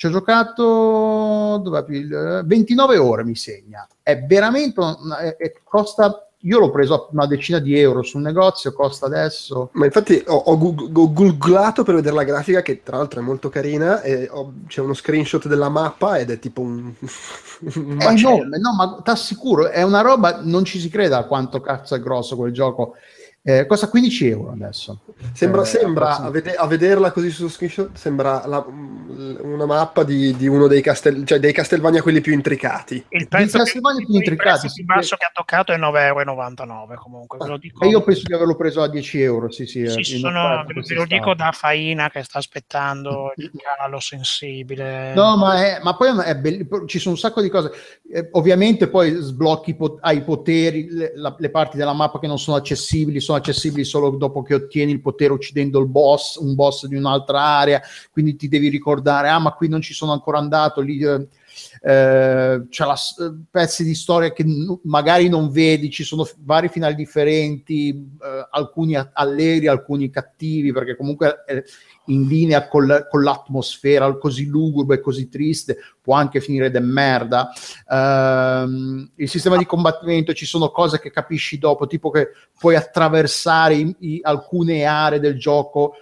ci 0.00 0.06
ho 0.06 0.10
giocato 0.10 1.62
il- 1.88 2.14
eh, 2.14 2.42
29 2.46 2.96
ore 2.96 3.22
mi 3.22 3.36
segna. 3.36 3.86
È 4.02 4.18
veramente 4.22 4.80
una- 4.80 5.18
è- 5.18 5.36
è- 5.36 5.52
costa 5.62 6.26
io 6.44 6.58
l'ho 6.58 6.70
preso 6.70 7.08
una 7.12 7.26
decina 7.26 7.58
di 7.58 7.78
euro 7.78 8.00
sul 8.00 8.22
negozio 8.22 8.72
costa 8.72 9.04
adesso. 9.04 9.68
Ma 9.72 9.84
infatti 9.84 10.24
ho, 10.26 10.34
ho 10.36 10.56
goog- 10.56 10.96
ho 10.96 11.12
googlato 11.12 11.82
per 11.84 11.96
vedere 11.96 12.14
la 12.14 12.24
grafica, 12.24 12.62
che 12.62 12.82
tra 12.82 12.96
l'altro 12.96 13.20
è 13.20 13.22
molto 13.22 13.50
carina, 13.50 14.00
ho- 14.30 14.52
c'è 14.66 14.80
uno 14.80 14.94
screenshot 14.94 15.46
della 15.46 15.68
mappa 15.68 16.16
ed 16.16 16.30
è 16.30 16.38
tipo 16.38 16.62
un, 16.62 16.94
un 17.76 17.98
È 18.00 18.06
enorme, 18.06 18.56
no, 18.56 18.74
ma 18.74 19.00
ti 19.04 19.10
assicuro, 19.10 19.68
è 19.68 19.82
una 19.82 20.00
roba, 20.00 20.40
non 20.42 20.64
ci 20.64 20.80
si 20.80 20.88
creda 20.88 21.18
a 21.18 21.24
quanto 21.24 21.60
cazzo 21.60 21.94
è 21.94 22.00
grosso 22.00 22.36
quel 22.36 22.52
gioco. 22.54 22.94
Eh, 23.42 23.64
costa 23.64 23.88
15 23.88 24.28
euro 24.28 24.52
adesso. 24.52 25.00
Sembra, 25.32 25.62
Eh, 25.62 25.64
sembra 25.64 26.16
a, 26.18 26.28
vede- 26.30 26.54
a 26.56 26.66
vederla 26.66 27.10
così 27.10 27.30
su 27.30 27.48
screenshot, 27.48 27.96
sembra 27.96 28.46
la- 28.46 28.62
una 28.68 29.64
mappa 29.64 30.04
di, 30.04 30.36
di 30.36 30.46
uno 30.46 30.66
dei, 30.66 30.82
castel, 30.82 31.24
cioè 31.24 31.38
dei 31.38 31.52
Castelvania 31.54 32.02
quelli 32.02 32.20
più 32.20 32.34
intricati. 32.34 33.02
Il 33.08 33.28
prezzo, 33.28 33.56
Castlevania 33.58 34.04
più 34.04 34.10
il 34.10 34.16
intricati, 34.16 34.48
prezzo 34.58 34.68
sì. 34.68 34.84
più 34.84 34.94
basso 34.94 35.16
che 35.16 35.24
ha 35.24 35.30
toccato 35.32 35.72
è 35.72 35.78
9,99 35.78 36.92
euro 36.92 37.00
comunque, 37.00 37.38
ve 37.38 37.46
lo 37.46 37.56
dico. 37.56 37.86
Io 37.86 38.02
penso 38.02 38.22
di 38.26 38.34
averlo 38.34 38.56
preso 38.56 38.82
a 38.82 38.88
10 38.88 39.22
euro, 39.22 39.50
sì, 39.50 39.64
sì. 39.64 39.88
Sì, 39.88 40.00
eh, 40.00 40.18
sono- 40.18 40.64
ve 40.66 40.94
lo- 40.94 41.06
dico 41.06 41.34
da 41.34 41.50
Faina 41.52 42.10
che 42.10 42.22
sta 42.22 42.38
aspettando 42.38 43.32
il 43.36 43.50
calo 43.56 44.00
sensibile. 44.00 45.14
No, 45.14 45.36
ma, 45.38 45.64
è- 45.64 45.80
ma 45.82 45.96
poi 45.96 46.10
è 46.24 46.36
bello, 46.36 46.84
ci 46.86 46.98
sono 46.98 47.14
un 47.14 47.20
sacco 47.20 47.40
di 47.40 47.48
cose. 47.48 47.70
Eh, 48.12 48.28
ovviamente 48.32 48.88
poi 48.88 49.12
sblocchi, 49.12 49.70
i 49.70 49.76
pot- 49.76 49.98
hai 50.02 50.18
i 50.18 50.22
poteri, 50.22 50.88
le, 50.90 51.12
la- 51.14 51.34
le 51.38 51.50
parti 51.50 51.76
della 51.78 51.92
mappa 51.94 52.18
che 52.18 52.26
non 52.26 52.38
sono 52.38 52.56
accessibili, 52.58 53.20
sono 53.30 53.38
accessibili 53.38 53.84
solo 53.84 54.10
dopo 54.10 54.42
che 54.42 54.54
ottieni 54.54 54.90
il 54.90 55.00
potere 55.00 55.32
uccidendo 55.32 55.78
il 55.78 55.86
boss, 55.86 56.36
un 56.36 56.54
boss 56.54 56.86
di 56.86 56.96
un'altra 56.96 57.40
area, 57.40 57.80
quindi 58.10 58.34
ti 58.34 58.48
devi 58.48 58.68
ricordare, 58.68 59.28
ah 59.28 59.38
ma 59.38 59.52
qui 59.52 59.68
non 59.68 59.80
ci 59.80 59.94
sono 59.94 60.12
ancora 60.12 60.38
andato, 60.38 60.80
lì... 60.80 60.98
eh, 61.82 62.50
eh, 62.50 62.66
c'è 62.68 62.84
la 62.84 62.94
eh, 62.94 63.32
pezzi 63.50 63.84
di 63.84 63.94
storia 63.94 64.32
che 64.32 64.44
n- 64.44 64.78
magari 64.84 65.28
non 65.28 65.50
vedi, 65.50 65.90
ci 65.90 66.04
sono 66.04 66.24
f- 66.24 66.34
vari 66.40 66.68
finali 66.68 66.94
differenti, 66.94 67.90
eh, 67.90 68.46
alcuni 68.50 68.96
a- 68.96 69.10
allegri, 69.12 69.66
alcuni 69.66 70.10
cattivi, 70.10 70.72
perché 70.72 70.96
comunque 70.96 71.44
è 71.46 71.62
in 72.06 72.26
linea 72.26 72.66
col- 72.68 73.06
con 73.08 73.22
l'atmosfera 73.22 74.12
così 74.18 74.46
lugubre, 74.46 75.00
così 75.00 75.28
triste, 75.28 75.78
può 76.00 76.14
anche 76.14 76.40
finire 76.40 76.70
de 76.70 76.80
merda. 76.80 77.50
Ehm, 77.88 79.10
il 79.16 79.28
sistema 79.28 79.56
di 79.56 79.66
combattimento, 79.66 80.32
ci 80.32 80.46
sono 80.46 80.70
cose 80.70 80.98
che 81.00 81.10
capisci 81.10 81.58
dopo, 81.58 81.86
tipo 81.86 82.10
che 82.10 82.28
puoi 82.58 82.74
attraversare 82.76 83.74
i- 83.74 83.96
i- 84.00 84.20
alcune 84.22 84.84
aree 84.84 85.20
del 85.20 85.38
gioco 85.38 85.94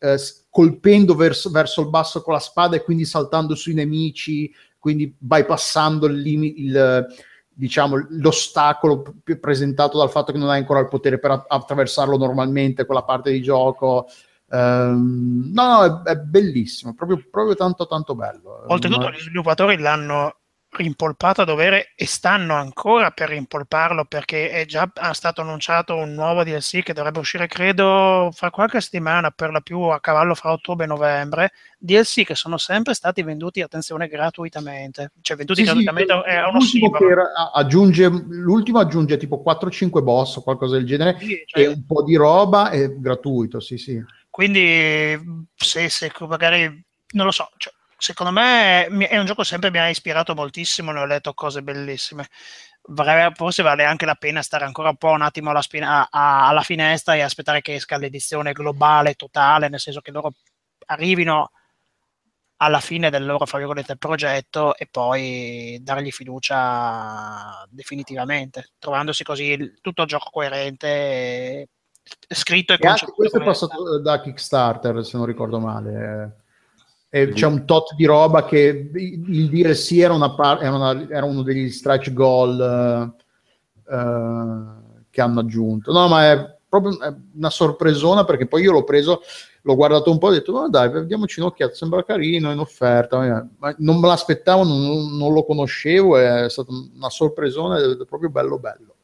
eh, 0.00 0.18
colpendo 0.50 1.14
verso, 1.14 1.48
verso 1.48 1.80
il 1.80 1.88
basso 1.88 2.20
con 2.20 2.34
la 2.34 2.38
spada 2.38 2.76
e 2.76 2.82
quindi 2.82 3.06
saltando 3.06 3.54
sui 3.54 3.72
nemici, 3.72 4.52
quindi 4.84 5.16
bypassando 5.18 6.04
il, 6.04 6.26
il 6.26 7.06
diciamo, 7.48 8.06
l'ostacolo 8.10 9.02
presentato 9.40 9.96
dal 9.96 10.10
fatto 10.10 10.30
che 10.30 10.36
non 10.36 10.50
hai 10.50 10.58
ancora 10.58 10.80
il 10.80 10.88
potere 10.88 11.18
per 11.18 11.46
attraversarlo 11.48 12.18
normalmente 12.18 12.84
quella 12.84 13.02
parte 13.02 13.32
di 13.32 13.40
gioco. 13.40 14.06
Ehm, 14.50 15.50
no, 15.54 15.66
no, 15.66 16.02
è, 16.02 16.10
è 16.10 16.16
bellissimo, 16.16 16.92
proprio, 16.92 17.24
proprio 17.30 17.54
tanto 17.54 17.86
tanto 17.86 18.14
bello. 18.14 18.64
Oltretutto, 18.66 19.06
Ma- 19.06 19.10
gli 19.12 19.20
sviluppatori 19.20 19.78
l'hanno 19.78 20.40
rimpolpato 20.76 21.42
a 21.42 21.44
dovere 21.44 21.92
e 21.94 22.06
stanno 22.06 22.54
ancora 22.54 23.10
per 23.10 23.28
rimpolparlo 23.28 24.04
perché 24.04 24.50
è 24.50 24.64
già 24.66 24.90
stato 25.12 25.40
annunciato 25.40 25.94
un 25.96 26.14
nuovo 26.14 26.42
DLC 26.42 26.82
che 26.82 26.92
dovrebbe 26.92 27.20
uscire, 27.20 27.46
credo, 27.46 28.30
fra 28.32 28.50
qualche 28.50 28.80
settimana, 28.80 29.30
per 29.30 29.50
la 29.50 29.60
più 29.60 29.80
a 29.80 30.00
cavallo 30.00 30.34
fra 30.34 30.52
ottobre 30.52 30.84
e 30.84 30.88
novembre. 30.88 31.52
DLC 31.78 32.24
che 32.24 32.34
sono 32.34 32.56
sempre 32.56 32.94
stati 32.94 33.22
venduti, 33.22 33.60
attenzione, 33.60 34.08
gratuitamente. 34.08 35.12
Cioè, 35.20 35.36
venduti 35.36 35.60
Sì, 35.60 35.66
sì, 35.66 35.74
gratuitamente 35.74 36.28
è 36.28 36.42
uno 36.42 36.58
l'ultimo, 36.58 36.96
aggiunge, 37.52 38.08
l'ultimo 38.08 38.78
aggiunge 38.78 39.16
tipo 39.16 39.42
4-5 39.44 40.02
boss 40.02 40.36
o 40.36 40.42
qualcosa 40.42 40.76
del 40.76 40.86
genere 40.86 41.18
Sì, 41.20 41.42
cioè, 41.46 41.62
e 41.62 41.66
un 41.68 41.84
po' 41.86 42.02
di 42.02 42.16
roba 42.16 42.70
è 42.70 42.88
gratuito, 42.90 43.60
sì 43.60 43.76
sì. 43.76 44.02
Quindi, 44.30 45.46
se, 45.54 45.88
se 45.88 46.10
magari 46.26 46.82
non 47.12 47.26
lo 47.26 47.30
so, 47.30 47.50
cioè, 47.56 47.72
secondo 48.04 48.32
me 48.32 48.86
è 48.86 49.16
un 49.16 49.24
gioco 49.24 49.40
che 49.40 49.48
sempre 49.48 49.70
mi 49.70 49.78
ha 49.78 49.88
ispirato 49.88 50.34
moltissimo. 50.34 50.92
Ne 50.92 51.00
ho 51.00 51.06
letto 51.06 51.32
cose 51.32 51.62
bellissime. 51.62 52.28
Forse 53.34 53.62
vale 53.62 53.84
anche 53.84 54.04
la 54.04 54.14
pena 54.14 54.42
stare 54.42 54.66
ancora 54.66 54.90
un 54.90 54.96
po' 54.96 55.08
un 55.08 55.22
attimo 55.22 55.50
alla, 55.50 55.62
spina- 55.62 56.08
a- 56.10 56.46
alla 56.46 56.60
finestra 56.60 57.14
e 57.14 57.22
aspettare 57.22 57.62
che 57.62 57.74
esca 57.74 57.96
l'edizione 57.96 58.52
globale, 58.52 59.14
totale, 59.14 59.70
nel 59.70 59.80
senso 59.80 60.02
che 60.02 60.10
loro 60.10 60.34
arrivino 60.86 61.50
alla 62.58 62.80
fine 62.80 63.08
del 63.08 63.24
loro 63.24 63.46
fra 63.46 63.56
virgolette, 63.56 63.96
progetto 63.96 64.76
e 64.76 64.86
poi 64.90 65.78
dargli 65.80 66.10
fiducia 66.10 67.66
definitivamente, 67.70 68.72
trovandosi 68.78 69.24
così 69.24 69.78
tutto 69.80 70.02
il 70.02 70.08
gioco 70.08 70.28
coerente, 70.30 70.86
e- 70.88 71.68
scritto 72.28 72.74
e 72.74 72.78
E 72.80 72.86
anche 72.86 73.06
questo 73.06 73.40
è 73.40 73.44
passato 73.44 73.98
da 73.98 74.20
Kickstarter, 74.20 75.02
se 75.04 75.16
non 75.16 75.24
ricordo 75.24 75.58
male. 75.58 76.43
E 77.16 77.28
c'è 77.28 77.46
un 77.46 77.64
tot 77.64 77.94
di 77.94 78.06
roba 78.06 78.44
che 78.44 78.90
il 78.92 79.48
DLC 79.48 79.92
era, 79.98 80.14
una 80.14 80.34
par- 80.34 80.60
era, 80.60 80.74
una- 80.74 81.08
era 81.08 81.24
uno 81.24 81.42
degli 81.42 81.70
stretch 81.70 82.12
goal 82.12 83.14
eh, 83.88 83.94
eh, 83.94 85.02
che 85.10 85.20
hanno 85.20 85.38
aggiunto. 85.38 85.92
No, 85.92 86.08
ma 86.08 86.32
è 86.32 86.56
proprio 86.68 86.98
una 87.36 87.50
sorpresona 87.50 88.24
perché 88.24 88.46
poi 88.46 88.62
io 88.62 88.72
l'ho 88.72 88.82
preso, 88.82 89.22
l'ho 89.62 89.76
guardato 89.76 90.10
un 90.10 90.18
po' 90.18 90.26
e 90.26 90.30
ho 90.30 90.34
detto, 90.34 90.52
ma 90.54 90.68
dai, 90.68 90.90
vediamoci 90.90 91.38
un'occhiata, 91.38 91.72
sembra 91.72 92.02
carino, 92.02 92.50
è 92.50 92.52
in 92.52 92.58
offerta. 92.58 93.48
Ma 93.58 93.72
non 93.78 94.00
me 94.00 94.08
l'aspettavo, 94.08 94.64
non, 94.64 95.16
non 95.16 95.32
lo 95.32 95.44
conoscevo, 95.44 96.16
è 96.16 96.50
stata 96.50 96.72
una 96.96 97.10
sorpresona 97.10 97.78
ed 97.78 98.00
è 98.00 98.04
proprio 98.06 98.28
bello 98.28 98.58
bello. 98.58 98.96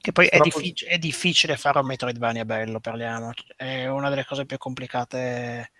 Che 0.00 0.10
poi 0.10 0.26
è, 0.26 0.40
diffic- 0.40 0.84
è 0.84 0.98
difficile 0.98 1.56
fare 1.56 1.78
un 1.78 1.86
Metroidvania 1.86 2.44
bello, 2.44 2.80
parliamo. 2.80 3.30
È 3.54 3.86
una 3.86 4.08
delle 4.08 4.24
cose 4.24 4.46
più 4.46 4.58
complicate 4.58 5.70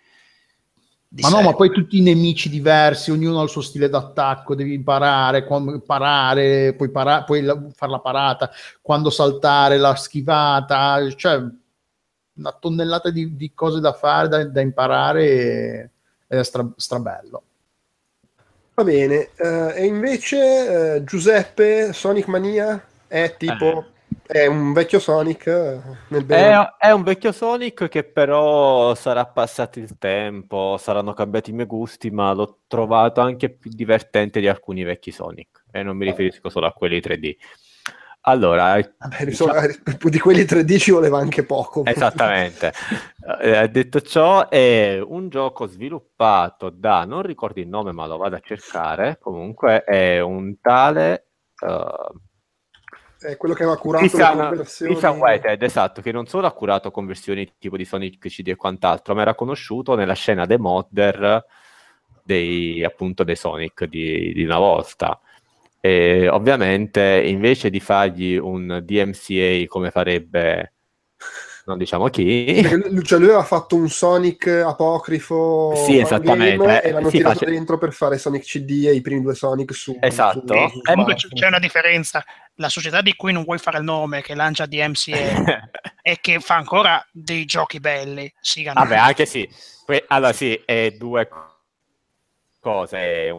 Ma 1.20 1.28
no, 1.28 1.43
ma 1.43 1.52
poi 1.55 1.70
tutti 1.70 1.98
i 1.98 2.02
nemici 2.02 2.48
diversi, 2.48 3.10
ognuno 3.10 3.40
ha 3.40 3.43
il 3.43 3.51
suo 3.51 3.60
stile 3.60 3.90
d'attacco, 3.90 4.55
devi 4.55 4.72
imparare, 4.72 5.44
quando 5.44 5.78
parare, 5.80 6.72
puoi, 6.72 6.90
para- 6.90 7.22
puoi 7.24 7.43
la- 7.43 7.60
fare 7.74 7.93
la 7.93 7.98
parata, 7.98 8.51
quando 8.80 9.10
saltare, 9.10 9.76
la 9.76 9.94
schivata, 9.94 11.06
cioè 11.14 11.43
una 12.34 12.52
tonnellata 12.59 13.10
di, 13.10 13.36
di 13.36 13.52
cose 13.52 13.80
da 13.80 13.93
fare, 13.93 14.28
da, 14.28 14.44
da 14.47 14.60
imparare 14.62 15.28
e- 15.28 15.90
ed 16.28 16.39
è 16.39 16.44
stra, 16.44 16.66
strabello. 16.76 17.43
Va 18.74 18.84
bene, 18.84 19.28
eh, 19.36 19.74
e 19.76 19.84
invece 19.84 20.94
eh, 20.94 21.05
Giuseppe, 21.05 21.93
Sonic 21.93 22.26
Mania? 22.28 22.82
È 23.06 23.34
tipo, 23.36 23.91
è 24.32 24.46
un 24.46 24.72
vecchio 24.72 24.98
Sonic 24.98 25.46
eh, 25.46 25.80
nel 26.09 26.24
bene. 26.24 26.74
È, 26.78 26.86
è 26.86 26.90
un 26.90 27.02
vecchio 27.02 27.32
Sonic 27.32 27.88
che 27.88 28.02
però 28.02 28.94
sarà 28.94 29.26
passato 29.26 29.78
il 29.78 29.98
tempo, 29.98 30.76
saranno 30.78 31.12
cambiati 31.12 31.50
i 31.50 31.52
miei 31.52 31.66
gusti, 31.66 32.10
ma 32.10 32.32
l'ho 32.32 32.60
trovato 32.66 33.20
anche 33.20 33.50
più 33.50 33.70
divertente 33.70 34.40
di 34.40 34.48
alcuni 34.48 34.84
vecchi 34.84 35.10
Sonic. 35.10 35.64
E 35.70 35.82
non 35.82 35.98
mi 35.98 36.06
riferisco 36.06 36.48
solo 36.48 36.66
a 36.66 36.72
quelli 36.72 36.98
3D. 36.98 37.36
Allora, 38.22 38.80
Vabbè, 38.98 39.24
insomma, 39.24 39.66
di 39.66 40.18
quelli 40.18 40.42
3D 40.42 40.78
ci 40.78 40.92
voleva 40.92 41.18
anche 41.18 41.44
poco. 41.44 41.84
Esattamente. 41.84 42.72
Eh, 43.40 43.68
detto 43.68 44.00
ciò, 44.00 44.48
è 44.48 45.00
un 45.00 45.28
gioco 45.28 45.66
sviluppato 45.66 46.70
da, 46.70 47.04
non 47.04 47.22
ricordo 47.22 47.60
il 47.60 47.68
nome, 47.68 47.92
ma 47.92 48.09
lo 48.09 48.16
vado 48.16 48.34
a 48.34 48.40
cercare. 48.40 49.18
Comunque 49.20 49.84
è 49.84 50.18
un 50.18 50.59
tale 50.60 51.28
uh, 51.60 52.18
È 53.23 53.36
quello 53.36 53.55
che 53.55 53.62
aveva 53.62 53.78
curato 53.78 54.05
le 54.05 54.11
Christian, 54.11 54.36
conversioni. 54.36 54.93
Christian 54.93 55.19
Whitehead, 55.19 55.62
esatto, 55.62 56.03
che 56.03 56.12
non 56.12 56.27
solo 56.27 56.47
ha 56.47 56.53
curato 56.53 56.90
conversioni 56.90 57.55
tipo 57.59 57.77
di 57.77 57.85
Sonic 57.85 58.19
CD 58.28 58.49
e 58.49 58.57
quant'altro, 58.57 59.15
ma 59.15 59.23
era 59.23 59.35
conosciuto 59.35 59.94
nella 59.94 60.15
scena 60.15 60.44
dei 60.44 60.59
modder 60.59 61.44
dei, 62.23 62.82
appunto, 62.85 63.24
dei 63.24 63.36
Sonic 63.36 63.85
di, 63.85 64.32
di 64.32 64.44
una 64.44 64.59
volta. 64.59 65.20
E 65.81 66.28
ovviamente 66.28 67.23
invece 67.27 67.69
di 67.70 67.81
fargli 67.81 68.36
un 68.36 68.81
DMCA 68.85 69.65
come 69.66 69.90
farebbe 69.90 70.72
non 71.64 71.78
diciamo 71.78 72.09
chi 72.09 72.59
Perché 72.60 72.89
lui, 72.90 73.05
cioè 73.05 73.18
lui 73.18 73.28
aveva 73.28 73.44
fatto 73.44 73.76
un 73.76 73.89
Sonic 73.89 74.47
apocrifo 74.48 75.72
Sì, 75.76 75.98
esattamente. 75.98 76.56
fangame, 76.56 76.82
e 76.82 76.90
l'hanno 76.90 77.09
Sì, 77.10 77.18
tirato 77.18 77.39
face- 77.39 77.51
dentro 77.51 77.78
per 77.78 77.93
fare 77.93 78.18
Sonic 78.18 78.43
CD 78.43 78.86
e 78.86 78.94
i 78.94 79.01
primi 79.01 79.22
due 79.22 79.34
Sonic 79.34 79.72
su 79.72 79.97
Esatto. 80.01 80.40
su- 80.47 80.55
Eh, 80.55 80.68
su 80.70 80.80
Comunque 80.82 81.14
c- 81.14 81.28
c'è 81.32 81.47
una 81.47 81.59
differenza. 81.60 82.24
La 82.56 82.68
società 82.68 83.01
di 83.01 83.14
cui 83.14 83.32
non 83.32 83.44
vuoi 83.44 83.59
fare 83.59 83.78
il 83.78 83.84
nome, 83.84 84.22
che 84.22 84.34
lancia 84.34 84.66
DMCA 84.66 85.70
e 86.02 86.18
che 86.20 86.40
fa 86.40 86.56
ancora 86.56 87.05
dei 87.12 87.44
giochi 87.44 87.78
belli, 87.80 88.30
sigano. 88.40 88.80
Vabbè, 88.80 88.97
anche 88.97 89.24
sì. 89.26 89.48
Que- 89.86 90.05
allora 90.09 90.32
sì, 90.32 90.60
è 90.64 90.90
due 90.93 91.28
cose. 92.60 93.30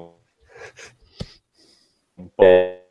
un 2.16 2.30
po'... 2.34 2.82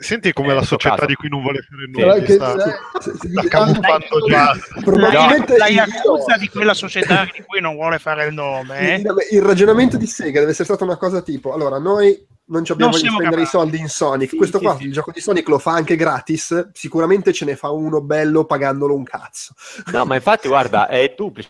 Senti 0.00 0.32
come 0.32 0.52
Eh, 0.52 0.54
la 0.54 0.62
società 0.62 0.94
caso. 0.94 1.06
di 1.06 1.14
cui 1.14 1.28
non 1.28 1.42
vuole 1.42 1.60
fare 1.60 1.84
Sì. 1.84 1.90
nulla. 1.90 2.12
Però 2.14 2.24
che- 2.24 2.32
sta, 2.34 2.58
se- 2.60 2.78
se- 3.00 3.28
sta 3.28 3.42
se- 3.42 3.48
camuffando 3.48 4.26
già. 4.28 4.52
probabilmente 4.84 5.56
la 5.56 5.66
il- 5.68 5.74
Yakuza 5.76 6.36
di 6.36 6.48
quella 6.48 6.74
società 6.74 7.24
di 7.24 7.42
cui 7.46 7.60
non 7.60 7.74
vuole 7.74 7.98
fare 7.98 8.26
il 8.26 8.34
nome. 8.34 8.78
eh. 8.78 8.94
il, 9.00 9.14
il 9.32 9.42
ragionamento 9.42 9.96
di 9.96 10.06
Sega 10.06 10.38
deve 10.40 10.52
essere 10.52 10.64
stato 10.64 10.84
una 10.84 10.96
cosa 10.96 11.22
tipo 11.22 11.52
allora 11.52 11.78
noi 11.78 12.26
non 12.50 12.64
ci 12.64 12.72
abbiamo 12.72 12.90
Non 12.92 13.00
voglia 13.00 13.10
di 13.12 13.16
spendere 13.16 13.42
i 13.42 13.44
capaci. 13.44 13.64
soldi 13.70 13.78
in 13.78 13.88
Sonic 13.88 14.28
Sì, 14.30 14.36
questo 14.36 14.58
sì, 14.58 14.64
qua 14.64 14.76
sì. 14.76 14.82
il 14.84 14.92
gioco 14.92 15.12
di 15.12 15.20
Sonic 15.20 15.48
lo 15.48 15.58
fa 15.58 15.72
anche 15.72 15.94
gratis 15.96 16.70
sicuramente 16.72 17.32
ce 17.32 17.44
ne 17.44 17.54
fa 17.56 17.70
uno 17.70 18.00
bello 18.00 18.44
pagandolo 18.44 18.94
un 18.94 19.04
cazzo 19.04 19.54
No, 19.92 20.04
ma 20.04 20.16
infatti, 20.16 20.48
guarda, 20.48 20.86
è 20.88 21.14
duplice 21.16 21.48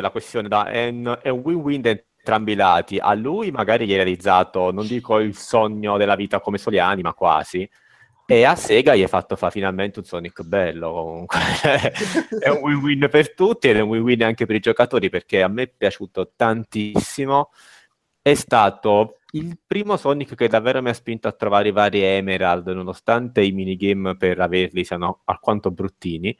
la 0.00 0.10
questione, 0.10 0.48
da- 0.48 0.66
è 0.68 0.88
un, 0.88 1.18
è 1.22 1.28
un 1.28 1.40
win-win 1.44 1.80
da 1.80 1.96
entrambi 2.28 2.52
i 2.52 2.56
lati. 2.56 2.98
A 2.98 3.14
lui 3.14 3.50
magari 3.50 3.86
gli 3.86 3.92
è 3.92 3.96
realizzato, 3.96 4.70
non 4.70 4.86
dico 4.86 5.18
il 5.18 5.34
sogno 5.34 5.96
della 5.96 6.14
vita 6.14 6.40
come 6.40 6.58
Soliani, 6.58 7.00
ma 7.00 7.14
quasi. 7.14 7.68
E 8.30 8.44
a 8.44 8.54
Sega 8.54 8.94
gli 8.94 9.02
è 9.02 9.06
fatto 9.06 9.36
fa 9.36 9.48
finalmente 9.48 10.00
un 10.00 10.04
Sonic 10.04 10.42
bello 10.42 10.92
comunque. 10.92 11.38
è 12.40 12.50
un 12.50 12.58
win-win 12.58 13.08
per 13.10 13.34
tutti 13.34 13.68
ed 13.68 13.76
è 13.76 13.80
un 13.80 13.88
win-win 13.88 14.22
anche 14.22 14.44
per 14.44 14.56
i 14.56 14.60
giocatori 14.60 15.08
perché 15.08 15.42
a 15.42 15.48
me 15.48 15.62
è 15.62 15.72
piaciuto 15.74 16.32
tantissimo. 16.36 17.50
È 18.20 18.34
stato 18.34 19.20
il 19.32 19.58
primo 19.66 19.96
Sonic 19.96 20.34
che 20.34 20.48
davvero 20.48 20.82
mi 20.82 20.90
ha 20.90 20.94
spinto 20.94 21.26
a 21.28 21.32
trovare 21.32 21.68
i 21.68 21.72
vari 21.72 22.02
Emerald, 22.02 22.66
nonostante 22.68 23.42
i 23.42 23.52
minigame 23.52 24.16
per 24.16 24.38
averli 24.40 24.84
siano 24.84 25.22
alquanto 25.24 25.70
bruttini. 25.70 26.36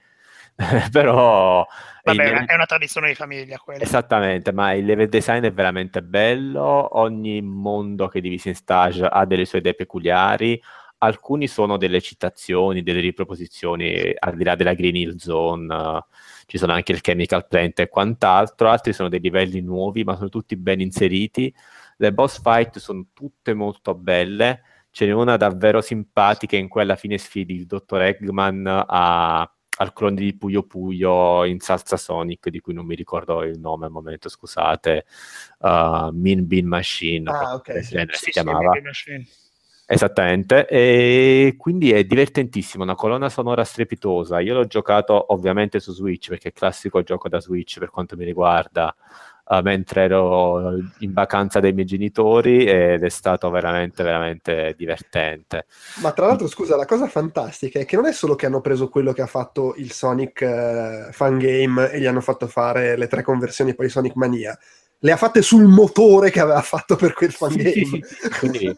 Però 0.91 1.61
il 1.61 1.67
Vabbè, 2.03 2.17
level- 2.31 2.47
è 2.47 2.55
una 2.55 2.67
tradizione 2.67 3.09
di 3.09 3.15
famiglia 3.15 3.59
quella. 3.59 3.83
Esattamente, 3.83 4.53
ma 4.53 4.73
il 4.73 4.85
level 4.85 5.09
design 5.09 5.45
è 5.45 5.53
veramente 5.53 6.03
bello, 6.03 6.99
ogni 6.99 7.41
mondo 7.43 8.09
che 8.09 8.21
divisi 8.21 8.49
in 8.49 8.57
stage 8.57 9.05
ha 9.05 9.25
delle 9.25 9.45
sue 9.45 9.61
idee 9.61 9.75
peculiari, 9.75 10.61
alcuni 10.99 11.47
sono 11.47 11.77
delle 11.77 12.01
citazioni, 12.01 12.83
delle 12.83 12.99
riproposizioni 12.99 14.13
al 14.19 14.35
di 14.35 14.43
là 14.43 14.57
della 14.57 14.75
Green 14.75 14.97
Hill 14.97 15.17
Zone, 15.17 16.05
ci 16.47 16.59
sono 16.59 16.73
anche 16.73 16.91
il 16.91 17.03
Chemical 17.03 17.47
Plant 17.47 17.79
e 17.79 17.89
quant'altro, 17.89 18.69
altri 18.69 18.93
sono 18.93 19.09
dei 19.09 19.21
livelli 19.21 19.61
nuovi 19.61 20.03
ma 20.03 20.17
sono 20.17 20.29
tutti 20.29 20.57
ben 20.57 20.81
inseriti, 20.81 21.55
le 21.99 22.13
boss 22.13 22.41
fight 22.43 22.79
sono 22.79 23.07
tutte 23.13 23.55
molto 23.55 23.95
belle, 23.95 24.63
ce 24.91 25.07
n'è 25.07 25.13
una 25.13 25.37
davvero 25.37 25.81
simpatica 25.81 26.57
in 26.57 26.67
cui 26.67 26.81
alla 26.81 26.97
fine 26.97 27.17
sfidi 27.17 27.55
il 27.55 27.67
dottor 27.67 28.03
Eggman 28.03 28.67
a- 28.67 29.53
al 29.81 29.93
clone 29.93 30.17
di 30.17 30.37
Puyo 30.37 30.63
Puyo 30.65 31.45
in 31.45 31.61
salsa 31.61 31.97
Sonic, 31.97 32.49
di 32.49 32.61
cui 32.61 32.75
non 32.75 32.85
mi 32.87 32.95
ricordo 32.95 33.43
il 33.45 33.59
nome 33.59 33.87
al 33.87 33.93
momento, 33.93 34.29
scusate, 34.29 35.05
uh, 35.61 36.11
Min 36.13 36.47
Bean 36.47 36.67
Machine, 36.67 37.31
Ah, 37.31 37.39
qualcosa 37.39 37.55
ok, 37.57 37.73
del 37.73 37.85
sì. 37.85 37.91
genere 37.93 38.13
Sì, 38.13 38.19
si 38.19 38.25
sì, 38.25 38.31
chiamava. 38.31 38.81
Machine. 38.83 39.27
Esattamente, 39.91 40.67
e 40.67 41.55
quindi 41.57 41.93
è 41.93 42.05
divertentissimo, 42.05 42.85
una 42.85 42.95
colonna 42.95 43.31
sonora 43.31 43.65
strepitosa. 43.65 44.39
Io 44.39 44.53
l'ho 44.53 44.67
giocato 44.67 45.33
ovviamente 45.33 45.81
su 45.81 45.95
Switch 45.95 46.29
perché 46.29 46.49
è 46.49 46.53
il 46.53 46.59
classico 46.59 47.03
gioco 47.03 47.31
da 47.31 47.41
Switch 47.41 47.79
per 47.79 47.89
quanto 47.89 48.15
mi 48.15 48.27
riguarda, 48.27 48.95
uh, 49.47 49.61
mentre 49.63 50.03
ero 50.03 50.75
in 50.99 51.15
vacanza 51.15 51.59
dai 51.61 51.73
miei 51.73 51.87
genitori 51.87 52.67
ed 52.67 53.03
è 53.03 53.09
stato 53.09 53.49
veramente, 53.49 54.03
veramente 54.03 54.75
divertente. 54.77 55.65
Ma 56.03 56.13
tra 56.13 56.27
l'altro, 56.27 56.49
scusa, 56.49 56.77
la 56.77 56.85
cosa 56.85 57.07
fantastica 57.07 57.79
è 57.79 57.87
che 57.87 57.97
non 57.97 58.05
è 58.05 58.13
solo 58.13 58.35
che 58.35 58.45
hanno 58.45 58.61
preso 58.61 58.91
quello 58.91 59.15
che 59.15 59.23
ha 59.23 59.27
fatto 59.27 59.75
il 59.79 59.91
Sonic 59.93 60.43
uh, 60.43 61.11
Fan 61.13 61.39
Game 61.39 61.91
e 61.93 61.99
gli 61.99 62.05
hanno 62.05 62.21
fatto 62.21 62.47
fare 62.47 62.95
le 62.99 63.07
tre 63.07 63.23
conversioni 63.23 63.75
poi 63.75 63.89
Sonic 63.89 64.17
Mania, 64.17 64.55
le 64.99 65.13
ha 65.13 65.17
fatte 65.17 65.41
sul 65.41 65.65
motore 65.65 66.31
che 66.31 66.41
aveva 66.41 66.61
fatto 66.61 66.95
per 66.95 67.15
quel 67.15 67.33
fan 67.33 67.53
Sì, 67.53 67.63
game. 67.63 67.73
sì, 67.73 68.03
sì, 68.05 68.29
quindi- 68.39 68.77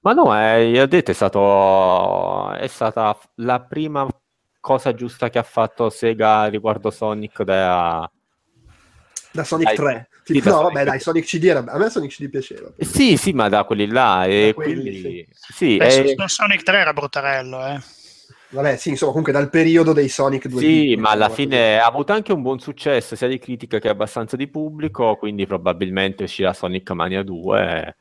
Ma 0.00 0.12
no, 0.12 0.38
eh, 0.38 0.68
io 0.68 0.82
ho 0.82 0.86
detto, 0.86 1.10
è, 1.10 1.14
stato, 1.14 2.52
è 2.52 2.66
stata 2.66 3.18
la 3.36 3.60
prima 3.60 4.06
cosa 4.60 4.94
giusta 4.94 5.28
che 5.30 5.38
ha 5.38 5.42
fatto 5.42 5.90
Sega 5.90 6.46
riguardo 6.46 6.90
Sonic 6.90 7.42
da... 7.42 8.10
Da 9.32 9.44
Sonic 9.44 9.66
Dai, 9.66 9.76
3. 9.76 10.08
sì, 10.24 10.32
Tipo, 10.34 10.44
da 10.48 10.50
no, 10.50 10.56
Sonic 10.56 10.72
vabbè, 10.72 10.82
3. 10.82 10.90
dai, 10.90 11.00
Sonic 11.00 11.24
CD 11.24 11.44
era... 11.44 11.64
A 11.66 11.78
me 11.78 11.90
Sonic 11.90 12.10
CD 12.10 12.30
piaceva. 12.30 12.70
Sì, 12.78 13.16
sì, 13.16 13.32
ma 13.32 13.48
da 13.48 13.64
quelli 13.64 13.86
là. 13.86 14.24
E 14.24 14.46
Da 14.48 14.54
quelli, 14.54 14.80
quindi, 14.80 15.28
sì, 15.32 15.76
Beh, 15.76 16.12
e- 16.12 16.14
Sonic 16.26 16.62
3 16.62 16.78
era 16.78 16.92
bruttarello, 16.92 17.66
eh. 17.66 17.80
Vabbè, 18.48 18.76
sì, 18.76 18.90
insomma, 18.90 19.10
comunque 19.10 19.32
dal 19.32 19.50
periodo 19.50 19.92
dei 19.92 20.08
Sonic 20.08 20.46
2D. 20.46 20.58
Sì, 20.58 20.96
ma 20.96 21.10
alla 21.10 21.28
fine 21.28 21.78
ha 21.78 21.86
avuto 21.86 22.12
anche 22.12 22.32
un 22.32 22.42
buon 22.42 22.60
successo 22.60 23.16
sia 23.16 23.26
di 23.26 23.38
critica 23.38 23.78
che 23.78 23.88
abbastanza 23.88 24.36
di 24.36 24.46
pubblico, 24.46 25.16
quindi 25.16 25.46
probabilmente 25.46 26.24
uscirà 26.24 26.52
Sonic 26.52 26.90
Mania 26.92 27.22
2. 27.22 27.96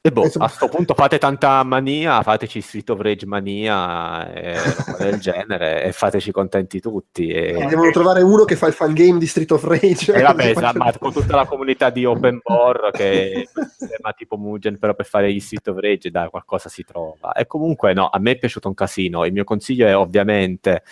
E 0.00 0.12
boh, 0.12 0.30
a 0.38 0.46
sto 0.46 0.68
punto 0.68 0.94
fate 0.94 1.18
tanta 1.18 1.60
mania, 1.64 2.22
fateci 2.22 2.60
Street 2.60 2.88
of 2.90 3.00
Rage 3.00 3.26
mania 3.26 4.32
e 4.32 4.56
del 4.96 5.18
genere 5.20 5.82
e 5.82 5.92
fateci 5.92 6.30
contenti 6.30 6.78
tutti. 6.80 7.28
E 7.28 7.60
E, 7.60 7.66
devono 7.66 7.90
trovare 7.90 8.22
uno 8.22 8.44
che 8.44 8.54
fa 8.54 8.68
il 8.68 8.74
fan 8.74 8.94
game 8.94 9.18
di 9.18 9.26
Street 9.26 9.50
of 9.50 9.64
Rage. 9.64 10.12
e 10.14 10.22
vabbè, 10.22 10.54
ma 10.76 10.96
con 10.96 11.12
tutta 11.12 11.34
la 11.34 11.46
comunità 11.46 11.90
di 11.90 12.04
Open 12.04 12.38
Board 12.40 12.92
che 12.92 13.48
sistema 13.76 14.12
tipo 14.12 14.36
Mugen, 14.36 14.78
però 14.78 14.94
per 14.94 15.04
fare 15.04 15.32
gli 15.32 15.40
Street 15.40 15.66
of 15.66 15.78
Rage 15.80 16.10
dai, 16.12 16.30
qualcosa 16.30 16.68
si 16.68 16.84
trova. 16.84 17.32
E 17.32 17.48
comunque 17.48 17.92
no, 17.92 18.08
a 18.08 18.20
me 18.20 18.30
è 18.30 18.38
piaciuto 18.38 18.68
un 18.68 18.74
casino. 18.74 19.24
Il 19.24 19.32
mio 19.32 19.44
consiglio 19.44 19.88
è 19.88 19.96
ovviamente, 19.96 20.84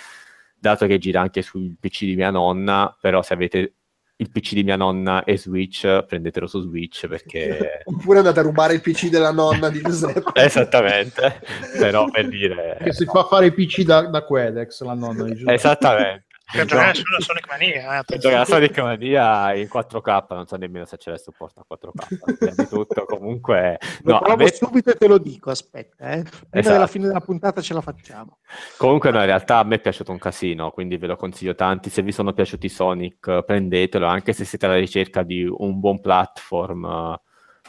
dato 0.58 0.84
che 0.86 0.98
gira 0.98 1.20
anche 1.20 1.42
sul 1.42 1.76
PC 1.78 2.06
di 2.06 2.16
mia 2.16 2.30
nonna, 2.30 2.94
però 3.00 3.22
se 3.22 3.34
avete 3.34 3.75
il 4.18 4.30
PC 4.30 4.54
di 4.54 4.64
mia 4.64 4.76
nonna 4.76 5.24
e 5.24 5.36
Switch, 5.36 6.04
prendetelo 6.04 6.46
su 6.46 6.60
Switch 6.62 7.06
perché... 7.06 7.82
Oppure 7.84 8.18
andate 8.18 8.40
a 8.40 8.42
rubare 8.42 8.74
il 8.74 8.80
PC 8.80 9.08
della 9.08 9.32
nonna 9.32 9.68
di 9.68 9.80
Giuseppe. 9.80 10.32
Esattamente, 10.40 11.40
però 11.78 12.08
per 12.10 12.28
dire... 12.28 12.78
Che 12.82 12.92
si 12.92 13.04
fa 13.04 13.24
fare 13.24 13.46
i 13.46 13.52
PC 13.52 13.82
da, 13.82 14.02
da 14.02 14.24
Quedex, 14.24 14.82
la 14.82 14.94
nonna 14.94 15.24
di 15.24 15.32
Giuseppe. 15.32 15.52
Esattamente. 15.52 16.25
Per 16.52 16.64
giocare 16.64 16.94
solo 16.94 17.16
a 17.16 17.20
Sonic 17.20 17.48
Mania, 17.48 17.98
eh, 17.98 18.02
Per 18.06 18.18
giocare 18.18 18.40
a 18.42 18.44
Sonic 18.44 18.78
Mania 18.78 19.54
in 19.54 19.66
4K, 19.68 20.24
non 20.30 20.46
so 20.46 20.56
nemmeno 20.56 20.84
se 20.84 20.96
c'è 20.96 21.10
il 21.12 21.18
supporto 21.20 21.60
a 21.60 21.64
4K, 21.66 22.36
prima 22.38 22.54
di 22.56 22.68
tutto 22.68 23.04
comunque... 23.04 23.78
Lo 24.02 24.12
No, 24.12 24.18
provo 24.20 24.44
me- 24.44 24.52
subito 24.52 24.90
e 24.90 24.94
te 24.94 25.08
lo 25.08 25.18
dico, 25.18 25.50
aspetta, 25.50 26.10
eh. 26.10 26.22
Prima 26.22 26.46
Esatto. 26.50 26.72
della 26.74 26.86
fine 26.86 27.06
della 27.08 27.20
puntata 27.20 27.60
ce 27.60 27.74
la 27.74 27.80
facciamo. 27.80 28.38
Comunque 28.78 29.10
no, 29.10 29.18
in 29.18 29.26
realtà 29.26 29.58
a 29.58 29.64
me 29.64 29.74
è 29.74 29.80
piaciuto 29.80 30.12
un 30.12 30.18
casino, 30.18 30.70
quindi 30.70 30.96
ve 30.98 31.08
lo 31.08 31.16
consiglio 31.16 31.54
tanti. 31.56 31.90
Se 31.90 32.02
vi 32.02 32.12
sono 32.12 32.32
piaciuti 32.32 32.68
Sonic, 32.68 33.26
eh, 33.26 33.42
prendetelo, 33.44 34.06
anche 34.06 34.32
se 34.32 34.44
siete 34.44 34.66
alla 34.66 34.76
ricerca 34.76 35.22
di 35.24 35.44
un 35.44 35.80
buon 35.80 36.00
platform 36.00 36.84
eh, 36.84 37.20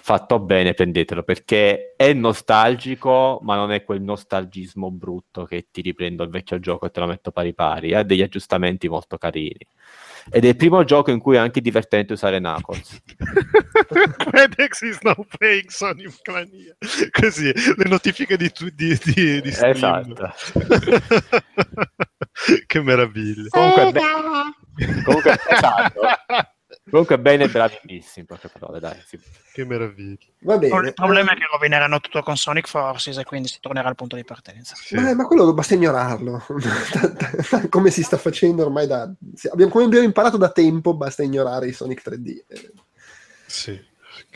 fatto 0.07 0.39
bene, 0.39 0.73
prendetelo, 0.73 1.21
perché 1.21 1.93
è 1.97 2.13
nostalgico, 2.13 3.41
ma 3.43 3.57
non 3.57 3.73
è 3.73 3.83
quel 3.83 4.01
nostalgismo 4.01 4.89
brutto 4.89 5.43
che 5.43 5.67
ti 5.69 5.81
riprendo 5.81 6.23
il 6.23 6.29
vecchio 6.29 6.59
gioco 6.59 6.85
e 6.85 6.91
te 6.91 7.01
lo 7.01 7.07
metto 7.07 7.31
pari 7.31 7.53
pari, 7.53 7.93
ha 7.93 8.03
degli 8.03 8.21
aggiustamenti 8.21 8.87
molto 8.87 9.17
carini. 9.17 9.67
Ed 10.29 10.45
è 10.45 10.47
il 10.47 10.55
primo 10.55 10.85
gioco 10.85 11.11
in 11.11 11.19
cui 11.19 11.35
è 11.35 11.39
anche 11.39 11.59
divertente 11.59 12.13
usare 12.13 12.39
Knuckles. 12.39 13.01
Quedex 14.31 14.81
is 14.83 14.97
now 15.01 15.25
playing 15.37 15.67
Sonic 15.67 16.21
Mania. 16.29 16.73
Così, 17.11 17.51
le 17.51 17.89
notifiche 17.89 18.37
di, 18.37 18.49
tu- 18.49 18.69
di, 18.69 18.97
di, 19.03 19.41
di 19.41 19.51
Steam. 19.51 19.71
Esatto. 19.71 20.33
che 22.65 22.81
meraviglia. 22.81 23.49
Comunque, 23.49 23.91
be- 23.91 25.03
comunque, 25.03 25.37
esatto. 25.49 25.99
Comunque 26.89 27.19
bene, 27.19 27.47
bravissimi, 27.47 28.01
in 28.15 28.25
poche 28.25 28.49
parole, 28.49 28.79
dai. 28.79 29.01
sì. 29.05 29.19
Che 29.51 29.65
meraviglia. 29.65 30.17
Va 30.39 30.57
bene. 30.57 30.87
Il 30.87 30.93
problema 30.93 31.33
è 31.33 31.35
che 31.35 31.45
rovineranno 31.51 31.99
tutto 31.99 32.21
con 32.21 32.37
Sonic 32.37 32.67
Forces 32.67 33.17
e 33.17 33.23
quindi 33.25 33.47
si 33.47 33.59
tornerà 33.59 33.89
al 33.89 33.95
punto 33.95 34.15
di 34.15 34.23
partenza. 34.23 34.75
Sì. 34.75 34.95
Ma, 34.95 35.13
ma 35.13 35.25
quello 35.25 35.53
basta 35.53 35.73
ignorarlo. 35.73 36.43
come 37.69 37.89
si 37.91 38.03
sta 38.03 38.17
facendo 38.17 38.63
ormai 38.63 38.87
da... 38.87 39.09
abbiamo, 39.51 39.71
come 39.71 39.85
abbiamo 39.85 40.05
imparato 40.05 40.37
da 40.37 40.49
tempo, 40.49 40.93
basta 40.93 41.23
ignorare 41.23 41.67
i 41.67 41.73
Sonic 41.73 42.07
3D. 42.07 42.43
Eh, 42.47 42.71
Sì. 43.47 43.79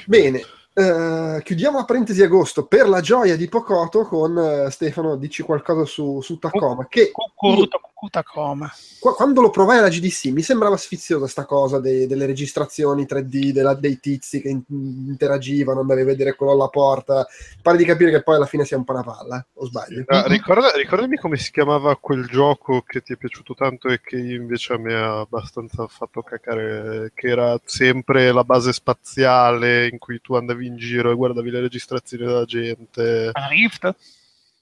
Bene, 0.06 0.42
eh, 0.74 1.42
chiudiamo 1.44 1.78
la 1.78 1.86
parentesi 1.86 2.24
agosto 2.24 2.66
per 2.66 2.88
la 2.88 3.02
gioia 3.02 3.36
di 3.36 3.48
Pocoto 3.50 4.06
con 4.06 4.38
eh, 4.38 4.72
Stefano, 4.72 5.16
dici 5.18 5.44
qualcosa 5.44 5.86
su, 5.86 6.22
su 6.22 6.40
Tacoma, 6.40 6.88
che 6.88 7.12
io- 7.50 7.68
Cucutacoma. 8.02 8.72
qua- 9.00 9.14
quando 9.14 9.42
lo 9.42 9.52
provai 9.52 9.78
alla 9.78 9.88
GDC 9.90 10.26
mi 10.32 10.42
sembrava 10.42 10.76
sfiziosa 10.76 11.28
sta 11.28 11.46
cosa 11.46 11.80
dei- 11.80 12.08
delle 12.08 12.26
registrazioni 12.26 13.06
3D, 13.06 13.52
della- 13.52 13.76
dei 13.76 14.00
tizi 14.00 14.42
che 14.42 14.50
in- 14.50 14.64
interagivano, 14.70 15.82
andavi 15.82 16.02
a 16.02 16.06
vedere 16.06 16.34
quello 16.36 16.54
alla 16.54 16.68
porta, 16.68 17.28
pare 17.62 17.78
di 17.78 17.86
capire 17.86 18.10
che 18.10 18.24
poi 18.24 18.38
alla 18.38 18.48
fine 18.48 18.66
sia 18.66 18.76
un 18.78 18.86
po' 18.86 18.94
una 18.94 19.04
palla, 19.04 19.46
o 19.54 19.66
sbaglio? 19.68 20.04
Ah, 20.08 20.26
ricorda- 20.26 20.72
ricordami 20.76 21.18
come 21.18 21.38
si 21.38 21.52
chiamava 21.52 21.96
quel 21.98 22.26
gioco 22.26 22.82
che 22.82 23.02
ti 23.04 23.14
è 23.14 23.18
piaciuto 23.18 23.54
tanto 23.54 23.88
e 23.88 24.02
che 24.02 24.18
invece 24.18 24.74
a 24.74 24.78
me 24.80 24.96
ha 24.96 25.20
abbastanza 25.20 25.86
fatto 25.88 26.24
cacare, 26.24 27.12
che 27.14 27.28
era 27.28 27.60
sempre 27.64 28.32
la 28.32 28.44
base 28.44 28.74
spaziale 28.74 29.88
in 29.88 30.00
cui 30.00 30.20
tu 30.22 30.34
andavi 30.34 30.66
in 30.66 30.76
giro 30.76 31.12
e 31.12 31.16
guardavi 31.16 31.52
le 31.52 31.60
registrazioni 31.62 32.26
della 32.26 32.46
gente. 32.46 33.30
Rift? 33.50 33.96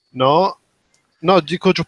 No? 0.10 0.57
No, 1.20 1.40
dico 1.40 1.72
Joe 1.72 1.86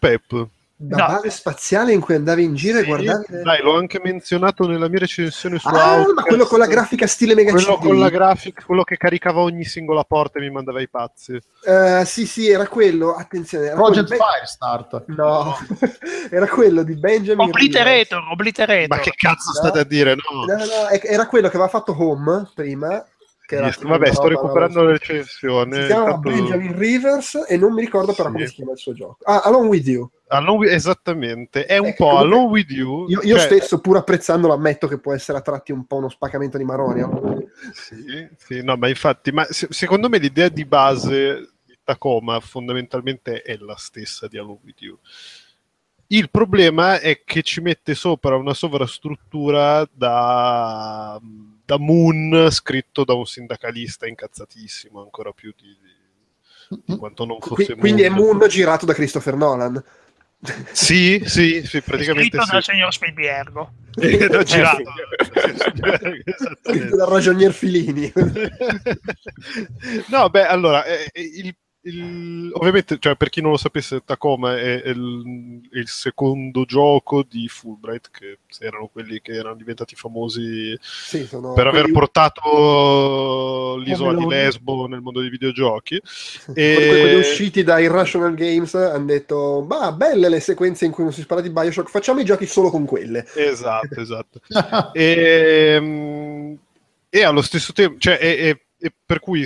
Da 0.84 0.96
No. 0.96 1.06
base 1.06 1.30
spaziale 1.30 1.92
in 1.92 2.00
cui 2.00 2.16
andavi 2.16 2.42
in 2.42 2.54
giro 2.56 2.78
e 2.78 2.80
Sì, 2.82 2.86
guardavi... 2.88 3.24
Dai, 3.44 3.62
l'ho 3.62 3.76
anche 3.76 4.00
menzionato 4.02 4.66
nella 4.66 4.88
mia 4.88 4.98
recensione 4.98 5.56
su 5.60 5.68
Ah, 5.68 5.94
Outcast. 5.98 6.14
ma 6.16 6.22
quello 6.22 6.44
con 6.44 6.58
la 6.58 6.66
grafica 6.66 7.06
stile 7.06 7.36
Mega 7.36 7.52
Quello 7.52 7.76
CD. 7.76 7.86
con 7.86 7.98
la 8.00 8.08
grafica, 8.08 8.62
quello 8.66 8.82
che 8.82 8.96
caricava 8.96 9.42
ogni 9.42 9.62
singola 9.64 10.02
porta 10.02 10.40
e 10.40 10.42
mi 10.42 10.50
mandava 10.50 10.80
i 10.80 10.88
pazzi. 10.88 11.38
Eh, 11.64 12.02
sì, 12.04 12.26
sì, 12.26 12.50
era 12.50 12.66
quello, 12.66 13.14
attenzione. 13.14 13.66
Era 13.66 13.76
Project 13.76 14.08
quello- 14.08 14.24
Firestart. 14.24 15.04
No, 15.06 15.56
era 16.30 16.48
quello 16.48 16.82
di 16.82 16.96
Benjamin. 16.96 17.46
Obliterator, 17.46 18.22
Obliterator. 18.32 18.88
Ma 18.88 18.98
che 18.98 19.12
cazzo 19.14 19.50
No. 19.52 19.58
state 19.60 19.78
a 19.78 19.84
dire? 19.84 20.16
No. 20.16 20.44
No, 20.46 20.56
no, 20.56 20.88
era 21.00 21.26
quello 21.28 21.48
che 21.48 21.54
aveva 21.56 21.70
fatto 21.70 21.94
Home 21.96 22.50
prima. 22.54 23.04
Vabbè, 23.52 23.64
una 23.64 23.70
sto 23.72 24.22
roba, 24.22 24.28
recuperando 24.28 24.82
la 24.82 24.92
recensione. 24.92 25.80
Si 25.82 25.86
chiama 25.86 26.16
Benjamin 26.16 26.74
Rivers 26.78 27.44
e 27.46 27.58
non 27.58 27.74
mi 27.74 27.82
ricordo 27.82 28.14
però 28.14 28.28
Sì. 28.28 28.34
come 28.34 28.46
si 28.46 28.54
chiama 28.54 28.72
il 28.72 28.78
suo 28.78 28.94
gioco. 28.94 29.18
Ah, 29.24 29.42
Alone 29.44 29.68
With 29.68 29.86
You. 29.86 30.10
Alone 30.32 30.70
esattamente, 30.70 31.66
è 31.66 31.76
un 31.76 31.88
Ecco, 31.88 32.04
po' 32.08 32.16
Alone 32.16 32.50
with 32.50 32.70
You. 32.70 33.06
Io, 33.08 33.20
io 33.22 33.36
cioè- 33.36 33.46
stesso, 33.46 33.80
pur 33.80 33.98
apprezzandolo, 33.98 34.54
ammetto 34.54 34.86
che 34.88 34.98
può 34.98 35.12
essere 35.12 35.38
a 35.38 35.42
tratti 35.42 35.72
un 35.72 35.84
po' 35.86 35.96
uno 35.96 36.08
spaccamento 36.08 36.56
di 36.56 36.64
maroni. 36.64 37.00
no? 37.00 37.42
Sì, 37.72 38.28
sì, 38.38 38.62
no, 38.62 38.76
ma 38.76 38.88
infatti, 38.88 39.30
ma 39.30 39.44
se- 39.44 39.68
secondo 39.70 40.08
me 40.08 40.18
l'idea 40.18 40.48
di 40.48 40.64
base 40.64 41.50
di 41.64 41.78
Tacoma 41.84 42.40
fondamentalmente 42.40 43.42
è 43.42 43.56
la 43.58 43.76
stessa 43.76 44.26
di 44.26 44.38
Alone 44.38 44.60
with 44.64 44.80
You. 44.80 44.98
Il 46.08 46.30
problema 46.30 46.98
è 47.00 47.22
che 47.24 47.42
ci 47.42 47.60
mette 47.60 47.94
sopra 47.94 48.36
una 48.36 48.52
sovrastruttura 48.54 49.88
da, 49.92 51.18
da 51.64 51.78
Moon 51.78 52.48
scritto 52.50 53.04
da 53.04 53.14
un 53.14 53.24
sindacalista 53.24 54.06
incazzatissimo, 54.06 55.00
ancora 55.00 55.32
più 55.32 55.54
di, 55.56 55.74
di 56.84 56.96
quanto 56.96 57.24
non 57.24 57.38
fosse 57.40 57.76
quindi 57.76 58.02
è 58.02 58.10
Moon 58.10 58.46
girato 58.48 58.84
da 58.86 58.92
Christopher 58.94 59.36
Nolan. 59.36 59.82
Sì, 60.72 61.22
sì, 61.24 61.64
sì, 61.64 61.80
praticamente 61.82 62.36
Scritto 62.36 62.52
dal 62.52 62.62
sì. 62.64 62.72
signor 62.72 62.92
Spielbergo. 62.92 63.72
Eh, 63.94 64.26
l'ho 64.26 64.42
girato. 64.42 64.82
Scritto 66.62 66.96
dal 66.96 67.08
ragionier 67.08 67.52
Filini. 67.52 68.12
no, 70.08 70.28
beh, 70.30 70.46
allora, 70.46 70.84
eh, 70.84 71.10
il, 71.14 71.54
il- 71.84 72.50
ovviamente, 72.54 72.96
cioè, 73.00 73.16
per 73.16 73.28
chi 73.28 73.40
non 73.40 73.50
lo 73.52 73.56
sapesse, 73.56 74.02
Tacoma 74.04 74.56
è, 74.56 74.82
è 74.82 74.88
il, 74.90 75.60
è 75.70 75.78
il 75.78 75.88
secondo 75.88 76.64
gioco 76.64 77.24
di 77.28 77.48
Fulbright, 77.48 78.10
che 78.10 78.38
erano 78.60 78.86
quelli 78.86 79.20
che 79.20 79.32
erano 79.32 79.56
diventati 79.56 79.94
famosi 79.96 80.76
sì, 80.80 81.28
per 81.54 81.66
aver 81.66 81.90
portato 81.90 83.76
l'isola 83.78 84.14
di. 84.14 84.26
Lesbo 84.26 84.86
nel 84.86 85.00
mondo 85.00 85.20
dei 85.20 85.30
videogiochi. 85.30 86.00
quelli, 86.44 86.98
quelli 86.98 87.14
E... 87.14 87.16
usciti 87.16 87.62
da 87.62 87.78
Irrational 87.80 88.34
Games 88.34 88.74
hanno 88.74 89.06
detto: 89.06 89.64
Ma 89.68 89.90
belle 89.92 90.28
le 90.28 90.40
sequenze 90.40 90.84
in 90.84 90.92
cui 90.92 91.02
non 91.04 91.12
si 91.12 91.22
spara 91.22 91.40
di 91.40 91.50
Bioshock, 91.50 91.90
facciamo 91.90 92.20
i 92.20 92.24
giochi 92.24 92.46
solo 92.46 92.70
con 92.70 92.84
quelle. 92.84 93.26
Esatto, 93.34 94.00
esatto. 94.00 94.40
e, 94.92 95.78
mm, 95.80 96.54
e 97.08 97.22
allo 97.24 97.42
stesso 97.42 97.72
tempo, 97.72 97.98
cioè, 97.98 98.18
è- 98.18 98.60
e 98.84 98.92
per 99.06 99.20
cui 99.20 99.44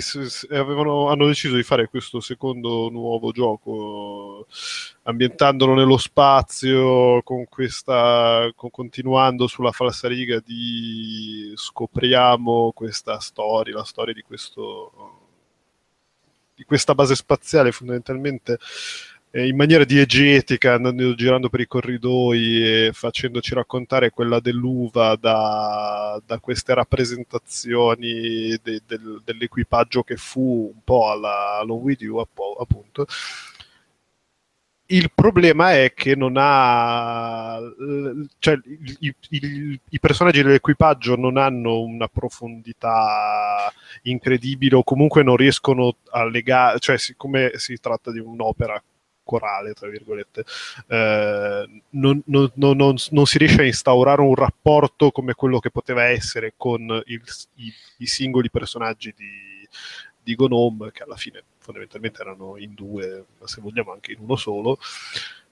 avevano- 0.49 1.09
hanno 1.09 1.27
deciso 1.27 1.55
di 1.55 1.61
fare 1.61 1.89
questo 1.89 2.19
secondo 2.19 2.89
nuovo 2.89 3.31
gioco 3.31 4.47
ambientandolo 5.03 5.75
nello 5.75 5.97
spazio 5.97 7.21
con 7.21 7.45
questa 7.47 8.49
con- 8.55 8.71
continuando 8.71 9.45
sulla 9.45 9.71
falsariga 9.71 10.41
di 10.43 11.53
scopriamo 11.55 12.71
questa 12.73 13.19
storia 13.19 13.75
la 13.75 13.83
storia 13.83 14.13
di 14.15 14.23
questo 14.23 15.21
di 16.55 16.63
questa 16.63 16.95
base 16.95 17.13
spaziale 17.13 17.71
fondamentalmente 17.71 18.57
in 19.45 19.55
maniera 19.55 19.83
diegetica, 19.83 20.73
andando 20.73 21.13
girando 21.15 21.49
per 21.49 21.59
i 21.59 21.67
corridoi 21.67 22.87
e 22.87 22.89
facendoci 22.93 23.53
raccontare 23.53 24.09
quella 24.09 24.39
dell'uva 24.39 25.15
da, 25.15 26.19
da 26.25 26.39
queste 26.39 26.73
rappresentazioni 26.73 28.57
de- 28.63 28.81
del- 28.85 29.21
dell'equipaggio 29.23 30.03
che 30.03 30.15
fu 30.17 30.71
un 30.73 30.81
po' 30.83 31.09
alla 31.11 31.61
Long 31.63 31.83
With 31.83 32.01
You, 32.01 32.17
appunto. 32.59 33.05
Il 34.89 35.11
problema 35.13 35.73
è 35.73 35.91
che 35.93 36.15
non 36.15 36.35
ha, 36.37 37.59
cioè 38.39 38.57
i, 38.99 39.13
i- 39.31 39.79
i 39.89 39.99
personaggi 39.99 40.41
dell'equipaggio 40.41 41.17
non 41.17 41.35
hanno 41.35 41.81
una 41.81 42.07
profondità 42.07 43.69
incredibile 44.03 44.77
o 44.77 44.83
comunque 44.83 45.23
non 45.23 45.35
riescono 45.35 45.97
a 46.11 46.23
legare, 46.23 46.79
cioè 46.79 46.97
siccome 46.97 47.51
si 47.55 47.77
tratta 47.81 48.11
di 48.13 48.19
un'opera 48.19 48.81
corale, 49.27 49.73
tra 49.73 49.89
virgolette, 49.89 50.45
eh, 50.87 51.67
non, 51.91 52.21
non- 52.25 52.51
non- 52.55 52.95
non- 53.11 53.25
si 53.27 53.37
riesce 53.37 53.61
a 53.61 53.65
instaurare 53.65 54.21
un 54.21 54.35
rapporto 54.35 55.11
come 55.11 55.33
quello 55.35 55.59
che 55.59 55.69
poteva 55.71 56.05
essere 56.05 56.53
con 56.57 56.81
il- 57.05 57.21
i, 57.55 57.73
i 57.97 58.05
singoli 58.07 58.49
personaggi 58.49 59.13
di, 59.15 59.67
di 60.23 60.35
Gnome, 60.35 60.91
che 60.91 61.03
alla 61.03 61.15
fine 61.17 61.43
fondamentalmente 61.59 62.21
erano 62.21 62.57
in 62.57 62.73
due, 62.73 63.25
ma 63.39 63.47
se 63.47 63.61
vogliamo 63.61 63.91
anche 63.93 64.13
in 64.13 64.19
uno 64.21 64.35
solo. 64.35 64.79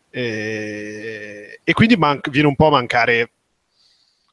E, 0.10 1.60
e 1.64 1.74
quindi 1.74 1.98
man- 1.98 2.22
viene 2.30 2.48
un 2.48 2.56
po' 2.56 2.68
a 2.68 2.72
mancare 2.72 3.32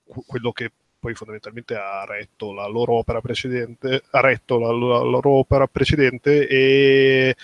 que- 0.04 0.22
quello 0.26 0.52
che 0.52 0.70
poi 0.98 1.14
fondamentalmente 1.14 1.74
ha 1.74 2.04
retto 2.04 2.52
la 2.52 2.66
loro 2.68 2.94
opera 2.94 3.20
precedente, 3.20 4.02
ha 4.10 4.20
retto 4.20 4.58
la, 4.58 4.68
la 4.70 5.00
loro 5.02 5.30
opera 5.30 5.66
precedente 5.66 6.46
e, 6.46 7.34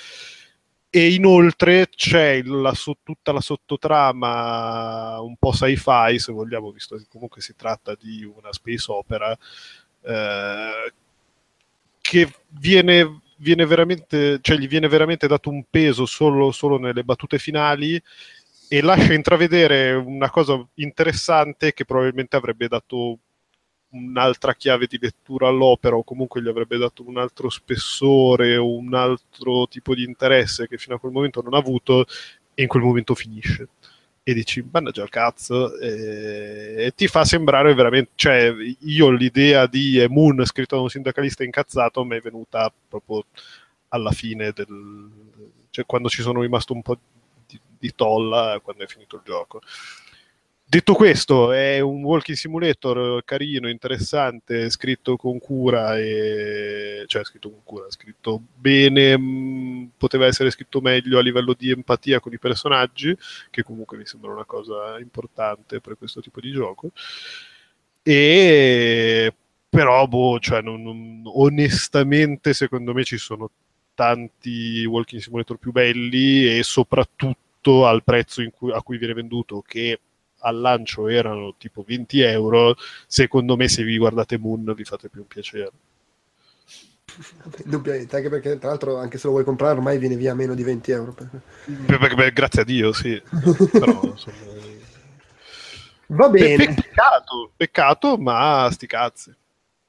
e 0.90 1.12
inoltre 1.12 1.88
c'è 1.88 2.42
la 2.42 2.72
tutta 3.02 3.32
la 3.32 3.40
sottotrama 3.40 5.20
un 5.20 5.36
po' 5.36 5.52
sci-fi, 5.52 6.18
se 6.18 6.32
vogliamo, 6.32 6.70
visto 6.70 6.96
che 6.96 7.04
comunque 7.08 7.42
si 7.42 7.54
tratta 7.54 7.94
di 7.94 8.24
una 8.24 8.52
space 8.52 8.90
opera, 8.90 9.36
eh, 10.02 10.92
che 12.00 12.32
viene, 12.48 13.20
viene 13.36 13.66
veramente, 13.66 14.38
cioè 14.40 14.56
gli 14.56 14.68
viene 14.68 14.88
veramente 14.88 15.26
dato 15.26 15.50
un 15.50 15.64
peso 15.68 16.06
solo, 16.06 16.52
solo 16.52 16.78
nelle 16.78 17.04
battute 17.04 17.38
finali 17.38 18.00
e 18.70 18.82
lascia 18.82 19.12
intravedere 19.12 19.92
una 19.92 20.30
cosa 20.30 20.66
interessante 20.74 21.72
che 21.74 21.84
probabilmente 21.84 22.36
avrebbe 22.36 22.68
dato 22.68 23.18
un'altra 23.90 24.54
chiave 24.54 24.86
di 24.86 24.98
lettura 25.00 25.48
all'opera 25.48 25.96
o 25.96 26.04
comunque 26.04 26.42
gli 26.42 26.48
avrebbe 26.48 26.76
dato 26.76 27.06
un 27.06 27.16
altro 27.16 27.48
spessore 27.48 28.56
o 28.56 28.76
un 28.76 28.94
altro 28.94 29.66
tipo 29.68 29.94
di 29.94 30.04
interesse 30.04 30.68
che 30.68 30.76
fino 30.76 30.96
a 30.96 30.98
quel 30.98 31.12
momento 31.12 31.40
non 31.40 31.54
ha 31.54 31.58
avuto 31.58 32.04
e 32.54 32.62
in 32.62 32.68
quel 32.68 32.82
momento 32.82 33.14
finisce. 33.14 33.68
E 34.22 34.34
dici 34.34 34.62
mannaggia 34.70 35.02
il 35.04 35.08
cazzo 35.08 35.78
e, 35.78 36.92
ti 36.94 37.06
fa 37.08 37.24
sembrare 37.24 37.72
veramente 37.72 38.10
cioè 38.14 38.54
io 38.80 39.10
l'idea 39.10 39.66
di 39.66 40.04
Moon 40.10 40.44
scritto 40.44 40.76
da 40.76 40.82
un 40.82 40.90
sindacalista 40.90 41.44
incazzato 41.44 42.04
mi 42.04 42.16
è 42.18 42.20
venuta 42.20 42.70
proprio 42.88 43.24
alla 43.88 44.10
fine 44.10 44.52
del 44.52 45.10
cioè 45.70 45.86
quando 45.86 46.10
ci 46.10 46.20
sono 46.20 46.42
rimasto 46.42 46.74
un 46.74 46.82
po' 46.82 46.98
di, 47.46 47.58
di 47.78 47.94
tolla 47.94 48.60
quando 48.62 48.84
è 48.84 48.86
finito 48.86 49.16
il 49.16 49.22
gioco 49.24 49.62
Detto 50.70 50.92
questo, 50.92 51.50
è 51.52 51.80
un 51.80 52.02
walking 52.04 52.36
simulator 52.36 53.24
carino, 53.24 53.70
interessante, 53.70 54.68
scritto 54.68 55.16
con 55.16 55.38
cura, 55.38 55.96
e... 55.98 57.04
cioè 57.06 57.24
scritto 57.24 57.48
con 57.50 57.60
cura, 57.64 57.86
scritto 57.90 58.38
bene, 58.54 59.16
mh, 59.16 59.92
poteva 59.96 60.26
essere 60.26 60.50
scritto 60.50 60.82
meglio 60.82 61.18
a 61.18 61.22
livello 61.22 61.54
di 61.54 61.70
empatia 61.70 62.20
con 62.20 62.34
i 62.34 62.38
personaggi, 62.38 63.16
che 63.48 63.62
comunque 63.62 63.96
mi 63.96 64.04
sembra 64.04 64.30
una 64.30 64.44
cosa 64.44 64.98
importante 64.98 65.80
per 65.80 65.96
questo 65.96 66.20
tipo 66.20 66.38
di 66.38 66.50
gioco. 66.52 66.90
E 68.02 69.34
però, 69.68 70.06
boh, 70.06 70.38
cioè, 70.38 70.62
non- 70.62 70.82
non- 70.82 71.22
onestamente, 71.26 72.54
secondo 72.54 72.92
me 72.94 73.04
ci 73.04 73.18
sono 73.18 73.50
tanti 73.94 74.84
walking 74.86 75.20
simulator 75.20 75.58
più 75.58 75.72
belli 75.72 76.56
e 76.58 76.62
soprattutto 76.62 77.86
al 77.86 78.02
prezzo 78.04 78.42
cui- 78.50 78.72
a 78.72 78.82
cui 78.82 78.96
viene 78.98 79.12
venduto, 79.14 79.60
che 79.66 80.00
al 80.40 80.60
lancio 80.60 81.08
erano 81.08 81.54
tipo 81.56 81.82
20 81.86 82.20
euro, 82.20 82.76
secondo 83.06 83.56
me 83.56 83.68
se 83.68 83.82
vi 83.82 83.98
guardate 83.98 84.38
Moon 84.38 84.72
vi 84.74 84.84
fate 84.84 85.08
più 85.08 85.20
un 85.20 85.26
piacere. 85.26 85.70
Indubbiamente, 87.64 88.16
anche 88.16 88.28
perché 88.28 88.58
tra 88.58 88.68
l'altro 88.68 88.98
anche 88.98 89.18
se 89.18 89.26
lo 89.26 89.32
vuoi 89.32 89.44
comprare 89.44 89.76
ormai 89.76 89.98
viene 89.98 90.16
via 90.16 90.34
meno 90.34 90.54
di 90.54 90.62
20 90.62 90.90
euro. 90.92 91.14
Beh, 91.64 91.98
beh, 91.98 92.14
beh, 92.14 92.32
grazie 92.32 92.62
a 92.62 92.64
Dio, 92.64 92.92
sì. 92.92 93.20
Però, 93.72 94.04
insomma, 94.04 94.36
Va 96.06 96.30
pe- 96.30 96.38
bene. 96.38 96.74
peccato, 96.74 97.52
peccato, 97.56 98.16
ma 98.18 98.68
sti 98.70 98.86
cazzi. 98.86 99.34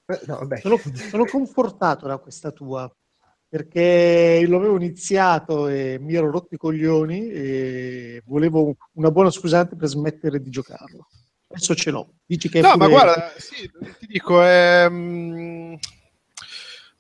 Eh, 0.05 0.19
no, 0.25 0.37
vabbè. 0.39 0.59
Sono, 0.59 0.77
sono 0.93 1.25
confortato 1.25 2.07
da 2.07 2.17
questa 2.17 2.51
tua 2.51 2.91
perché 3.49 4.45
l'avevo 4.47 4.75
iniziato 4.75 5.67
e 5.67 5.97
mi 5.99 6.13
ero 6.13 6.29
rotto 6.29 6.53
i 6.53 6.57
coglioni 6.57 7.29
e 7.31 8.21
volevo 8.25 8.75
una 8.93 9.09
buona 9.09 9.31
scusante 9.31 9.75
per 9.75 9.87
smettere 9.87 10.39
di 10.39 10.51
giocarlo. 10.51 11.07
Adesso 11.47 11.73
ce 11.73 11.89
l'ho. 11.89 12.13
Dici 12.27 12.47
che 12.47 12.61
No, 12.61 12.69
ma 12.69 12.75
pure- 12.75 12.89
guarda, 12.89 13.33
sì, 13.37 13.69
ti 13.99 14.05
dico, 14.05 14.43
è, 14.43 14.87
mm, 14.87 15.73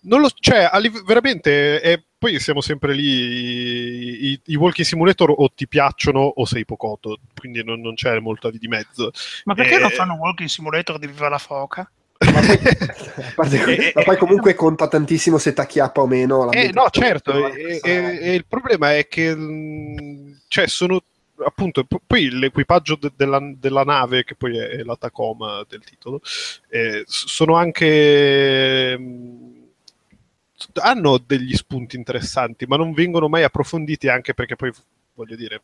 non 0.01 0.21
lo, 0.21 0.29
cioè, 0.39 0.67
veramente, 1.05 1.81
è- 1.81 2.01
poi 2.17 2.39
siamo 2.39 2.61
sempre 2.61 2.93
lì, 2.93 4.31
i, 4.31 4.41
i 4.45 4.55
walking 4.55 4.85
simulator 4.87 5.31
o 5.37 5.49
ti 5.53 5.67
piacciono 5.67 6.19
o 6.19 6.45
sei 6.45 6.65
pocoto, 6.65 7.19
quindi 7.37 7.63
non, 7.63 7.79
non 7.79 7.93
c'è 7.93 8.17
molta 8.19 8.49
di 8.49 8.67
mezzo. 8.67 9.11
Ma 9.43 9.53
perché 9.53 9.75
Eh, 9.75 9.79
non 9.79 9.91
fanno 9.91 10.13
un 10.13 10.19
walking 10.19 10.49
simulator 10.49 10.97
di 10.97 11.07
Viva 11.07 11.29
la 11.29 11.37
Foca? 11.37 11.89
A 12.19 13.31
parte 13.35 13.57
que- 13.59 13.75
Eh, 13.89 13.91
ma 13.95 14.03
poi 14.03 14.15
eh, 14.15 14.17
comunque 14.17 14.53
conta 14.55 14.87
tantissimo 14.87 15.37
se 15.37 15.53
t'acchiappa 15.53 16.01
o 16.01 16.07
meno. 16.07 16.41
Eh, 16.41 16.45
l'ambiente- 16.45 16.79
no, 16.79 16.87
certo, 16.89 17.31
Però, 17.31 17.47
e, 17.53 17.79
e- 17.83 18.33
il 18.35 18.45
problema 18.45 18.95
è 18.95 19.07
che 19.07 19.33
mh, 19.35 20.41
cioè, 20.47 20.67
sono 20.67 21.01
appunto 21.45 21.85
p- 21.85 22.01
poi 22.05 22.29
l'equipaggio 22.29 22.97
de- 22.99 23.11
della, 23.15 23.39
della 23.57 23.83
nave, 23.83 24.25
che 24.25 24.35
poi 24.35 24.57
è, 24.57 24.83
la 24.83 24.97
Tacoma 24.97 25.65
del 25.67 25.81
titolo, 25.83 26.19
eh, 26.67 27.03
sono 27.07 27.55
anche 27.55 28.97
mh, 28.97 29.57
hanno 30.81 31.17
degli 31.25 31.55
spunti 31.55 31.95
interessanti, 31.95 32.65
ma 32.65 32.75
non 32.75 32.91
vengono 32.93 33.29
mai 33.29 33.43
approfonditi 33.43 34.09
anche 34.09 34.33
perché 34.33 34.55
poi 34.57 34.71
voglio 35.13 35.35
dire 35.37 35.61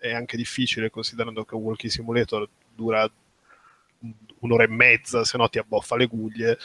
è 0.00 0.12
anche 0.12 0.36
difficile 0.36 0.90
considerando 0.90 1.44
che 1.44 1.54
un 1.54 1.62
walking 1.62 1.92
simulator 1.92 2.48
dura 2.74 3.08
un'ora 4.42 4.64
e 4.64 4.68
mezza, 4.68 5.24
se 5.24 5.36
no 5.36 5.48
ti 5.48 5.58
abboffa 5.58 5.96
le 5.96 6.06
guglie. 6.06 6.58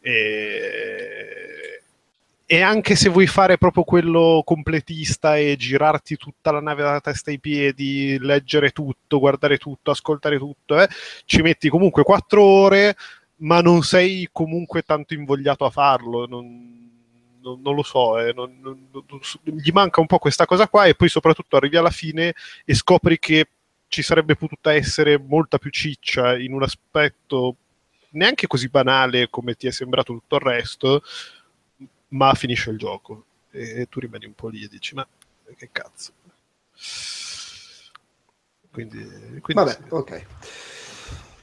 E, 0.00 1.82
e 2.46 2.60
anche 2.60 2.94
se 2.94 3.08
vuoi 3.08 3.26
fare 3.26 3.56
proprio 3.58 3.84
quello 3.84 4.42
completista 4.44 5.36
e 5.36 5.56
girarti 5.56 6.16
tutta 6.16 6.50
la 6.52 6.60
nave 6.60 6.82
dalla 6.82 7.00
testa 7.00 7.30
ai 7.30 7.38
piedi, 7.40 8.18
leggere 8.20 8.70
tutto, 8.70 9.18
guardare 9.18 9.56
tutto, 9.58 9.90
ascoltare 9.90 10.38
tutto, 10.38 10.80
eh, 10.80 10.88
ci 11.24 11.40
metti 11.42 11.68
comunque 11.68 12.02
quattro 12.02 12.42
ore, 12.42 12.96
ma 13.36 13.60
non 13.60 13.82
sei 13.82 14.28
comunque 14.30 14.82
tanto 14.82 15.14
invogliato 15.14 15.64
a 15.64 15.70
farlo. 15.70 16.26
Non, 16.26 16.82
non- 17.40 17.60
non 17.62 17.74
lo 17.74 17.82
so, 17.82 18.18
eh, 18.18 18.32
non- 18.32 18.88
gli 19.42 19.70
manca 19.72 20.00
un 20.00 20.06
po' 20.06 20.18
questa 20.18 20.46
cosa 20.46 20.68
qua 20.68 20.84
e 20.86 20.94
poi 20.94 21.08
soprattutto 21.08 21.56
arrivi 21.56 21.76
alla 21.76 21.90
fine 21.90 22.34
e 22.64 22.74
scopri 22.74 23.18
che 23.18 23.46
ci 23.94 24.02
sarebbe 24.02 24.34
potuta 24.34 24.74
essere 24.74 25.16
molta 25.18 25.58
più 25.58 25.70
ciccia 25.70 26.36
in 26.36 26.52
un 26.52 26.64
aspetto 26.64 27.56
neanche 28.10 28.48
così 28.48 28.68
banale 28.68 29.30
come 29.30 29.54
ti 29.54 29.68
è 29.68 29.70
sembrato 29.70 30.12
tutto 30.14 30.34
il 30.34 30.40
resto, 30.40 31.02
ma 32.08 32.34
finisce 32.34 32.70
il 32.70 32.78
gioco 32.78 33.24
e 33.52 33.86
tu 33.88 34.00
rimani 34.00 34.26
un 34.26 34.34
po' 34.34 34.48
lì 34.48 34.64
e 34.64 34.68
dici 34.68 34.96
ma 34.96 35.06
che 35.56 35.68
cazzo. 35.70 36.12
Quindi, 38.72 39.04
quindi 39.40 39.52
Vabbè, 39.52 39.70
sì. 39.70 39.82
ok. 39.90 40.26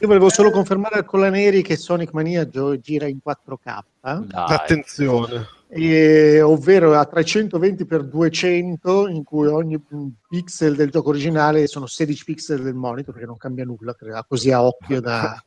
Io 0.02 0.08
volevo 0.08 0.30
solo 0.30 0.50
confermare 0.50 0.96
al 0.96 1.06
Colaneri 1.06 1.62
che 1.62 1.78
Sonic 1.78 2.12
Mania 2.14 2.50
gira 2.50 3.06
in 3.06 3.20
4K. 3.24 3.80
Dai. 4.02 4.26
attenzione. 4.32 5.48
e- 5.68 6.42
ovvero 6.42 6.98
a 6.98 7.06
320 7.06 7.86
x 7.86 8.00
200 8.00 9.08
in 9.10 9.24
cui 9.24 9.46
ogni 9.46 9.80
pixel 10.28 10.76
del 10.76 10.90
gioco 10.90 11.10
originale 11.10 11.68
sono 11.68 11.86
16 11.86 12.24
pixel 12.24 12.64
del 12.64 12.74
monitor 12.74 13.14
perché 13.14 13.28
non 13.28 13.38
cambia 13.38 13.64
nulla, 13.64 13.96
così 14.28 14.52
a 14.52 14.64
occhio 14.64 15.00
da, 15.02 15.40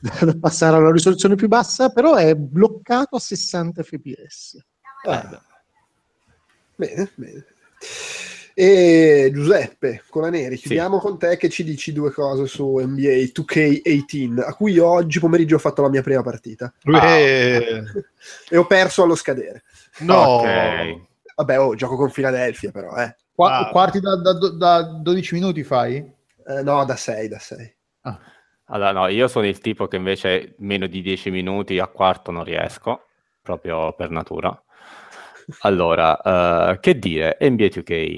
da 0.00 0.36
passare 0.40 0.76
alla 0.76 0.90
risoluzione 0.90 1.36
più 1.36 1.46
bassa, 1.46 1.90
però 1.90 2.16
è 2.16 2.34
bloccato 2.34 3.14
a 3.14 3.20
60 3.20 3.80
fps. 3.84 4.58
Ah. 5.06 5.40
Bene, 6.74 7.10
bene. 7.14 7.44
E 8.54 9.30
Giuseppe 9.32 10.02
Colaneri, 10.08 10.56
chiudiamo 10.56 10.98
con 10.98 11.18
te 11.18 11.36
che 11.36 11.48
ci 11.48 11.64
dici 11.64 11.92
due 11.92 12.10
cose 12.10 12.46
su 12.46 12.76
NBA 12.78 13.30
2K18, 13.32 14.40
a 14.44 14.54
cui 14.54 14.72
io 14.72 14.86
oggi 14.86 15.18
pomeriggio 15.20 15.56
ho 15.56 15.58
fatto 15.60 15.82
la 15.82 15.88
mia 15.88 16.02
prima 16.02 16.22
partita 16.22 16.72
Eh, 16.84 17.82
e 18.48 18.56
ho 18.56 18.66
perso 18.66 19.02
allo 19.04 19.14
scadere. 19.14 19.62
no, 20.00 20.16
Ok. 20.18 21.08
Vabbè, 21.36 21.58
oh, 21.58 21.74
gioco 21.74 21.96
con 21.96 22.10
Philadelphia 22.10 22.70
però, 22.70 22.94
eh. 22.96 23.16
Qua- 23.34 23.58
Ah. 23.60 23.70
Quarti 23.70 23.98
da, 24.00 24.16
da- 24.16 24.32
da 24.50 24.82
12 24.82 25.32
minuti 25.34 25.62
fai? 25.64 25.96
Eh, 26.46 26.62
no, 26.62 26.84
da 26.84 26.96
6, 26.96 27.28
da 27.28 27.38
6. 27.38 27.74
Allora, 28.72 28.92
no, 28.92 29.06
io 29.08 29.26
sono 29.26 29.46
il 29.46 29.58
tipo 29.58 29.88
che 29.88 29.96
invece 29.96 30.54
meno 30.58 30.86
di 30.86 31.00
10 31.02 31.30
minuti 31.30 31.78
a 31.78 31.86
quarto 31.86 32.30
non 32.30 32.44
riesco, 32.44 33.06
proprio 33.42 33.92
per 33.94 34.10
natura. 34.10 34.62
Allora, 35.60 36.70
eh, 36.72 36.78
che 36.80 36.98
dire, 36.98 37.36
NBA 37.40 37.64
2K. 37.68 38.16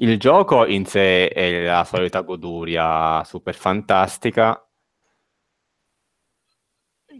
Il 0.00 0.18
gioco 0.18 0.66
in 0.66 0.86
sé 0.86 1.28
è 1.28 1.62
la 1.62 1.84
solita 1.84 2.22
goduria 2.22 3.22
super 3.22 3.54
fantastica. 3.54 4.60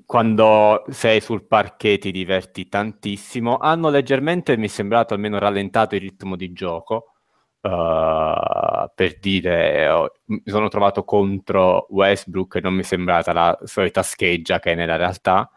Quando 0.05 0.85
sei 0.89 1.21
sul 1.21 1.47
parquet 1.47 2.01
ti 2.01 2.11
diverti 2.13 2.69
tantissimo. 2.69 3.57
Hanno 3.59 3.89
leggermente, 3.91 4.57
mi 4.57 4.67
è 4.67 4.69
sembrato 4.69 5.15
almeno 5.15 5.39
rallentato 5.39 5.95
il 5.95 6.01
ritmo 6.03 6.37
di 6.37 6.53
gioco. 6.53 7.13
Uh, 7.61 8.87
per 8.95 9.19
dire, 9.19 9.89
ho- 9.89 10.13
mi 10.27 10.43
sono 10.45 10.69
trovato 10.69 11.05
contro 11.05 11.87
Westbrook 11.91 12.57
e 12.57 12.61
non 12.61 12.75
mi 12.75 12.81
è 12.81 12.85
sembrata 12.85 13.33
la 13.33 13.59
solita 13.65 14.03
scheggia 14.03 14.61
che 14.61 14.73
è 14.73 14.75
nella 14.75 14.97
realtà. 14.97 15.51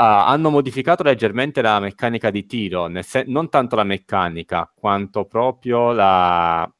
Ah, 0.00 0.26
hanno 0.28 0.48
modificato 0.50 1.02
leggermente 1.02 1.60
la 1.60 1.80
meccanica 1.80 2.30
di 2.30 2.46
tiro, 2.46 2.88
sen- 3.02 3.28
non 3.30 3.48
tanto 3.48 3.74
la 3.76 3.82
meccanica, 3.84 4.70
quanto 4.74 5.24
proprio 5.26 5.90
la, 5.92 6.70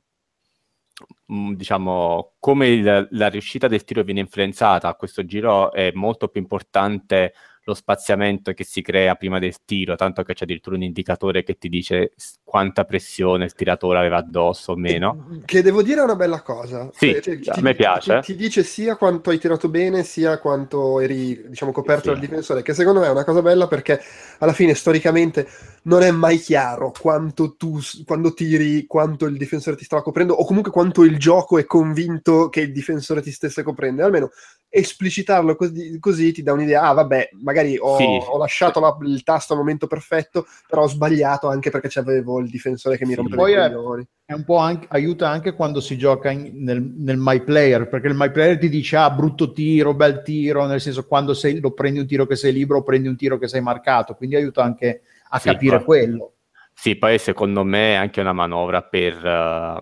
mm, 1.33 1.53
diciamo, 1.55 2.35
come 2.39 2.69
il- 2.69 3.09
la 3.13 3.29
riuscita 3.29 3.69
del 3.69 3.85
tiro 3.85 4.03
viene 4.03 4.21
influenzata. 4.21 4.89
A 4.89 4.95
questo 4.95 5.25
giro 5.25 5.73
è 5.73 5.91
molto 5.95 6.29
più 6.29 6.41
importante 6.41 7.33
lo 7.69 7.75
spaziamento 7.75 8.53
che 8.53 8.65
si 8.65 8.81
crea 8.81 9.15
prima 9.15 9.39
del 9.39 9.57
tiro, 9.65 9.95
tanto 9.95 10.23
che 10.23 10.33
c'è 10.33 10.45
addirittura 10.45 10.77
un 10.77 10.83
indicatore 10.83 11.43
che 11.43 11.59
ti 11.59 11.69
dice 11.69 12.13
quanta 12.43 12.85
pressione 12.85 13.45
il 13.45 13.53
tiratore 13.53 13.99
aveva 13.99 14.17
addosso 14.17 14.73
o 14.73 14.77
meno. 14.77 15.43
Che 15.45 15.61
devo 15.63 15.83
dire 15.83 16.01
è 16.01 16.05
una 16.05 16.17
bella 16.17 16.41
cosa. 16.41 16.91
Sì, 16.95 17.21
Cioè, 17.23 17.39
a 17.47 17.61
me 17.61 17.75
piace. 17.75 18.21
Ti, 18.21 18.33
ti 18.33 18.37
dice 18.37 18.63
sia 18.63 18.97
quanto 18.97 19.29
hai 19.29 19.39
tirato 19.39 19.69
bene, 19.69 20.03
sia 20.03 20.39
quanto 20.39 20.99
eri, 20.99 21.45
diciamo, 21.49 21.71
coperto 21.71 22.05
Sì. 22.05 22.09
dal 22.09 22.19
difensore, 22.19 22.63
che 22.63 22.73
secondo 22.73 23.01
me 23.01 23.07
è 23.07 23.11
una 23.11 23.25
cosa 23.25 23.43
bella 23.43 23.67
perché 23.69 24.01
alla 24.39 24.55
fine 24.55 24.73
storicamente 24.75 25.47
non 25.83 26.03
è 26.03 26.11
mai 26.11 26.39
chiaro 26.39 26.91
quanto 26.99 27.55
tu, 27.57 27.79
quando 28.07 28.33
tiri, 28.33 28.87
quanto 28.87 29.27
il 29.27 29.37
difensore 29.37 29.77
ti 29.77 29.85
stava 29.85 30.03
coprendo, 30.03 30.33
o 30.33 30.47
comunque 30.47 30.73
quanto 30.73 31.05
il 31.05 31.19
gioco 31.19 31.59
è 31.59 31.67
convinto 31.67 32.49
che 32.49 32.61
il 32.63 32.73
difensore 32.73 33.21
ti 33.21 33.31
stesse 33.31 33.63
coprendo. 33.63 34.05
Almeno 34.05 34.31
esplicitarlo 34.71 35.57
così, 35.57 35.99
così 35.99 36.33
ti 36.33 36.43
dà 36.43 36.53
un'idea, 36.53 36.83
ah 36.83 36.93
vabbè, 36.93 37.31
magari 37.43 37.77
ho, 37.79 37.97
Sì. 37.97 38.05
ho 38.05 38.37
lasciato 38.39 38.81
la- 38.81 38.97
il 39.03 39.23
tasto 39.23 39.53
al 39.55 39.59
momento 39.59 39.87
perfetto, 39.87 40.47
però 40.69 40.83
ho 40.83 40.89
sbagliato 40.89 41.49
anche 41.49 41.71
perché 41.71 41.89
c'avevo 41.89 42.39
il 42.41 42.51
difensore 42.51 42.97
che 42.97 43.05
mi 43.07 43.13
Sì. 43.13 43.17
rompeva 43.17 43.49
i 43.49 43.53
è- 43.53 43.73
coglioni. 43.73 44.07
È 44.29 44.35
un 44.35 44.45
po' 44.45 44.59
anche, 44.59 44.87
aiuta 44.91 45.29
anche 45.31 45.55
quando 45.55 45.81
si 45.81 45.97
gioca 45.97 46.31
in- 46.31 46.51
nel, 46.63 46.83
nel 46.83 47.17
my 47.19 47.43
player, 47.43 47.89
perché 47.89 48.09
il 48.09 48.15
my 48.15 48.31
player 48.31 48.59
ti 48.59 48.69
dice 48.69 48.97
ah, 48.97 49.11
brutto 49.11 49.53
tiro, 49.53 49.95
bel 49.95 50.21
tiro, 50.23 50.67
nel 50.67 50.83
senso 50.83 51.07
quando 51.07 51.33
sei, 51.33 51.61
lo 51.61 51.73
prendi 51.73 51.99
un 52.01 52.07
tiro 52.07 52.27
che 52.27 52.37
sei 52.37 52.53
libero 52.53 52.81
o 52.81 52.83
prendi 52.83 53.09
un 53.09 53.17
tiro 53.17 53.39
che 53.39 53.49
sei 53.49 53.63
marcato, 53.63 54.15
quindi 54.15 54.37
aiuta 54.37 54.63
anche 54.63 55.01
a 55.31 55.39
Sì, 55.39 55.49
capire 55.49 55.77
poi- 55.77 55.85
quello. 55.85 56.33
Sì, 56.75 56.95
poi 56.97 57.19
secondo 57.19 57.65
me 57.65 57.93
è 57.93 57.97
anche 57.97 58.21
una 58.21 58.35
manovra 58.35 58.83
per 58.83 59.15
eh, 59.25 59.81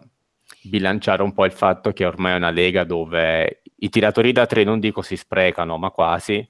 bilanciare 0.63 1.23
un 1.23 1.33
po' 1.33 1.45
il 1.45 1.53
fatto 1.53 1.93
che 1.93 2.05
ormai 2.07 2.35
è 2.35 2.37
una 2.37 2.51
lega 2.51 2.85
dove 2.85 3.63
i 3.77 3.89
tiratori 3.89 4.33
da 4.33 4.47
tre 4.47 4.65
non 4.65 4.81
dico 4.81 5.03
si 5.03 5.17
sprecano, 5.17 5.77
ma 5.79 5.91
quasi. 5.91 6.49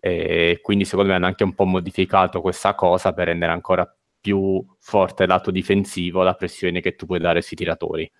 E 0.00 0.58
quindi 0.62 0.84
secondo 0.84 1.10
me 1.10 1.16
hanno 1.16 1.26
anche 1.26 1.44
un 1.44 1.54
po' 1.54 1.64
modificato 1.64 2.40
questa 2.40 2.74
cosa 2.74 3.14
per 3.14 3.28
rendere 3.28 3.52
ancora 3.52 3.90
più 4.20 4.64
forte 4.78 5.26
lato 5.26 5.50
difensivo 5.50 6.22
la 6.22 6.34
pressione 6.34 6.80
che 6.80 6.94
tu 6.94 7.06
puoi 7.06 7.18
dare 7.18 7.40
sui 7.40 7.56
tiratori. 7.56 8.10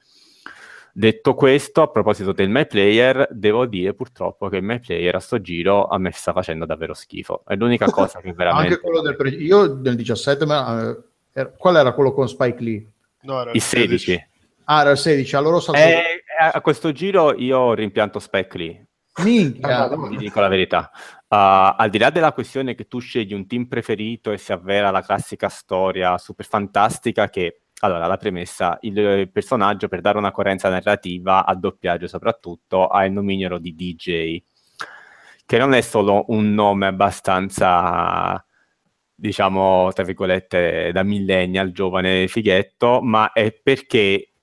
Detto 0.97 1.35
questo, 1.35 1.83
a 1.83 1.89
proposito 1.89 2.33
del 2.33 2.49
my 2.49 2.67
player, 2.67 3.27
devo 3.31 3.67
dire 3.67 3.95
purtroppo 3.95 4.49
che 4.49 4.59
il 4.59 4.63
my 4.63 4.79
player 4.79 5.17
a 5.17 5.19
sto 5.19 5.41
giro 5.41 5.87
a 5.87 5.99
me 5.99 6.13
sta 6.13 6.33
facendo 6.33 6.65
davvero 6.65 6.95
schifo. 6.95 7.43
È 7.47 7.55
l'unica 7.57 7.87
cosa 7.91 8.21
che 8.21 8.33
veramente... 8.33 8.75
Anche 8.75 8.81
quello 8.81 9.01
del 9.01 9.17
pre- 9.17 9.31
io 9.31 9.75
nel 9.75 9.97
17, 9.97 10.47
ma, 10.47 10.97
eh, 11.33 11.53
qual 11.57 11.77
era 11.77 11.93
quello 11.93 12.13
con 12.13 12.29
Spike 12.29 12.63
Lee? 12.63 12.87
no, 13.23 13.41
era 13.41 13.51
Il 13.51 13.61
16. 13.61 14.29
Ah, 14.65 14.83
era 14.83 14.91
il 14.93 14.99
16, 14.99 15.37
allora 15.37 15.57
ho 15.57 15.61
saltato. 15.61 15.89
Eh, 15.89 16.24
a 16.39 16.61
questo 16.61 16.93
giro 16.93 17.35
io 17.35 17.75
rimpianto 17.75 18.19
Spike 18.19 18.59
Lee, 18.59 18.87
Minchia. 19.23 19.89
ti 20.09 20.17
dico 20.17 20.41
la 20.41 20.49
verità. 20.49 20.91
Uh, 21.29 21.75
al 21.77 21.89
di 21.91 21.99
là 21.99 22.11
della 22.11 22.33
questione 22.33 22.75
che 22.75 22.89
tu 22.89 22.99
scegli 22.99 23.33
un 23.33 23.47
team 23.47 23.67
preferito 23.67 24.33
e 24.33 24.39
si 24.39 24.53
avvera 24.53 24.91
la 24.91 25.03
classica 25.03 25.49
storia 25.49 26.19
super 26.19 26.47
fantastica 26.47 27.29
che, 27.29 27.63
allora, 27.81 28.07
la 28.07 28.17
premessa, 28.17 28.79
il, 28.81 28.97
il 28.97 29.31
personaggio 29.31 29.89
per 29.89 30.01
dare 30.01 30.19
una 30.19 30.33
coerenza 30.33 30.69
narrativa, 30.69 31.45
a 31.45 31.55
doppiaggio 31.55 32.09
soprattutto, 32.09 32.87
ha 32.89 33.05
il 33.05 33.13
nomignolo 33.13 33.59
di 33.59 33.75
DJ, 33.75 34.43
che 35.47 35.59
non 35.59 35.75
è 35.75 35.81
solo 35.81 36.25
un 36.29 36.53
nome 36.53 36.87
abbastanza, 36.87 38.45
diciamo, 39.15 39.93
tra 39.93 40.03
virgolette, 40.03 40.91
da 40.93 41.03
millennial, 41.05 41.71
giovane 41.71 42.27
fighetto, 42.27 43.01
ma 43.01 43.33
è 43.33 43.53
perché 43.53 44.34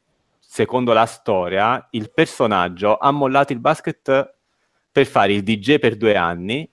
secondo 0.53 0.91
la 0.91 1.05
storia, 1.05 1.87
il 1.91 2.11
personaggio 2.11 2.97
ha 2.97 3.09
mollato 3.11 3.53
il 3.53 3.59
basket 3.61 4.35
per 4.91 5.05
fare 5.05 5.31
il 5.31 5.43
DJ 5.43 5.79
per 5.79 5.95
due 5.95 6.17
anni. 6.17 6.69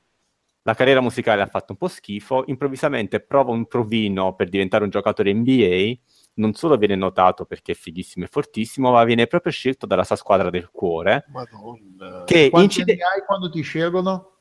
La 0.63 0.75
carriera 0.75 1.01
musicale 1.01 1.43
ha 1.43 1.47
fatto 1.47 1.71
un 1.73 1.79
po' 1.79 1.87
schifo. 1.87 2.43
Improvvisamente 2.49 3.21
prova 3.21 3.53
un 3.53 3.67
provino 3.67 4.35
per 4.35 4.49
diventare 4.49 4.83
un 4.83 4.91
giocatore 4.91 5.33
NBA. 5.33 5.93
Non 6.35 6.55
solo 6.55 6.77
viene 6.77 6.97
notato 6.97 7.45
perché 7.45 7.71
è 7.71 7.75
fighissimo 7.77 8.25
e 8.25 8.29
fortissimo, 8.29 8.91
ma 8.91 9.05
viene 9.05 9.29
proprio 9.29 9.53
scelto 9.53 9.87
dalla 9.87 10.03
sua 10.03 10.17
squadra 10.17 10.51
del 10.51 10.71
cuore. 10.73 11.27
Madonna. 11.29 12.25
Che 12.25 12.51
Quanti 12.51 12.81
incide- 12.81 12.95
hai 12.95 13.23
quando 13.25 13.49
ti 13.49 13.63
scelgono? 13.63 14.33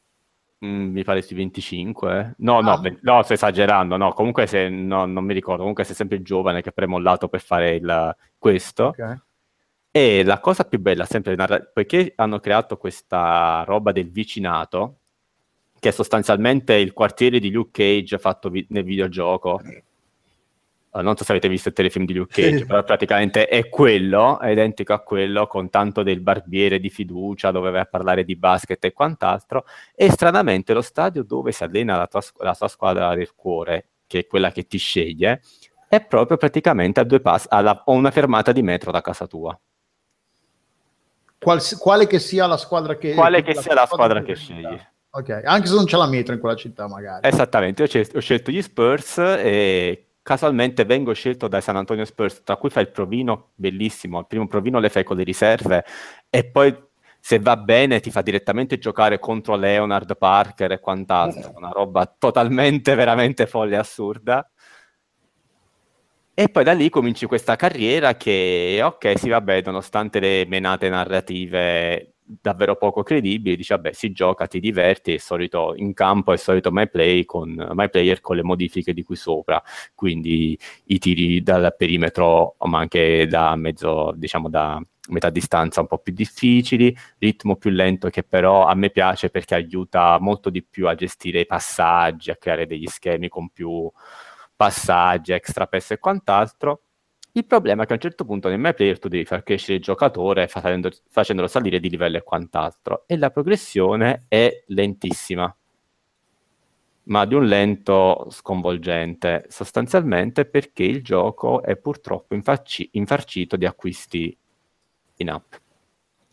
Mm, 0.66 0.92
mi 0.94 1.04
pare 1.04 1.22
sui 1.22 1.36
25, 1.36 2.20
eh. 2.20 2.34
No, 2.40 2.60
no, 2.62 2.72
Ah. 2.72 2.80
ve- 2.80 2.98
no, 3.04 3.22
sto 3.22 3.34
esagerando. 3.34 3.98
No, 3.98 4.14
comunque 4.14 4.48
se, 4.48 4.68
no, 4.68 5.06
non 5.06 5.24
mi 5.24 5.36
ricordo. 5.36 5.60
Comunque 5.60 5.84
sei 5.84 5.94
sempre 5.94 6.24
giovane 6.24 6.64
che 6.64 6.70
ha 6.70 6.72
premollato 6.72 7.28
per 7.30 7.42
fare 7.42 7.76
il, 7.76 8.16
questo. 8.40 8.86
Ok. 8.86 9.26
E 9.98 10.24
la 10.24 10.40
cosa 10.40 10.64
più 10.64 10.80
bella, 10.80 11.06
sempre 11.06 11.34
narra- 11.34 11.60
poiché 11.74 12.14
hanno 12.18 12.40
creato 12.40 12.78
questa 12.78 13.64
roba 13.66 13.92
del 13.92 14.12
vicinato, 14.12 15.00
che 15.80 15.90
è 15.90 15.92
sostanzialmente 15.92 16.76
il 16.76 16.94
quartiere 16.94 17.40
di 17.40 17.50
Luke 17.50 17.72
Cage 17.72 18.20
fatto 18.20 18.50
vi- 18.50 18.68
nel 18.70 18.84
videogioco. 18.84 19.60
Eh, 20.94 21.02
non 21.02 21.18
so 21.18 21.24
se 21.24 21.32
avete 21.32 21.50
visto 21.50 21.70
il 21.70 21.74
telefilm 21.74 22.06
di 22.06 22.14
Luke 22.14 22.40
Cage, 22.42 22.66
però 22.68 22.84
praticamente 22.84 23.48
è 23.48 23.70
quello, 23.70 24.40
è 24.40 24.50
identico 24.52 24.94
a 24.94 25.00
quello, 25.00 25.48
con 25.48 25.72
tanto 25.72 26.04
del 26.04 26.22
barbiere 26.22 26.80
di 26.80 26.92
fiducia 26.92 27.50
dove 27.50 27.72
vai 27.72 27.82
a 27.82 27.86
parlare 27.86 28.24
di 28.24 28.36
basket 28.36 28.86
e 28.86 28.94
quant'altro. 28.94 29.66
E 29.96 30.12
stranamente 30.12 30.74
lo 30.74 30.82
stadio 30.84 31.24
dove 31.24 31.52
si 31.52 31.64
allena 31.64 31.98
la 31.98 32.06
tua, 32.06 32.22
la 32.38 32.54
tua 32.54 32.68
squadra 32.68 33.16
del 33.16 33.34
cuore, 33.34 33.88
che 34.06 34.20
è 34.20 34.28
quella 34.28 34.52
che 34.52 34.68
ti 34.68 34.78
sceglie, 34.78 35.42
è 35.90 36.06
proprio 36.06 36.38
praticamente 36.38 37.00
a 37.00 37.04
due 37.04 37.20
passi, 37.20 37.48
a 37.50 37.82
una 37.88 38.12
fermata 38.12 38.52
di 38.52 38.62
metro 38.62 38.92
da 38.92 39.02
casa 39.02 39.26
tua. 39.26 39.60
Quals- 41.40 41.78
quale 41.78 42.08
che 42.08 42.20
sia 42.20 42.48
la 42.48 42.58
squadra 42.58 42.98
che... 42.98 43.14
Quale 43.14 43.42
che 43.44 43.56
sia 43.56 43.74
la 43.74 43.86
squadra 43.86 44.20
che 44.20 44.34
preferita. 44.34 44.70
scegli. 44.70 44.82
Ok, 45.10 45.42
anche 45.46 45.68
se 45.68 45.74
non 45.74 45.86
c'è 45.86 45.98
la 45.98 46.08
metro 46.08 46.34
in 46.34 46.40
quella 46.40 46.56
città 46.56 46.88
magari. 46.88 47.28
Esattamente, 47.28 47.84
io 47.84 48.02
ho, 48.02 48.18
ho 48.18 48.20
scelto 48.20 48.52
gli 48.52 48.62
Spurs 48.62 49.18
e 49.18 50.08
casualmente 50.22 50.84
vengo 50.84 51.14
scelto 51.14 51.48
dai 51.48 51.62
San 51.62 51.78
Antonio 51.78 52.04
Spurs, 52.04 52.44
tra 52.44 52.58
cui 52.58 52.70
fai 52.70 52.84
il 52.84 52.90
provino 52.90 53.52
bellissimo, 53.56 54.20
il 54.20 54.28
primo 54.28 54.46
provino 54.48 54.80
le 54.80 54.90
fai 54.90 55.04
con 55.04 55.16
le 55.16 55.24
riserve 55.24 55.86
e 56.30 56.44
poi 56.44 56.76
se 57.20 57.40
va 57.40 57.58
bene 57.58 58.00
ti 58.00 58.12
fa 58.12 58.22
direttamente 58.22 58.78
giocare 58.78 59.20
contro 59.20 59.56
Leonard 59.56 60.18
Parker 60.18 60.74
e 60.74 60.80
quant'altro, 60.80 61.54
una 61.56 61.70
roba 61.70 62.06
totalmente, 62.06 62.94
veramente 62.96 63.48
folle 63.48 63.76
e 63.76 63.80
assurda. 63.80 64.50
E 66.40 66.50
poi 66.50 66.64
da 66.64 66.74
lì 66.74 66.90
cominci 66.92 67.26
questa 67.26 67.56
carriera 67.56 68.16
che, 68.16 68.80
ok, 68.84 69.18
sì, 69.18 69.28
vabbè, 69.30 69.64
nonostante 69.66 70.20
le 70.20 70.46
menate 70.46 70.88
narrative 70.88 72.14
davvero 72.24 72.76
poco 72.76 73.02
credibili, 73.02 73.56
dici 73.56 73.74
vabbè 73.74 73.92
si 73.92 74.12
gioca, 74.12 74.46
ti 74.46 74.60
diverti, 74.60 75.16
è 75.16 75.18
solito 75.18 75.74
in 75.78 75.94
campo 75.96 76.34
è 76.34 76.38
solito 76.38 76.72
my, 76.72 76.90
play 76.90 77.26
con, 77.26 77.56
my 77.74 77.90
player 77.90 78.22
con 78.22 78.36
le 78.36 78.44
modifiche 78.44 78.94
di 78.94 79.02
qui 79.02 79.16
sopra, 79.16 79.60
quindi 79.96 80.56
i 80.86 81.00
tiri 81.00 81.42
dal 81.42 81.74
perimetro 81.76 82.56
ma 82.68 82.80
anche 82.80 83.26
da 83.28 83.56
mezzo, 83.56 84.14
diciamo 84.16 84.48
da 84.48 84.80
metà 85.10 85.32
distanza 85.32 85.82
un 85.82 85.88
po' 85.88 85.98
più 85.98 86.14
difficili, 86.14 86.96
ritmo 87.18 87.56
più 87.56 87.72
lento 87.72 88.10
che 88.10 88.22
però 88.24 88.68
a 88.68 88.76
me 88.76 88.92
piace 88.92 89.30
perché 89.32 89.56
aiuta 89.56 90.20
molto 90.20 90.52
di 90.52 90.64
più 90.64 90.88
a 90.88 90.94
gestire 90.94 91.40
i 91.40 91.46
passaggi, 91.48 92.30
a 92.30 92.36
creare 92.36 92.68
degli 92.68 92.86
schemi 92.86 93.28
con 93.28 93.50
più 93.50 93.90
passaggi, 94.58 95.32
extra 95.32 95.68
pass 95.68 95.92
e 95.92 96.00
quant'altro 96.00 96.82
il 97.38 97.46
problema 97.46 97.84
è 97.84 97.86
che 97.86 97.92
a 97.92 97.96
un 97.96 98.02
certo 98.02 98.26
punto 98.26 98.50
nel 98.50 98.58
My 98.58 98.74
Player 98.74 98.98
tu 98.98 99.08
devi 99.08 99.24
far 99.24 99.44
crescere 99.44 99.78
il 99.78 99.84
giocatore 99.84 100.48
facendo, 100.48 100.90
facendolo 101.08 101.48
salire 101.48 101.80
di 101.80 101.88
livello 101.88 102.18
e 102.18 102.24
quant'altro, 102.24 103.04
e 103.06 103.16
la 103.16 103.30
progressione 103.30 104.26
è 104.28 104.64
lentissima, 104.70 105.56
ma 107.04 107.26
di 107.26 107.36
un 107.36 107.46
lento 107.46 108.26
sconvolgente, 108.32 109.46
sostanzialmente 109.50 110.46
perché 110.46 110.82
il 110.82 111.04
gioco 111.04 111.62
è 111.62 111.76
purtroppo 111.76 112.34
infarci- 112.34 112.90
infarcito 112.94 113.56
di 113.56 113.68
acquisti 113.68 114.36
in 115.18 115.30
app. 115.30 115.54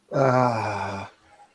Ah. 0.08 1.13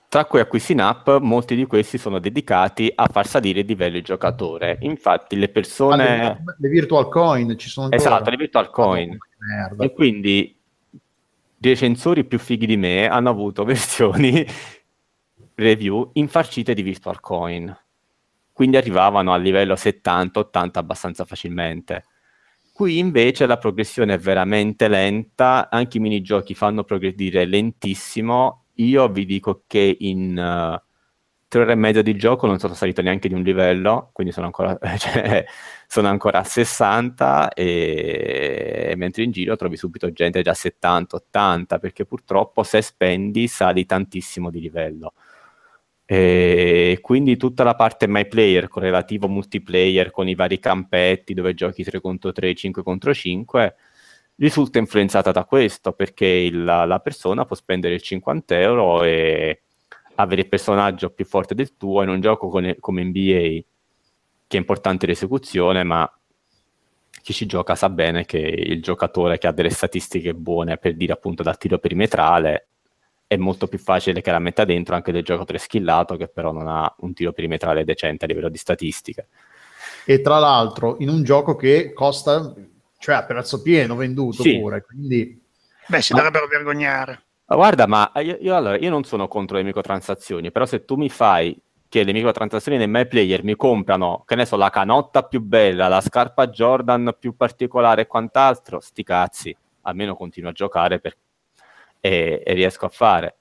Tra 0.10 0.26
cui 0.26 0.40
acquisti 0.40 0.72
in 0.72 0.82
app, 0.82 1.08
molti 1.20 1.54
di 1.56 1.68
questi 1.68 2.00
sono 2.00 2.18
dedicati 2.18 2.92
a 2.96 3.08
far 3.08 3.28
salire 3.28 3.60
il 3.60 3.68
livello 3.68 3.94
di 3.94 4.02
giocatore. 4.02 4.80
Infatti, 4.82 5.36
le 5.36 5.50
persone. 5.50 6.04
Ah, 6.04 6.30
le, 6.34 6.44
le, 6.58 6.70
virtual 6.70 7.08
coin 7.10 7.56
ci 7.60 7.70
sono. 7.70 7.90
Ancora. 7.92 8.02
Esatto, 8.02 8.30
le 8.32 8.38
virtual 8.38 8.72
coin. 8.72 9.12
Oh, 9.12 9.84
e 9.84 9.94
quindi 9.94 10.58
recensori 11.60 12.24
più 12.24 12.40
fighi 12.40 12.66
di 12.66 12.76
me 12.76 13.08
hanno 13.08 13.30
avuto 13.30 13.64
versioni 13.66 14.44
review 15.54 16.10
infarcite 16.14 16.74
di 16.74 16.82
virtual 16.82 17.20
coin. 17.20 17.78
Quindi 18.52 18.78
arrivavano 18.78 19.32
al 19.32 19.44
livello 19.44 19.76
70-80 19.76 20.70
abbastanza 20.74 21.24
facilmente. 21.24 22.06
Qui 22.74 22.98
invece 22.98 23.46
la 23.46 23.58
progressione 23.58 24.16
è 24.16 24.18
veramente 24.18 24.88
lenta, 24.88 25.70
anche 25.70 25.98
i 25.98 26.02
minigiochi 26.02 26.56
fanno 26.56 26.84
progredire 26.84 27.46
lentissimo 27.46 28.64
io 28.84 29.08
vi 29.10 29.26
dico 29.26 29.64
che 29.68 29.98
in 30.00 30.38
uh, 30.38 30.82
tre 31.48 31.62
ore 31.62 31.72
e 31.74 31.76
mezza 31.76 32.02
di 32.02 32.16
gioco 32.16 32.48
non 32.48 32.60
sono 32.60 32.74
salito 32.76 33.02
neanche 33.02 33.28
di 33.28 33.34
un 33.34 33.42
livello, 33.42 34.12
quindi 34.14 34.32
sono 34.32 34.46
ancora, 34.46 34.78
cioè, 34.98 35.46
sono 35.88 36.08
ancora 36.08 36.40
a 36.40 36.44
60 36.44 37.54
e, 37.54 38.94
mentre 38.96 39.24
in 39.24 39.32
giro 39.32 39.56
trovi 39.56 39.76
subito 39.76 40.12
gente 40.12 40.42
già 40.42 40.52
a 40.52 40.54
70, 40.54 41.16
80, 41.16 41.80
perché 41.80 42.06
purtroppo 42.06 42.64
se 42.64 42.82
spendi 42.82 43.48
sali 43.48 43.86
tantissimo 43.86 44.50
di 44.52 44.62
livello. 44.62 45.14
E 46.06 46.98
quindi 47.02 47.38
tutta 47.38 47.64
la 47.64 47.76
parte 47.76 48.08
my 48.08 48.28
player 48.28 48.68
con 48.68 48.82
relativo 48.82 49.28
multiplayer 49.28 50.10
con 50.10 50.28
i 50.28 50.34
vari 50.34 50.58
campetti 50.58 51.36
dove 51.36 51.54
giochi 51.54 51.84
3 51.84 52.02
contro 52.02 52.32
3, 52.32 52.56
5 52.56 52.82
contro 52.84 53.14
5 53.14 53.76
risulta 54.40 54.80
influenzata 54.80 55.32
da 55.32 55.44
questo 55.46 55.92
perché 55.92 56.26
il, 56.26 56.64
la 56.64 57.00
persona 57.04 57.46
può 57.46 57.56
spendere 57.56 57.94
il 57.94 58.02
50 58.02 58.60
euro 58.60 59.04
e 59.04 59.62
avere 60.16 60.42
il 60.42 60.50
personaggio 60.50 61.10
più 61.10 61.26
forte 61.26 61.56
del 61.56 61.76
tuo 61.78 62.02
in 62.02 62.10
un 62.10 62.20
gioco 62.20 62.48
con, 62.48 62.76
come 62.80 63.04
NBA 63.04 63.64
che 64.48 64.58
è 64.58 64.58
importante 64.58 65.06
l'esecuzione 65.06 65.84
ma 65.84 66.12
chi 67.22 67.34
ci 67.34 67.46
gioca 67.46 67.76
sa 67.76 67.90
bene 67.90 68.26
che 68.26 68.38
il 68.38 68.82
giocatore 68.82 69.38
che 69.38 69.48
ha 69.48 69.52
delle 69.52 69.70
statistiche 69.70 70.34
buone 70.34 70.78
per 70.78 70.96
dire 70.96 71.14
appunto 71.14 71.44
dal 71.44 71.58
tiro 71.58 71.78
perimetrale 71.78 72.68
è 73.28 73.36
molto 73.36 73.68
più 73.68 73.78
facile 73.78 74.22
che 74.22 74.32
la 74.32 74.40
metta 74.40 74.66
dentro 74.66 74.96
anche 74.96 75.12
del 75.12 75.24
giocatore 75.24 75.60
skillato 75.60 76.16
che 76.16 76.30
però 76.30 76.52
non 76.52 76.68
ha 76.68 76.92
un 77.00 77.14
tiro 77.14 77.32
perimetrale 77.32 77.84
decente 77.84 78.26
a 78.26 78.28
livello 78.28 78.50
di 78.50 78.58
statistiche. 78.58 79.28
E 80.06 80.22
tra 80.22 80.40
l'altro 80.40 80.96
in 81.00 81.10
un 81.10 81.22
gioco 81.22 81.56
che 81.56 81.94
costa 81.94 82.52
cioè 83.00 83.16
a 83.16 83.24
prezzo 83.24 83.62
pieno 83.62 83.96
venduto 83.96 84.44
sì. 84.44 84.60
pure, 84.60 84.84
quindi... 84.84 85.42
Beh, 85.88 86.02
si 86.02 86.14
ma... 86.14 86.20
dovrebbero 86.20 86.48
vergognare. 86.48 87.24
Guarda, 87.46 87.88
ma 87.88 88.12
io, 88.18 88.38
io, 88.40 88.56
allora, 88.56 88.78
io 88.78 88.90
non 88.92 89.04
sono 89.06 89.28
contro 89.28 89.58
le 89.58 89.64
microtransazioni, 89.64 90.52
però 90.52 90.66
se 90.66 90.86
tu 90.86 90.96
mi 90.96 91.10
fai 91.10 91.60
che 91.88 92.04
le 92.04 92.12
microtransazioni 92.12 92.78
nei 92.78 92.88
My 92.88 93.08
Player 93.08 93.44
mi 93.44 93.56
comprano, 93.56 94.24
che 94.28 94.36
ne 94.36 94.46
so, 94.46 94.58
la 94.58 94.70
canotta 94.70 95.24
più 95.24 95.42
bella, 95.42 95.88
la 95.88 96.02
scarpa 96.02 96.50
Jordan 96.50 97.16
più 97.18 97.36
particolare 97.36 98.02
e 98.04 98.08
quant'altro, 98.08 98.80
sti 98.80 99.04
cazzi, 99.04 99.58
almeno 99.82 100.16
continuo 100.16 100.52
a 100.52 100.54
giocare 100.54 101.00
per... 101.00 101.18
e, 102.00 102.44
e 102.46 102.54
riesco 102.54 102.86
a 102.86 102.90
fare. 102.90 103.38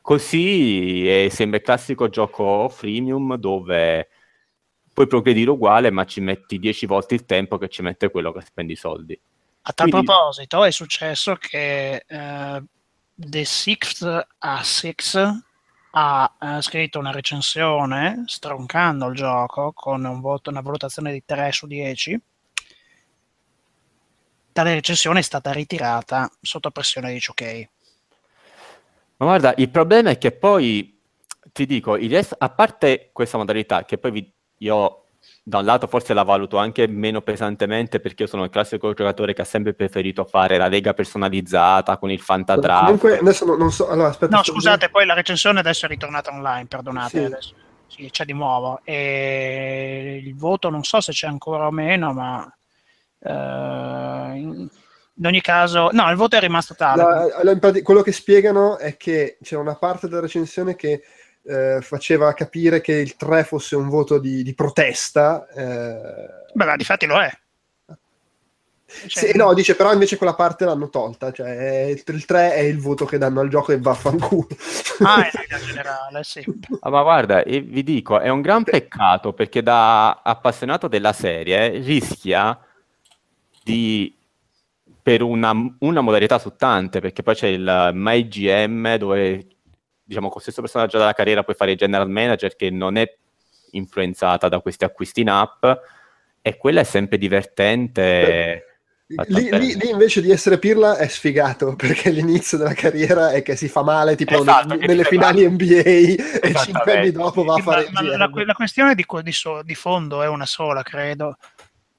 Così 0.00 1.06
è, 1.06 1.28
sembra 1.28 1.58
il 1.58 1.64
classico 1.64 2.08
gioco 2.08 2.68
freemium 2.68 3.36
dove 3.36 4.08
puoi 4.98 5.06
progredire 5.06 5.50
uguale, 5.50 5.90
ma 5.92 6.04
ci 6.04 6.20
metti 6.20 6.58
10 6.58 6.86
volte 6.86 7.14
il 7.14 7.24
tempo 7.24 7.56
che 7.56 7.68
ci 7.68 7.82
mette 7.82 8.10
quello 8.10 8.32
che 8.32 8.40
spendi 8.40 8.72
i 8.72 8.76
soldi. 8.76 9.16
A 9.62 9.72
tal 9.72 9.90
Quindi... 9.90 10.06
proposito, 10.06 10.64
è 10.64 10.72
successo 10.72 11.36
che 11.36 12.04
uh, 12.08 12.64
The 13.14 13.44
Sixth 13.44 14.26
Assix 14.38 15.16
ha 15.90 16.36
uh, 16.40 16.60
scritto 16.60 16.98
una 16.98 17.12
recensione 17.12 18.24
stroncando 18.26 19.06
il 19.06 19.14
gioco 19.14 19.70
con 19.72 20.04
un 20.04 20.20
voto, 20.20 20.50
una 20.50 20.62
valutazione 20.62 21.12
di 21.12 21.22
3 21.24 21.52
su 21.52 21.68
10. 21.68 22.20
Tale 24.50 24.74
recensione 24.74 25.20
è 25.20 25.22
stata 25.22 25.52
ritirata 25.52 26.28
sotto 26.40 26.72
pressione 26.72 27.12
di 27.12 27.20
ok. 27.24 27.68
Ma 29.18 29.26
guarda, 29.26 29.54
il 29.58 29.70
problema 29.70 30.10
è 30.10 30.18
che 30.18 30.32
poi 30.32 31.00
ti 31.52 31.66
dico, 31.66 31.96
a 31.96 32.50
parte 32.50 33.10
questa 33.12 33.38
modalità 33.38 33.84
che 33.84 33.96
poi 33.96 34.10
vi 34.10 34.32
io 34.58 35.04
da 35.42 35.58
un 35.58 35.64
lato 35.64 35.86
forse 35.86 36.12
la 36.12 36.24
valuto 36.24 36.58
anche 36.58 36.86
meno 36.86 37.22
pesantemente 37.22 38.00
perché 38.00 38.24
io 38.24 38.28
sono 38.28 38.44
il 38.44 38.50
classico 38.50 38.92
giocatore 38.92 39.32
che 39.32 39.40
ha 39.40 39.46
sempre 39.46 39.72
preferito 39.72 40.24
fare 40.24 40.58
la 40.58 40.68
lega 40.68 40.92
personalizzata 40.92 41.96
con 41.96 42.10
il 42.10 42.20
fantadraft. 42.20 42.84
Comunque 42.84 43.18
adesso 43.18 43.46
non, 43.46 43.58
non 43.58 43.72
so, 43.72 43.88
allora 43.88 44.08
aspetta. 44.08 44.36
No, 44.36 44.42
scusate, 44.42 44.78
dire. 44.78 44.90
poi 44.90 45.06
la 45.06 45.14
recensione 45.14 45.60
adesso 45.60 45.86
è 45.86 45.88
ritornata 45.88 46.30
online, 46.30 46.66
perdonate. 46.66 47.18
Sì. 47.18 47.24
Adesso. 47.24 47.54
Sì, 47.86 48.10
c'è 48.10 48.24
di 48.26 48.34
nuovo. 48.34 48.80
E 48.84 50.20
il 50.22 50.36
voto 50.36 50.68
non 50.68 50.84
so 50.84 51.00
se 51.00 51.12
c'è 51.12 51.26
ancora 51.26 51.66
o 51.66 51.70
meno, 51.70 52.12
ma 52.12 52.40
uh, 53.20 54.36
in, 54.36 54.68
in 55.14 55.26
ogni 55.26 55.40
caso, 55.40 55.88
no, 55.92 56.10
il 56.10 56.16
voto 56.16 56.36
è 56.36 56.40
rimasto 56.40 56.74
tale. 56.74 57.02
La, 57.42 57.54
la, 57.54 57.82
quello 57.82 58.02
che 58.02 58.12
spiegano 58.12 58.76
è 58.76 58.98
che 58.98 59.38
c'è 59.42 59.56
una 59.56 59.76
parte 59.76 60.06
della 60.08 60.20
recensione 60.20 60.76
che 60.76 61.02
eh, 61.48 61.80
faceva 61.80 62.34
capire 62.34 62.80
che 62.82 62.92
il 62.92 63.16
3 63.16 63.44
fosse 63.44 63.74
un 63.74 63.88
voto 63.88 64.18
di, 64.18 64.42
di 64.42 64.54
protesta. 64.54 65.48
Eh... 65.48 66.52
Beh, 66.52 66.64
ma 66.64 66.76
di 66.76 66.84
fatti 66.84 67.06
lo 67.06 67.18
è. 67.20 67.30
Cioè, 69.06 69.30
sì, 69.30 69.36
no, 69.36 69.52
dice 69.52 69.76
però 69.76 69.92
invece 69.92 70.16
quella 70.16 70.34
parte 70.34 70.64
l'hanno 70.64 70.88
tolta, 70.88 71.30
cioè 71.30 71.88
il, 71.90 72.02
il 72.06 72.24
3 72.24 72.54
è 72.54 72.60
il 72.60 72.78
voto 72.78 73.04
che 73.04 73.18
danno 73.18 73.40
al 73.40 73.48
gioco 73.48 73.72
e 73.72 73.78
vaffanculo. 73.78 74.46
Ah, 75.00 75.28
è 75.28 75.30
in 75.54 75.66
generale, 75.66 76.24
sì. 76.24 76.42
Ah, 76.80 76.88
ma 76.90 77.02
guarda, 77.02 77.42
vi 77.42 77.82
dico, 77.82 78.18
è 78.18 78.30
un 78.30 78.40
gran 78.40 78.64
peccato 78.64 79.34
perché 79.34 79.62
da 79.62 80.22
appassionato 80.22 80.88
della 80.88 81.12
serie 81.12 81.68
rischia 81.80 82.58
di 83.62 84.14
per 85.02 85.22
una, 85.22 85.52
una 85.80 86.00
modalità 86.00 86.38
su 86.38 86.54
tante, 86.56 87.00
perché 87.00 87.22
poi 87.22 87.34
c'è 87.34 87.48
il 87.48 87.90
MyGM 87.92 88.96
dove 88.96 89.46
diciamo, 90.08 90.28
con 90.28 90.36
lo 90.36 90.42
stesso 90.42 90.62
personaggio 90.62 90.96
della 90.96 91.12
carriera 91.12 91.44
puoi 91.44 91.54
fare 91.54 91.72
il 91.72 91.76
general 91.76 92.08
manager 92.08 92.56
che 92.56 92.70
non 92.70 92.96
è 92.96 93.14
influenzata 93.72 94.48
da 94.48 94.60
questi 94.60 94.84
acquisti 94.84 95.20
in 95.20 95.28
app 95.28 95.66
e 96.40 96.56
quella 96.56 96.80
è 96.80 96.84
sempre 96.84 97.18
divertente. 97.18 98.64
Lì, 99.06 99.48
lì, 99.50 99.74
lì, 99.76 99.90
invece 99.90 100.20
di 100.20 100.30
essere 100.30 100.58
pirla 100.58 100.96
è 100.96 101.08
sfigato 101.08 101.76
perché 101.76 102.10
l'inizio 102.10 102.56
della 102.56 102.72
carriera 102.72 103.30
è 103.32 103.42
che 103.42 103.56
si 103.56 103.68
fa 103.68 103.82
male 103.82 104.16
tipo 104.16 104.40
esatto, 104.40 104.74
ne, 104.74 104.86
nelle 104.86 105.04
finali 105.04 105.44
fa... 105.44 105.50
NBA 105.50 105.74
e 105.74 106.54
cinque 106.62 106.98
anni 106.98 107.10
dopo 107.10 107.42
va 107.42 107.54
a 107.54 107.62
fare 107.62 107.88
ma, 107.90 108.02
ma 108.02 108.16
la, 108.16 108.30
la, 108.30 108.54
questione 108.54 108.94
di, 108.94 109.06
di, 109.22 109.32
so, 109.32 109.62
di, 109.62 109.74
fondo 109.74 110.22
è 110.22 110.28
una 110.28 110.46
sola 110.46 110.82
credo. 110.82 111.36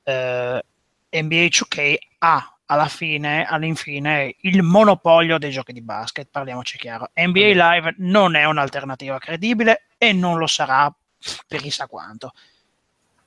Eh, 0.04 0.64
NBA 1.12 1.46
2K 1.46 1.96
ha 2.20 2.59
alla 2.72 2.88
fine, 2.88 3.46
all'infine, 3.46 4.36
il 4.42 4.62
monopolio 4.62 5.40
dei 5.40 5.50
giochi 5.50 5.74
di 5.74 5.82
basket, 5.82 6.28
parliamoci 6.30 6.78
chiaro. 6.78 7.10
NBA 7.16 7.54
Live 7.54 7.96
non 7.98 8.36
è 8.36 8.46
un'alternativa 8.46 9.18
credibile 9.18 9.88
e 9.98 10.14
non 10.14 10.38
lo 10.38 10.46
sarà 10.46 10.94
per 11.48 11.62
chissà 11.62 11.88
quanto. 11.88 12.32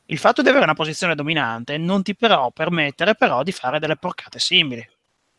Il 0.06 0.19
fatto 0.19 0.43
di 0.43 0.48
avere 0.48 0.64
una 0.64 0.74
posizione 0.74 1.16
dominante 1.16 1.77
non 1.77 2.02
ti 2.05 2.14
però 2.14 2.51
permettere 2.52 3.16
però 3.16 3.43
di 3.43 3.51
fare 3.51 3.81
delle 3.81 3.97
porcate 3.97 4.39
simili, 4.39 4.89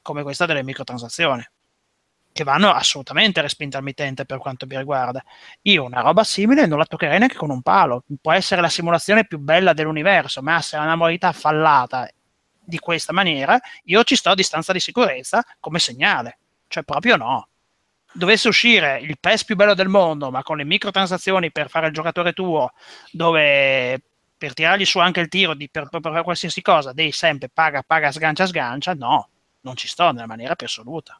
come 0.02 0.24
questa 0.24 0.46
delle 0.46 0.64
microtransazioni, 0.64 1.46
che 2.34 2.44
vanno 2.44 2.72
assolutamente 2.72 3.40
respinte 3.40 3.78
al 3.78 3.84
mittente 3.84 4.26
per 4.26 4.40
quanto 4.40 4.66
mi 4.66 4.78
riguarda. 4.78 5.24
Io 5.62 5.86
una 5.86 6.02
roba 6.02 6.26
simile 6.26 6.66
non 6.66 6.78
la 6.78 6.86
toccherei 6.86 7.20
neanche 7.20 7.38
con 7.38 7.52
un 7.52 7.62
palo. 7.62 8.04
Può 8.22 8.34
essere 8.34 8.60
la 8.60 8.70
simulazione 8.70 9.26
più 9.26 9.40
bella 9.40 9.72
dell'universo, 9.72 10.42
ma 10.42 10.60
se 10.62 10.76
è 10.76 10.82
una 10.82 10.96
modalità 10.96 11.32
fallata 11.32 12.10
di 12.64 12.80
questa 12.80 13.14
maniera, 13.14 13.60
io 13.86 14.04
ci 14.04 14.16
sto 14.16 14.32
a 14.32 14.36
distanza 14.36 14.72
di 14.72 14.80
sicurezza 14.80 15.44
come 15.60 15.80
segnale. 15.80 16.38
Cioè, 16.68 16.84
proprio 16.84 17.18
no. 17.18 17.48
dovesse 18.14 18.48
uscire 18.48 19.00
il 19.00 19.18
PES 19.20 19.46
più 19.46 19.56
bello 19.56 19.74
del 19.74 19.90
mondo, 19.90 20.32
ma 20.32 20.44
con 20.44 20.58
le 20.58 20.64
microtransazioni 20.64 21.52
per 21.52 21.70
fare 21.70 21.88
il 21.88 21.94
giocatore 21.94 22.34
tuo, 22.34 22.72
dove 23.12 24.02
per 24.38 24.54
tirargli 24.54 24.86
su 24.86 25.00
anche 25.00 25.20
il 25.20 25.30
tiro 25.30 25.54
di, 25.54 25.70
per, 25.70 25.88
per, 25.88 26.02
per 26.02 26.24
qualsiasi 26.24 26.62
cosa, 26.62 26.92
devi 26.92 27.12
sempre 27.12 27.50
paga, 27.50 27.82
paga, 27.82 28.12
sgancia, 28.12 28.46
sgancia, 28.46 28.94
no, 28.94 29.30
non 29.62 29.76
ci 29.76 29.88
sto 29.88 30.12
nella 30.12 30.26
maniera 30.26 30.56
più 30.56 30.66
assoluta. 30.66 31.20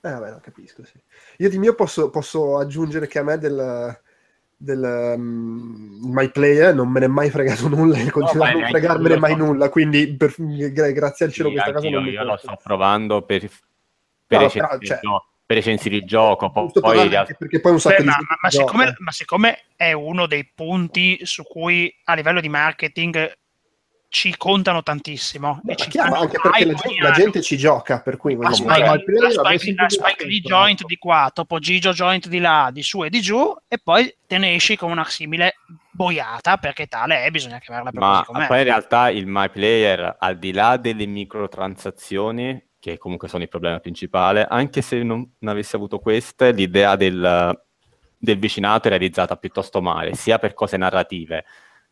Eh, 0.00 0.10
vabbè, 0.10 0.30
lo 0.30 0.40
capisco, 0.40 0.84
sì. 0.84 1.00
Io 1.38 1.48
di 1.48 1.58
mio 1.58 1.74
posso, 1.74 2.10
posso 2.10 2.58
aggiungere 2.58 3.06
che 3.06 3.20
a 3.20 3.22
me 3.22 3.38
del, 3.38 4.02
del 4.56 5.14
um, 5.16 5.98
My 6.12 6.30
Player 6.30 6.74
non 6.74 6.88
me 6.88 7.00
ne 7.00 7.06
è 7.06 7.08
mai 7.08 7.30
fregato 7.30 7.68
nulla 7.68 7.98
e 7.98 8.10
continua 8.10 8.50
No, 8.50 8.56
a 8.58 8.60
non 8.60 8.68
fregarmene 8.70 9.14
io 9.14 9.20
mai 9.20 9.30
so- 9.32 9.36
nulla, 9.38 9.68
quindi 9.68 10.16
per- 10.16 10.34
gra- 10.38 10.90
grazie 10.92 11.26
al 11.26 11.32
cielo 11.32 11.48
Sì, 11.48 11.54
questa 11.54 11.72
cosa 11.72 11.84
anch'io, 11.86 12.00
non 12.00 12.08
mi 12.08 12.14
io 12.14 12.24
lo 12.24 12.36
sto 12.36 12.58
provando 12.62 13.22
per, 13.22 13.40
per, 14.26 14.38
No, 14.38 14.44
recensire, 14.44 14.66
però, 14.66 14.78
cioè- 14.80 15.00
per 15.46 15.56
recensire 15.56 15.96
il 15.96 16.04
gioco. 16.06 16.50
po- 16.50 16.70
poi 16.80 17.08
realtà- 17.08 17.34
perché 17.34 17.60
poi 17.60 17.72
un 17.72 17.80
sacco 17.80 17.96
Beh, 18.02 18.04
ma, 18.08 18.16
ma- 18.18 18.38
ma 18.42 18.50
siccome, 18.50 18.94
ma 18.98 19.10
siccome 19.10 19.58
è 19.76 19.92
uno 19.92 20.26
dei 20.26 20.50
punti 20.54 21.18
su 21.26 21.42
cui 21.42 21.94
a 22.04 22.14
livello 22.14 22.40
di 22.40 22.48
marketing 22.48 23.32
ci 24.14 24.36
contano 24.36 24.84
tantissimo 24.84 25.58
Beh, 25.64 25.72
e 25.72 25.74
ci 25.74 25.88
chiaro, 25.88 26.14
anche 26.14 26.38
perché 26.40 26.64
la 26.64 26.74
gente, 26.74 27.02
la 27.02 27.10
gente 27.10 27.42
ci 27.42 27.56
gioca, 27.56 28.00
per 28.00 28.16
cui 28.16 28.36
la 28.36 28.52
Spike, 28.52 28.78
la 28.78 29.30
Spike, 29.30 29.74
la 29.74 29.88
Spike 29.88 30.24
Lee 30.24 30.38
joint 30.38 30.82
no? 30.82 30.86
di 30.86 30.96
qua, 30.98 31.32
Topo 31.34 31.58
Gigio 31.58 31.90
joint 31.90 32.28
di 32.28 32.38
là, 32.38 32.70
di 32.72 32.80
su 32.84 33.02
e 33.02 33.10
di 33.10 33.20
giù, 33.20 33.52
e 33.66 33.78
poi 33.82 34.16
te 34.24 34.38
ne 34.38 34.54
esci 34.54 34.76
con 34.76 34.92
una 34.92 35.04
simile 35.04 35.56
boiata, 35.90 36.58
perché 36.58 36.86
tale 36.86 37.24
è, 37.24 37.30
bisogna 37.32 37.58
chiamarla 37.58 37.90
per 37.90 38.00
Ma 38.00 38.18
così 38.18 38.24
com'è. 38.26 38.46
poi 38.46 38.58
in 38.58 38.64
realtà 38.64 39.10
il 39.10 39.26
My 39.26 39.50
Player, 39.50 40.16
al 40.16 40.38
di 40.38 40.52
là 40.52 40.76
delle 40.76 41.06
microtransazioni, 41.06 42.68
che 42.78 42.96
comunque 42.98 43.26
sono 43.26 43.42
il 43.42 43.48
problema 43.48 43.80
principale, 43.80 44.46
anche 44.48 44.80
se 44.80 45.02
non, 45.02 45.28
non 45.40 45.52
avessi 45.52 45.74
avuto 45.74 45.98
queste, 45.98 46.52
l'idea 46.52 46.94
del, 46.94 47.60
del 48.16 48.38
vicinato 48.38 48.86
è 48.86 48.90
realizzata 48.90 49.36
piuttosto 49.36 49.82
male, 49.82 50.14
sia 50.14 50.38
per 50.38 50.54
cose 50.54 50.76
narrative, 50.76 51.44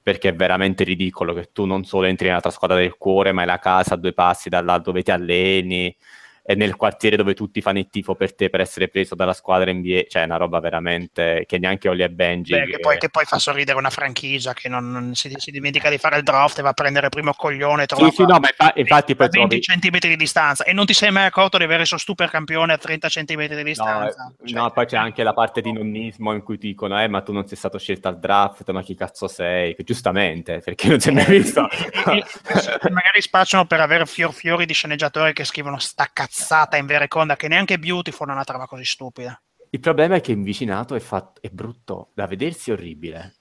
perché 0.03 0.31
è 0.31 0.35
veramente 0.35 0.85
ridicolo 0.85 1.33
che 1.33 1.51
tu 1.53 1.65
non 1.65 1.85
solo 1.85 2.07
entri 2.07 2.27
nella 2.27 2.41
tua 2.41 2.51
squadra 2.51 2.77
del 2.77 2.97
cuore, 2.97 3.33
ma 3.33 3.43
è 3.43 3.47
la 3.47 3.59
casa 3.59 3.95
a 3.95 3.97
due 3.97 4.13
passi 4.13 4.49
da 4.49 4.61
là 4.61 4.79
dove 4.79 5.03
ti 5.03 5.11
alleni, 5.11 5.95
è 6.43 6.55
nel 6.55 6.77
quartiere 6.77 7.17
dove 7.17 7.35
tutti 7.35 7.61
fanno 7.61 7.79
il 7.79 7.89
tifo 7.89 8.15
per 8.15 8.35
te 8.35 8.51
per 8.51 8.61
essere 8.61 8.89
preso 8.89 9.15
dalla 9.15 9.33
squadra 9.33 9.73
NBA, 9.73 10.05
cioè 10.09 10.23
è 10.23 10.25
una 10.25 10.37
roba 10.37 10.59
veramente 10.61 11.45
che 11.47 11.59
neanche 11.59 11.89
Oli 11.89 12.03
e 12.03 12.11
Benji... 12.11 12.53
Beh, 12.53 12.67
che, 12.67 12.79
poi, 12.81 12.99
che 12.99 13.09
poi 13.11 13.25
fa 13.25 13.39
sorridere 13.39 13.79
una 13.79 13.91
franchigia 13.91 14.53
che 14.53 14.69
non, 14.69 14.91
non 14.91 15.15
si, 15.15 15.33
si 15.37 15.51
dimentica 15.51 15.89
di 15.89 15.99
fare 15.99 16.17
il 16.17 16.23
draft 16.25 16.59
e 16.59 16.63
va 16.63 16.71
a 16.71 16.73
prendere 16.73 17.07
il 17.07 17.11
primo 17.13 17.33
coglione 17.33 17.85
e 17.85 17.87
trova 17.87 18.09
Sì, 18.09 18.15
sì, 18.17 18.23
no, 18.23 18.39
ma 18.41 18.49
infa- 18.49 18.73
infatti 18.75 19.15
poi 19.15 19.29
20 19.29 19.39
trovi... 19.49 19.61
centimetri 19.63 20.09
di 20.09 20.17
distanza 20.17 20.65
e 20.65 20.73
non 20.73 20.85
ti 20.87 20.95
sei 20.95 21.11
mai 21.13 21.27
accorto 21.27 21.59
di 21.59 21.65
avere 21.65 21.83
il 21.83 21.87
suo 21.87 21.99
super 21.99 22.29
campione 22.29 22.73
a 22.73 22.79
30 22.79 23.09
centimetri 23.09 23.55
di 23.55 23.63
No, 23.63 23.69
distanza. 23.69 24.33
eh, 24.43 24.49
Cioè, 24.49 24.59
no, 24.61 24.71
poi 24.73 24.87
c'è 24.87 24.97
anche 24.97 25.23
la 25.23 25.33
parte 25.33 25.61
di 25.61 25.73
nonnismo 25.73 26.33
in 26.33 26.43
cui 26.43 26.59
ti 26.59 26.69
dicono, 26.69 27.01
eh, 27.01 27.09
ma 27.09 27.23
tu 27.23 27.33
non 27.33 27.47
sei 27.47 27.57
stato 27.57 27.79
scelto 27.79 28.09
al 28.09 28.19
draft, 28.19 28.69
ma 28.73 28.83
chi 28.83 28.95
cazzo 28.95 29.29
sei? 29.29 29.75
Che 29.75 29.85
giustamente, 29.85 30.59
perché 30.65 30.89
non 30.89 31.01
si 31.01 31.09
è 31.11 31.13
mai 31.13 31.25
visto. 31.27 31.69
magari 32.91 33.21
spacciano 33.21 33.65
per 33.67 33.81
avere 33.81 34.07
fior 34.07 34.33
fiori 34.33 34.67
di 34.67 34.73
sceneggiatori 34.75 35.33
che 35.33 35.45
scrivono 35.45 35.79
sta 35.79 36.09
cazzata 36.33 36.79
in 36.79 36.87
vereconda 36.87 37.37
che 37.37 37.47
neanche 37.47 37.79
Beautiful 37.79 38.31
ha 38.31 38.33
una 38.33 38.45
trama 38.45 38.67
così 38.67 38.85
stupida. 38.85 39.39
Il 39.69 39.81
problema 39.81 40.17
è 40.17 40.21
che 40.23 40.33
invicinato 40.33 40.95
è, 40.95 40.99
fatto, 40.99 41.43
è 41.43 41.51
brutto, 41.51 42.09
da 42.15 42.27
vedersi 42.27 42.71
è 42.71 42.73
orribile. 42.73 43.35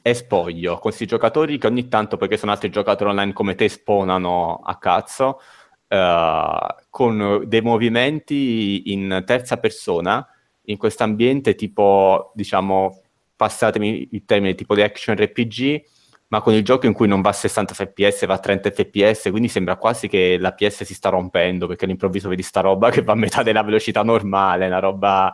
È 0.00 0.12
spoglio, 0.12 0.72
con 0.74 0.82
questi 0.82 1.06
giocatori 1.06 1.58
che 1.58 1.66
ogni 1.66 1.88
tanto, 1.88 2.16
perché 2.16 2.36
sono 2.36 2.52
altri 2.52 2.70
giocatori 2.70 3.10
online 3.10 3.32
come 3.32 3.56
te, 3.56 3.68
spawnano 3.68 4.60
a 4.64 4.78
cazzo, 4.78 5.40
eh, 5.88 6.74
con 6.88 7.42
dei 7.44 7.60
movimenti 7.60 8.92
in 8.92 9.22
terza 9.26 9.58
persona, 9.58 10.24
in 10.62 10.76
questo 10.76 11.02
ambiente 11.02 11.56
tipo, 11.56 12.30
diciamo, 12.34 13.02
passatemi 13.34 14.10
il 14.12 14.24
termine, 14.24 14.54
tipo 14.54 14.76
di 14.76 14.82
action 14.82 15.16
RPG, 15.16 15.82
ma 16.28 16.40
con 16.42 16.52
il 16.52 16.62
gioco 16.62 16.86
in 16.86 16.92
cui 16.92 17.08
non 17.08 17.20
va 17.20 17.30
a 17.30 17.32
60 17.32 17.74
fps, 17.74 18.26
va 18.26 18.34
a 18.34 18.38
30 18.38 18.70
fps, 18.70 19.28
quindi 19.30 19.48
sembra 19.48 19.76
quasi 19.76 20.08
che 20.08 20.36
la 20.38 20.52
PS 20.52 20.84
si 20.84 20.94
sta 20.94 21.08
rompendo, 21.08 21.66
perché 21.66 21.84
all'improvviso 21.84 22.28
vedi 22.28 22.42
sta 22.42 22.60
roba 22.60 22.90
che 22.90 23.02
va 23.02 23.12
a 23.12 23.16
metà 23.16 23.42
della 23.42 23.62
velocità 23.62 24.02
normale, 24.02 24.66
una 24.66 24.78
roba 24.78 25.32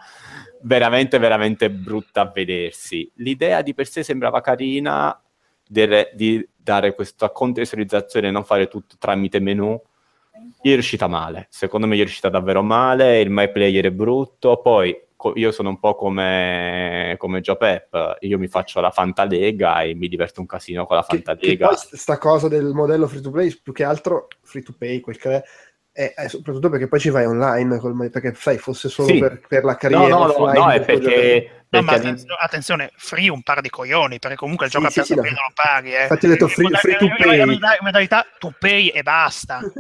veramente, 0.62 1.18
veramente 1.18 1.70
brutta 1.70 2.22
a 2.22 2.30
vedersi. 2.30 3.10
L'idea 3.16 3.62
di 3.62 3.74
per 3.74 3.88
sé 3.88 4.04
sembrava 4.04 4.40
carina, 4.40 5.20
del- 5.66 6.10
di 6.14 6.46
dare 6.56 6.94
questa 6.94 7.30
contestualizzazione 7.30 8.30
non 8.30 8.44
fare 8.44 8.68
tutto 8.68 8.96
tramite 8.98 9.40
menu. 9.40 9.80
Gli 10.62 10.70
è 10.70 10.74
riuscita 10.74 11.06
male, 11.08 11.46
secondo 11.50 11.86
me 11.86 11.96
gli 11.96 12.00
è 12.00 12.02
riuscita 12.02 12.28
davvero 12.28 12.62
male, 12.62 13.20
il 13.20 13.30
my 13.30 13.50
player 13.50 13.86
è 13.86 13.90
brutto, 13.90 14.60
poi 14.60 14.96
io 15.34 15.50
sono 15.52 15.70
un 15.70 15.78
po' 15.78 15.94
come, 15.94 17.14
come 17.18 17.40
Joe 17.40 17.56
Pep, 17.56 18.16
io 18.20 18.38
mi 18.38 18.48
faccio 18.48 18.80
la 18.80 18.90
Fantalega 18.90 19.82
e 19.82 19.94
mi 19.94 20.08
diverto 20.08 20.40
un 20.40 20.46
casino 20.46 20.86
con 20.86 20.96
la 20.96 21.04
Che, 21.04 21.16
che 21.18 21.22
Fantalega. 21.22 21.74
st- 21.74 21.96
sta 21.96 22.18
cosa 22.18 22.48
del 22.48 22.72
modello 22.72 23.06
free 23.08 23.20
to 23.20 23.30
play, 23.30 23.56
più 23.62 23.72
che 23.72 23.84
altro 23.84 24.28
free 24.42 24.62
to 24.62 24.74
pay, 24.76 25.00
quel 25.00 25.16
che 25.18 25.30
è, 25.36 25.42
è, 25.92 26.12
è 26.14 26.28
soprattutto 26.28 26.68
perché 26.68 26.88
poi 26.88 26.98
ci 27.00 27.10
vai 27.10 27.24
online, 27.24 27.78
col- 27.78 28.10
perché 28.10 28.34
sai, 28.34 28.58
fosse 28.58 28.88
solo 28.88 29.08
Sì. 29.08 29.18
per, 29.18 29.40
per 29.46 29.64
la 29.64 29.72
No, 29.72 29.78
carriera 29.78 30.08
no, 30.08 30.26
no, 30.26 30.32
offline 30.32 30.52
no, 30.64 30.70
è 30.70 30.80
perché, 30.84 31.63
No, 31.76 31.82
ma 31.82 31.92
attenzione, 31.92 32.36
attenzione, 32.40 32.90
free 32.96 33.28
un 33.28 33.42
par 33.42 33.60
di 33.60 33.70
coglioni, 33.70 34.18
perché 34.18 34.36
comunque 34.36 34.66
il 34.66 34.72
Sì, 34.72 34.78
gioco 34.78 34.90
sì, 34.90 35.00
a 35.00 35.04
sì, 35.04 35.14
piazza 35.14 35.30
no. 35.30 35.36
lo 35.36 35.52
paghi. 35.54 35.94
Eh. 35.94 36.02
Infatti 36.02 36.26
ho 36.26 36.28
detto 36.28 36.48
free- 36.48 36.68
free 36.76 36.96
to 36.96 37.06
modalità- 37.08 37.66
pay. 37.68 37.76
in 37.78 37.84
modalità- 37.84 38.26
to 38.38 38.54
pay 38.58 38.88
e 38.88 39.02
basta. 39.02 39.60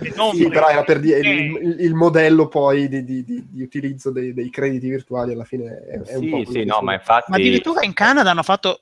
E 0.00 0.12
non 0.16 0.34
Sì, 0.34 0.48
però 0.48 0.68
era 0.68 0.84
per 0.84 1.00
dire 1.00 1.18
il, 1.20 1.76
il- 1.80 1.94
modello 1.94 2.48
poi 2.48 2.88
di, 2.88 3.04
di- 3.04 3.24
di- 3.24 3.46
di 3.48 3.62
utilizzo 3.62 4.10
dei, 4.10 4.32
dei 4.32 4.50
crediti 4.50 4.88
virtuali 4.88 5.32
alla 5.32 5.44
fine 5.44 5.84
è, 5.88 6.00
è 6.02 6.14
un 6.16 6.22
sì, 6.22 6.28
po' 6.28 6.44
sì, 6.50 6.64
no, 6.64 6.80
ma 6.82 6.94
infatti... 6.94 7.30
Ma 7.30 7.36
addirittura 7.36 7.82
in 7.82 7.92
Canada 7.92 8.30
hanno 8.30 8.42
fatto 8.42 8.80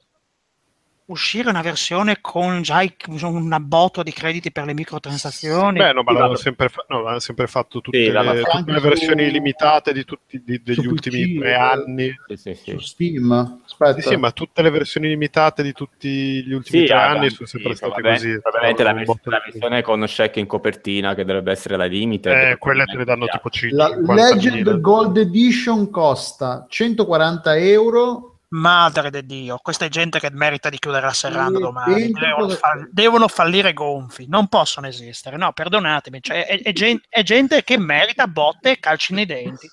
uscire 1.07 1.49
una 1.49 1.63
versione 1.63 2.19
con 2.21 2.63
già 2.63 2.83
una 3.23 3.61
botta 3.61 4.03
di 4.03 4.13
crediti 4.13 4.51
per 4.51 4.65
le 4.65 4.75
microtransazioni. 4.75 5.79
Beh, 5.79 5.93
no, 5.93 6.03
ma 6.03 6.13
l'hanno 6.13 6.35
sempre, 6.35 6.69
fa- 6.69 6.85
no, 6.89 7.01
l'hanno 7.03 7.21
sempre 7.21 7.47
fatto 7.47 7.81
tutte, 7.81 8.05
Sì, 8.05 8.11
le, 8.11 8.43
tutte 8.43 8.73
le 8.73 8.81
versioni 8.81 9.27
su- 9.27 9.33
limitate 9.33 9.93
di 9.93 10.05
tutti, 10.05 10.43
di- 10.45 10.61
degli 10.63 10.83
su 10.83 10.89
ultimi 10.89 11.25
PC, 11.35 11.39
tre 11.39 11.55
anni. 11.55 12.13
Sì, 12.27 12.37
sì, 12.37 12.55
sì. 12.55 12.71
su 12.73 12.79
Steam. 12.79 13.61
Aspetta. 13.65 14.01
Sì, 14.01 14.09
sì, 14.09 14.17
ma 14.17 14.31
tutte 14.33 14.63
le 14.63 14.71
versioni 14.71 15.09
limitate 15.09 15.63
di 15.63 15.73
tutti 15.73 16.45
gli 16.45 16.53
ultimi 16.53 16.81
Sì, 16.81 16.87
tre 16.87 16.97
anni 16.97 17.31
sono 17.31 17.47
sempre 17.47 17.71
sì, 17.71 17.77
state 17.77 18.03
vabbè, 18.03 18.13
così. 18.15 18.41
Probabilmente 18.41 18.83
la, 18.83 18.91
Un 18.91 18.97
vers- 18.97 19.21
la 19.25 19.43
versione 19.45 19.83
con 19.83 20.05
check 20.07 20.37
in 20.37 20.47
copertina 20.47 21.15
che 21.15 21.25
dovrebbe 21.25 21.53
essere 21.53 21.77
la 21.77 21.85
limite. 21.85 22.51
Eh, 22.51 22.59
quelle 22.59 22.85
te 22.85 22.97
le 22.97 23.05
danno 23.05 23.27
tipo 23.27 23.49
La 23.71 23.89
50.000. 23.91 24.15
Legend 24.15 24.81
Gold 24.81 25.17
Edition 25.19 25.89
costa 25.91 26.67
140 26.69 27.57
euro. 27.59 28.36
Madre 28.59 29.11
di 29.11 29.27
Dio, 29.27 29.59
questa 29.63 29.85
è 29.85 29.89
gente 29.89 30.19
che 30.19 30.31
merita 30.31 30.69
di 30.69 30.79
chiudere 30.79 31.07
la 31.07 31.13
serranda 31.13 31.59
domani. 31.59 32.11
Devono, 32.11 32.49
fall- 32.49 32.89
devono 32.91 33.29
fallire 33.29 33.73
gonfi, 33.73 34.27
non 34.29 34.49
possono 34.49 34.87
esistere. 34.87 35.37
No, 35.37 35.53
perdonatemi, 35.53 36.21
cioè, 36.23 36.47
è, 36.47 36.63
è 36.63 36.73
gen- 36.73 37.01
è 37.09 37.23
gente 37.23 37.63
che 37.65 37.79
merita 37.79 38.27
botte 38.27 38.71
e 38.73 38.79
calci 38.79 39.13
nei 39.15 39.27
denti. 39.27 39.69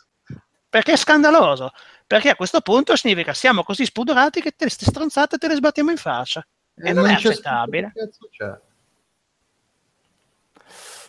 Perché 0.70 0.94
è 0.94 0.98
scandaloso. 0.98 1.72
Perché 2.06 2.30
a 2.30 2.36
questo 2.36 2.62
punto 2.62 2.96
significa 2.96 3.34
siamo 3.34 3.64
così 3.64 3.86
spudorati 3.86 4.42
che 4.42 4.52
te, 4.52 4.66
queste 4.66 4.86
stronzate 4.86 5.38
te 5.38 5.48
le 5.48 5.56
sbattiamo 5.56 5.92
in 5.92 5.98
faccia. 5.98 6.46
E 6.76 6.92
non 6.92 7.06
è 7.06 7.16
c'è 7.16 7.30
accettabile. 7.30 7.92
scritto 7.94 8.06
che 8.06 8.12
cazzo 8.12 8.30
c'è. 8.32 8.72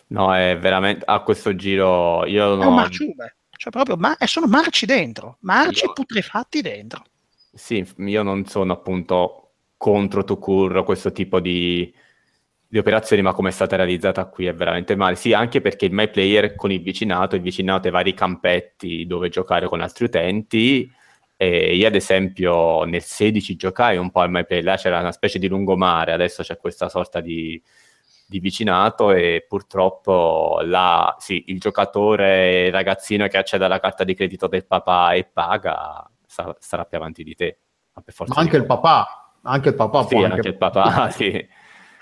No, 0.07 0.35
è 0.35 0.57
veramente... 0.57 1.03
A 1.05 1.19
questo 1.21 1.55
giro 1.55 2.25
io 2.27 2.61
È 2.61 2.65
un 2.65 2.75
marciume. 2.75 3.35
Cioè, 3.57 3.71
proprio, 3.71 3.97
ma 3.97 4.17
e 4.17 4.27
sono 4.27 4.45
marci 4.47 4.85
dentro, 4.85 5.37
marci 5.41 5.85
Io- 5.85 5.93
putrefatti 5.93 6.61
dentro. 6.61 7.03
Sì, 7.57 7.85
io 7.99 8.21
non 8.21 8.45
sono 8.45 8.73
appunto 8.73 9.53
contro 9.77 10.23
Tucur 10.25 10.83
questo 10.83 11.11
tipo 11.13 11.39
di, 11.39 11.93
di 12.67 12.77
operazioni, 12.77 13.21
ma 13.21 13.33
come 13.33 13.49
è 13.49 13.51
stata 13.53 13.77
realizzata 13.77 14.25
qui 14.27 14.45
è 14.47 14.53
veramente 14.53 14.95
male. 14.95 15.15
Sì, 15.15 15.31
anche 15.33 15.61
perché 15.61 15.85
il 15.85 15.93
My 15.93 16.09
Player 16.09 16.55
con 16.55 16.71
il 16.71 16.81
vicinato, 16.81 17.35
il 17.37 17.41
vicinato 17.41 17.87
ai 17.87 17.93
vari 17.93 18.13
campetti 18.13 19.05
dove 19.05 19.29
giocare 19.29 19.67
con 19.67 19.79
altri 19.81 20.05
utenti. 20.05 20.91
E 21.37 21.75
io, 21.75 21.87
ad 21.87 21.95
esempio, 21.95 22.83
nel 22.83 23.01
16 23.03 23.55
giocai 23.55 23.97
un 23.97 24.11
po' 24.11 24.19
al 24.21 24.31
My 24.31 24.45
là 24.61 24.75
c'era 24.77 24.99
una 24.99 25.11
specie 25.13 25.39
di 25.39 25.47
lungomare, 25.47 26.11
adesso 26.13 26.43
c'è 26.43 26.57
questa 26.57 26.89
sorta 26.89 27.21
di, 27.21 27.61
di 28.27 28.39
vicinato 28.39 29.11
e 29.11 29.45
purtroppo 29.47 30.59
là, 30.63 31.15
sì, 31.19 31.43
il 31.47 31.59
giocatore, 31.59 32.65
il 32.67 32.71
ragazzino 32.71 33.27
che 33.27 33.37
accede 33.37 33.65
alla 33.65 33.79
carta 33.79 34.03
di 34.03 34.13
credito 34.15 34.47
del 34.47 34.65
papà 34.65 35.13
e 35.13 35.25
paga, 35.25 36.09
sa- 36.35 36.55
sarà 36.59 36.83
più 36.85 36.97
avanti 36.97 37.23
di 37.23 37.33
te. 37.33 37.59
Ma, 37.93 38.01
per 38.01 38.13
forza 38.13 38.33
Ma 38.35 38.41
anche 38.41 38.57
di 38.57 38.61
il 38.63 38.65
papà, 38.67 39.31
anche 39.43 39.69
il 39.69 39.75
papà 39.75 40.03
sì, 40.03 40.15
può 40.15 40.25
anche 40.25 40.47
il 40.49 40.57
papà, 40.57 41.09
sì. 41.11 41.47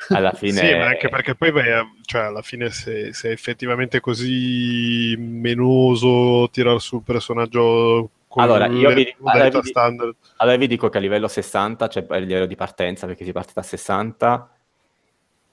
Alla 0.10 0.34
fine... 0.34 0.52
Sì, 0.52 0.74
ma 0.76 0.86
anche 0.88 1.08
perché 1.08 1.36
poi 1.36 1.72
a- 1.72 1.86
cioè, 2.02 2.24
alla 2.24 2.42
fine 2.42 2.72
se, 2.72 3.14
se 3.14 3.30
è 3.30 3.32
effettivamente 3.32 4.00
così 4.00 5.16
menoso 5.18 6.50
tirar 6.52 6.82
su 6.82 6.98
il 6.98 7.04
personaggio 7.04 8.10
con 8.28 8.44
Allora, 8.44 8.66
io 8.68 8.92
vi- 8.92 9.14
modalità 9.20 9.48
allora, 9.48 9.60
vi- 9.62 9.70
standard. 9.70 10.16
Allora 10.38 10.58
vi 10.58 10.68
dico 10.68 10.90
che 10.90 10.98
a 10.98 11.02
livello 11.02 11.28
60, 11.28 11.88
cioè 11.88 12.06
il 12.18 12.26
livello 12.26 12.48
di 12.48 12.56
partenza, 12.56 13.06
perché 13.06 13.24
si 13.24 13.32
parte 13.32 13.52
da 13.54 13.62
60, 13.62 14.50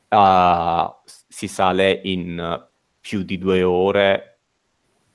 ah, 0.08 1.00
si 1.04 1.46
sale 1.46 2.00
in 2.04 2.66
più 2.98 3.22
di 3.22 3.38
due 3.38 3.62
ore, 3.62 4.38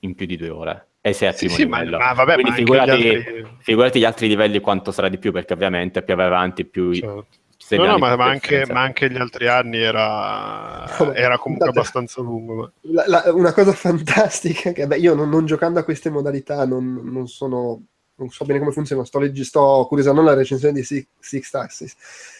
in 0.00 0.14
più 0.14 0.26
di 0.26 0.36
due 0.36 0.48
ore. 0.48 0.85
E 1.08 1.12
sei 1.12 1.28
al 1.28 1.34
Sì, 1.34 1.46
primo 1.46 1.56
sì, 1.56 1.66
ma, 1.66 1.78
livello. 1.78 1.98
ma 1.98 2.12
vabbè, 2.12 2.34
Quindi 2.34 2.50
ma 2.50 2.56
figurati, 2.56 2.96
gli 2.98 3.08
altri... 3.08 3.46
figurati 3.58 3.98
gli 4.00 4.04
altri 4.04 4.28
livelli 4.28 4.60
quanto 4.60 4.90
sarà 4.90 5.08
di 5.08 5.18
più, 5.18 5.30
perché 5.32 5.52
ovviamente 5.52 6.02
più 6.02 6.14
vai 6.16 6.26
avanti, 6.26 6.64
più 6.64 6.92
Certo. 6.92 7.26
No, 7.68 7.84
no, 7.86 7.98
ma, 7.98 8.08
più 8.08 8.16
ma 8.16 8.24
anche, 8.26 8.66
ma 8.66 8.80
anche 8.82 9.10
gli 9.10 9.16
altri 9.16 9.48
anni 9.48 9.78
era, 9.78 10.84
era 11.14 11.38
comunque 11.38 11.70
Guardate, 11.70 11.78
abbastanza 11.80 12.20
lungo. 12.22 12.54
ma- 12.54 12.72
la- 12.80 13.04
la- 13.06 13.32
una 13.32 13.52
cosa 13.52 13.72
fantastica 13.72 14.72
che 14.72 14.86
beh, 14.86 14.98
io 14.98 15.14
non, 15.14 15.28
non 15.28 15.46
giocando 15.46 15.78
a 15.80 15.84
queste 15.84 16.10
modalità 16.10 16.64
non, 16.66 17.00
non 17.04 17.28
sono 17.28 17.82
non 18.18 18.30
so 18.30 18.46
bene 18.46 18.60
come 18.60 18.72
funziona 18.72 19.04
sto, 19.04 19.18
leggi- 19.18 19.44
sto 19.44 19.84
curiosando 19.88 20.22
la 20.22 20.32
recensione 20.32 20.72
di 20.72 20.82
Six, 20.82 21.06
Six 21.18 21.50
Taxis 21.50 21.96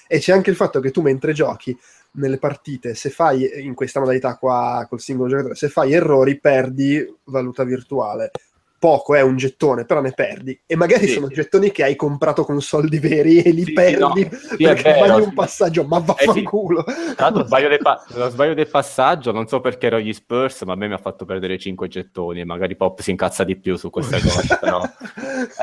e 0.07 0.19
c'è 0.21 0.33
anche 0.33 0.49
il 0.51 0.57
fatto 0.57 0.81
che 0.81 0.91
tu 0.91 1.03
mentre 1.03 1.33
giochi 1.35 1.77
nelle 2.13 2.39
partite 2.39 2.95
se 2.95 3.11
fai 3.11 3.63
in 3.63 3.75
questa 3.75 4.01
modalità 4.01 4.37
qua 4.39 4.87
col 4.89 5.01
singolo 5.01 5.29
giocatore 5.29 5.55
se 5.55 5.69
fai 5.69 5.93
errori 5.93 6.41
perdi 6.41 7.05
valuta 7.25 7.63
virtuale 7.65 8.31
poco 8.78 9.15
è 9.15 9.23
un 9.23 9.36
gettone 9.36 9.85
però 9.85 10.01
ne 10.01 10.12
perdi 10.12 10.59
e 10.66 10.77
magari 10.77 11.07
Sì. 11.07 11.15
sono 11.15 11.28
gettoni 11.28 11.70
che 11.70 11.82
hai 11.82 11.97
comprato 11.97 12.44
con 12.44 12.61
soldi 12.61 12.98
veri 12.98 13.40
e 13.43 13.51
li 13.51 13.61
Sì, 13.61 13.65
sì, 13.66 13.73
perdi 13.73 13.98
no. 13.98 14.12
Sì, 14.15 14.57
perché 14.62 14.82
vero, 14.93 15.05
sbagli 15.07 15.20
sì. 15.23 15.28
un 15.28 15.35
passaggio 15.35 15.85
ma 15.85 15.97
Eh, 15.97 16.01
sì. 16.01 16.07
vaffanculo 16.07 16.82
Tra 16.85 16.94
l'altro 17.19 17.44
sbaglio 17.47 17.69
del, 17.69 17.78
pa- 17.78 18.05
lo 18.15 18.28
sbaglio 18.28 18.55
del 18.55 18.69
passaggio, 18.69 19.32
non 19.32 19.47
so 19.48 19.61
perché 19.61 19.86
ero 19.86 19.98
gli 19.98 20.12
Spurs, 20.12 20.62
ma 20.62 20.73
a 20.74 20.77
me 20.77 20.89
mi 20.89 20.94
ha 20.94 20.98
fatto 20.98 21.24
perdere 21.24 21.59
5 21.59 21.89
gettoni 21.89 22.40
e 22.40 22.44
magari 22.44 22.77
Pop 22.77 23.01
si 23.01 23.11
incazza 23.11 23.44
di 23.44 23.57
più 23.57 23.77
su 23.77 23.90
queste 23.90 24.20
cose. 24.20 24.57
però. 24.61 24.82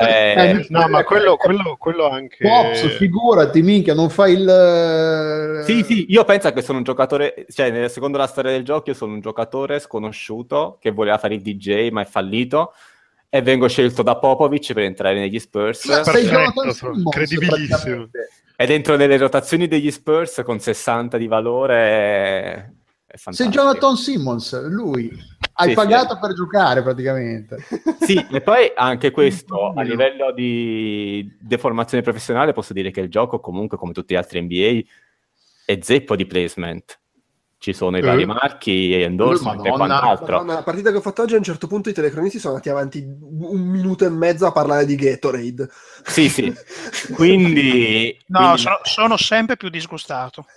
Eh, 0.00 0.34
Eh, 0.36 0.66
No, 0.68 0.88
ma 0.88 1.04
quello, 1.04 1.36
quello, 1.36 1.76
quello 1.78 2.08
anche... 2.08 2.38
Pops, 2.46 2.96
figurati, 2.96 3.62
minchia, 3.62 3.94
non 3.94 4.10
fai 4.10 4.32
il... 4.34 5.62
Sì, 5.64 5.82
sì, 5.82 6.06
io 6.08 6.24
penso 6.24 6.52
che 6.52 6.62
sono 6.62 6.78
un 6.78 6.84
giocatore, 6.84 7.46
cioè 7.50 7.70
nel- 7.70 7.90
secondo 7.90 8.18
la 8.18 8.26
storia 8.26 8.50
del 8.50 8.64
gioco 8.64 8.90
io 8.90 8.96
sono 8.96 9.12
un 9.12 9.20
giocatore 9.20 9.78
sconosciuto 9.78 10.78
che 10.80 10.90
voleva 10.90 11.18
fare 11.18 11.34
il 11.34 11.42
DJ 11.42 11.90
ma 11.90 12.02
è 12.02 12.04
fallito 12.04 12.72
e 13.34 13.42
vengo 13.42 13.66
scelto 13.66 14.04
da 14.04 14.16
Popovic 14.16 14.72
per 14.74 14.84
entrare 14.84 15.18
negli 15.18 15.40
Spurs 15.40 15.86
Ma 15.86 16.02
Perfetto, 16.02 16.72
Simmons, 16.72 17.10
credibilissimo. 17.10 18.08
ed 18.54 18.70
entro 18.70 18.94
nelle 18.94 19.16
rotazioni 19.16 19.66
degli 19.66 19.90
Spurs 19.90 20.40
con 20.44 20.60
60 20.60 21.16
di 21.16 21.26
valore 21.26 21.74
è, 21.76 22.70
è 23.06 23.16
Sei. 23.16 23.48
Jonathan 23.48 23.96
Simmons, 23.96 24.68
lui. 24.68 25.10
Hai 25.54 25.70
Sì, 25.70 25.74
pagato 25.74 26.14
sì. 26.14 26.20
per 26.20 26.32
giocare 26.32 26.82
praticamente. 26.84 27.56
Sì, 28.02 28.24
e 28.30 28.40
poi 28.40 28.70
anche 28.72 29.10
questo 29.10 29.72
a 29.74 29.82
livello 29.82 30.30
di 30.30 31.36
deformazione 31.40 32.04
professionale 32.04 32.52
posso 32.52 32.72
dire 32.72 32.92
che 32.92 33.00
il 33.00 33.10
gioco 33.10 33.40
comunque 33.40 33.76
come 33.76 33.92
tutti 33.92 34.14
gli 34.14 34.16
altri 34.16 34.40
NBA 34.42 34.88
è 35.64 35.76
zeppo 35.82 36.14
di 36.14 36.24
placement. 36.24 37.00
Ci 37.64 37.72
sono 37.72 37.96
i 37.96 38.00
Eh. 38.00 38.04
vari 38.04 38.26
marchi, 38.26 38.92
endorsement 38.92 39.64
e 39.64 39.70
Madonna. 39.70 39.98
quant'altro. 40.00 40.32
Madonna, 40.36 40.52
la 40.56 40.62
partita 40.62 40.90
che 40.90 40.98
ho 40.98 41.00
fatto 41.00 41.22
oggi 41.22 41.32
a 41.32 41.38
un 41.38 41.42
certo 41.44 41.66
punto 41.66 41.88
i 41.88 41.94
telecronisti 41.94 42.38
sono 42.38 42.52
andati 42.52 42.68
avanti 42.68 42.98
un 43.02 43.62
minuto 43.62 44.04
e 44.04 44.10
mezzo 44.10 44.44
a 44.44 44.52
parlare 44.52 44.84
di 44.84 44.94
Gatorade. 44.96 45.70
Sì, 46.04 46.28
sì. 46.28 46.52
Quindi, 47.14 48.18
No, 48.26 48.38
quindi- 48.40 48.58
sono, 48.60 48.78
sono 48.82 49.16
sempre 49.16 49.56
più 49.56 49.70
disgustato. 49.70 50.44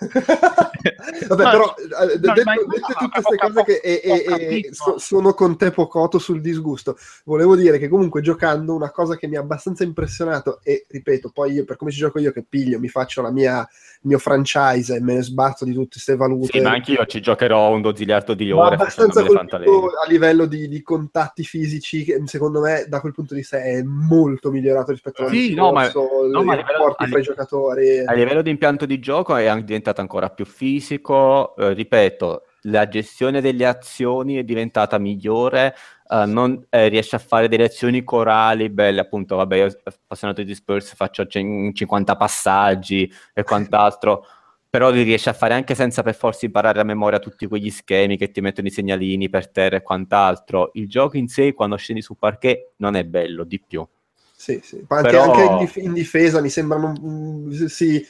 Vabbè, 1.28 1.42
No, 1.44 1.50
però 1.50 1.74
eh, 1.76 1.86
no, 1.88 2.06
dette 2.18 2.42
no, 2.44 2.54
tutte 2.98 3.04
ho 3.04 3.08
queste 3.08 3.36
cose 3.36 3.64
che 3.64 3.80
e- 3.82 4.00
e- 4.04 4.12
e 4.12 4.22
capito. 4.24 4.74
so- 4.74 4.98
sono 4.98 5.32
con 5.34 5.56
te 5.56 5.70
pocoto 5.70 6.18
sul 6.18 6.40
disgusto, 6.40 6.96
volevo 7.24 7.56
dire 7.56 7.78
che 7.78 7.88
comunque 7.88 8.20
giocando 8.20 8.74
una 8.74 8.90
cosa 8.90 9.16
che 9.16 9.26
mi 9.26 9.36
ha 9.36 9.40
abbastanza 9.40 9.82
impressionato 9.82 10.60
e 10.62 10.84
ripeto, 10.88 11.30
poi 11.30 11.52
io 11.54 11.64
per 11.64 11.76
come 11.76 11.90
ci 11.90 11.98
gioco 11.98 12.18
io 12.20 12.32
che 12.32 12.44
piglio, 12.48 12.78
mi 12.78 12.88
faccio 12.88 13.22
la 13.22 13.32
mia, 13.32 13.58
il 13.60 14.08
mio 14.08 14.18
franchise 14.18 14.94
e 14.96 15.00
me 15.00 15.14
ne 15.14 15.22
sbatto 15.22 15.64
di 15.64 15.72
tutte 15.72 15.88
queste 15.92 16.14
valute. 16.16 16.58
sì, 16.58 16.60
ma 16.60 16.70
anche 16.72 16.92
io 16.98 17.06
ci 17.06 17.20
giocherò 17.20 17.72
un 17.72 17.80
doziliardo 17.80 18.34
di 18.34 18.50
Ma 18.52 18.66
ore 18.66 18.74
abbastanza 18.74 19.20
a 19.20 20.08
livello 20.08 20.46
di, 20.46 20.68
di 20.68 20.82
contatti 20.82 21.44
fisici 21.44 22.04
che 22.04 22.20
secondo 22.24 22.60
me 22.60 22.86
da 22.88 23.00
quel 23.00 23.12
punto 23.12 23.34
di 23.34 23.40
vista 23.40 23.62
è 23.62 23.82
molto 23.82 24.50
migliorato 24.50 24.92
rispetto 24.92 25.22
all'anno 25.22 25.36
Sì, 25.38 25.54
no, 25.54 25.72
ma- 25.72 25.88
scorso, 25.88 26.26
no, 26.26 26.42
ma 26.42 26.52
a 26.52 26.54
i 26.54 26.58
livello- 26.58 26.78
rapporti 26.78 27.04
a 27.04 27.06
fra 27.06 27.18
i 27.18 27.22
giocatori. 27.22 27.98
A 28.04 28.12
livello 28.12 28.42
di 28.42 28.50
impianto 28.50 28.86
di 28.86 28.98
gioco 28.98 29.36
è 29.36 29.46
anche 29.46 29.64
diventato 29.64 30.00
ancora 30.00 30.30
più 30.30 30.44
fisico, 30.44 31.54
eh, 31.56 31.72
ripeto, 31.72 32.42
la 32.62 32.88
gestione 32.88 33.40
delle 33.40 33.66
azioni 33.66 34.36
è 34.36 34.42
diventata 34.42 34.98
migliore, 34.98 35.74
eh, 36.10 36.24
non, 36.26 36.64
eh, 36.70 36.88
riesce 36.88 37.16
a 37.16 37.20
fare 37.20 37.48
delle 37.48 37.64
azioni 37.64 38.02
corali 38.02 38.68
belle, 38.68 39.00
appunto, 39.00 39.36
vabbè, 39.36 39.56
io 39.56 39.78
appassionato 39.84 40.42
di 40.42 40.54
Spurs 40.54 40.94
faccio 40.94 41.26
cin- 41.26 41.72
50 41.74 42.16
passaggi 42.16 43.10
e 43.32 43.42
quant'altro, 43.44 44.26
però 44.70 44.90
li 44.90 45.02
riesce 45.02 45.30
a 45.30 45.32
fare 45.32 45.54
anche 45.54 45.74
senza 45.74 46.02
per 46.02 46.14
forza 46.14 46.44
imparare 46.44 46.80
a 46.80 46.84
memoria 46.84 47.18
tutti 47.18 47.46
quegli 47.46 47.70
schemi 47.70 48.16
che 48.16 48.30
ti 48.30 48.40
mettono 48.40 48.68
i 48.68 48.70
segnalini 48.70 49.30
per 49.30 49.50
terra 49.50 49.76
e 49.76 49.82
quant'altro. 49.82 50.70
Il 50.74 50.88
gioco 50.88 51.16
in 51.16 51.28
sé, 51.28 51.54
quando 51.54 51.76
scendi 51.76 52.02
su 52.02 52.16
parquet, 52.16 52.72
non 52.76 52.94
è 52.94 53.04
bello, 53.04 53.44
di 53.44 53.60
più. 53.60 53.86
Sì, 54.36 54.60
sì. 54.62 54.84
Però- 54.86 55.32
anche 55.32 55.42
in, 55.42 55.58
dif- 55.58 55.76
in 55.76 55.92
difesa 55.92 56.40
mi 56.40 56.50
sembrano 56.50 56.92
mm, 57.00 57.50
si, 57.66 58.04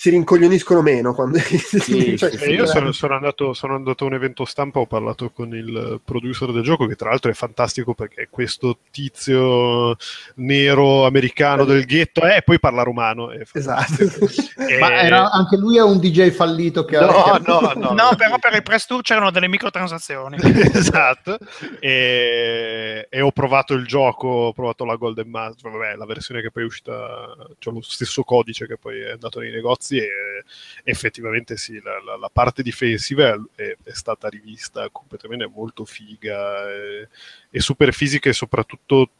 si 0.00 0.10
rincoglioniscono 0.10 0.80
meno 0.80 1.12
quando 1.12 1.38
Sì, 1.42 2.16
cioè, 2.16 2.30
sì, 2.30 2.44
Eh, 2.44 2.52
io 2.52 2.66
sono, 2.66 2.92
sono 2.92 3.16
andato, 3.16 3.52
sono 3.52 3.74
andato 3.74 4.04
a 4.04 4.06
un 4.06 4.14
evento 4.14 4.44
stampa, 4.44 4.78
ho 4.78 4.86
parlato 4.86 5.30
con 5.30 5.52
il 5.56 6.00
producer 6.04 6.52
del 6.52 6.62
gioco, 6.62 6.86
che 6.86 6.94
tra 6.94 7.08
l'altro 7.10 7.32
è 7.32 7.34
fantastico 7.34 7.94
perché 7.94 8.22
è 8.22 8.28
questo 8.30 8.78
tizio 8.92 9.96
nero 10.36 11.04
americano 11.04 11.64
del 11.64 11.84
ghetto, 11.84 12.24
e 12.24 12.42
poi 12.42 12.60
parla 12.60 12.84
romano. 12.84 13.32
è 13.32 13.42
Esatto. 13.52 14.04
E- 14.68 14.78
Ma 14.78 15.02
era, 15.02 15.32
anche 15.32 15.56
lui 15.56 15.78
è 15.78 15.82
un 15.82 15.98
DJ 15.98 16.30
fallito 16.30 16.84
che 16.84 16.96
No, 17.00 17.08
ha... 17.08 17.42
no, 17.44 17.72
no. 17.74 17.92
No, 17.92 18.10
però 18.16 18.38
per 18.38 18.54
il 18.54 18.62
press 18.62 18.86
tour 18.86 19.02
c'erano 19.02 19.32
delle 19.32 19.48
microtransazioni. 19.48 20.36
esatto 20.74 21.38
e, 21.80 23.06
e 23.10 23.20
ho 23.20 23.32
provato 23.32 23.74
il 23.74 23.84
gioco 23.86 24.28
ho 24.28 24.52
provato 24.52 24.84
la 24.84 24.94
Golden 24.94 25.28
Master 25.28 25.70
vabbè 25.72 25.96
la 25.96 26.06
versione 26.06 26.40
che 26.40 26.50
poi 26.50 26.62
è 26.62 26.66
uscita 26.66 27.34
c'è 27.58 27.70
lo 27.70 27.80
stesso 27.80 28.22
codice 28.22 28.66
che 28.66 28.76
poi 28.76 29.00
è 29.00 29.10
andato 29.12 29.40
nei 29.40 29.50
negozi 29.50 29.87
e 29.96 30.44
effettivamente 30.84 31.56
sì 31.56 31.80
la, 31.82 32.02
la- 32.02 32.16
la 32.16 32.28
parte 32.32 32.62
difensiva 32.62 33.28
è, 33.54 33.76
è 33.82 33.92
stata 33.92 34.28
rivista 34.28 34.88
completamente 34.90 35.46
molto 35.46 35.84
figa 35.84 36.68
e, 36.70 37.08
e 37.50 37.60
super 37.60 37.92
fisica 37.94 38.28
e 38.28 38.32
soprattutto 38.32 39.10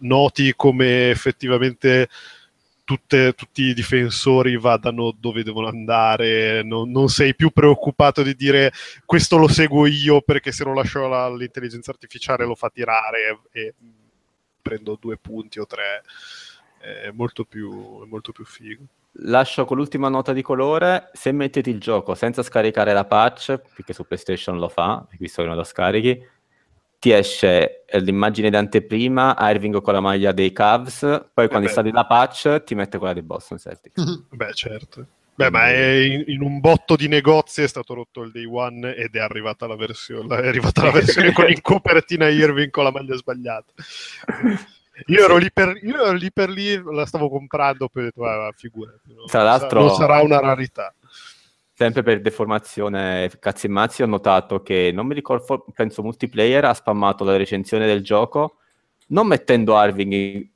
noti 0.00 0.54
come 0.56 1.10
effettivamente 1.10 2.08
tutte- 2.84 3.34
tutti 3.34 3.62
i 3.62 3.74
difensori 3.74 4.56
vadano 4.58 5.14
dove 5.18 5.42
devono 5.44 5.68
andare, 5.68 6.62
non, 6.62 6.90
non 6.90 7.08
sei 7.08 7.34
più 7.34 7.50
preoccupato 7.50 8.22
di 8.22 8.34
dire 8.34 8.72
questo 9.04 9.36
lo 9.36 9.46
seguo 9.48 9.86
io 9.86 10.22
perché 10.22 10.52
se 10.52 10.64
lo 10.64 10.72
lascio 10.74 11.12
all'intelligenza 11.14 11.90
artificiale 11.90 12.44
lo 12.46 12.54
fa 12.54 12.70
tirare 12.70 13.40
e 13.52 13.74
prendo 14.62 14.96
due 15.00 15.16
punti 15.16 15.58
o 15.58 15.66
tre. 15.66 16.02
È 16.80 17.10
molto 17.12 17.44
più, 17.44 18.02
è 18.04 18.06
molto 18.06 18.32
più 18.32 18.44
figo. 18.44 18.84
Lascio 19.22 19.64
con 19.64 19.76
l'ultima 19.76 20.08
nota 20.08 20.32
di 20.32 20.42
colore, 20.42 21.10
se 21.12 21.32
mettete 21.32 21.70
il 21.70 21.80
gioco 21.80 22.14
senza 22.14 22.42
scaricare 22.42 22.92
la 22.92 23.04
patch, 23.04 23.60
perché 23.74 23.92
su 23.92 24.06
PlayStation 24.06 24.58
lo 24.58 24.68
fa, 24.68 25.06
visto 25.18 25.42
che 25.42 25.48
non 25.48 25.56
lo 25.56 25.64
scarichi, 25.64 26.20
ti 26.98 27.10
esce 27.10 27.84
eh, 27.84 28.00
l'immagine 28.00 28.50
d'anteprima, 28.50 29.36
Irving 29.40 29.80
con 29.80 29.94
la 29.94 30.00
maglia 30.00 30.32
dei 30.32 30.52
Cavs, 30.52 31.00
poi 31.32 31.48
quando 31.48 31.60
beh. 31.60 31.64
installi 31.64 31.90
la 31.90 32.06
patch 32.06 32.62
ti 32.64 32.74
mette 32.74 32.98
quella 32.98 33.12
dei 33.12 33.22
Boston 33.22 33.58
Celtics. 33.58 34.24
Beh, 34.30 34.52
certo. 34.52 35.06
Beh, 35.38 35.50
ma 35.50 35.68
è 35.68 35.92
in, 35.98 36.24
in 36.26 36.42
un 36.42 36.58
botto 36.58 36.96
di 36.96 37.06
negozi 37.06 37.62
è 37.62 37.68
stato 37.68 37.94
rotto 37.94 38.22
il 38.22 38.32
day 38.32 38.44
one 38.44 38.92
ed 38.96 39.14
è 39.14 39.20
arrivata 39.20 39.68
la 39.68 39.76
versione, 39.76 40.36
è 40.36 40.48
arrivata 40.48 40.82
la 40.82 40.90
versione 40.90 41.32
con 41.32 41.48
in 41.48 41.60
copertina 41.60 42.28
Irving 42.28 42.70
con 42.70 42.82
la 42.82 42.90
maglia 42.90 43.14
sbagliata. 43.14 43.72
Io 45.06 45.24
ero, 45.24 45.36
lì 45.36 45.50
per, 45.52 45.78
io 45.82 46.02
ero 46.04 46.12
lì 46.12 46.32
per 46.32 46.50
lì, 46.50 46.80
la 46.82 47.06
stavo 47.06 47.28
comprando, 47.28 47.90
ah, 47.94 48.52
figurati, 48.54 49.14
no? 49.14 49.24
Tra 49.24 49.42
l'altro- 49.42 49.80
non 49.80 49.94
sarà 49.94 50.20
una 50.20 50.40
rarità. 50.40 50.92
Sempre 51.72 52.02
per 52.02 52.20
deformazione 52.20 53.30
cazzi 53.38 53.66
e 53.66 53.68
mazzi 53.68 54.02
ho 54.02 54.06
notato 54.06 54.62
che, 54.62 54.90
non 54.92 55.06
mi 55.06 55.14
ricordo, 55.14 55.64
penso 55.72 56.02
Multiplayer 56.02 56.64
ha 56.64 56.74
spammato 56.74 57.22
la 57.22 57.36
recensione 57.36 57.86
del 57.86 58.02
gioco, 58.02 58.56
non 59.08 59.28
mettendo 59.28 59.80
Irving 59.80 60.12
in- 60.12 60.48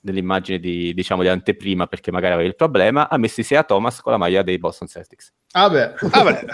nell'immagine 0.00 0.58
di, 0.58 0.92
diciamo, 0.94 1.22
di 1.22 1.28
anteprima 1.28 1.86
perché 1.86 2.10
magari 2.10 2.34
aveva 2.34 2.48
il 2.48 2.56
problema, 2.56 3.08
ha 3.08 3.16
messo 3.18 3.40
Isaiah 3.40 3.62
Thomas 3.62 4.00
con 4.00 4.10
la 4.10 4.18
maglia 4.18 4.42
dei 4.42 4.58
Boston 4.58 4.88
Celtics. 4.88 5.32
Vabbè. 5.52 5.94
Vabbè, 6.00 6.44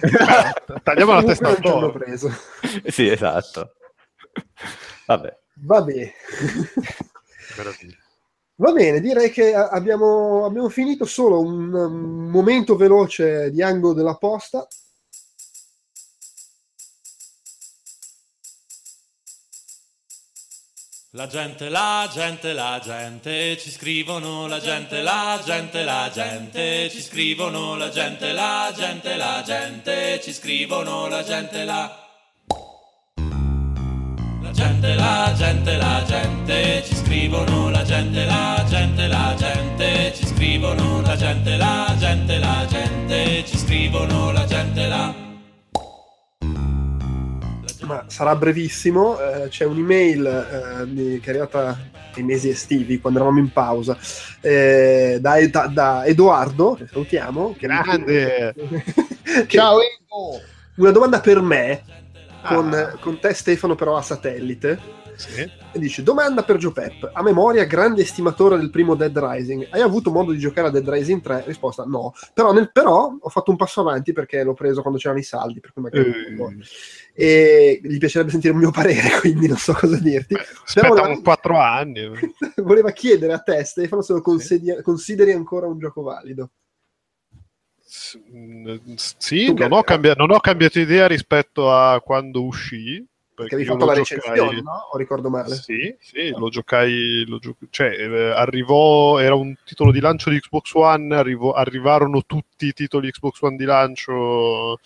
Beh, 0.00 0.80
tagliamo 0.82 1.14
la 1.14 1.22
testa 1.22 1.48
hanno 1.48 1.60
toro. 1.60 1.92
preso. 1.92 2.30
sì, 2.86 3.08
esatto. 3.08 3.74
Vabbè. 5.06 5.38
Vabbè. 5.62 6.12
Meraviglia. 7.56 7.96
Va 8.60 8.72
bene, 8.72 9.00
direi 9.00 9.30
che 9.30 9.54
abbiamo, 9.54 10.44
abbiamo 10.44 10.68
finito 10.68 11.06
solo 11.06 11.40
un, 11.40 12.28
momento 12.28 12.76
veloce 12.76 13.50
di 13.50 13.62
angolo 13.62 13.94
della 13.94 14.16
posta. 14.16 14.68
La 21.12 21.26
gente, 21.26 21.70
la 21.70 22.06
gente, 22.12 22.52
la 22.52 22.78
gente, 22.84 23.56
ci 23.56 23.70
scrivono 23.70 24.46
la 24.46 24.60
gente, 24.60 25.00
la 25.00 25.40
gente, 25.42 25.82
la 25.82 26.10
gente, 26.12 26.90
ci 26.90 27.00
scrivono 27.00 27.76
la 27.76 27.88
gente, 27.88 28.32
la 28.32 28.72
gente, 28.76 29.16
la 29.16 29.42
gente, 29.44 30.20
ci 30.22 30.34
scrivono 30.34 31.08
la 31.08 31.22
gente, 31.24 31.64
la... 31.64 32.09
La 34.60 34.66
gente, 34.66 34.94
la 34.94 35.32
gente, 35.34 35.76
la 35.78 36.04
gente, 36.06 36.82
ci 36.84 36.94
scrivono 36.94 37.70
la 37.70 37.82
gente, 37.82 38.26
la 38.26 38.62
gente, 38.68 39.06
la 39.06 39.34
gente, 39.38 40.12
ci 40.14 40.26
scrivono 40.26 41.00
la 41.00 41.16
gente, 41.16 41.56
la 41.56 41.96
gente, 41.98 42.38
la 42.38 42.66
gente, 42.68 43.44
ci 43.46 43.56
scrivono 43.56 44.32
la 44.32 44.44
gente, 44.44 44.86
la 44.86 45.14
ma 47.86 48.04
sarà 48.08 48.36
brevissimo. 48.36 49.18
Eh, 49.18 49.48
c'è 49.48 49.64
un'email 49.64 50.26
eh, 50.26 50.86
di- 50.92 51.20
che 51.20 51.28
è 51.28 51.30
arrivata 51.30 51.78
nei 52.16 52.24
mesi 52.26 52.50
estivi, 52.50 53.00
quando 53.00 53.18
eravamo 53.20 53.40
in 53.40 53.50
pausa, 53.50 53.96
eh, 54.42 55.16
da, 55.22 55.46
da- 55.48 55.66
da 55.68 56.04
Edoardo, 56.04 56.74
che 56.74 56.86
salutiamo. 56.86 57.56
Grande! 57.58 58.54
che- 59.24 59.46
Ciao 59.48 59.78
Edo! 59.80 60.42
Una 60.76 60.90
domanda 60.90 61.20
per 61.20 61.40
me, 61.40 61.82
con, 62.46 62.72
Ah. 62.72 62.96
con 63.00 63.18
te 63.20 63.32
Stefano 63.34 63.74
però 63.74 63.96
a 63.96 64.02
satellite. 64.02 64.98
Sì. 65.20 65.40
E 65.72 65.78
dice, 65.78 66.02
domanda 66.02 66.42
per 66.44 66.56
Joe 66.56 66.72
Pep. 66.72 67.10
A 67.12 67.22
memoria, 67.22 67.64
grande 67.64 68.00
estimatore 68.00 68.56
del 68.56 68.70
primo 68.70 68.94
Dead 68.94 69.14
Rising. 69.16 69.68
Hai 69.70 69.82
avuto 69.82 70.10
modo 70.10 70.32
di 70.32 70.38
giocare 70.38 70.68
a 70.68 70.70
Dead 70.70 70.88
Rising 70.88 71.20
3? 71.20 71.42
Risposta, 71.46 71.84
no. 71.84 72.14
Però, 72.32 72.52
nel, 72.54 72.72
però 72.72 73.14
ho 73.20 73.28
fatto 73.28 73.50
un 73.50 73.58
passo 73.58 73.82
avanti 73.82 74.12
perché 74.14 74.42
l'ho 74.42 74.54
preso 74.54 74.80
quando 74.80 74.98
c'erano 74.98 75.20
i 75.20 75.24
saldi, 75.24 75.60
per 75.60 75.74
cui 75.74 75.82
magari... 75.82 76.10
Eh, 76.10 76.62
E 77.12 77.80
gli 77.82 77.98
piacerebbe 77.98 78.30
sentire 78.30 78.54
il 78.54 78.58
mio 78.60 78.70
parere, 78.70 79.10
quindi 79.20 79.46
non 79.46 79.58
so 79.58 79.74
cosa 79.74 79.98
dirti. 79.98 80.34
aspetta 80.64 80.88
voleva- 80.88 81.08
un 81.08 81.22
4 81.22 81.58
anni. 81.58 82.10
Voleva 82.56 82.90
chiedere 82.92 83.34
a 83.34 83.38
te, 83.40 83.62
Stefano, 83.64 84.00
se 84.00 84.14
lo 84.14 84.22
consigli- 84.22 84.80
consideri 84.80 85.32
ancora 85.32 85.66
un 85.66 85.78
gioco 85.78 86.00
valido. 86.00 86.50
Mm, 88.32 88.76
Sì, 88.94 89.46
Tu 89.46 89.54
non 89.54 89.72
ho, 89.72 89.82
cambia- 89.82 90.14
non 90.14 90.30
ho 90.30 90.38
cambiato 90.40 90.78
idea 90.78 91.06
rispetto 91.06 91.72
a 91.72 92.00
quando 92.00 92.44
uscì. 92.44 93.04
Perché 93.34 93.54
avevi 93.54 93.70
fatto 93.70 93.86
la 93.86 93.94
giocai- 93.94 94.16
recensione, 94.18 94.60
no? 94.62 94.88
O 94.92 94.98
ricordo 94.98 95.30
male? 95.30 95.54
Sì, 95.54 95.96
sì, 95.98 96.28
lo 96.28 96.50
giocai, 96.50 97.24
lo 97.26 97.38
gio- 97.38 97.56
cioè 97.70 97.88
eh, 97.88 98.30
arrivò, 98.32 99.18
era 99.18 99.34
un 99.34 99.54
titolo 99.64 99.92
di 99.92 100.00
lancio 100.00 100.28
di 100.28 100.38
Xbox 100.40 100.72
One, 100.74 101.14
arrivò- 101.16 101.52
arrivarono 101.52 102.22
tutti 102.26 102.66
i 102.66 102.72
titoli 102.74 103.10
Xbox 103.10 103.40
One 103.40 103.56
di 103.56 103.64
lancio 103.64 104.78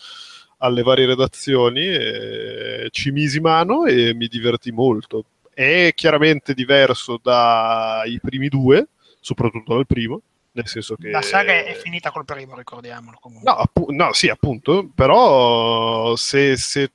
alle 0.59 0.83
varie 0.83 1.07
redazioni, 1.07 1.81
e 1.85 2.89
ci 2.91 3.11
misi 3.11 3.41
mano 3.41 3.87
e 3.87 4.15
mi 4.15 4.29
divertì 4.29 4.71
molto. 4.71 5.25
È 5.53 5.91
chiaramente 5.95 6.55
diverso 6.55 7.19
dai 7.21 8.21
primi 8.21 8.49
due, 8.49 8.89
soprattutto 9.21 9.75
dal 9.75 9.87
primo, 9.87 10.21
nel 10.55 10.69
senso 10.69 10.97
che... 10.97 11.11
La 11.11 11.23
saga 11.23 11.53
è 11.53 11.75
finita 11.75 12.11
col 12.11 12.25
primo, 12.25 12.57
ricordiamolo 12.57 13.19
comunque. 13.21 13.51
No, 13.51 13.57
appu- 13.57 13.91
no, 13.91 14.13
sì, 14.13 14.29
appunto, 14.29 14.89
però 14.95 16.15
se, 16.17 16.57
se- 16.57 16.93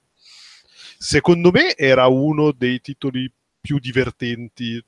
secondo 0.97 1.51
me 1.51 1.75
era 1.75 2.07
uno 2.07 2.51
dei 2.51 2.79
titoli 2.81 3.29
più 3.61 3.79
divertenti 3.79 4.81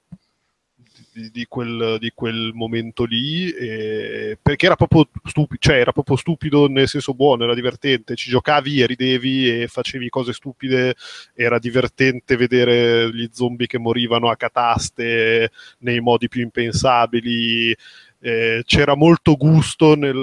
di, 1.14 1.30
di 1.32 1.46
quel, 1.48 1.98
di 2.00 2.12
quel 2.16 2.52
momento 2.54 3.04
lì, 3.04 3.52
eh, 3.52 4.38
perché 4.42 4.68
era 4.68 4.76
proprio, 4.78 5.10
stupido, 5.26 5.60
cioè 5.60 5.76
era 5.78 5.92
proprio 5.92 6.16
stupido 6.16 6.68
nel 6.68 6.88
senso 6.88 7.14
buono, 7.14 7.44
era 7.44 7.54
divertente, 7.54 8.16
ci 8.16 8.30
giocavi 8.30 8.82
e 8.82 8.86
ridevi 8.86 9.62
e 9.62 9.68
facevi 9.68 10.08
cose 10.08 10.32
stupide, 10.32 10.96
era 11.34 11.60
divertente 11.60 12.38
vedere 12.38 13.14
gli 13.14 13.28
zombie 13.34 13.68
che 13.68 13.78
morivano 13.78 14.30
a 14.30 14.38
cataste 14.38 15.52
nei 15.80 16.00
modi 16.00 16.30
più 16.30 16.42
impensabili, 16.42 17.76
eh, 18.22 18.62
c'era 18.66 18.96
molto 18.96 19.36
gusto 19.36 19.96
nel, 19.96 20.16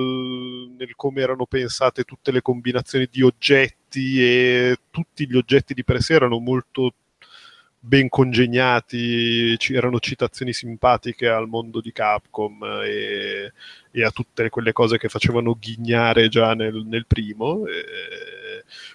nel 0.78 0.94
come 0.94 1.20
erano 1.20 1.46
pensate 1.46 2.04
tutte 2.04 2.30
le 2.30 2.42
combinazioni 2.42 3.08
di 3.10 3.22
oggetti 3.22 4.22
e 4.22 4.78
tutti 4.90 5.26
gli 5.26 5.36
oggetti 5.36 5.74
di 5.74 5.82
per 5.82 6.00
sé 6.00 6.14
erano 6.14 6.38
molto 6.38 6.94
ben 7.80 8.08
congegnati, 8.08 9.56
erano 9.70 9.98
citazioni 9.98 10.52
simpatiche 10.52 11.28
al 11.28 11.48
mondo 11.48 11.80
di 11.80 11.92
Capcom 11.92 12.62
e, 12.84 13.52
e 13.90 14.04
a 14.04 14.10
tutte 14.10 14.48
quelle 14.48 14.72
cose 14.72 14.98
che 14.98 15.08
facevano 15.08 15.56
ghignare 15.58 16.28
già 16.28 16.54
nel, 16.54 16.84
nel 16.86 17.06
primo. 17.06 17.66
E 17.66 17.84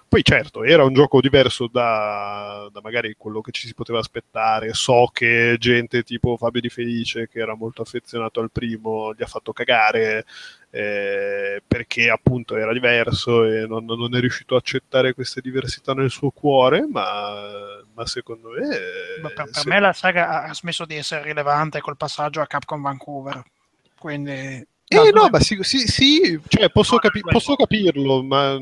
poi 0.07 0.23
certo, 0.23 0.63
era 0.63 0.83
un 0.83 0.93
gioco 0.93 1.21
diverso 1.21 1.67
da, 1.67 2.69
da 2.71 2.79
magari 2.83 3.15
quello 3.17 3.41
che 3.41 3.51
ci 3.51 3.67
si 3.67 3.73
poteva 3.73 3.99
aspettare. 3.99 4.73
So 4.73 5.09
che 5.11 5.55
gente 5.59 6.03
tipo 6.03 6.37
Fabio 6.37 6.61
Di 6.61 6.69
Felice, 6.69 7.27
che 7.27 7.39
era 7.39 7.55
molto 7.55 7.81
affezionato 7.81 8.39
al 8.39 8.51
primo, 8.51 9.13
gli 9.13 9.23
ha 9.23 9.27
fatto 9.27 9.53
cagare 9.53 10.25
eh, 10.69 11.61
perché 11.67 12.09
appunto 12.09 12.55
era 12.55 12.73
diverso 12.73 13.43
e 13.45 13.67
non, 13.67 13.85
non 13.85 14.15
è 14.15 14.19
riuscito 14.19 14.55
a 14.55 14.57
accettare 14.57 15.13
queste 15.13 15.39
diversità 15.39 15.93
nel 15.93 16.09
suo 16.09 16.31
cuore, 16.31 16.87
ma, 16.89 17.81
ma 17.93 18.05
secondo 18.07 18.49
me... 18.49 18.67
Ma 19.21 19.29
per, 19.29 19.45
per 19.45 19.55
se- 19.55 19.69
me 19.69 19.79
la 19.79 19.93
saga 19.93 20.43
ha- 20.43 20.53
smesso 20.53 20.85
di 20.85 20.95
essere 20.95 21.21
rilevante 21.23 21.79
col 21.79 21.95
passaggio 21.95 22.41
a 22.41 22.47
Capcom 22.47 22.81
Vancouver. 22.81 23.43
Quindi... 23.97 24.65
Eh 24.85 25.11
no, 25.11 25.27
ma 25.31 25.39
sì, 25.39 25.57
sì, 25.61 25.87
sì, 25.87 26.39
cioè 26.47 26.69
posso, 26.69 26.97
capi- 26.97 27.21
posso 27.21 27.55
capirlo, 27.55 28.21
ma 28.21 28.57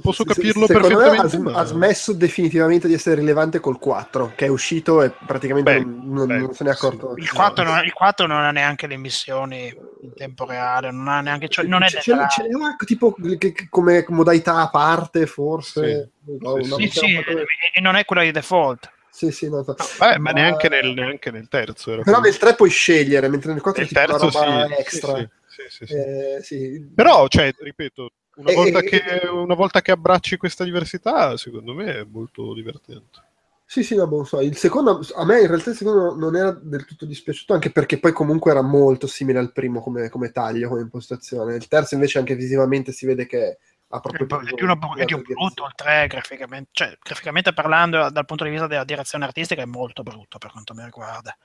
posso 0.00 0.24
Se- 0.24 0.34
capirlo 0.34 0.66
me 0.68 0.74
perfettamente. 0.74 1.36
ha, 1.36 1.40
ma- 1.40 1.52
ha 1.54 1.64
smesso 1.64 2.12
definitivamente 2.12 2.86
di 2.88 2.94
essere 2.94 3.16
rilevante 3.16 3.60
col 3.60 3.78
4, 3.78 4.32
che 4.34 4.46
è 4.46 4.48
uscito 4.48 5.02
e 5.02 5.10
praticamente 5.10 5.72
Beh, 5.72 5.84
non, 5.84 6.26
beh, 6.26 6.38
non 6.38 6.52
se 6.54 6.64
ne 6.64 6.70
è 6.70 6.72
accorto. 6.72 7.14
Il 7.16 7.30
4, 7.32 7.64
non, 7.64 7.84
il 7.84 7.92
4 7.92 8.26
non 8.26 8.42
ha 8.42 8.50
neanche 8.50 8.86
le 8.86 8.96
missioni 8.96 9.66
in 10.02 10.12
tempo 10.14 10.44
reale, 10.44 10.90
non 10.90 11.08
ha 11.08 11.20
neanche... 11.20 11.48
cioè, 11.48 11.64
non 11.64 11.82
è 11.82 11.88
Ce- 11.88 12.14
l'ha- 12.14 12.26
ce 12.28 12.42
n'è 12.42 12.48
tipo 12.84 13.14
che- 13.38 13.66
come 13.68 14.04
modalità 14.08 14.56
a 14.56 14.68
parte, 14.70 15.26
forse. 15.26 16.10
No, 16.40 16.60
Sì, 16.60 16.66
una- 16.66 16.76
Sì, 16.76 16.88
sì, 16.88 17.14
una- 17.14 17.42
e 17.74 17.80
non 17.80 17.96
è 17.96 18.04
quella 18.04 18.22
di 18.22 18.30
default. 18.32 18.90
sì, 19.10 19.30
sì, 19.30 19.48
no, 19.48 19.64
no. 19.66 19.74
Vabbè, 19.98 20.18
ma 20.18 20.30
neanche 20.32 20.68
nel, 20.68 20.92
neanche 20.92 21.30
nel 21.30 21.48
terzo. 21.48 21.92
Era 21.92 22.02
Però 22.02 22.18
così. 22.18 22.28
nel 22.30 22.38
3 22.38 22.54
puoi 22.54 22.68
scegliere, 22.70 23.28
mentre 23.28 23.52
nel 23.52 23.62
4 23.62 23.82
è 23.82 23.86
tipo 23.86 24.00
una 24.00 24.18
terzo 24.18 24.38
roba 24.40 24.66
sì, 24.66 24.72
extra. 24.74 25.16
sì, 25.16 25.28
sì, 25.46 25.62
sì, 25.68 25.86
sì. 25.86 25.94
Eh, 25.94 26.38
sì. 26.42 26.90
Però, 26.94 27.26
cioè, 27.28 27.50
ripeto, 27.58 28.10
una 28.36 28.50
E- 28.50 28.54
volta, 28.54 28.78
e- 28.80 28.84
che, 28.84 29.26
una 29.28 29.54
volta 29.54 29.82
che 29.82 29.92
abbracci 29.92 30.36
questa 30.36 30.64
diversità, 30.64 31.36
secondo 31.36 31.74
me 31.74 32.00
è 32.00 32.04
molto 32.04 32.54
divertente. 32.54 33.24
Sì, 33.68 33.82
sì, 33.82 33.96
no, 33.96 34.04
non 34.04 34.24
so. 34.24 34.40
Il 34.40 34.56
secondo, 34.56 35.00
a 35.16 35.24
me 35.24 35.40
in 35.40 35.48
realtà 35.48 35.70
il 35.70 35.76
secondo 35.76 36.14
non 36.14 36.36
era 36.36 36.52
del 36.52 36.84
tutto 36.84 37.04
dispiaciuto, 37.04 37.52
anche 37.52 37.72
perché 37.72 37.98
poi 37.98 38.12
comunque 38.12 38.52
era 38.52 38.62
molto 38.62 39.08
simile 39.08 39.40
al 39.40 39.52
primo 39.52 39.80
come, 39.80 40.08
come 40.08 40.30
taglio, 40.30 40.68
come 40.68 40.82
impostazione. 40.82 41.56
Il 41.56 41.66
terzo 41.66 41.94
invece 41.94 42.18
anche 42.18 42.36
visivamente 42.36 42.92
si 42.92 43.06
vede 43.06 43.26
che 43.26 43.58
ha 43.88 44.00
proprio... 44.00 44.40
È 44.40 44.54
di, 44.54 44.62
uno- 44.62 44.78
è 44.96 45.04
di 45.04 45.14
un 45.14 45.22
brutto 45.22 45.64
il 45.66 45.72
3 45.74 46.06
graficamente, 46.06 46.68
cioè, 46.72 46.96
graficamente 47.02 47.52
parlando 47.52 48.08
dal 48.10 48.24
punto 48.24 48.44
di 48.44 48.50
vista 48.50 48.68
della 48.68 48.84
direzione 48.84 49.24
artistica 49.24 49.62
è 49.62 49.66
molto 49.66 50.04
brutto 50.04 50.38
per 50.38 50.52
quanto 50.52 50.72
mi 50.72 50.84
riguarda. 50.84 51.36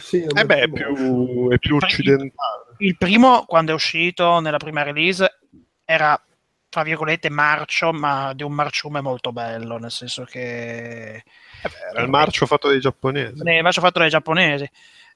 Sì, 0.00 0.22
Eh 0.22 0.44
beh, 0.44 0.60
è 0.60 0.68
più, 0.70 1.48
è 1.50 1.58
più 1.58 1.76
occidentale. 1.76 2.74
Il 2.78 2.96
primo, 2.98 3.46
quando 3.46 3.72
è 3.72 3.74
uscito 3.74 4.40
nella 4.40 4.58
prima 4.58 4.82
release, 4.82 5.38
era 5.84 6.22
tra 6.70 6.82
virgolette 6.84 7.28
marcio, 7.28 7.92
ma 7.92 8.32
di 8.32 8.42
un 8.44 8.52
marciume 8.52 9.02
molto 9.02 9.32
bello, 9.32 9.76
nel 9.76 9.90
senso 9.90 10.24
che 10.24 11.22
Era 11.92 12.00
il 12.00 12.08
marcio 12.08 12.46
fatto 12.46 12.68
dai 12.68 12.80
giapponesi. 12.80 13.42
ne 13.42 13.60
marcio 13.60 13.80
fatto 13.82 13.98
dai 13.98 14.08
giapponesi. 14.08 14.70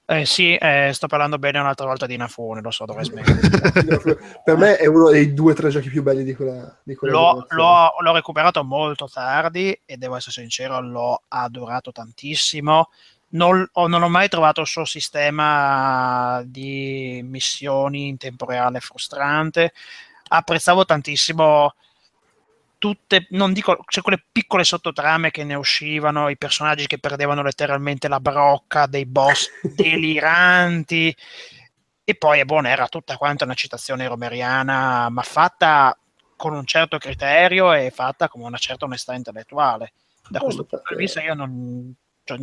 Eh, 0.07 0.27
sì, 0.27 0.55
eh, 0.55 0.91
sto 0.93 1.07
parlando 1.07 1.39
bene 1.39 1.59
un'altra 1.61 1.87
volta 1.87 2.05
di 2.05 2.13
Inafune, 2.13 2.61
lo 2.61 2.71
so, 2.71 2.85
dovrei 2.85 3.07
smettere. 3.09 4.19
per 4.45 4.57
me 4.59 4.77
è 4.77 4.85
uno 4.87 5.09
dei 5.09 5.33
due 5.33 5.53
o 5.53 5.55
tre 5.55 5.71
giochi 5.71 5.89
più 5.89 6.03
belli 6.03 6.25
di 6.25 6.35
quella, 6.35 6.77
di 6.83 6.95
quella 6.95 7.15
L'ho, 7.15 7.47
l'ho- 7.49 7.95
l'ho 8.01 8.13
recuperato 8.13 8.63
molto 8.65 9.09
tardi 9.09 9.81
e 9.87 9.97
devo 9.97 10.17
essere 10.17 10.33
sincero, 10.33 10.81
l'ho 10.83 11.23
adorato 11.29 11.91
tantissimo. 11.93 12.91
Non 13.35 13.67
ho, 13.73 13.87
non 13.89 14.03
ho 14.03 14.09
mai 14.11 14.29
trovato 14.29 14.61
il 14.61 14.67
suo 14.67 14.85
sistema 14.85 16.43
di 16.45 17.21
missioni 17.25 18.09
in 18.09 18.17
tempo 18.17 18.45
reale 18.45 18.81
frustrante. 18.81 19.73
Apprezzavo 20.29 20.85
tantissimo 20.85 21.75
tutte, 22.79 23.27
non 23.31 23.55
dico, 23.55 23.79
cioè 23.89 24.03
quelle 24.03 24.23
piccole 24.31 24.63
sottotrame 24.63 25.31
che 25.31 25.43
ne 25.43 25.55
uscivano, 25.55 26.29
i 26.29 26.37
personaggi 26.37 26.87
che 26.87 26.99
perdevano 26.99 27.43
letteralmente 27.43 28.09
la 28.09 28.21
brocca, 28.21 28.85
dei 28.85 29.07
boss 29.07 29.49
deliranti. 29.75 31.17
E 32.05 32.15
poi 32.17 32.41
è 32.41 32.45
buona, 32.45 32.69
era 32.69 32.87
tutta 32.89 33.17
quanta 33.17 33.45
una 33.45 33.55
citazione 33.55 34.07
romeriana, 34.07 35.09
ma 35.09 35.23
fatta 35.23 35.97
con 36.37 36.53
un 36.53 36.67
certo 36.67 36.99
criterio 36.99 37.73
e 37.73 37.91
fatta 37.91 38.29
con 38.29 38.43
una 38.43 38.59
certa 38.59 38.85
onestà 38.85 39.15
intellettuale. 39.15 39.95
Da 40.29 40.41
Oh, 40.41 40.45
questo 40.45 40.65
punto 40.65 40.95
di 40.95 41.01
vista 41.01 41.23
io 41.23 41.33
non... 41.33 41.95
cioè, 42.23 42.39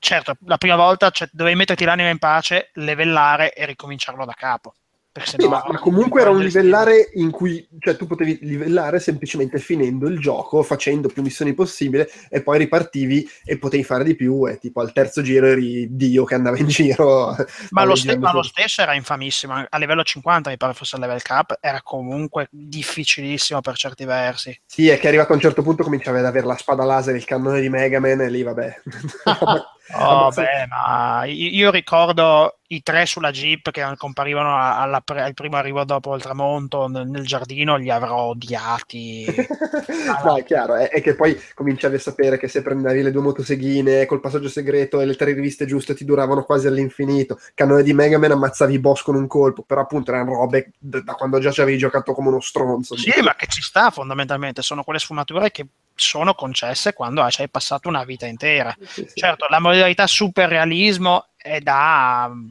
certo, 0.00 0.36
la 0.46 0.58
prima 0.58 0.74
volta 0.74 1.10
cioè, 1.10 1.28
dovevi 1.30 1.56
metterti 1.56 1.84
l'anima 1.84 2.08
in 2.08 2.18
pace, 2.18 2.70
levellare 2.74 3.52
e 3.54 3.64
ricominciarlo 3.66 4.24
da 4.24 4.34
capo. 4.34 4.74
Sì, 5.14 5.36
sennò- 5.36 5.48
ma, 5.50 5.64
ma 5.68 5.78
comunque 5.78 6.22
era 6.22 6.30
un 6.30 6.40
livellare 6.40 7.10
in 7.14 7.30
cui 7.30 7.68
cioè, 7.80 7.96
tu 7.96 8.06
potevi 8.06 8.38
livellare 8.40 8.98
semplicemente 8.98 9.58
finendo 9.58 10.06
il 10.08 10.18
gioco, 10.18 10.62
facendo 10.62 11.08
più 11.08 11.20
missioni 11.20 11.52
possibile 11.52 12.10
e 12.30 12.42
poi 12.42 12.56
ripartivi 12.56 13.28
e 13.44 13.58
potevi 13.58 13.84
fare 13.84 14.04
di 14.04 14.14
più 14.14 14.48
e 14.48 14.58
tipo 14.58 14.80
al 14.80 14.92
terzo 14.92 15.20
giro 15.20 15.48
eri 15.48 15.94
Dio 15.94 16.24
che 16.24 16.34
andava 16.34 16.56
in 16.56 16.66
giro. 16.66 17.36
Ma 17.70 17.84
lo, 17.84 17.94
ste- 17.94 18.16
ma 18.16 18.32
lo 18.32 18.42
stesso 18.42 18.80
era 18.80 18.94
infamissimo. 18.94 19.66
A 19.68 19.78
livello 19.78 20.02
50, 20.02 20.48
mi 20.48 20.56
pare 20.56 20.72
fosse 20.72 20.96
il 20.96 21.02
level 21.02 21.20
cap, 21.20 21.58
era 21.60 21.82
comunque 21.82 22.48
difficilissimo 22.50 23.60
per 23.60 23.76
certi 23.76 24.06
versi. 24.06 24.58
Sì, 24.64 24.88
è 24.88 24.98
che 24.98 25.08
arrivato 25.08 25.32
a 25.32 25.34
un 25.34 25.42
certo 25.42 25.60
punto 25.60 25.82
cominciavi 25.82 26.18
ad 26.18 26.24
avere 26.24 26.46
la 26.46 26.56
spada 26.56 26.84
laser, 26.84 27.14
il 27.14 27.26
cannone 27.26 27.60
di 27.60 27.68
Mega 27.68 28.00
Man 28.00 28.22
e 28.22 28.30
lì 28.30 28.42
vabbè. 28.42 28.80
Oh, 29.94 30.30
beh, 30.30 30.66
ma 30.68 31.24
io 31.24 31.70
ricordo 31.70 32.58
i 32.68 32.82
tre 32.82 33.04
sulla 33.04 33.30
Jeep 33.30 33.70
che 33.70 33.84
comparivano 33.96 34.56
alla 34.56 35.00
pre- 35.00 35.22
al 35.22 35.34
primo 35.34 35.56
arrivo 35.56 35.84
dopo 35.84 36.14
il 36.14 36.22
tramonto 36.22 36.86
nel, 36.86 37.06
nel 37.08 37.26
giardino, 37.26 37.76
li 37.76 37.90
avrò 37.90 38.28
odiati. 38.28 39.26
no, 40.24 40.36
è 40.36 40.44
chiaro, 40.44 40.76
è, 40.76 40.88
è 40.88 41.02
che 41.02 41.14
poi 41.14 41.38
cominciavi 41.54 41.96
a 41.96 42.00
sapere 42.00 42.38
che 42.38 42.48
se 42.48 42.62
prendevi 42.62 43.02
le 43.02 43.10
due 43.10 43.22
motoseghine 43.22 44.06
col 44.06 44.20
passaggio 44.20 44.48
segreto 44.48 45.00
e 45.00 45.04
le 45.04 45.16
tre 45.16 45.32
riviste 45.32 45.66
giuste 45.66 45.94
ti 45.94 46.04
duravano 46.04 46.44
quasi 46.44 46.68
all'infinito. 46.68 47.38
Cannone 47.54 47.82
di 47.82 47.92
Mega 47.92 48.18
Man 48.18 48.32
ammazzavi 48.32 48.74
i 48.74 48.78
boss 48.78 49.02
con 49.02 49.16
un 49.16 49.26
colpo, 49.26 49.62
però 49.62 49.82
appunto 49.82 50.12
erano 50.12 50.34
robe 50.34 50.72
da, 50.78 51.00
da 51.02 51.14
quando 51.14 51.40
già 51.40 51.50
ci 51.50 51.60
avevi 51.60 51.76
giocato 51.76 52.14
come 52.14 52.28
uno 52.28 52.40
stronzo. 52.40 52.96
Sì, 52.96 53.20
ma 53.20 53.34
che 53.34 53.46
ci 53.48 53.62
sta 53.62 53.90
fondamentalmente, 53.90 54.62
sono 54.62 54.84
quelle 54.84 55.00
sfumature 55.00 55.50
che 55.50 55.66
sono 56.02 56.34
concesse 56.34 56.92
quando 56.92 57.28
ci 57.30 57.42
hai 57.42 57.48
passato 57.48 57.88
una 57.88 58.04
vita 58.04 58.26
intera. 58.26 58.74
Sì, 58.80 59.06
sì. 59.08 59.14
Certo, 59.14 59.46
la 59.48 59.60
modalità 59.60 60.06
super 60.06 60.48
realismo 60.48 61.28
è 61.36 61.60
da 61.60 62.30
mm, 62.30 62.48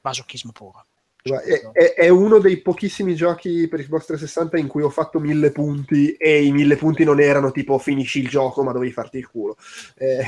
masochismo 0.00 0.52
puro. 0.52 0.84
È, 1.22 1.60
è- 1.72 1.94
è 1.94 2.08
uno 2.08 2.38
dei 2.38 2.60
pochissimi 2.60 3.14
giochi 3.14 3.68
per 3.68 3.80
Xbox 3.80 4.06
360 4.06 4.58
in 4.58 4.66
cui 4.66 4.82
ho 4.82 4.90
fatto 4.90 5.20
mille 5.20 5.52
punti 5.52 6.14
e 6.14 6.42
i 6.42 6.50
mille 6.50 6.74
punti 6.74 7.04
non 7.04 7.20
erano 7.20 7.52
tipo 7.52 7.78
finisci 7.78 8.18
il 8.18 8.28
gioco 8.28 8.64
ma 8.64 8.72
dovevi 8.72 8.90
farti 8.90 9.18
il 9.18 9.28
culo. 9.28 9.56
Eh, 9.96 10.24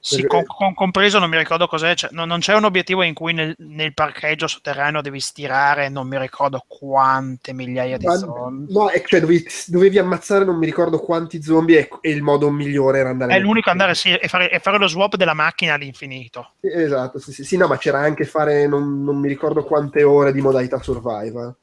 Sì, 0.00 0.24
con- 0.24 0.44
con- 0.46 0.74
compreso, 0.74 1.18
non 1.18 1.28
mi 1.28 1.36
ricordo 1.36 1.66
cos'è, 1.66 1.94
cioè, 1.94 2.10
non, 2.12 2.28
non 2.28 2.38
c'è 2.38 2.54
un 2.54 2.64
obiettivo 2.64 3.02
in 3.02 3.14
cui 3.14 3.32
nel, 3.32 3.54
nel 3.58 3.92
parcheggio 3.94 4.46
sotterraneo 4.46 5.00
devi 5.02 5.20
stirare 5.20 5.88
non 5.88 6.06
mi 6.06 6.18
ricordo 6.18 6.64
quante 6.66 7.52
migliaia 7.52 7.98
di 7.98 8.06
Ma- 8.06 8.16
zombie. 8.16 8.72
No, 8.72 8.88
è- 8.88 9.02
cioè 9.04 9.20
dovevi, 9.20 9.44
dovevi 9.66 9.98
ammazzare 9.98 10.44
non 10.44 10.56
mi 10.56 10.66
ricordo 10.66 10.98
quanti 11.00 11.42
zombie 11.42 11.80
e, 11.80 11.88
e 12.00 12.10
il 12.10 12.22
modo 12.22 12.50
migliore 12.50 13.00
era 13.00 13.10
andare 13.10 13.34
È 13.34 13.38
l'unico 13.38 13.70
andare 13.70 13.94
sì, 13.94 14.14
e, 14.14 14.28
fare, 14.28 14.50
e 14.50 14.60
fare 14.60 14.78
lo 14.78 14.86
swap 14.86 15.16
della 15.16 15.34
macchina 15.34 15.74
all'infinito. 15.74 16.54
Esatto, 16.60 17.18
sì, 17.18 17.32
sì, 17.32 17.44
sì, 17.44 17.56
no, 17.56 17.66
ma 17.66 17.76
c'era 17.78 18.00
anche 18.00 18.24
fare 18.24 18.66
non, 18.66 19.02
non 19.02 19.18
mi 19.18 19.28
ricordo 19.28 19.64
quante 19.64 20.02
ore 20.02 20.32
di 20.32 20.40
modalità 20.40 20.80
survival. 20.82 21.54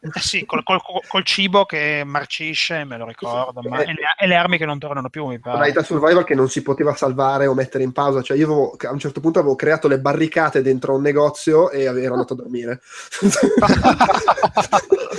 Eh 0.00 0.20
sì, 0.20 0.44
col, 0.44 0.62
col- 0.62 0.80
col 0.80 1.24
cibo 1.24 1.64
che 1.64 2.02
marcisce, 2.04 2.84
me 2.84 2.96
lo 2.96 3.06
ricordo, 3.06 3.62
ma, 3.62 3.82
e, 3.82 3.86
le, 3.86 3.94
e 4.18 4.26
le 4.26 4.36
armi 4.36 4.58
che 4.58 4.64
non 4.64 4.78
tornano 4.78 5.10
più, 5.10 5.26
mi 5.26 5.40
pare. 5.40 5.56
Modalità 5.58 5.82
survival 5.82 6.24
che 6.24 6.34
non 6.34 6.48
si 6.48 6.62
poteva 6.62 6.94
salvare 6.94 7.46
o 7.46 7.54
mettere 7.54 7.84
in 7.84 7.92
pausa, 7.92 8.22
cioè 8.22 8.36
io 8.36 8.46
avevo, 8.46 8.76
a 8.78 8.92
un 8.92 8.98
certo 8.98 9.20
punto 9.20 9.40
avevo 9.40 9.56
creato 9.56 9.88
le 9.88 9.98
barricate 9.98 10.62
dentro 10.62 10.94
un 10.94 11.02
negozio 11.02 11.70
e 11.70 11.82
ero 11.82 12.14
andato 12.14 12.34
a 12.34 12.36
dormire. 12.36 12.80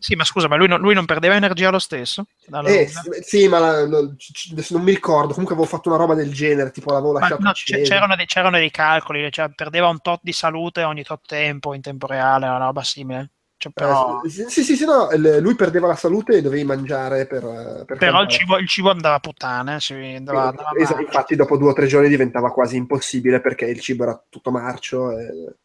Sì, 0.00 0.14
ma 0.14 0.24
scusa, 0.24 0.46
ma 0.48 0.56
lui, 0.56 0.68
non- 0.68 0.80
lui 0.80 0.94
non 0.94 1.04
perdeva 1.06 1.34
energia 1.34 1.70
lo 1.70 1.78
stesso? 1.80 2.26
Eh, 2.64 2.88
sì, 3.22 3.48
ma 3.48 3.58
la- 3.58 3.86
no, 3.86 4.14
c- 4.16 4.32
c- 4.32 4.70
non 4.70 4.82
mi 4.82 4.92
ricordo. 4.94 5.32
Comunque 5.32 5.54
avevo 5.54 5.68
fatto 5.68 5.88
una 5.88 5.98
roba 5.98 6.14
del 6.14 6.32
genere, 6.32 6.70
tipo 6.70 6.92
l'avevo 6.92 7.12
Ma 7.12 7.18
lasciato 7.18 7.42
no, 7.42 7.52
c- 7.52 7.82
c'erano, 7.82 8.14
dei, 8.16 8.26
c'erano 8.26 8.56
dei 8.58 8.70
calcoli, 8.70 9.30
cioè 9.32 9.50
perdeva 9.50 9.88
un 9.88 10.00
tot 10.00 10.20
di 10.22 10.32
salute 10.32 10.84
ogni 10.84 11.02
tot 11.02 11.26
tempo, 11.26 11.74
in 11.74 11.82
tempo 11.82 12.06
reale, 12.06 12.46
una 12.46 12.58
roba 12.58 12.82
simile. 12.82 13.30
Cioè, 13.58 13.72
però 13.72 14.22
Eh, 14.22 14.30
sì, 14.30 14.62
sì, 14.62 14.76
sì, 14.76 14.84
no, 14.84 15.08
lui 15.40 15.56
perdeva 15.56 15.88
la 15.88 15.96
salute 15.96 16.36
e 16.36 16.42
dovevi 16.42 16.62
mangiare 16.62 17.26
per... 17.26 17.42
per 17.84 17.98
però 17.98 18.22
il 18.22 18.28
cibo, 18.28 18.56
il 18.56 18.68
cibo 18.68 18.90
andava 18.90 19.16
a 19.16 19.20
puttane, 19.20 19.80
sì, 19.80 19.94
andava, 19.94 20.48
andava 20.48 20.70
Esatto, 20.76 21.00
infatti 21.00 21.34
dopo 21.34 21.56
due 21.56 21.70
o 21.70 21.72
tre 21.72 21.86
giorni 21.86 22.08
diventava 22.08 22.52
quasi 22.52 22.76
impossibile 22.76 23.40
perché 23.40 23.66
il 23.66 23.80
cibo 23.80 24.04
era 24.04 24.22
tutto 24.28 24.52
marcio. 24.52 25.10
e- 25.18 25.56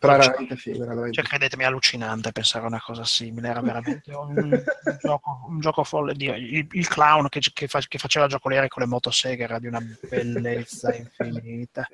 Però 0.00 0.14
era 0.14 0.22
Cioè, 0.22 0.30
veramente 0.32 0.56
figo. 0.56 0.76
Era 0.78 0.86
veramente 0.86 1.20
Cioè, 1.20 1.30
credetemi, 1.30 1.64
allucinante 1.64 2.32
pensare 2.32 2.64
a 2.64 2.68
una 2.68 2.80
cosa 2.80 3.04
simile. 3.04 3.48
Era 3.48 3.60
veramente 3.60 4.12
un, 4.12 4.36
un 4.38 4.62
gioco, 4.98 5.44
un 5.46 5.60
gioco 5.60 5.84
folle. 5.84 6.14
Dio, 6.14 6.34
Il, 6.34 6.66
il 6.72 6.88
clown 6.88 7.28
che, 7.28 7.40
che 7.52 7.68
fa- 7.68 7.80
che 7.86 7.98
faceva 7.98 8.26
giocoliere 8.26 8.66
con 8.66 8.82
le 8.82 8.88
motoseghe 8.88 9.44
era 9.44 9.58
di 9.60 9.66
una 9.68 9.80
bellezza 10.08 10.92
infinita. 10.96 11.86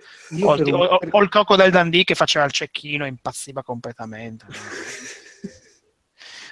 O, 0.45 0.53
o- 0.55 1.01
o 1.11 1.23
il 1.23 1.29
Crocodile 1.29 1.71
Dundee 1.71 2.05
che 2.05 2.15
faceva 2.15 2.45
il 2.47 2.53
cecchino, 2.53 3.05
impazziva 3.05 3.63
completamente. 3.63 4.47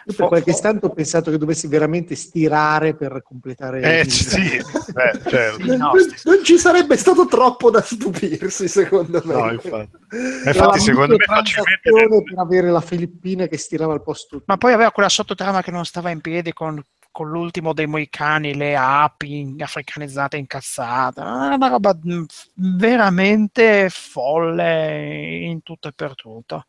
io 0.06 0.14
per 0.14 0.26
qualche 0.28 0.50
istante 0.50 0.86
ho 0.86 0.90
pensato 0.90 1.30
che 1.30 1.38
dovessi 1.38 1.66
veramente 1.66 2.14
stirare 2.14 2.94
per 2.94 3.22
completare 3.22 3.80
Eh 3.80 4.00
il- 4.00 4.10
sì, 4.10 4.56
eh, 4.56 4.62
certo. 5.26 5.64
No, 5.76 5.92
non, 6.24 6.44
ci 6.44 6.58
sarebbe 6.58 6.96
stato 6.96 7.26
troppo 7.26 7.70
da 7.70 7.80
stupirsi, 7.80 8.68
secondo 8.68 9.22
me. 9.24 9.34
No, 9.34 9.50
infatti. 9.52 9.90
Era 10.10 10.48
Infatti, 10.50 10.80
secondo 10.80 11.16
me 11.16 11.24
facilmente 11.24 11.90
per 11.90 12.38
avere 12.38 12.70
la 12.70 12.80
Filippina 12.80 13.46
che 13.46 13.56
stirava 13.56 13.92
al 13.94 14.02
posto 14.02 14.36
tutto. 14.36 14.44
Ma 14.46 14.56
poi 14.56 14.72
aveva 14.72 14.90
quella 14.92 15.08
sottotrama 15.08 15.62
che 15.62 15.70
non 15.70 15.84
stava 15.84 16.10
in 16.10 16.20
piedi 16.20 16.52
con, 16.52 16.80
con 17.10 17.28
l'ultimo 17.30 17.72
dei 17.72 17.86
moicani, 17.86 18.54
le 18.54 18.76
api 18.76 19.54
africanizzate 19.58 20.36
incazzate. 20.36 21.20
Era 21.20 21.54
una 21.54 21.68
roba 21.68 21.98
mh, 22.00 22.24
veramente 22.54 23.88
folle 23.90 25.38
in 25.44 25.62
tutto 25.62 25.88
e 25.88 25.92
per 25.92 26.14
tutto. 26.14 26.66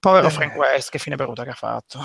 Povero 0.00 0.26
Eh. 0.26 0.30
Frank 0.30 0.56
West, 0.56 0.90
che 0.90 0.98
fine 0.98 1.14
brutta 1.16 1.44
che 1.44 1.50
ha 1.50 1.54
fatto. 1.54 1.98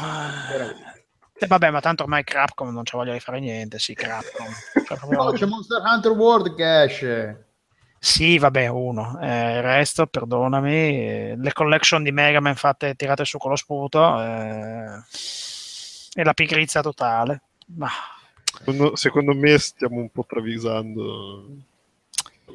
E 1.37 1.47
vabbè, 1.47 1.69
ma 1.69 1.79
tanto 1.81 2.03
ormai 2.03 2.23
Crapcom 2.23 2.71
non 2.73 2.83
c'ha 2.83 2.97
voglia 2.97 3.13
di 3.13 3.19
fare 3.19 3.39
niente, 3.39 3.79
sì, 3.79 3.93
Crapcom. 3.93 4.47
Cioè, 4.85 4.97
proprio- 4.97 5.19
Oh, 5.23 5.31
c'è 5.31 5.45
Monster 5.45 5.81
Hunter 5.83 6.11
World 6.11 6.55
che 6.55 6.83
esce. 6.83 7.45
Sì, 7.97 8.37
vabbè, 8.37 8.67
uno. 8.67 9.17
Eh, 9.21 9.55
il 9.55 9.61
resto, 9.63 10.05
perdonami, 10.05 10.71
eh, 10.73 11.35
le 11.37 11.53
collection 11.53 12.03
di 12.03 12.11
Mega 12.11 12.39
Man 12.39 12.55
fatte 12.55 12.93
tirate 12.95 13.25
su 13.25 13.37
con 13.39 13.49
lo 13.49 13.55
sputo 13.55 14.21
eh, 14.21 14.99
e 16.13 16.23
la 16.23 16.33
pigrizia 16.33 16.81
totale. 16.81 17.41
Ma 17.67 17.89
Secondo, 18.57 18.95
secondo 18.95 19.33
me 19.33 19.57
stiamo 19.57 19.97
un 19.99 20.09
po' 20.11 20.25
travisando 20.27 21.47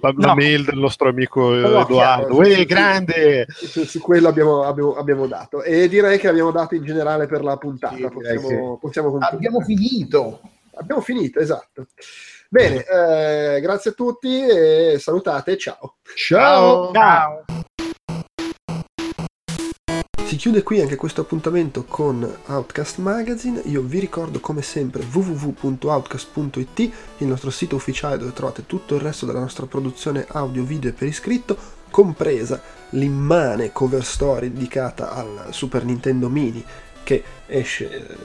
la, 0.01 0.13
la 0.17 0.27
No. 0.29 0.35
mail 0.35 0.65
del 0.65 0.79
nostro 0.79 1.09
amico 1.09 1.51
No, 1.51 1.57
Edoardo. 1.67 1.95
chiaro, 1.95 2.35
Uè, 2.37 2.45
sì, 2.47 2.55
sì. 2.55 2.65
grande! 2.65 3.47
su, 3.49 3.85
su 3.85 4.01
quello 4.01 4.29
abbiamo, 4.29 4.63
abbiamo- 4.63 4.95
abbiamo 4.97 5.27
dato 5.27 5.63
e 5.63 5.89
direi 5.89 6.19
che 6.19 6.29
abbiamo 6.29 6.51
dato 6.51 6.75
in 6.75 6.85
generale 6.85 7.27
per 7.27 7.43
la 7.43 7.57
puntata 7.57 7.95
Sì, 7.97 8.09
possiamo, 8.09 8.79
possiamo. 8.79 9.19
Abbiamo 9.21 9.61
finito. 9.61 10.41
Abbiamo 10.75 11.01
finito 11.03 11.41
esatto 11.41 11.87
bene 12.49 12.85
eh, 12.85 13.61
grazie 13.61 13.91
a 13.91 13.95
tutti 13.95 14.41
e 14.41 14.97
salutate 14.99 15.57
ciao 15.59 15.97
Ciao. 16.15 16.91
ciao! 16.93 17.45
Si 20.31 20.37
chiude 20.37 20.63
qui 20.63 20.81
anche 20.81 20.95
questo 20.95 21.23
appuntamento 21.23 21.83
con 21.83 22.25
Outcast 22.47 22.99
Magazine. 22.99 23.63
Io 23.65 23.83
vi 23.83 23.99
ricordo 23.99 24.39
come 24.39 24.63
sempre 24.63 25.03
www.outcast.it, 25.03 26.79
il 27.19 27.27
nostro 27.27 27.51
sito 27.51 27.75
ufficiale 27.75 28.17
dove 28.17 28.33
trovate 28.33 28.65
tutto 28.65 28.95
il 28.95 29.01
resto 29.01 29.27
della 29.27 29.41
nostra 29.41 29.67
produzione 29.67 30.25
audio, 30.29 30.63
video 30.63 30.91
e 30.91 30.93
per 30.93 31.09
iscritto, 31.09 31.57
compresa 31.91 32.63
l'immane 32.91 33.73
cover 33.73 34.05
story 34.05 34.53
dedicata 34.53 35.11
al 35.11 35.49
Super 35.51 35.85
Nintendo 35.85 36.29
Mini 36.29 36.65
che 37.03 37.25
esce 37.47 37.91
eh, 37.91 38.17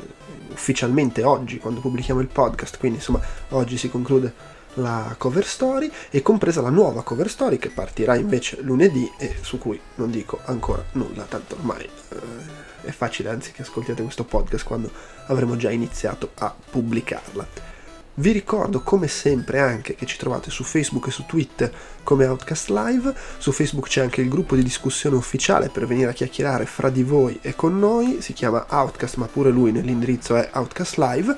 ufficialmente 0.51 1.23
oggi 1.23 1.57
quando 1.57 1.79
pubblichiamo 1.79 2.21
il 2.21 2.27
podcast, 2.27 2.77
quindi 2.77 2.99
insomma 2.99 3.19
oggi 3.49 3.77
si 3.77 3.89
conclude 3.89 4.31
la 4.75 5.15
cover 5.17 5.45
story 5.45 5.91
e 6.09 6.21
compresa 6.21 6.61
la 6.61 6.69
nuova 6.69 7.03
cover 7.03 7.29
story 7.29 7.57
che 7.57 7.69
partirà 7.69 8.15
invece 8.15 8.61
lunedì 8.61 9.09
e 9.17 9.35
su 9.41 9.57
cui 9.57 9.79
non 9.95 10.11
dico 10.11 10.39
ancora 10.45 10.83
nulla, 10.93 11.23
tanto 11.23 11.55
ormai 11.55 11.83
eh, 11.83 12.63
è 12.81 12.91
facile 12.91 13.29
anzi 13.29 13.51
che 13.51 13.61
ascoltiate 13.63 14.03
questo 14.03 14.23
podcast 14.23 14.65
quando 14.65 14.91
avremo 15.27 15.55
già 15.55 15.71
iniziato 15.71 16.31
a 16.35 16.53
pubblicarla. 16.69 17.73
Vi 18.17 18.31
ricordo 18.31 18.79
come 18.81 19.09
sempre 19.09 19.59
anche 19.59 19.93
che 19.93 20.05
ci 20.05 20.15
trovate 20.15 20.49
su 20.49 20.63
Facebook 20.63 21.07
e 21.07 21.11
su 21.11 21.25
Twitter 21.25 21.69
come 22.01 22.25
Outcast 22.25 22.69
Live, 22.69 23.13
su 23.37 23.51
Facebook 23.51 23.87
c'è 23.87 24.01
anche 24.01 24.21
il 24.21 24.29
gruppo 24.29 24.55
di 24.55 24.63
discussione 24.63 25.17
ufficiale 25.17 25.67
per 25.67 25.85
venire 25.85 26.11
a 26.11 26.13
chiacchierare 26.13 26.65
fra 26.65 26.89
di 26.89 27.03
voi 27.03 27.37
e 27.41 27.55
con 27.55 27.77
noi, 27.77 28.21
si 28.21 28.31
chiama 28.31 28.67
Outcast 28.69 29.15
ma 29.15 29.25
pure 29.25 29.49
lui 29.49 29.73
nell'indirizzo 29.73 30.37
è 30.37 30.49
Outcast 30.53 30.97
Live 30.97 31.35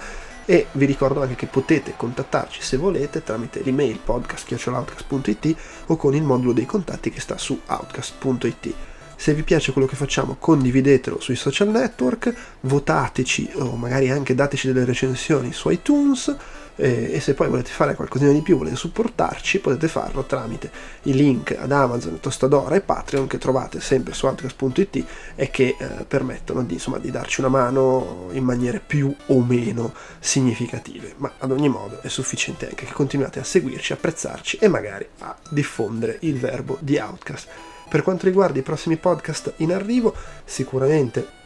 e 0.50 0.68
vi 0.72 0.86
ricordo 0.86 1.22
anche 1.22 1.36
che 1.36 1.46
potete 1.46 1.94
contattarci 1.98 2.62
se 2.62 2.78
volete 2.78 3.22
tramite 3.22 3.62
l'email 3.64 4.00
podcast.outcast.it 4.00 5.56
o 5.88 5.98
con 5.98 6.16
il 6.16 6.24
modulo 6.24 6.54
dei 6.54 6.66
contatti 6.66 7.10
che 7.10 7.20
sta 7.20 7.38
su 7.38 7.60
outcast.it. 7.68 8.74
Se 9.18 9.34
vi 9.34 9.44
piace 9.44 9.74
quello 9.74 9.88
che 9.88 9.98
facciamo 9.98 10.38
condividetelo 10.40 11.20
sui 11.20 11.36
social 11.36 11.68
network, 11.68 12.34
votateci 12.62 13.50
o 13.56 13.76
magari 13.76 14.10
anche 14.10 14.36
dateci 14.36 14.68
delle 14.68 14.86
recensioni 14.86 15.52
su 15.52 15.70
iTunes 15.70 16.34
E, 16.78 17.10
e 17.14 17.20
se 17.20 17.34
poi 17.34 17.50
volete 17.50 17.72
fare 17.72 17.96
qualcosina 17.96 18.32
di 18.32 18.42
più, 18.42 18.58
volete 18.58 18.76
supportarci, 18.76 19.60
potete 19.60 19.88
farlo 19.88 20.24
tramite 20.24 20.72
i 21.04 21.14
link 21.14 21.56
ad 21.58 21.72
Amazon, 21.72 22.20
Tostadora 22.20 22.76
e 22.76 22.82
Patreon 22.82 23.28
che 23.28 23.40
trovate 23.40 23.82
sempre 23.82 24.14
su 24.14 24.28
outcast.it 24.28 25.06
e 25.36 25.50
che 25.50 25.76
eh, 25.78 26.06
permettono 26.08 26.64
di, 26.64 26.74
insomma, 26.74 27.00
di 27.00 27.12
darci 27.12 27.40
una 27.40 27.50
mano 27.50 28.30
in 28.32 28.44
maniere 28.44 28.80
più 28.86 29.14
o 29.28 29.42
meno 29.42 29.94
significative. 30.20 31.16
Ma 31.18 31.34
ad 31.40 31.52
ogni 31.52 31.68
modo 31.68 32.02
è 32.02 32.08
sufficiente 32.08 32.70
anche 32.70 32.86
che 32.86 32.94
continuate 32.94 33.40
a 33.40 33.44
seguirci, 33.44 33.94
apprezzarci 33.94 34.58
e 34.58 34.68
magari 34.68 35.08
a 35.20 35.36
diffondere 35.50 36.18
il 36.22 36.38
verbo 36.38 36.78
di 36.80 36.98
Outcast. 36.98 37.48
Per 37.90 38.04
quanto 38.04 38.26
riguarda 38.26 38.60
i 38.60 38.64
prossimi 38.64 38.98
podcast 38.98 39.54
in 39.58 39.72
arrivo, 39.72 40.14
sicuramente 40.44 41.46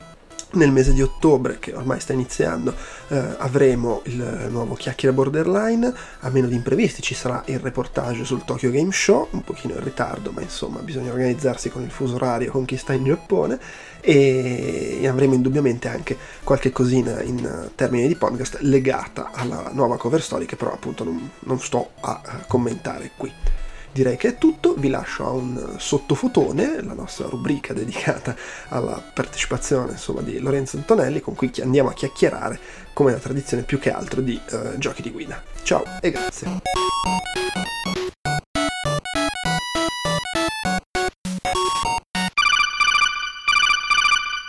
nel 0.53 0.71
mese 0.71 0.93
di 0.93 1.01
ottobre, 1.01 1.59
che 1.59 1.73
ormai 1.73 1.99
sta 1.99 2.13
iniziando, 2.13 2.73
eh, 3.07 3.35
avremo 3.37 4.01
il 4.05 4.47
nuovo 4.49 4.75
Chiacchiere 4.75 5.13
Borderline. 5.13 5.93
A 6.19 6.29
meno 6.29 6.47
di 6.47 6.55
imprevisti 6.55 7.01
ci 7.01 7.13
sarà 7.13 7.43
il 7.45 7.59
reportage 7.59 8.25
sul 8.25 8.43
Tokyo 8.43 8.71
Game 8.71 8.91
Show, 8.91 9.27
un 9.31 9.43
pochino 9.43 9.73
in 9.73 9.83
ritardo, 9.83 10.31
ma 10.31 10.41
insomma 10.41 10.79
bisogna 10.79 11.11
organizzarsi 11.11 11.69
con 11.69 11.83
il 11.83 11.91
fuso 11.91 12.15
orario 12.15 12.51
con 12.51 12.65
chi 12.65 12.77
sta 12.77 12.93
in 12.93 13.05
Giappone. 13.05 13.59
E 14.03 15.07
avremo 15.07 15.35
indubbiamente 15.35 15.87
anche 15.87 16.17
qualche 16.43 16.71
cosina 16.71 17.21
in 17.21 17.69
termini 17.75 18.07
di 18.07 18.15
podcast 18.15 18.57
legata 18.61 19.29
alla 19.31 19.69
nuova 19.73 19.97
cover 19.97 20.21
story, 20.21 20.45
che 20.45 20.55
però 20.55 20.73
appunto 20.73 21.03
non, 21.03 21.29
non 21.41 21.59
sto 21.59 21.91
a 21.99 22.21
commentare 22.47 23.11
qui 23.15 23.31
direi 23.91 24.17
che 24.17 24.29
è 24.29 24.37
tutto, 24.37 24.73
vi 24.75 24.89
lascio 24.89 25.25
a 25.25 25.31
un 25.31 25.75
sottofotone, 25.77 26.81
la 26.81 26.93
nostra 26.93 27.27
rubrica 27.27 27.73
dedicata 27.73 28.35
alla 28.69 29.01
partecipazione 29.13 29.91
insomma, 29.91 30.21
di 30.21 30.39
Lorenzo 30.39 30.77
Antonelli, 30.77 31.19
con 31.19 31.35
cui 31.35 31.51
andiamo 31.61 31.89
a 31.89 31.93
chiacchierare, 31.93 32.59
come 32.93 33.11
la 33.11 33.19
tradizione 33.19 33.63
più 33.63 33.79
che 33.79 33.91
altro, 33.91 34.21
di 34.21 34.39
uh, 34.51 34.77
giochi 34.77 35.01
di 35.01 35.11
guida. 35.11 35.41
Ciao 35.63 35.83
e 36.01 36.11
grazie. 36.11 36.59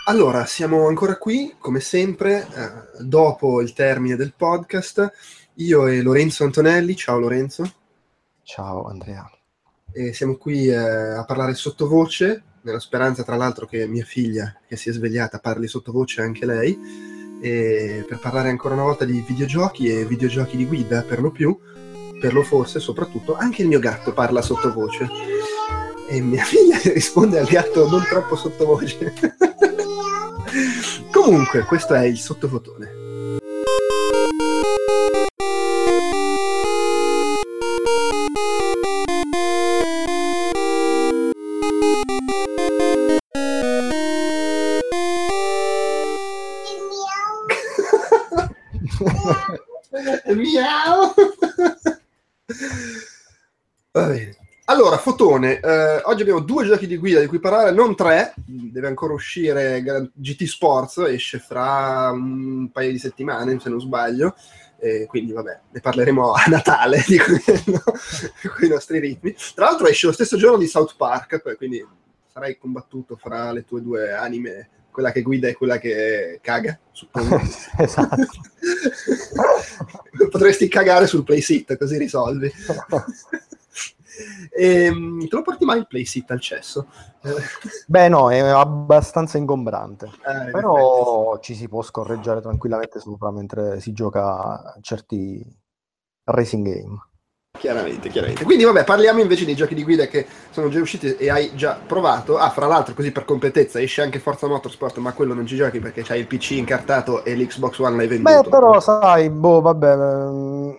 Allora, 0.05 0.45
siamo 0.45 0.87
ancora 0.87 1.17
qui, 1.17 1.55
come 1.57 1.79
sempre, 1.79 2.45
eh, 2.53 3.03
dopo 3.03 3.61
il 3.61 3.73
termine 3.73 4.17
del 4.17 4.33
podcast. 4.35 5.11
Io 5.55 5.87
e 5.87 6.01
Lorenzo 6.01 6.43
Antonelli. 6.43 6.95
Ciao 6.95 7.19
Lorenzo. 7.19 7.71
Ciao 8.43 8.83
Andrea. 8.85 9.32
E 9.93 10.11
siamo 10.13 10.37
qui 10.37 10.67
eh, 10.67 10.75
a 10.75 11.23
parlare 11.23 11.53
sottovoce, 11.53 12.43
nella 12.61 12.79
speranza 12.79 13.23
tra 13.23 13.35
l'altro 13.35 13.67
che 13.67 13.85
mia 13.87 14.03
figlia, 14.03 14.59
che 14.67 14.75
si 14.75 14.89
è 14.89 14.91
svegliata, 14.91 15.39
parli 15.39 15.67
sottovoce 15.67 16.21
anche 16.21 16.45
lei, 16.45 16.77
per 17.43 18.19
parlare 18.21 18.49
ancora 18.49 18.73
una 18.73 18.83
volta 18.83 19.03
di 19.03 19.21
videogiochi 19.27 19.89
e 19.89 20.05
videogiochi 20.05 20.55
di 20.55 20.65
guida 20.65 21.03
per 21.03 21.19
lo 21.19 21.29
più, 21.29 21.59
per 22.17 22.33
lo 22.33 22.41
forse 22.41 22.79
soprattutto, 22.79 23.35
anche 23.35 23.63
il 23.63 23.67
mio 23.67 23.79
gatto 23.79 24.13
parla 24.13 24.41
sottovoce. 24.41 25.09
E 26.07 26.21
mia 26.21 26.43
figlia 26.45 26.79
risponde 26.93 27.39
al 27.39 27.47
gatto 27.47 27.89
non 27.89 28.01
troppo 28.03 28.37
sottovoce. 28.37 29.13
Comunque, 31.11 31.63
questo 31.65 31.93
è 31.93 32.05
il 32.05 32.17
sottofotone. 32.17 33.02
Miau! 50.35 51.13
Va 53.91 54.07
bene. 54.07 54.37
Allora, 54.65 54.97
Fotone, 54.97 55.59
eh, 55.59 56.01
oggi 56.05 56.21
abbiamo 56.21 56.39
due 56.39 56.65
giochi 56.65 56.87
di 56.87 56.95
guida 56.95 57.19
di 57.19 57.27
cui 57.27 57.39
parlare, 57.39 57.71
non 57.71 57.95
tre, 57.95 58.33
deve 58.45 58.87
ancora 58.87 59.13
uscire 59.13 59.83
GT 60.13 60.45
Sports, 60.45 60.99
esce 60.99 61.37
fra 61.39 62.09
un 62.11 62.71
paio 62.71 62.91
di 62.91 62.97
settimane, 62.97 63.59
se 63.59 63.69
non 63.69 63.81
sbaglio, 63.81 64.35
e 64.79 65.05
quindi 65.05 65.33
vabbè, 65.33 65.59
ne 65.69 65.79
parleremo 65.81 66.31
a 66.31 66.43
Natale 66.47 67.03
di 67.07 67.17
quello, 67.17 67.83
con 67.83 68.65
i 68.65 68.69
nostri 68.69 68.99
ritmi. 68.99 69.35
Tra 69.53 69.65
l'altro 69.65 69.87
esce 69.87 70.07
lo 70.07 70.13
stesso 70.13 70.37
giorno 70.37 70.57
di 70.57 70.67
South 70.67 70.95
Park, 70.95 71.57
quindi 71.57 71.85
sarai 72.31 72.57
combattuto 72.57 73.17
fra 73.17 73.51
le 73.51 73.65
tue 73.65 73.81
due 73.81 74.13
anime 74.13 74.69
quella 74.93 75.11
che 75.11 75.21
guida 75.21 75.49
e 75.49 75.55
quella 75.55 75.77
che 75.77 76.39
caga, 76.41 76.79
suppongo. 76.91 77.37
esatto. 77.77 78.15
Potresti 80.29 80.69
cagare 80.69 81.07
sul 81.07 81.25
playsit, 81.25 81.75
così 81.75 81.97
risolvi. 81.97 82.49
e, 84.51 84.55
ehm, 84.85 85.27
te 85.27 85.35
lo 85.35 85.41
porti 85.41 85.65
mai 85.65 85.79
il 85.79 85.87
playsit 85.87 86.31
al 86.31 86.39
cesso? 86.39 86.87
Beh 87.87 88.07
no, 88.07 88.31
è 88.31 88.39
abbastanza 88.39 89.37
ingombrante, 89.37 90.05
eh, 90.05 90.51
però 90.51 91.39
ci 91.39 91.55
si 91.55 91.67
può 91.67 91.81
scorreggiare 91.81 92.39
tranquillamente 92.39 92.99
sopra 92.99 93.31
mentre 93.31 93.81
si 93.81 93.91
gioca 93.91 94.77
certi 94.81 95.43
racing 96.25 96.65
game. 96.65 97.12
Chiaramente, 97.63 98.09
chiaramente. 98.09 98.43
Quindi 98.43 98.63
vabbè, 98.63 98.83
parliamo 98.83 99.21
invece 99.21 99.45
dei 99.45 99.55
giochi 99.55 99.75
di 99.75 99.83
guida 99.83 100.07
che 100.07 100.25
sono 100.49 100.69
già 100.69 100.81
usciti 100.81 101.15
e 101.15 101.29
hai 101.29 101.55
già 101.55 101.79
provato. 101.85 102.37
Ah, 102.37 102.49
fra 102.49 102.65
l'altro, 102.65 102.93
così 102.93 103.11
per 103.11 103.25
completezza, 103.25 103.79
esce 103.79 104.01
anche 104.01 104.19
Forza 104.19 104.47
Motorsport, 104.47 104.97
ma 104.97 105.13
quello 105.13 105.33
non 105.33 105.45
ci 105.45 105.55
giochi 105.55 105.79
perché 105.79 106.01
c'hai 106.01 106.19
il 106.19 106.27
PC 106.27 106.51
incartato 106.51 107.23
e 107.23 107.35
l'Xbox 107.35 107.77
One 107.77 107.95
l'hai 107.95 108.07
venduto. 108.07 108.41
Beh, 108.41 108.49
però 108.49 108.79
sai, 108.81 109.29
boh, 109.29 109.61
vabbè, 109.61 109.95
mm, 109.95 110.71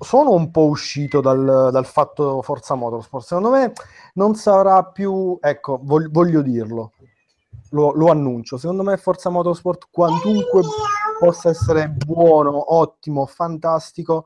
sono 0.00 0.32
un 0.32 0.50
po' 0.50 0.64
uscito 0.64 1.20
dal, 1.20 1.68
dal 1.70 1.86
fatto 1.86 2.42
Forza 2.42 2.74
Motorsport. 2.74 3.24
Secondo 3.24 3.50
me 3.50 3.72
non 4.14 4.34
sarà 4.34 4.82
più, 4.84 5.38
ecco, 5.40 5.78
voglio, 5.82 6.08
voglio 6.10 6.40
dirlo, 6.40 6.92
lo, 7.70 7.92
lo, 7.92 8.06
annuncio. 8.10 8.56
Secondo 8.56 8.82
me 8.82 8.96
Forza 8.96 9.28
Motorsport, 9.28 9.86
quantunque 9.90 10.62
possa 11.20 11.50
essere 11.50 11.88
buono, 11.88 12.74
ottimo, 12.74 13.26
fantastico 13.26 14.24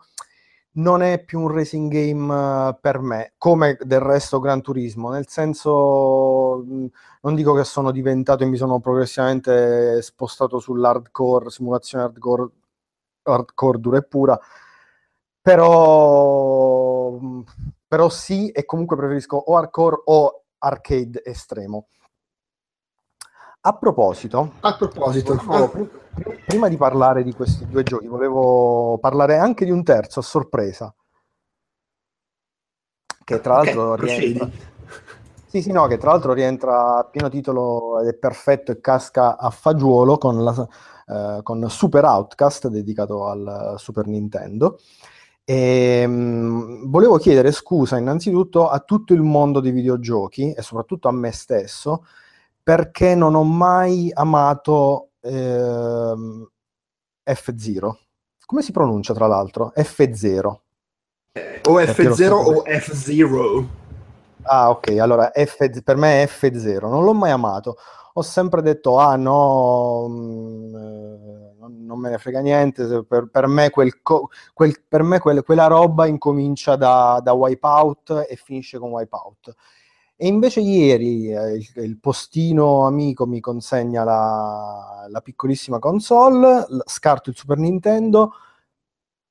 non 0.74 1.02
è 1.02 1.22
più 1.22 1.40
un 1.40 1.48
racing 1.48 1.90
game 1.90 2.68
eh, 2.70 2.76
per 2.80 3.00
me, 3.00 3.34
come 3.36 3.76
del 3.82 4.00
resto 4.00 4.38
Gran 4.38 4.62
Turismo, 4.62 5.10
nel 5.10 5.28
senso 5.28 6.64
non 7.20 7.34
dico 7.34 7.54
che 7.54 7.64
sono 7.64 7.90
diventato 7.90 8.42
e 8.44 8.46
mi 8.46 8.56
sono 8.56 8.80
progressivamente 8.80 10.00
spostato 10.02 10.58
sull'hardcore, 10.58 11.50
simulazione 11.50 12.04
hardcore, 12.04 12.48
hardcore 13.22 13.78
dura 13.78 13.98
e 13.98 14.02
pura, 14.04 14.40
però, 15.40 17.18
però 17.86 18.08
sì, 18.08 18.50
e 18.50 18.64
comunque 18.64 18.96
preferisco 18.96 19.36
o 19.36 19.56
hardcore 19.56 20.02
o 20.04 20.44
arcade 20.58 21.22
estremo. 21.24 21.88
A 23.64 23.74
proposito, 23.74 24.54
a 24.58 24.76
proposito, 24.76 25.36
volevo, 25.36 25.88
prima 26.44 26.66
di 26.66 26.76
parlare 26.76 27.22
di 27.22 27.32
questi 27.32 27.64
due 27.68 27.84
giochi, 27.84 28.08
volevo 28.08 28.98
parlare 28.98 29.38
anche 29.38 29.64
di 29.64 29.70
un 29.70 29.84
terzo 29.84 30.18
a 30.18 30.22
sorpresa. 30.22 30.92
Che 33.24 33.40
tra 33.40 33.58
l'altro 33.58 33.92
okay, 33.92 34.18
rientra. 34.18 34.50
Sì, 35.46 35.62
sì, 35.62 35.70
no, 35.70 35.86
che 35.86 35.96
tra 35.96 36.10
l'altro 36.10 36.32
rientra 36.32 36.96
a 36.96 37.04
pieno 37.04 37.28
titolo 37.28 38.00
ed 38.00 38.08
è 38.08 38.14
perfetto 38.14 38.72
e 38.72 38.80
casca 38.80 39.38
a 39.38 39.50
fagiolo 39.50 40.18
con, 40.18 40.42
la, 40.42 40.68
eh, 41.06 41.40
con 41.44 41.64
Super 41.70 42.02
Outcast 42.02 42.66
dedicato 42.66 43.28
al 43.28 43.74
Super 43.76 44.08
Nintendo. 44.08 44.80
E, 45.44 46.04
mh, 46.04 46.12
mm, 46.12 46.90
volevo 46.90 47.16
chiedere 47.16 47.52
scusa 47.52 47.96
innanzitutto 47.96 48.68
a 48.68 48.80
tutto 48.80 49.14
il 49.14 49.22
mondo 49.22 49.60
dei 49.60 49.70
videogiochi 49.70 50.52
e 50.52 50.62
soprattutto 50.62 51.06
a 51.06 51.12
me 51.12 51.30
stesso 51.30 52.04
perché 52.62 53.14
non 53.14 53.34
ho 53.34 53.42
mai 53.42 54.10
amato 54.12 55.10
ehm, 55.20 56.48
F0. 57.28 57.90
Come 58.44 58.62
si 58.62 58.72
pronuncia 58.72 59.14
tra 59.14 59.26
l'altro? 59.26 59.72
F0. 59.74 60.56
Eh, 61.32 61.60
o 61.68 61.80
F0 61.80 62.30
o 62.30 62.62
F0. 62.64 63.66
Ah, 64.42 64.70
ok, 64.70 64.98
allora 64.98 65.30
F, 65.32 65.82
per 65.82 65.96
me 65.96 66.22
è 66.22 66.26
F0, 66.26 66.88
non 66.88 67.04
l'ho 67.04 67.14
mai 67.14 67.30
amato. 67.30 67.76
Ho 68.14 68.22
sempre 68.22 68.60
detto, 68.60 68.98
ah 68.98 69.16
no, 69.16 70.06
mh, 70.08 70.14
mm, 70.14 70.74
eh, 70.74 71.52
non 71.86 71.98
me 71.98 72.10
ne 72.10 72.18
frega 72.18 72.40
niente, 72.40 73.04
per, 73.04 73.28
per 73.30 73.46
me, 73.46 73.70
quel, 73.70 74.02
quel, 74.02 74.82
per 74.86 75.02
me 75.02 75.18
quel, 75.18 75.42
quella 75.44 75.66
roba 75.66 76.06
incomincia 76.06 76.76
da, 76.76 77.20
da 77.22 77.32
Wipeout 77.32 78.26
e 78.28 78.36
finisce 78.36 78.78
con 78.78 78.90
Wipeout. 78.90 79.54
E 80.22 80.28
invece 80.28 80.60
ieri 80.60 81.32
eh, 81.32 81.54
il, 81.56 81.68
il, 81.74 81.98
postino 81.98 82.86
amico 82.86 83.26
mi 83.26 83.40
consegna 83.40 84.04
la, 84.04 85.06
la 85.08 85.20
piccolissima 85.20 85.80
console, 85.80 86.64
scarto 86.86 87.30
il 87.30 87.34
Super 87.34 87.58
Nintendo, 87.58 88.30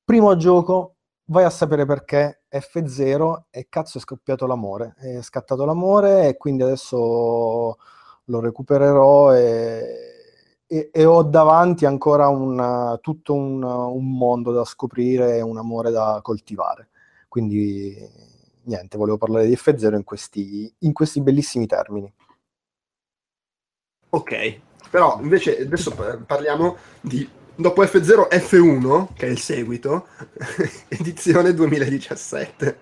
primo 0.04 0.36
gioco, 0.36 0.96
vai 1.30 1.44
a 1.44 1.50
sapere 1.50 1.86
perché 1.86 2.42
F0 2.50 3.44
e 3.48 3.68
cazzo 3.70 3.96
è 3.96 4.00
scoppiato 4.02 4.46
l'amore, 4.46 4.94
è 4.98 5.22
scattato 5.22 5.64
l'amore 5.64 6.28
e 6.28 6.36
quindi 6.36 6.62
adesso 6.62 7.78
lo 8.24 8.40
recupererò 8.40 9.34
e, 9.34 9.86
e, 10.66 10.90
e 10.92 11.04
ho 11.06 11.22
davanti 11.22 11.86
ancora 11.86 12.28
un, 12.28 12.98
tutto 13.00 13.32
un, 13.32 13.62
un 13.62 14.10
mondo 14.14 14.52
da 14.52 14.64
scoprire 14.66 15.40
un 15.40 15.56
amore 15.56 15.90
da 15.90 16.20
coltivare. 16.22 16.90
Quindi 17.28 17.96
niente, 18.64 18.96
volevo 18.96 19.18
parlare 19.18 19.46
di 19.46 19.54
F0 19.54 19.94
in 19.94 20.04
questi, 20.04 20.72
in 20.80 20.92
questi 20.92 21.20
bellissimi 21.20 21.66
termini. 21.66 22.12
Ok, 24.10 24.60
però 24.90 25.18
invece 25.22 25.60
adesso 25.60 25.94
pa- 25.94 26.18
parliamo 26.18 26.76
di 27.00 27.28
dopo 27.54 27.82
F0 27.82 28.28
F1, 28.30 29.08
che 29.14 29.26
è 29.26 29.30
il 29.30 29.38
seguito, 29.38 30.06
edizione 30.88 31.54
2017. 31.54 32.78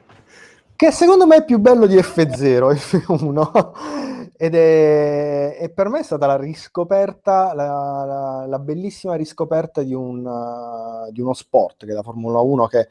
Che 0.74 0.90
secondo 0.93 1.27
me 1.27 1.36
è 1.36 1.44
più 1.44 1.59
bello 1.59 1.86
di 1.86 1.97
F0, 1.97 2.73
F1. 2.74 4.31
Ed 4.36 4.55
è, 4.55 5.59
e 5.61 5.69
per 5.70 5.89
me 5.90 6.01
è 6.01 6.02
stata 6.02 6.27
la 6.27 6.36
riscoperta, 6.39 7.52
la, 7.55 8.05
la- 8.07 8.47
la 8.48 8.59
bellissima 8.59 9.15
riscoperta 9.15 9.82
di, 9.82 9.93
un, 9.93 10.24
uh, 10.24 11.12
di 11.12 11.20
uno 11.20 11.35
sport 11.35 11.85
che 11.85 11.90
è 11.93 11.94
la 11.94 12.02
Formula 12.02 12.40
1 12.40 12.66
che 12.66 12.89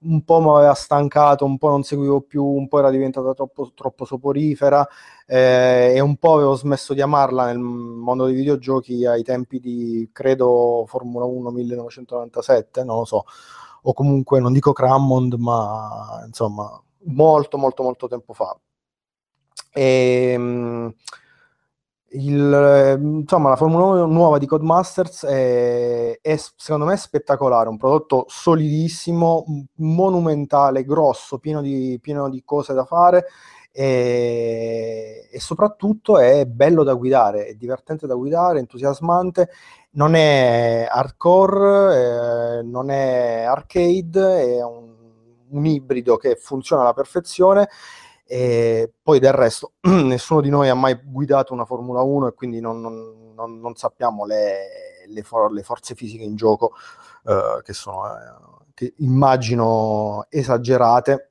un 0.00 0.22
po' 0.22 0.40
mi 0.40 0.48
aveva 0.50 0.74
stancato, 0.74 1.44
un 1.44 1.58
po' 1.58 1.70
non 1.70 1.82
seguivo 1.82 2.20
più, 2.20 2.44
un 2.44 2.68
po' 2.68 2.78
era 2.78 2.90
diventata 2.90 3.34
troppo, 3.34 3.72
troppo 3.74 4.04
soporifera 4.04 4.86
eh, 5.26 5.94
e 5.96 6.00
un 6.00 6.16
po' 6.16 6.34
avevo 6.34 6.54
smesso 6.54 6.94
di 6.94 7.00
amarla 7.00 7.46
nel 7.46 7.58
mondo 7.58 8.26
dei 8.26 8.34
videogiochi 8.34 9.04
ai 9.06 9.22
tempi 9.24 9.58
di, 9.58 10.08
credo, 10.12 10.84
Formula 10.86 11.24
1 11.24 11.50
1997, 11.50 12.84
non 12.84 12.98
lo 12.98 13.04
so, 13.04 13.24
o 13.82 13.92
comunque 13.92 14.40
non 14.40 14.52
dico 14.52 14.72
Crammond, 14.72 15.34
ma 15.34 16.22
insomma 16.26 16.80
molto 17.04 17.58
molto 17.58 17.82
molto 17.82 18.06
tempo 18.08 18.32
fa. 18.34 18.56
E, 19.72 20.36
mh, 20.38 20.94
il, 22.10 22.98
insomma, 23.00 23.50
la 23.50 23.56
Formula 23.56 23.84
1 23.84 24.06
nuova 24.06 24.38
di 24.38 24.46
Codemasters 24.46 25.26
è, 25.26 26.18
è 26.20 26.36
secondo 26.56 26.86
me 26.86 26.96
spettacolare, 26.96 27.68
un 27.68 27.76
prodotto 27.76 28.24
solidissimo, 28.28 29.44
monumentale, 29.76 30.84
grosso, 30.84 31.38
pieno 31.38 31.60
di, 31.60 31.98
pieno 32.00 32.30
di 32.30 32.42
cose 32.44 32.72
da 32.72 32.84
fare 32.84 33.26
e, 33.70 35.28
e 35.30 35.40
soprattutto 35.40 36.18
è 36.18 36.46
bello 36.46 36.82
da 36.82 36.94
guidare, 36.94 37.46
è 37.46 37.54
divertente 37.54 38.06
da 38.06 38.14
guidare, 38.14 38.58
entusiasmante, 38.58 39.50
non 39.90 40.14
è 40.14 40.86
hardcore, 40.90 42.58
eh, 42.58 42.62
non 42.62 42.90
è 42.90 43.42
arcade, 43.42 44.56
è 44.56 44.64
un, 44.64 44.94
un 45.50 45.66
ibrido 45.66 46.16
che 46.16 46.36
funziona 46.36 46.82
alla 46.82 46.94
perfezione 46.94 47.68
e 48.30 48.92
poi 49.02 49.18
del 49.20 49.32
resto 49.32 49.72
nessuno 49.88 50.42
di 50.42 50.50
noi 50.50 50.68
ha 50.68 50.74
mai 50.74 51.00
guidato 51.02 51.54
una 51.54 51.64
Formula 51.64 52.02
1 52.02 52.26
e 52.28 52.34
quindi 52.34 52.60
non, 52.60 52.78
non- 52.80 53.32
non- 53.34 53.58
non 53.58 53.74
sappiamo 53.74 54.26
le, 54.26 55.04
le 55.06 55.22
for- 55.22 55.50
le 55.50 55.62
forze 55.62 55.94
fisiche 55.94 56.24
in 56.24 56.36
gioco 56.36 56.72
eh, 57.24 57.60
che 57.62 57.72
sono, 57.72 58.06
eh, 58.06 58.64
che 58.74 58.94
immagino 58.98 60.26
esagerate, 60.28 61.30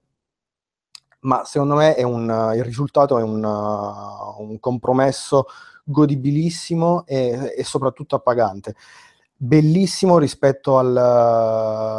ma 1.22 1.44
secondo 1.46 1.76
me 1.76 1.96
un, 2.04 2.54
il 2.56 2.64
risultato 2.64 3.18
è 3.20 3.22
un, 3.24 3.44
uh, 3.44 4.42
un 4.42 4.60
compromesso 4.60 5.46
godibilissimo 5.84 7.06
e, 7.06 7.54
e 7.56 7.64
soprattutto 7.64 8.16
appagante 8.16 8.76
bellissimo 9.38 10.18
rispetto 10.18 10.78
al, 10.78 10.96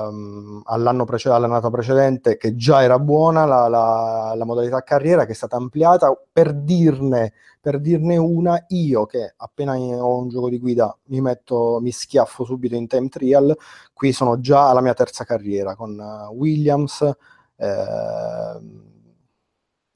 ehm, 0.08 0.62
all'anno 0.64 1.04
prece- 1.04 1.30
all'annata 1.30 1.70
precedente, 1.70 2.36
che 2.36 2.54
già 2.56 2.82
era 2.82 2.98
buona, 2.98 3.44
la, 3.44 3.68
la- 3.68 4.32
la 4.36 4.44
modalità 4.44 4.82
carriera 4.82 5.24
che 5.24 5.32
è 5.32 5.34
stata 5.34 5.56
ampliata. 5.56 6.12
Per 6.32 6.52
dirne, 6.54 7.32
per 7.60 7.80
dirne 7.80 8.16
una, 8.16 8.64
io 8.68 9.06
che 9.06 9.34
appena 9.36 9.74
ho 9.76 10.18
un 10.18 10.28
gioco 10.28 10.48
di 10.48 10.58
guida 10.58 10.96
mi 11.06 11.20
metto, 11.20 11.78
mi 11.80 11.90
schiaffo 11.92 12.44
subito 12.44 12.74
in 12.74 12.86
time 12.86 13.08
trial, 13.08 13.56
qui 13.92 14.12
sono 14.12 14.40
già 14.40 14.68
alla 14.70 14.80
mia 14.80 14.94
terza 14.94 15.24
carriera 15.24 15.74
con 15.76 15.98
eh, 16.00 16.34
Williams, 16.34 17.08
ehm, 17.56 18.82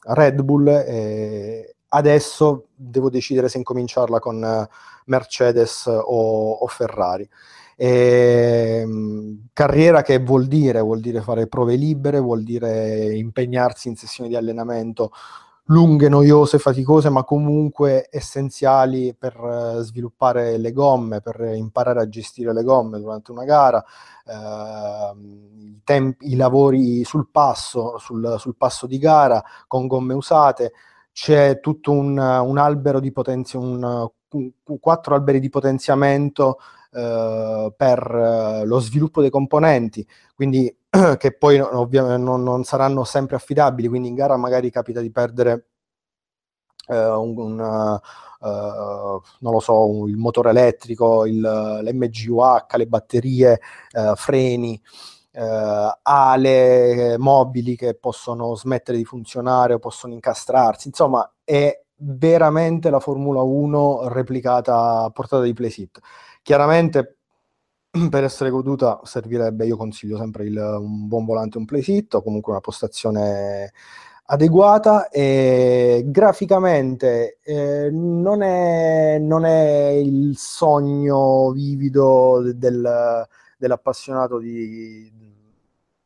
Red 0.05 0.43
Bull 0.43 0.69
e 0.69 1.74
adesso 1.94 2.69
devo 2.74 3.10
decidere 3.10 3.48
se 3.48 3.59
incominciarla 3.59 4.19
con 4.19 4.43
eh, 4.43 4.69
Mercedes 5.06 5.86
o, 5.86 6.52
o 6.52 6.66
Ferrari. 6.66 7.28
Ehm, 7.77 9.48
carriera 9.52 10.02
che 10.02 10.19
vuol 10.19 10.47
dire? 10.47 10.81
Vuol 10.81 11.01
dire 11.01 11.20
fare 11.20 11.47
prove 11.48 11.77
libere, 11.77 12.20
vuol 12.20 12.43
dire 12.43 13.14
impegnarsi 13.14 13.89
in 13.89 13.97
sessioni 13.97 14.28
di 14.28 14.36
allenamento 14.36 15.10
lunghe, 15.66 16.09
noiose, 16.09 16.59
faticose, 16.59 17.09
ma 17.09 17.24
comunque 17.24 18.09
essenziali 18.10 19.14
per 19.14 19.35
eh, 19.36 19.82
sviluppare 19.82 20.56
le 20.59 20.73
gomme, 20.73 21.20
per 21.20 21.40
imparare 21.55 22.01
a 22.01 22.09
gestire 22.09 22.52
le 22.52 22.62
gomme 22.62 22.98
durante 22.98 23.31
una 23.32 23.44
gara, 23.44 23.85
ehm, 24.27 25.81
i, 25.85 26.16
i 26.32 26.36
lavori 26.36 27.05
sul 27.05 27.28
passo, 27.31 27.98
sul, 27.98 28.36
sul 28.39 28.56
passo 28.56 28.86
di 28.86 28.98
gara 28.98 29.43
con 29.66 29.86
gomme 29.86 30.14
usate, 30.14 30.73
c'è 31.13 31.61
tutto 31.61 31.93
un, 31.93 32.17
un 32.19 32.59
albero 32.59 33.01
di 33.01 33.13
potenzia, 33.13 33.59
un, 33.59 33.83
un- 34.31 34.51
quattro 34.81 35.15
alberi 35.15 35.41
di 35.41 35.49
potenziamento 35.51 36.59
eh, 36.93 37.73
per 37.77 37.99
eh, 38.63 38.65
lo 38.65 38.79
sviluppo 38.81 39.21
dei 39.21 39.31
componenti, 39.31 40.07
quindi 40.35 40.75
che 41.19 41.33
poi 41.37 41.59
ovviamente 41.61 42.23
non, 42.23 42.43
non 42.43 42.65
saranno 42.65 43.05
sempre 43.05 43.37
affidabili, 43.37 43.89
quindi 43.89 44.09
in 44.09 44.15
gara 44.15 44.37
magari 44.37 44.71
capita 44.71 45.01
di 45.01 45.11
perdere 45.11 45.67
eh, 46.89 47.07
un, 47.09 47.37
un, 47.39 47.61
eh, 47.61 49.21
non 49.41 49.53
lo 49.53 49.61
so, 49.61 49.87
un- 49.89 50.09
il 50.09 50.17
motore 50.17 50.51
elettrico, 50.51 51.25
l'MGUH, 51.25 52.77
le 52.77 52.87
batterie, 52.87 53.61
eh, 53.93 54.13
freni, 54.17 54.81
eh, 55.33 55.99
ale 56.03 57.17
mobili 57.19 57.77
che 57.77 57.95
possono 57.95 58.55
smettere 58.55 58.99
di 58.99 59.05
funzionare 59.05 59.75
o 59.75 59.79
possono 59.79 60.13
incastrarsi. 60.15 60.89
Insomma, 60.89 61.31
è 61.45 61.81
veramente 61.97 62.91
la 62.91 63.01
Formula 63.01 63.43
1 63.43 64.09
replicata 64.09 65.05
a 65.05 65.11
portata 65.11 65.43
di 65.43 65.53
playset. 65.53 65.99
Chiaramente 66.43 67.17
per 68.11 68.25
essere 68.25 68.51
goduta 68.51 69.01
servirebbe, 69.05 69.67
io 69.67 69.77
consiglio 69.77 70.17
sempre 70.19 70.45
il- 70.47 70.57
un 70.59 71.07
buon 71.09 71.25
volante, 71.25 71.59
un 71.59 71.65
playset 71.67 72.15
o 72.15 72.23
comunque 72.23 72.53
una 72.53 72.61
postazione 72.61 73.73
adeguata 74.27 75.09
e 75.11 76.03
graficamente 76.07 77.39
eh, 77.43 77.91
non 77.91 78.43
è, 78.43 79.19
non 79.19 79.45
è 79.45 79.89
il 79.89 80.37
sogno 80.37 81.51
vivido 81.51 82.41
del- 82.55 83.27
dell'appassionato 83.63 84.39
di, 84.39 85.09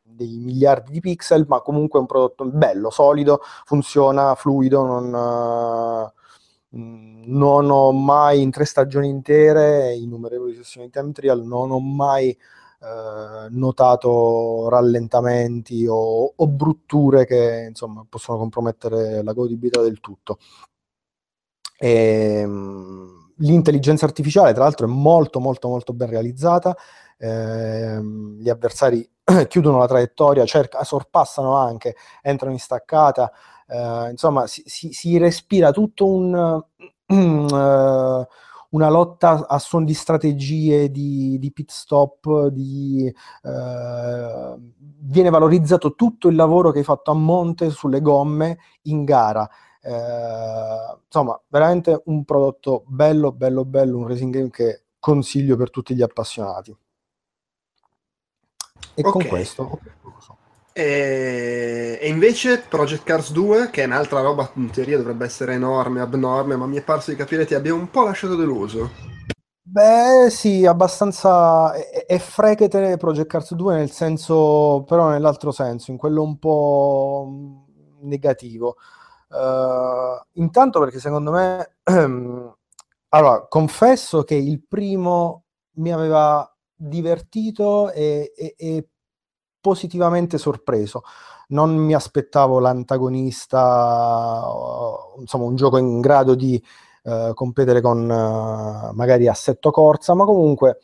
dei 0.03 0.37
miliardi 0.37 0.91
di 0.91 0.99
pixel, 0.99 1.45
ma 1.47 1.61
comunque 1.61 1.97
è 1.97 2.01
un 2.01 2.07
prodotto 2.07 2.45
bello, 2.45 2.91
solido, 2.91 3.41
funziona, 3.65 4.35
fluido, 4.35 4.85
non, 4.85 5.05
eh, 5.07 6.13
non 7.25 7.71
ho 7.71 7.91
mai 7.91 8.41
in 8.43 8.51
tre 8.51 8.65
stagioni 8.65 9.09
intere, 9.09 9.95
innumerevoli 9.95 10.53
sessioni 10.53 10.85
di 10.85 10.91
time 10.91 11.11
trial, 11.11 11.43
non 11.43 11.71
ho 11.71 11.79
mai 11.79 12.29
eh, 12.29 13.47
notato 13.49 14.69
rallentamenti 14.69 15.87
o, 15.87 16.31
o 16.35 16.47
brutture 16.47 17.25
che 17.25 17.65
insomma 17.69 18.05
possono 18.07 18.37
compromettere 18.37 19.23
la 19.23 19.33
godibilità 19.33 19.81
del 19.81 19.99
tutto. 19.99 20.37
Ehm, 21.79 23.17
l'intelligenza 23.37 24.05
artificiale, 24.05 24.53
tra 24.53 24.63
l'altro, 24.63 24.87
è 24.87 24.89
molto, 24.89 25.39
molto, 25.39 25.67
molto 25.67 25.93
ben 25.93 26.09
realizzata. 26.09 26.75
Ehm, 27.17 28.37
gli 28.39 28.49
avversari 28.49 29.07
chiudono 29.47 29.79
la 29.79 29.87
traiettoria, 29.87 30.45
cerca- 30.45 30.83
sorpassano 30.83 31.55
anche, 31.55 31.95
entrano 32.21 32.53
in 32.53 32.59
staccata. 32.59 33.31
Eh, 33.67 34.09
insomma, 34.11 34.47
si, 34.47 34.63
si- 34.65 34.93
si 34.93 35.17
respira 35.17 35.71
tutto 35.71 36.05
un, 36.07 36.63
eh, 37.07 38.27
una 38.69 38.89
lotta 38.89 39.47
a 39.47 39.59
suon 39.59 39.85
di 39.85 39.93
strategie, 39.93 40.91
di, 40.91 41.37
di 41.39 41.51
pit 41.51 41.71
stop, 41.71 42.47
di, 42.47 43.05
eh, 43.43 44.55
viene 44.99 45.29
valorizzato 45.29 45.95
tutto 45.95 46.27
il 46.27 46.35
lavoro 46.35 46.71
che 46.71 46.79
hai 46.79 46.83
fatto 46.83 47.11
a 47.11 47.13
monte 47.13 47.69
sulle 47.69 48.01
gomme 48.01 48.57
in 48.83 49.03
gara. 49.05 49.47
Eh, 49.81 50.97
insomma, 51.05 51.39
veramente 51.47 52.01
un 52.05 52.25
prodotto 52.25 52.83
bello, 52.87 53.31
bello, 53.31 53.63
bello, 53.65 53.97
un 53.97 54.07
racing 54.07 54.33
game 54.33 54.49
che 54.49 54.83
consiglio 54.99 55.55
per 55.55 55.69
tutti 55.69 55.95
gli 55.95 56.01
appassionati. 56.01 56.75
E 58.95 59.01
con 59.01 59.21
Ok. 59.21 59.27
questo 59.27 59.79
E, 60.73 61.97
e 61.99 62.07
invece 62.07 62.59
Project 62.59 63.03
Cars 63.03 63.31
2, 63.31 63.69
che 63.71 63.81
è 63.83 63.85
un'altra 63.85 64.21
roba 64.21 64.49
in 64.55 64.69
teoria 64.69 64.97
dovrebbe 64.97 65.25
essere 65.25 65.53
enorme, 65.53 66.01
abnorme, 66.01 66.55
ma 66.55 66.67
mi 66.67 66.77
è 66.77 66.83
parso 66.83 67.09
di 67.09 67.17
capire 67.17 67.45
ti 67.45 67.55
abbia 67.55 67.73
un 67.73 67.89
po' 67.89 68.03
lasciato 68.03 68.35
deluso. 68.35 68.89
Beh, 69.69 70.29
sì, 70.29 70.65
abbastanza. 70.65 71.73
È, 71.73 72.05
è 72.05 72.17
Frecete 72.19 72.95
Project 72.97 73.27
Cars 73.27 73.53
2 73.53 73.75
nel 73.75 73.91
senso, 73.91 74.83
però 74.87 75.09
nell'altro 75.09 75.51
senso, 75.51 75.91
in 75.91 75.97
quello 75.97 76.21
un 76.23 76.37
po' 76.39 77.65
negativo. 78.01 78.77
Eh, 79.29 80.21
intanto 80.33 80.79
perché 80.79 80.99
secondo 80.99 81.31
me 81.31 81.75
allora, 83.09 83.45
confesso 83.47 84.23
che 84.23 84.35
il 84.35 84.63
primo 84.65 85.43
mi 85.77 85.91
aveva 85.91 86.49
divertito 86.77 87.91
e, 87.91 88.33
e- 88.35 88.55
e 88.57 88.87
positivamente 89.59 90.37
sorpreso. 90.37 91.03
Non 91.49 91.75
mi 91.75 91.93
aspettavo 91.93 92.59
l'antagonista, 92.59 94.43
insomma, 95.19 95.45
un 95.45 95.55
gioco 95.55 95.77
in 95.77 95.99
grado 96.01 96.35
di 96.35 96.61
eh, 97.03 97.31
competere 97.33 97.81
con 97.81 98.09
eh, 98.09 98.91
magari 98.93 99.27
Assetto 99.27 99.71
Corsa, 99.71 100.13
ma 100.13 100.25
comunque 100.25 100.79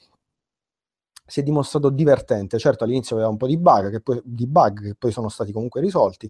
si 1.26 1.40
è 1.40 1.44
dimostrato 1.44 1.90
divertente. 1.90 2.58
Certo, 2.60 2.84
all'inizio 2.84 3.16
aveva 3.16 3.32
un 3.32 3.38
po' 3.38 3.48
di 3.48 3.58
bug, 3.58 3.90
che 3.92 4.02
poi, 4.02 4.22
di 4.24 4.48
bug 4.48 4.82
che 4.84 4.96
poi 4.96 5.12
sono 5.12 5.30
stati 5.30 5.52
comunque 5.52 5.82
risolti. 5.82 6.30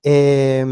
E, 0.00 0.62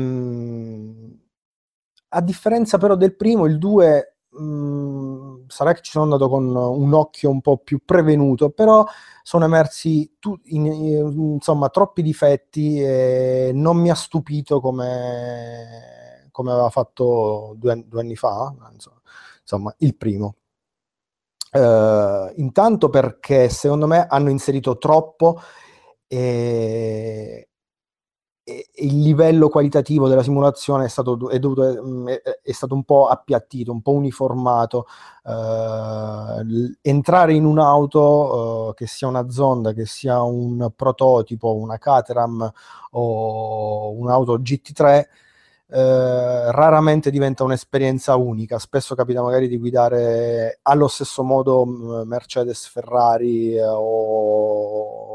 a 2.10 2.20
differenza 2.20 2.78
però 2.78 2.96
del 2.96 3.16
primo, 3.16 3.46
il 3.46 3.58
2 3.58 4.16
mh, 4.30 5.25
sarà 5.48 5.72
che 5.72 5.82
ci 5.82 5.90
sono 5.92 6.04
andato 6.04 6.28
con 6.28 6.44
un 6.54 6.92
occhio 6.94 7.30
un 7.30 7.40
po' 7.40 7.58
più 7.58 7.80
prevenuto, 7.84 8.50
però 8.50 8.84
sono 9.22 9.44
emersi 9.44 10.16
tu- 10.18 10.38
in- 10.44 10.66
in- 10.66 11.12
insomma 11.34 11.68
troppi 11.68 12.02
difetti 12.02 12.80
e 12.80 13.50
non 13.54 13.76
mi 13.78 13.90
ha 13.90 13.94
stupito 13.94 14.60
come, 14.60 16.28
come 16.32 16.50
aveva 16.52 16.70
fatto 16.70 17.54
due, 17.56 17.84
due 17.86 18.00
anni 18.00 18.16
fa, 18.16 18.54
insomma, 18.72 19.00
insomma, 19.42 19.74
il 19.78 19.96
primo. 19.96 20.36
Eh, 21.52 22.32
intanto 22.36 22.88
perché 22.90 23.48
secondo 23.48 23.86
me 23.86 24.06
hanno 24.06 24.30
inserito 24.30 24.78
troppo 24.78 25.40
e 26.06 27.48
il 28.74 29.02
livello 29.02 29.48
qualitativo 29.48 30.08
della 30.08 30.22
simulazione 30.22 30.84
è 30.84 30.88
stato, 30.88 31.28
è 31.30 31.38
dovuto- 31.40 31.82
mm, 31.84 32.08
è- 32.08 32.52
stato 32.52 32.74
un 32.74 32.84
po' 32.84 33.06
appiattito, 33.08 33.72
un 33.72 33.82
po' 33.82 33.92
uniformato. 33.92 34.86
L- 35.24 36.70
entrare 36.82 37.34
in 37.34 37.44
un'auto, 37.44 38.70
eh, 38.70 38.74
che 38.74 38.86
sia 38.86 39.08
una 39.08 39.28
Zonda, 39.30 39.72
che 39.72 39.86
sia 39.86 40.22
un 40.22 40.70
prototipo, 40.74 41.54
una 41.56 41.78
Caterham 41.78 42.50
o 42.92 43.92
un'auto 43.92 44.38
GT3, 44.40 45.08
eh, 45.68 46.50
raramente 46.52 47.10
diventa 47.10 47.42
un'esperienza 47.44 48.14
unica. 48.16 48.58
Spesso 48.58 48.94
capita 48.94 49.22
magari 49.22 49.48
di 49.48 49.58
guidare 49.58 50.60
allo 50.62 50.86
stesso 50.88 51.22
modo 51.24 51.64
mh, 51.66 52.02
Mercedes, 52.06 52.66
Ferrari 52.68 53.58
o, 53.60 53.74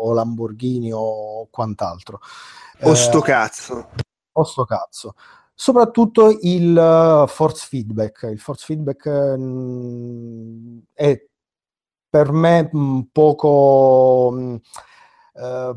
o 0.03 0.13
Lamborghini 0.13 0.91
o 0.93 1.47
quant'altro. 1.49 2.19
O 2.83 2.91
Eh, 2.91 2.95
sto 2.95 3.21
cazzo. 3.21 3.89
o 4.33 4.43
sto 4.43 4.65
cazzo. 4.65 5.13
Soprattutto 5.53 6.35
il 6.41 6.75
eh, 6.77 7.25
force 7.27 7.67
feedback. 7.67 8.23
Il 8.31 8.39
force 8.39 8.65
feedback 8.65 9.07
mm, 9.37 10.79
è 10.93 11.23
per 12.09 12.31
me 12.31 12.69
mm, 12.75 12.99
poco 13.11 14.29
mm, 14.33 14.55
eh, 15.33 15.73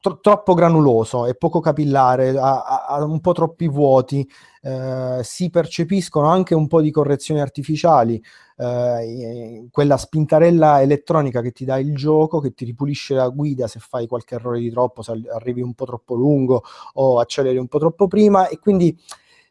tro- 0.00 0.20
troppo 0.20 0.54
granuloso, 0.54 1.26
è 1.26 1.34
poco 1.34 1.60
capillare, 1.60 2.30
ha, 2.38 2.62
ha- 2.62 2.84
ha 2.86 3.04
un 3.04 3.20
po' 3.20 3.32
troppi 3.32 3.68
vuoti, 3.68 4.28
eh, 4.62 5.20
si 5.22 5.50
percepiscono 5.50 6.28
anche 6.28 6.54
un 6.54 6.66
po' 6.68 6.80
di 6.80 6.90
correzioni 6.90 7.40
artificiali, 7.40 8.22
eh, 8.62 9.68
quella 9.70 9.96
spintarella 9.96 10.80
elettronica 10.82 11.40
che 11.40 11.52
ti 11.52 11.64
dà 11.64 11.78
il 11.78 11.94
gioco, 11.94 12.40
che 12.40 12.52
ti 12.54 12.64
ripulisce 12.64 13.14
la 13.14 13.28
guida 13.28 13.66
se 13.66 13.80
fai 13.80 14.06
qualche 14.06 14.36
errore 14.36 14.60
di 14.60 14.70
troppo, 14.70 15.02
se 15.02 15.12
arrivi 15.32 15.60
un 15.62 15.74
po' 15.74 15.84
troppo 15.84 16.14
lungo 16.14 16.62
o 16.94 17.18
acceleri 17.18 17.58
un 17.58 17.68
po' 17.68 17.78
troppo 17.78 18.06
prima 18.08 18.48
e 18.48 18.58
quindi 18.58 18.96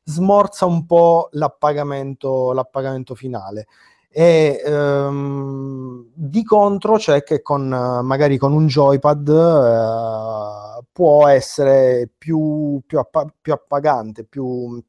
smorza 0.03 0.65
un 0.65 0.85
po' 0.85 1.29
l'appagamento, 1.31 2.53
l'appagamento 2.53 3.15
finale. 3.15 3.67
E 4.13 4.61
ehm, 4.65 6.11
di 6.13 6.43
contro 6.43 6.97
c'è 6.97 7.23
che 7.23 7.41
con 7.41 7.67
magari 7.69 8.37
con 8.37 8.51
un 8.51 8.67
joypad 8.67 9.29
eh, 9.29 10.85
può 10.91 11.27
essere 11.27 12.09
più, 12.17 12.81
più, 12.85 12.99
appa- 12.99 13.33
più 13.41 13.53
appagante, 13.53 14.25
più, 14.25 14.83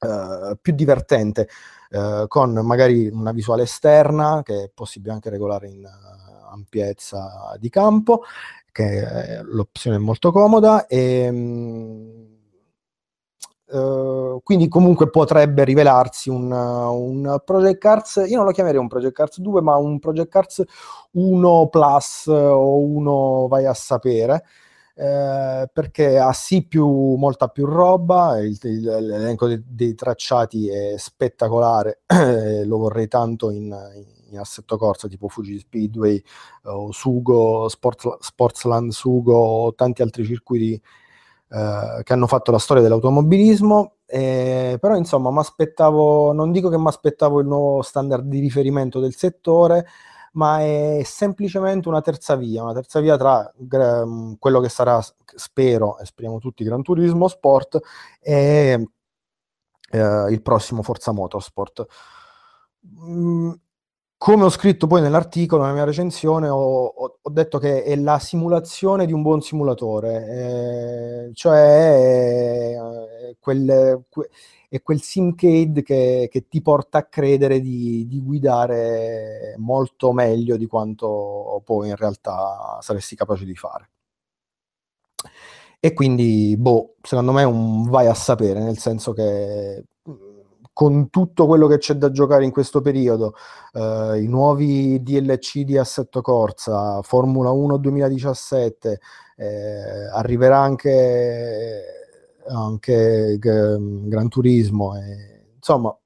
eh, 0.00 0.56
più 0.60 0.74
divertente, 0.74 1.48
eh, 1.94 2.24
con 2.26 2.52
magari 2.64 3.06
una 3.06 3.30
visuale 3.30 3.62
esterna 3.62 4.42
che 4.42 4.64
è 4.64 4.70
possibile 4.74 5.12
anche 5.12 5.30
regolare 5.30 5.68
in 5.68 5.84
eh, 5.84 5.90
ampiezza 6.50 7.56
di 7.60 7.68
campo, 7.68 8.22
che 8.72 9.02
è- 9.02 9.40
l'opzione 9.44 9.98
molto 9.98 10.32
comoda 10.32 10.86
e 10.86 11.30
eh, 13.66 14.40
quindi 14.42 14.68
comunque 14.68 15.08
potrebbe 15.08 15.64
rivelarsi 15.64 16.30
un, 16.30 16.50
un 16.50 17.40
Project 17.44 17.78
Cars, 17.78 18.22
io 18.26 18.36
non 18.36 18.44
lo 18.46 18.52
chiamerei 18.52 18.78
un 18.80 18.88
Project 18.88 19.14
Cars 19.14 19.40
2, 19.40 19.62
ma 19.62 19.76
un 19.76 19.98
Project 20.00 20.28
Cars 20.30 20.62
1 21.12 21.68
Plus 21.68 22.26
o 22.26 22.76
1 22.78 23.46
vai 23.48 23.66
a 23.66 23.74
sapere, 23.74 24.44
eh, 24.94 25.68
perché 25.72 26.18
ha 26.18 26.32
sì 26.32 26.66
più, 26.66 26.86
molta 27.16 27.48
più 27.48 27.64
roba, 27.66 28.38
il- 28.40 28.58
il- 28.62 28.82
l'elenco 28.82 29.46
dei, 29.48 29.62
dei 29.66 29.94
tracciati 29.94 30.68
è 30.68 30.94
spettacolare, 30.98 32.02
eh, 32.06 32.64
lo 32.66 32.78
vorrei 32.78 33.08
tanto 33.08 33.50
in, 33.50 33.74
in 34.30 34.38
assetto 34.38 34.76
corsa 34.76 35.08
tipo 35.08 35.28
Fuji 35.28 35.58
Speedway 35.58 36.22
o 36.64 36.92
Sugo, 36.92 37.68
Sports- 37.68 38.18
Sportsland 38.20 38.90
Sugo 38.92 39.34
o 39.36 39.74
tanti 39.74 40.02
altri 40.02 40.24
circuiti 40.24 40.80
eh, 41.50 42.00
che 42.02 42.12
hanno 42.12 42.26
fatto 42.26 42.50
la 42.50 42.58
storia 42.58 42.82
dell'automobilismo. 42.82 43.92
eh, 44.06 44.76
però 44.80 44.96
insomma, 44.96 45.30
mi 45.30 45.38
aspettavo, 45.38 46.32
non 46.32 46.52
dico 46.52 46.68
che 46.68 46.78
mi 46.78 46.86
aspettavo 46.88 47.40
il 47.40 47.46
nuovo 47.46 47.82
standard 47.82 48.24
di 48.26 48.38
riferimento 48.40 49.00
del 49.00 49.14
settore, 49.14 49.86
ma 50.34 50.60
è 50.60 51.02
semplicemente 51.04 51.88
una 51.88 52.00
terza 52.00 52.36
via, 52.36 52.62
una 52.62 52.72
terza 52.74 53.00
via 53.00 53.16
tra 53.16 53.50
gra- 53.56 54.04
quello 54.38 54.60
che 54.60 54.68
sarà, 54.68 55.00
spero, 55.34 55.98
e 55.98 56.04
speriamo 56.06 56.38
tutti, 56.38 56.64
Gran 56.64 56.82
Turismo 56.82 57.28
Sport 57.28 57.80
e 58.20 58.88
eh, 59.90 60.26
il 60.30 60.42
prossimo 60.42 60.82
Forza 60.82 61.12
Motorsport. 61.12 61.86
Mm, 63.08 63.52
come 64.16 64.44
ho 64.44 64.48
scritto 64.50 64.86
poi 64.86 65.00
nell'articolo, 65.02 65.62
nella 65.62 65.74
mia 65.74 65.84
recensione, 65.84 66.48
ho, 66.48 66.84
ho- 66.86 67.18
ho 67.20 67.30
detto 67.30 67.58
che 67.58 67.82
è 67.84 67.96
la 67.96 68.18
simulazione 68.18 69.06
di 69.06 69.12
un 69.12 69.22
buon 69.22 69.40
simulatore, 69.42 71.26
eh, 71.28 71.34
cioè 71.34 72.74
è 72.74 73.36
quel, 73.38 74.04
que- 74.08 74.30
è 74.74 74.82
quel 74.82 75.00
simcade 75.00 75.82
che, 75.84 76.28
che 76.28 76.48
ti 76.48 76.60
porta 76.60 76.98
a 76.98 77.04
credere 77.04 77.60
di, 77.60 78.08
di 78.08 78.20
guidare 78.20 79.54
molto 79.58 80.12
meglio 80.12 80.56
di 80.56 80.66
quanto 80.66 81.62
poi 81.64 81.90
in 81.90 81.96
realtà 81.96 82.78
saresti 82.80 83.14
capace 83.14 83.44
di 83.44 83.54
fare. 83.54 83.90
E 85.78 85.92
quindi, 85.92 86.56
boh, 86.58 86.94
secondo 87.02 87.30
me 87.30 87.42
è 87.42 87.44
un 87.44 87.88
vai 87.88 88.08
a 88.08 88.14
sapere, 88.14 88.60
nel 88.60 88.78
senso 88.78 89.12
che 89.12 89.84
con 90.72 91.08
tutto 91.08 91.46
quello 91.46 91.68
che 91.68 91.78
c'è 91.78 91.94
da 91.94 92.10
giocare 92.10 92.44
in 92.44 92.50
questo 92.50 92.80
periodo, 92.80 93.34
eh, 93.74 94.20
i 94.20 94.26
nuovi 94.26 95.00
DLC 95.04 95.60
di 95.60 95.78
Assetto 95.78 96.20
Corsa, 96.20 97.00
Formula 97.02 97.52
1 97.52 97.76
2017, 97.76 99.00
eh, 99.36 100.08
arriverà 100.12 100.58
anche, 100.58 101.93
anche 102.48 103.36
G- 103.38 104.08
Gran 104.08 104.28
Turismo, 104.28 104.96
e, 104.96 105.52
insomma, 105.56 105.96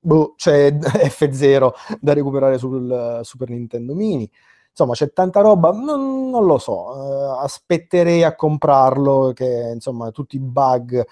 boh, 0.00 0.34
c'è 0.36 0.72
F0 0.80 1.72
da 2.00 2.12
recuperare 2.12 2.58
sul 2.58 3.20
Super 3.22 3.48
Nintendo 3.50 3.94
Mini. 3.94 4.30
Insomma, 4.70 4.94
c'è 4.94 5.12
tanta 5.12 5.40
roba, 5.40 5.70
non, 5.70 6.30
non 6.30 6.44
lo 6.46 6.58
so, 6.58 7.38
eh, 7.40 7.44
aspetterei 7.44 8.24
a 8.24 8.34
comprarlo, 8.34 9.32
che 9.32 9.70
insomma 9.72 10.10
tutti 10.10 10.34
i 10.36 10.40
bug 10.40 11.04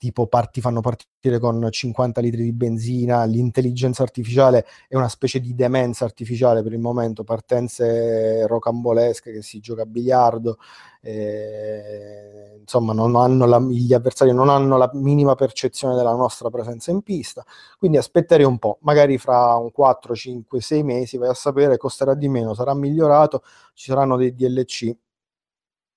tipo 0.00 0.26
parti 0.28 0.62
fanno 0.62 0.80
partire 0.80 1.38
con 1.38 1.68
50 1.70 2.22
litri 2.22 2.42
di 2.42 2.52
benzina, 2.54 3.24
l'intelligenza 3.24 4.02
artificiale 4.02 4.64
è 4.88 4.96
una 4.96 5.10
specie 5.10 5.40
di 5.40 5.54
demenza 5.54 6.06
artificiale 6.06 6.62
per 6.62 6.72
il 6.72 6.78
momento, 6.78 7.22
partenze 7.22 8.46
rocambolesche 8.46 9.30
che 9.30 9.42
si 9.42 9.60
gioca 9.60 9.82
a 9.82 9.84
biliardo, 9.86 10.56
eh, 11.02 12.56
insomma 12.60 12.94
la- 12.94 13.60
gli 13.60 13.92
avversari 13.92 14.32
non 14.32 14.48
hanno 14.48 14.78
la 14.78 14.90
minima 14.94 15.34
percezione 15.34 15.94
della 15.94 16.14
nostra 16.14 16.48
presenza 16.48 16.90
in 16.90 17.02
pista, 17.02 17.44
quindi 17.78 17.98
aspetterei 17.98 18.46
un 18.46 18.58
po', 18.58 18.78
magari 18.82 19.18
fra 19.18 19.54
un 19.56 19.70
4, 19.70 20.14
5, 20.14 20.60
6 20.62 20.82
mesi 20.82 21.18
vai 21.18 21.28
a 21.28 21.34
sapere, 21.34 21.76
costerà 21.76 22.14
di 22.14 22.28
meno, 22.28 22.54
sarà 22.54 22.72
migliorato, 22.74 23.42
ci 23.74 23.90
saranno 23.90 24.16
dei 24.16 24.34
DLC, 24.34 24.94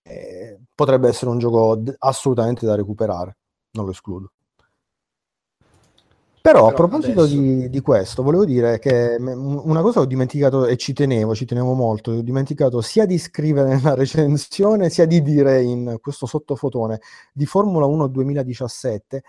eh, 0.04 0.60
potrebbe 0.76 1.08
essere 1.08 1.32
un 1.32 1.40
gioco 1.40 1.82
assolutamente 2.00 2.66
da 2.66 2.76
recuperare, 2.76 3.38
non 3.74 3.86
lo 3.86 3.92
escludo. 3.92 4.32
Però 6.44 6.68
a 6.68 6.74
Però 6.74 6.76
proposito 6.88 7.22
adesso- 7.22 7.38
di, 7.40 7.70
di 7.70 7.80
questo, 7.80 8.22
volevo 8.22 8.44
dire 8.44 8.78
che 8.78 9.16
una 9.18 9.82
cosa 9.82 10.02
ho 10.02 10.06
dimenticato 10.06 10.66
e 10.66 10.76
ci 10.76 10.92
tenevo, 10.92 11.34
ci 11.34 11.46
tenevo 11.46 11.74
molto, 11.74 12.12
ho 12.12 12.22
dimenticato 12.22 12.82
sia 12.82 13.06
di 13.06 13.18
scrivere 13.18 13.70
nella 13.76 13.94
recensione 13.96 14.90
sia 14.90 15.06
di 15.06 15.22
dire 15.22 15.62
in 15.62 15.98
questo 16.02 16.26
sottofotone 16.26 17.00
di 17.32 17.46
Formula 17.46 17.86
1 17.86 18.08
2017 18.08 19.24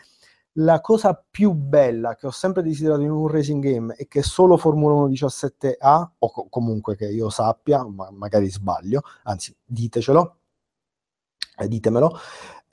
la 0.59 0.81
cosa 0.81 1.21
più 1.31 1.53
bella 1.53 2.17
che 2.17 2.27
ho 2.27 2.31
sempre 2.31 2.63
desiderato 2.63 3.03
in 3.03 3.11
un 3.11 3.29
racing 3.29 3.63
game 3.63 3.95
e 3.97 4.07
che 4.09 4.23
solo 4.23 4.57
Formula 4.57 4.95
1 4.95 5.09
17 5.09 5.77
ha, 5.79 6.13
o 6.19 6.31
co- 6.31 6.47
comunque 6.51 6.97
che 6.97 7.07
io 7.07 7.29
sappia, 7.31 7.85
ma 7.85 8.09
magari 8.11 8.49
sbaglio, 8.51 9.03
anzi 9.25 9.55
ditecelo, 9.65 10.37
eh, 11.59 11.69
ditemelo, 11.69 12.19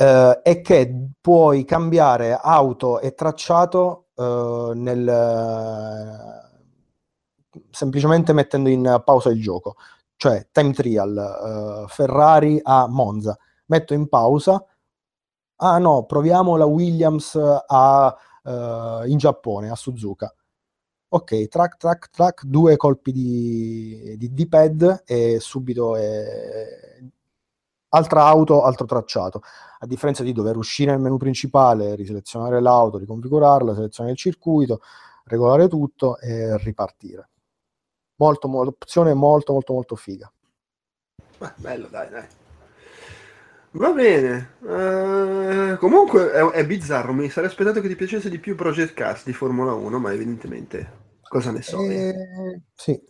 eh, 0.02 0.42
è 0.42 0.62
che 0.62 1.10
puoi 1.22 1.64
cambiare 1.64 2.34
auto 2.34 3.00
e 3.00 3.14
tracciato 3.14 4.08
eh, 4.16 4.72
nel, 4.74 6.50
semplicemente 7.70 8.34
mettendo 8.34 8.70
in 8.70 9.02
pausa 9.06 9.30
il 9.30 9.40
gioco. 9.42 9.76
Cioè, 10.16 10.48
time 10.52 10.74
trial, 10.74 11.84
eh, 11.86 11.88
Ferrari 11.88 12.60
a 12.64 12.88
Monza, 12.88 13.38
metto 13.68 13.94
in 13.94 14.08
pausa, 14.08 14.64
ah 15.58 15.78
no, 15.78 16.06
proviamo 16.06 16.56
la 16.58 16.66
Williams 16.66 17.36
a, 17.68 18.18
eh, 18.44 19.04
in 19.06 19.18
Giappone, 19.18 19.70
a 19.70 19.76
Suzuka. 19.76 20.34
Ok, 21.10 21.48
track, 21.48 21.78
track, 21.78 22.10
track, 22.10 22.46
due 22.46 22.78
colpi 22.78 23.12
di, 23.12 24.16
di, 24.18 24.34
di 24.34 24.48
pad 24.48 25.04
e 25.06 25.40
subito 25.40 25.96
è... 25.96 27.00
altra 27.92 28.26
auto, 28.26 28.64
altro 28.64 28.86
tracciato. 28.86 29.42
A 29.80 29.86
differenza 29.86 30.24
di 30.24 30.34
dover 30.34 30.58
uscire 30.58 30.92
nel 30.92 31.00
menu 31.00 31.18
principale, 31.18 31.96
riselezionare 31.96 32.62
l'auto, 32.62 32.98
riconfigurarla, 32.98 33.74
selezionare 33.74 34.14
il 34.14 34.20
circuito, 34.20 34.82
regolare 35.26 35.68
tutto 35.68 36.18
e 36.20 36.58
ripartire. 36.58 37.30
Molto, 38.16 38.48
molto, 38.48 38.76
opzione 38.80 39.14
molto, 39.14 39.54
molto, 39.54 39.74
molto 39.74 39.96
figa. 39.96 40.32
Beh, 41.38 41.54
bello, 41.56 41.88
dai, 41.88 42.10
dai. 42.10 42.26
Va 43.72 43.92
bene. 43.92 44.58
Eh, 44.68 45.78
comunque 45.78 46.32
è, 46.32 46.44
è 46.50 46.66
bizzarro. 46.66 47.14
Mi 47.14 47.30
sarei 47.30 47.50
aspettato 47.50 47.82
che 47.82 47.88
ti 47.88 47.96
piacesse 47.96 48.30
di 48.30 48.38
più 48.38 48.56
Project 48.56 48.94
Cars 48.94 49.24
di 49.24 49.34
Formula 49.34 49.74
1, 49.74 49.98
ma 49.98 50.12
evidentemente 50.12 51.00
cosa 51.24 51.52
ne 51.52 51.62
so. 51.62 51.82
Eh, 51.82 52.62
sì. 52.76 53.02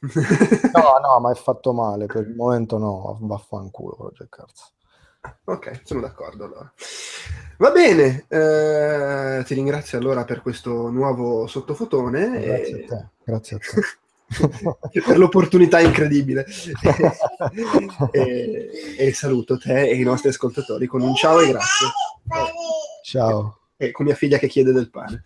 No, 0.00 0.98
no, 1.02 1.20
ma 1.20 1.32
è 1.32 1.34
fatto 1.34 1.72
male. 1.72 2.06
Per 2.06 2.26
il 2.26 2.34
momento 2.34 2.78
no, 2.78 3.18
vaffanculo 3.20 3.96
Project 3.96 4.28
Cars. 4.28 4.72
Ok, 5.44 5.80
sono 5.84 6.00
d'accordo 6.00 6.44
allora. 6.44 6.72
Va 7.58 7.70
bene, 7.72 8.24
eh, 8.28 9.42
ti 9.44 9.54
ringrazio 9.54 9.98
allora 9.98 10.24
per 10.24 10.42
questo 10.42 10.90
nuovo 10.90 11.48
sottofotone 11.48 12.40
Grazie 12.40 12.78
e, 12.78 12.84
a 12.84 12.86
te, 12.86 13.08
grazie 13.24 13.56
a 13.56 13.58
te. 13.58 13.66
per 15.04 15.18
l'opportunità 15.18 15.80
incredibile. 15.80 16.46
e, 18.12 18.70
e 18.96 19.12
saluto 19.12 19.58
te 19.58 19.88
e 19.88 19.96
i 19.96 20.04
nostri 20.04 20.28
ascoltatori 20.28 20.86
con 20.86 21.02
un 21.02 21.14
ciao 21.16 21.40
e 21.40 21.48
grazie. 21.48 21.88
Ciao. 23.02 23.58
E 23.76 23.90
con 23.90 24.06
mia 24.06 24.14
figlia 24.14 24.38
che 24.38 24.48
chiede 24.48 24.72
del 24.72 24.90
pane. 24.90 25.22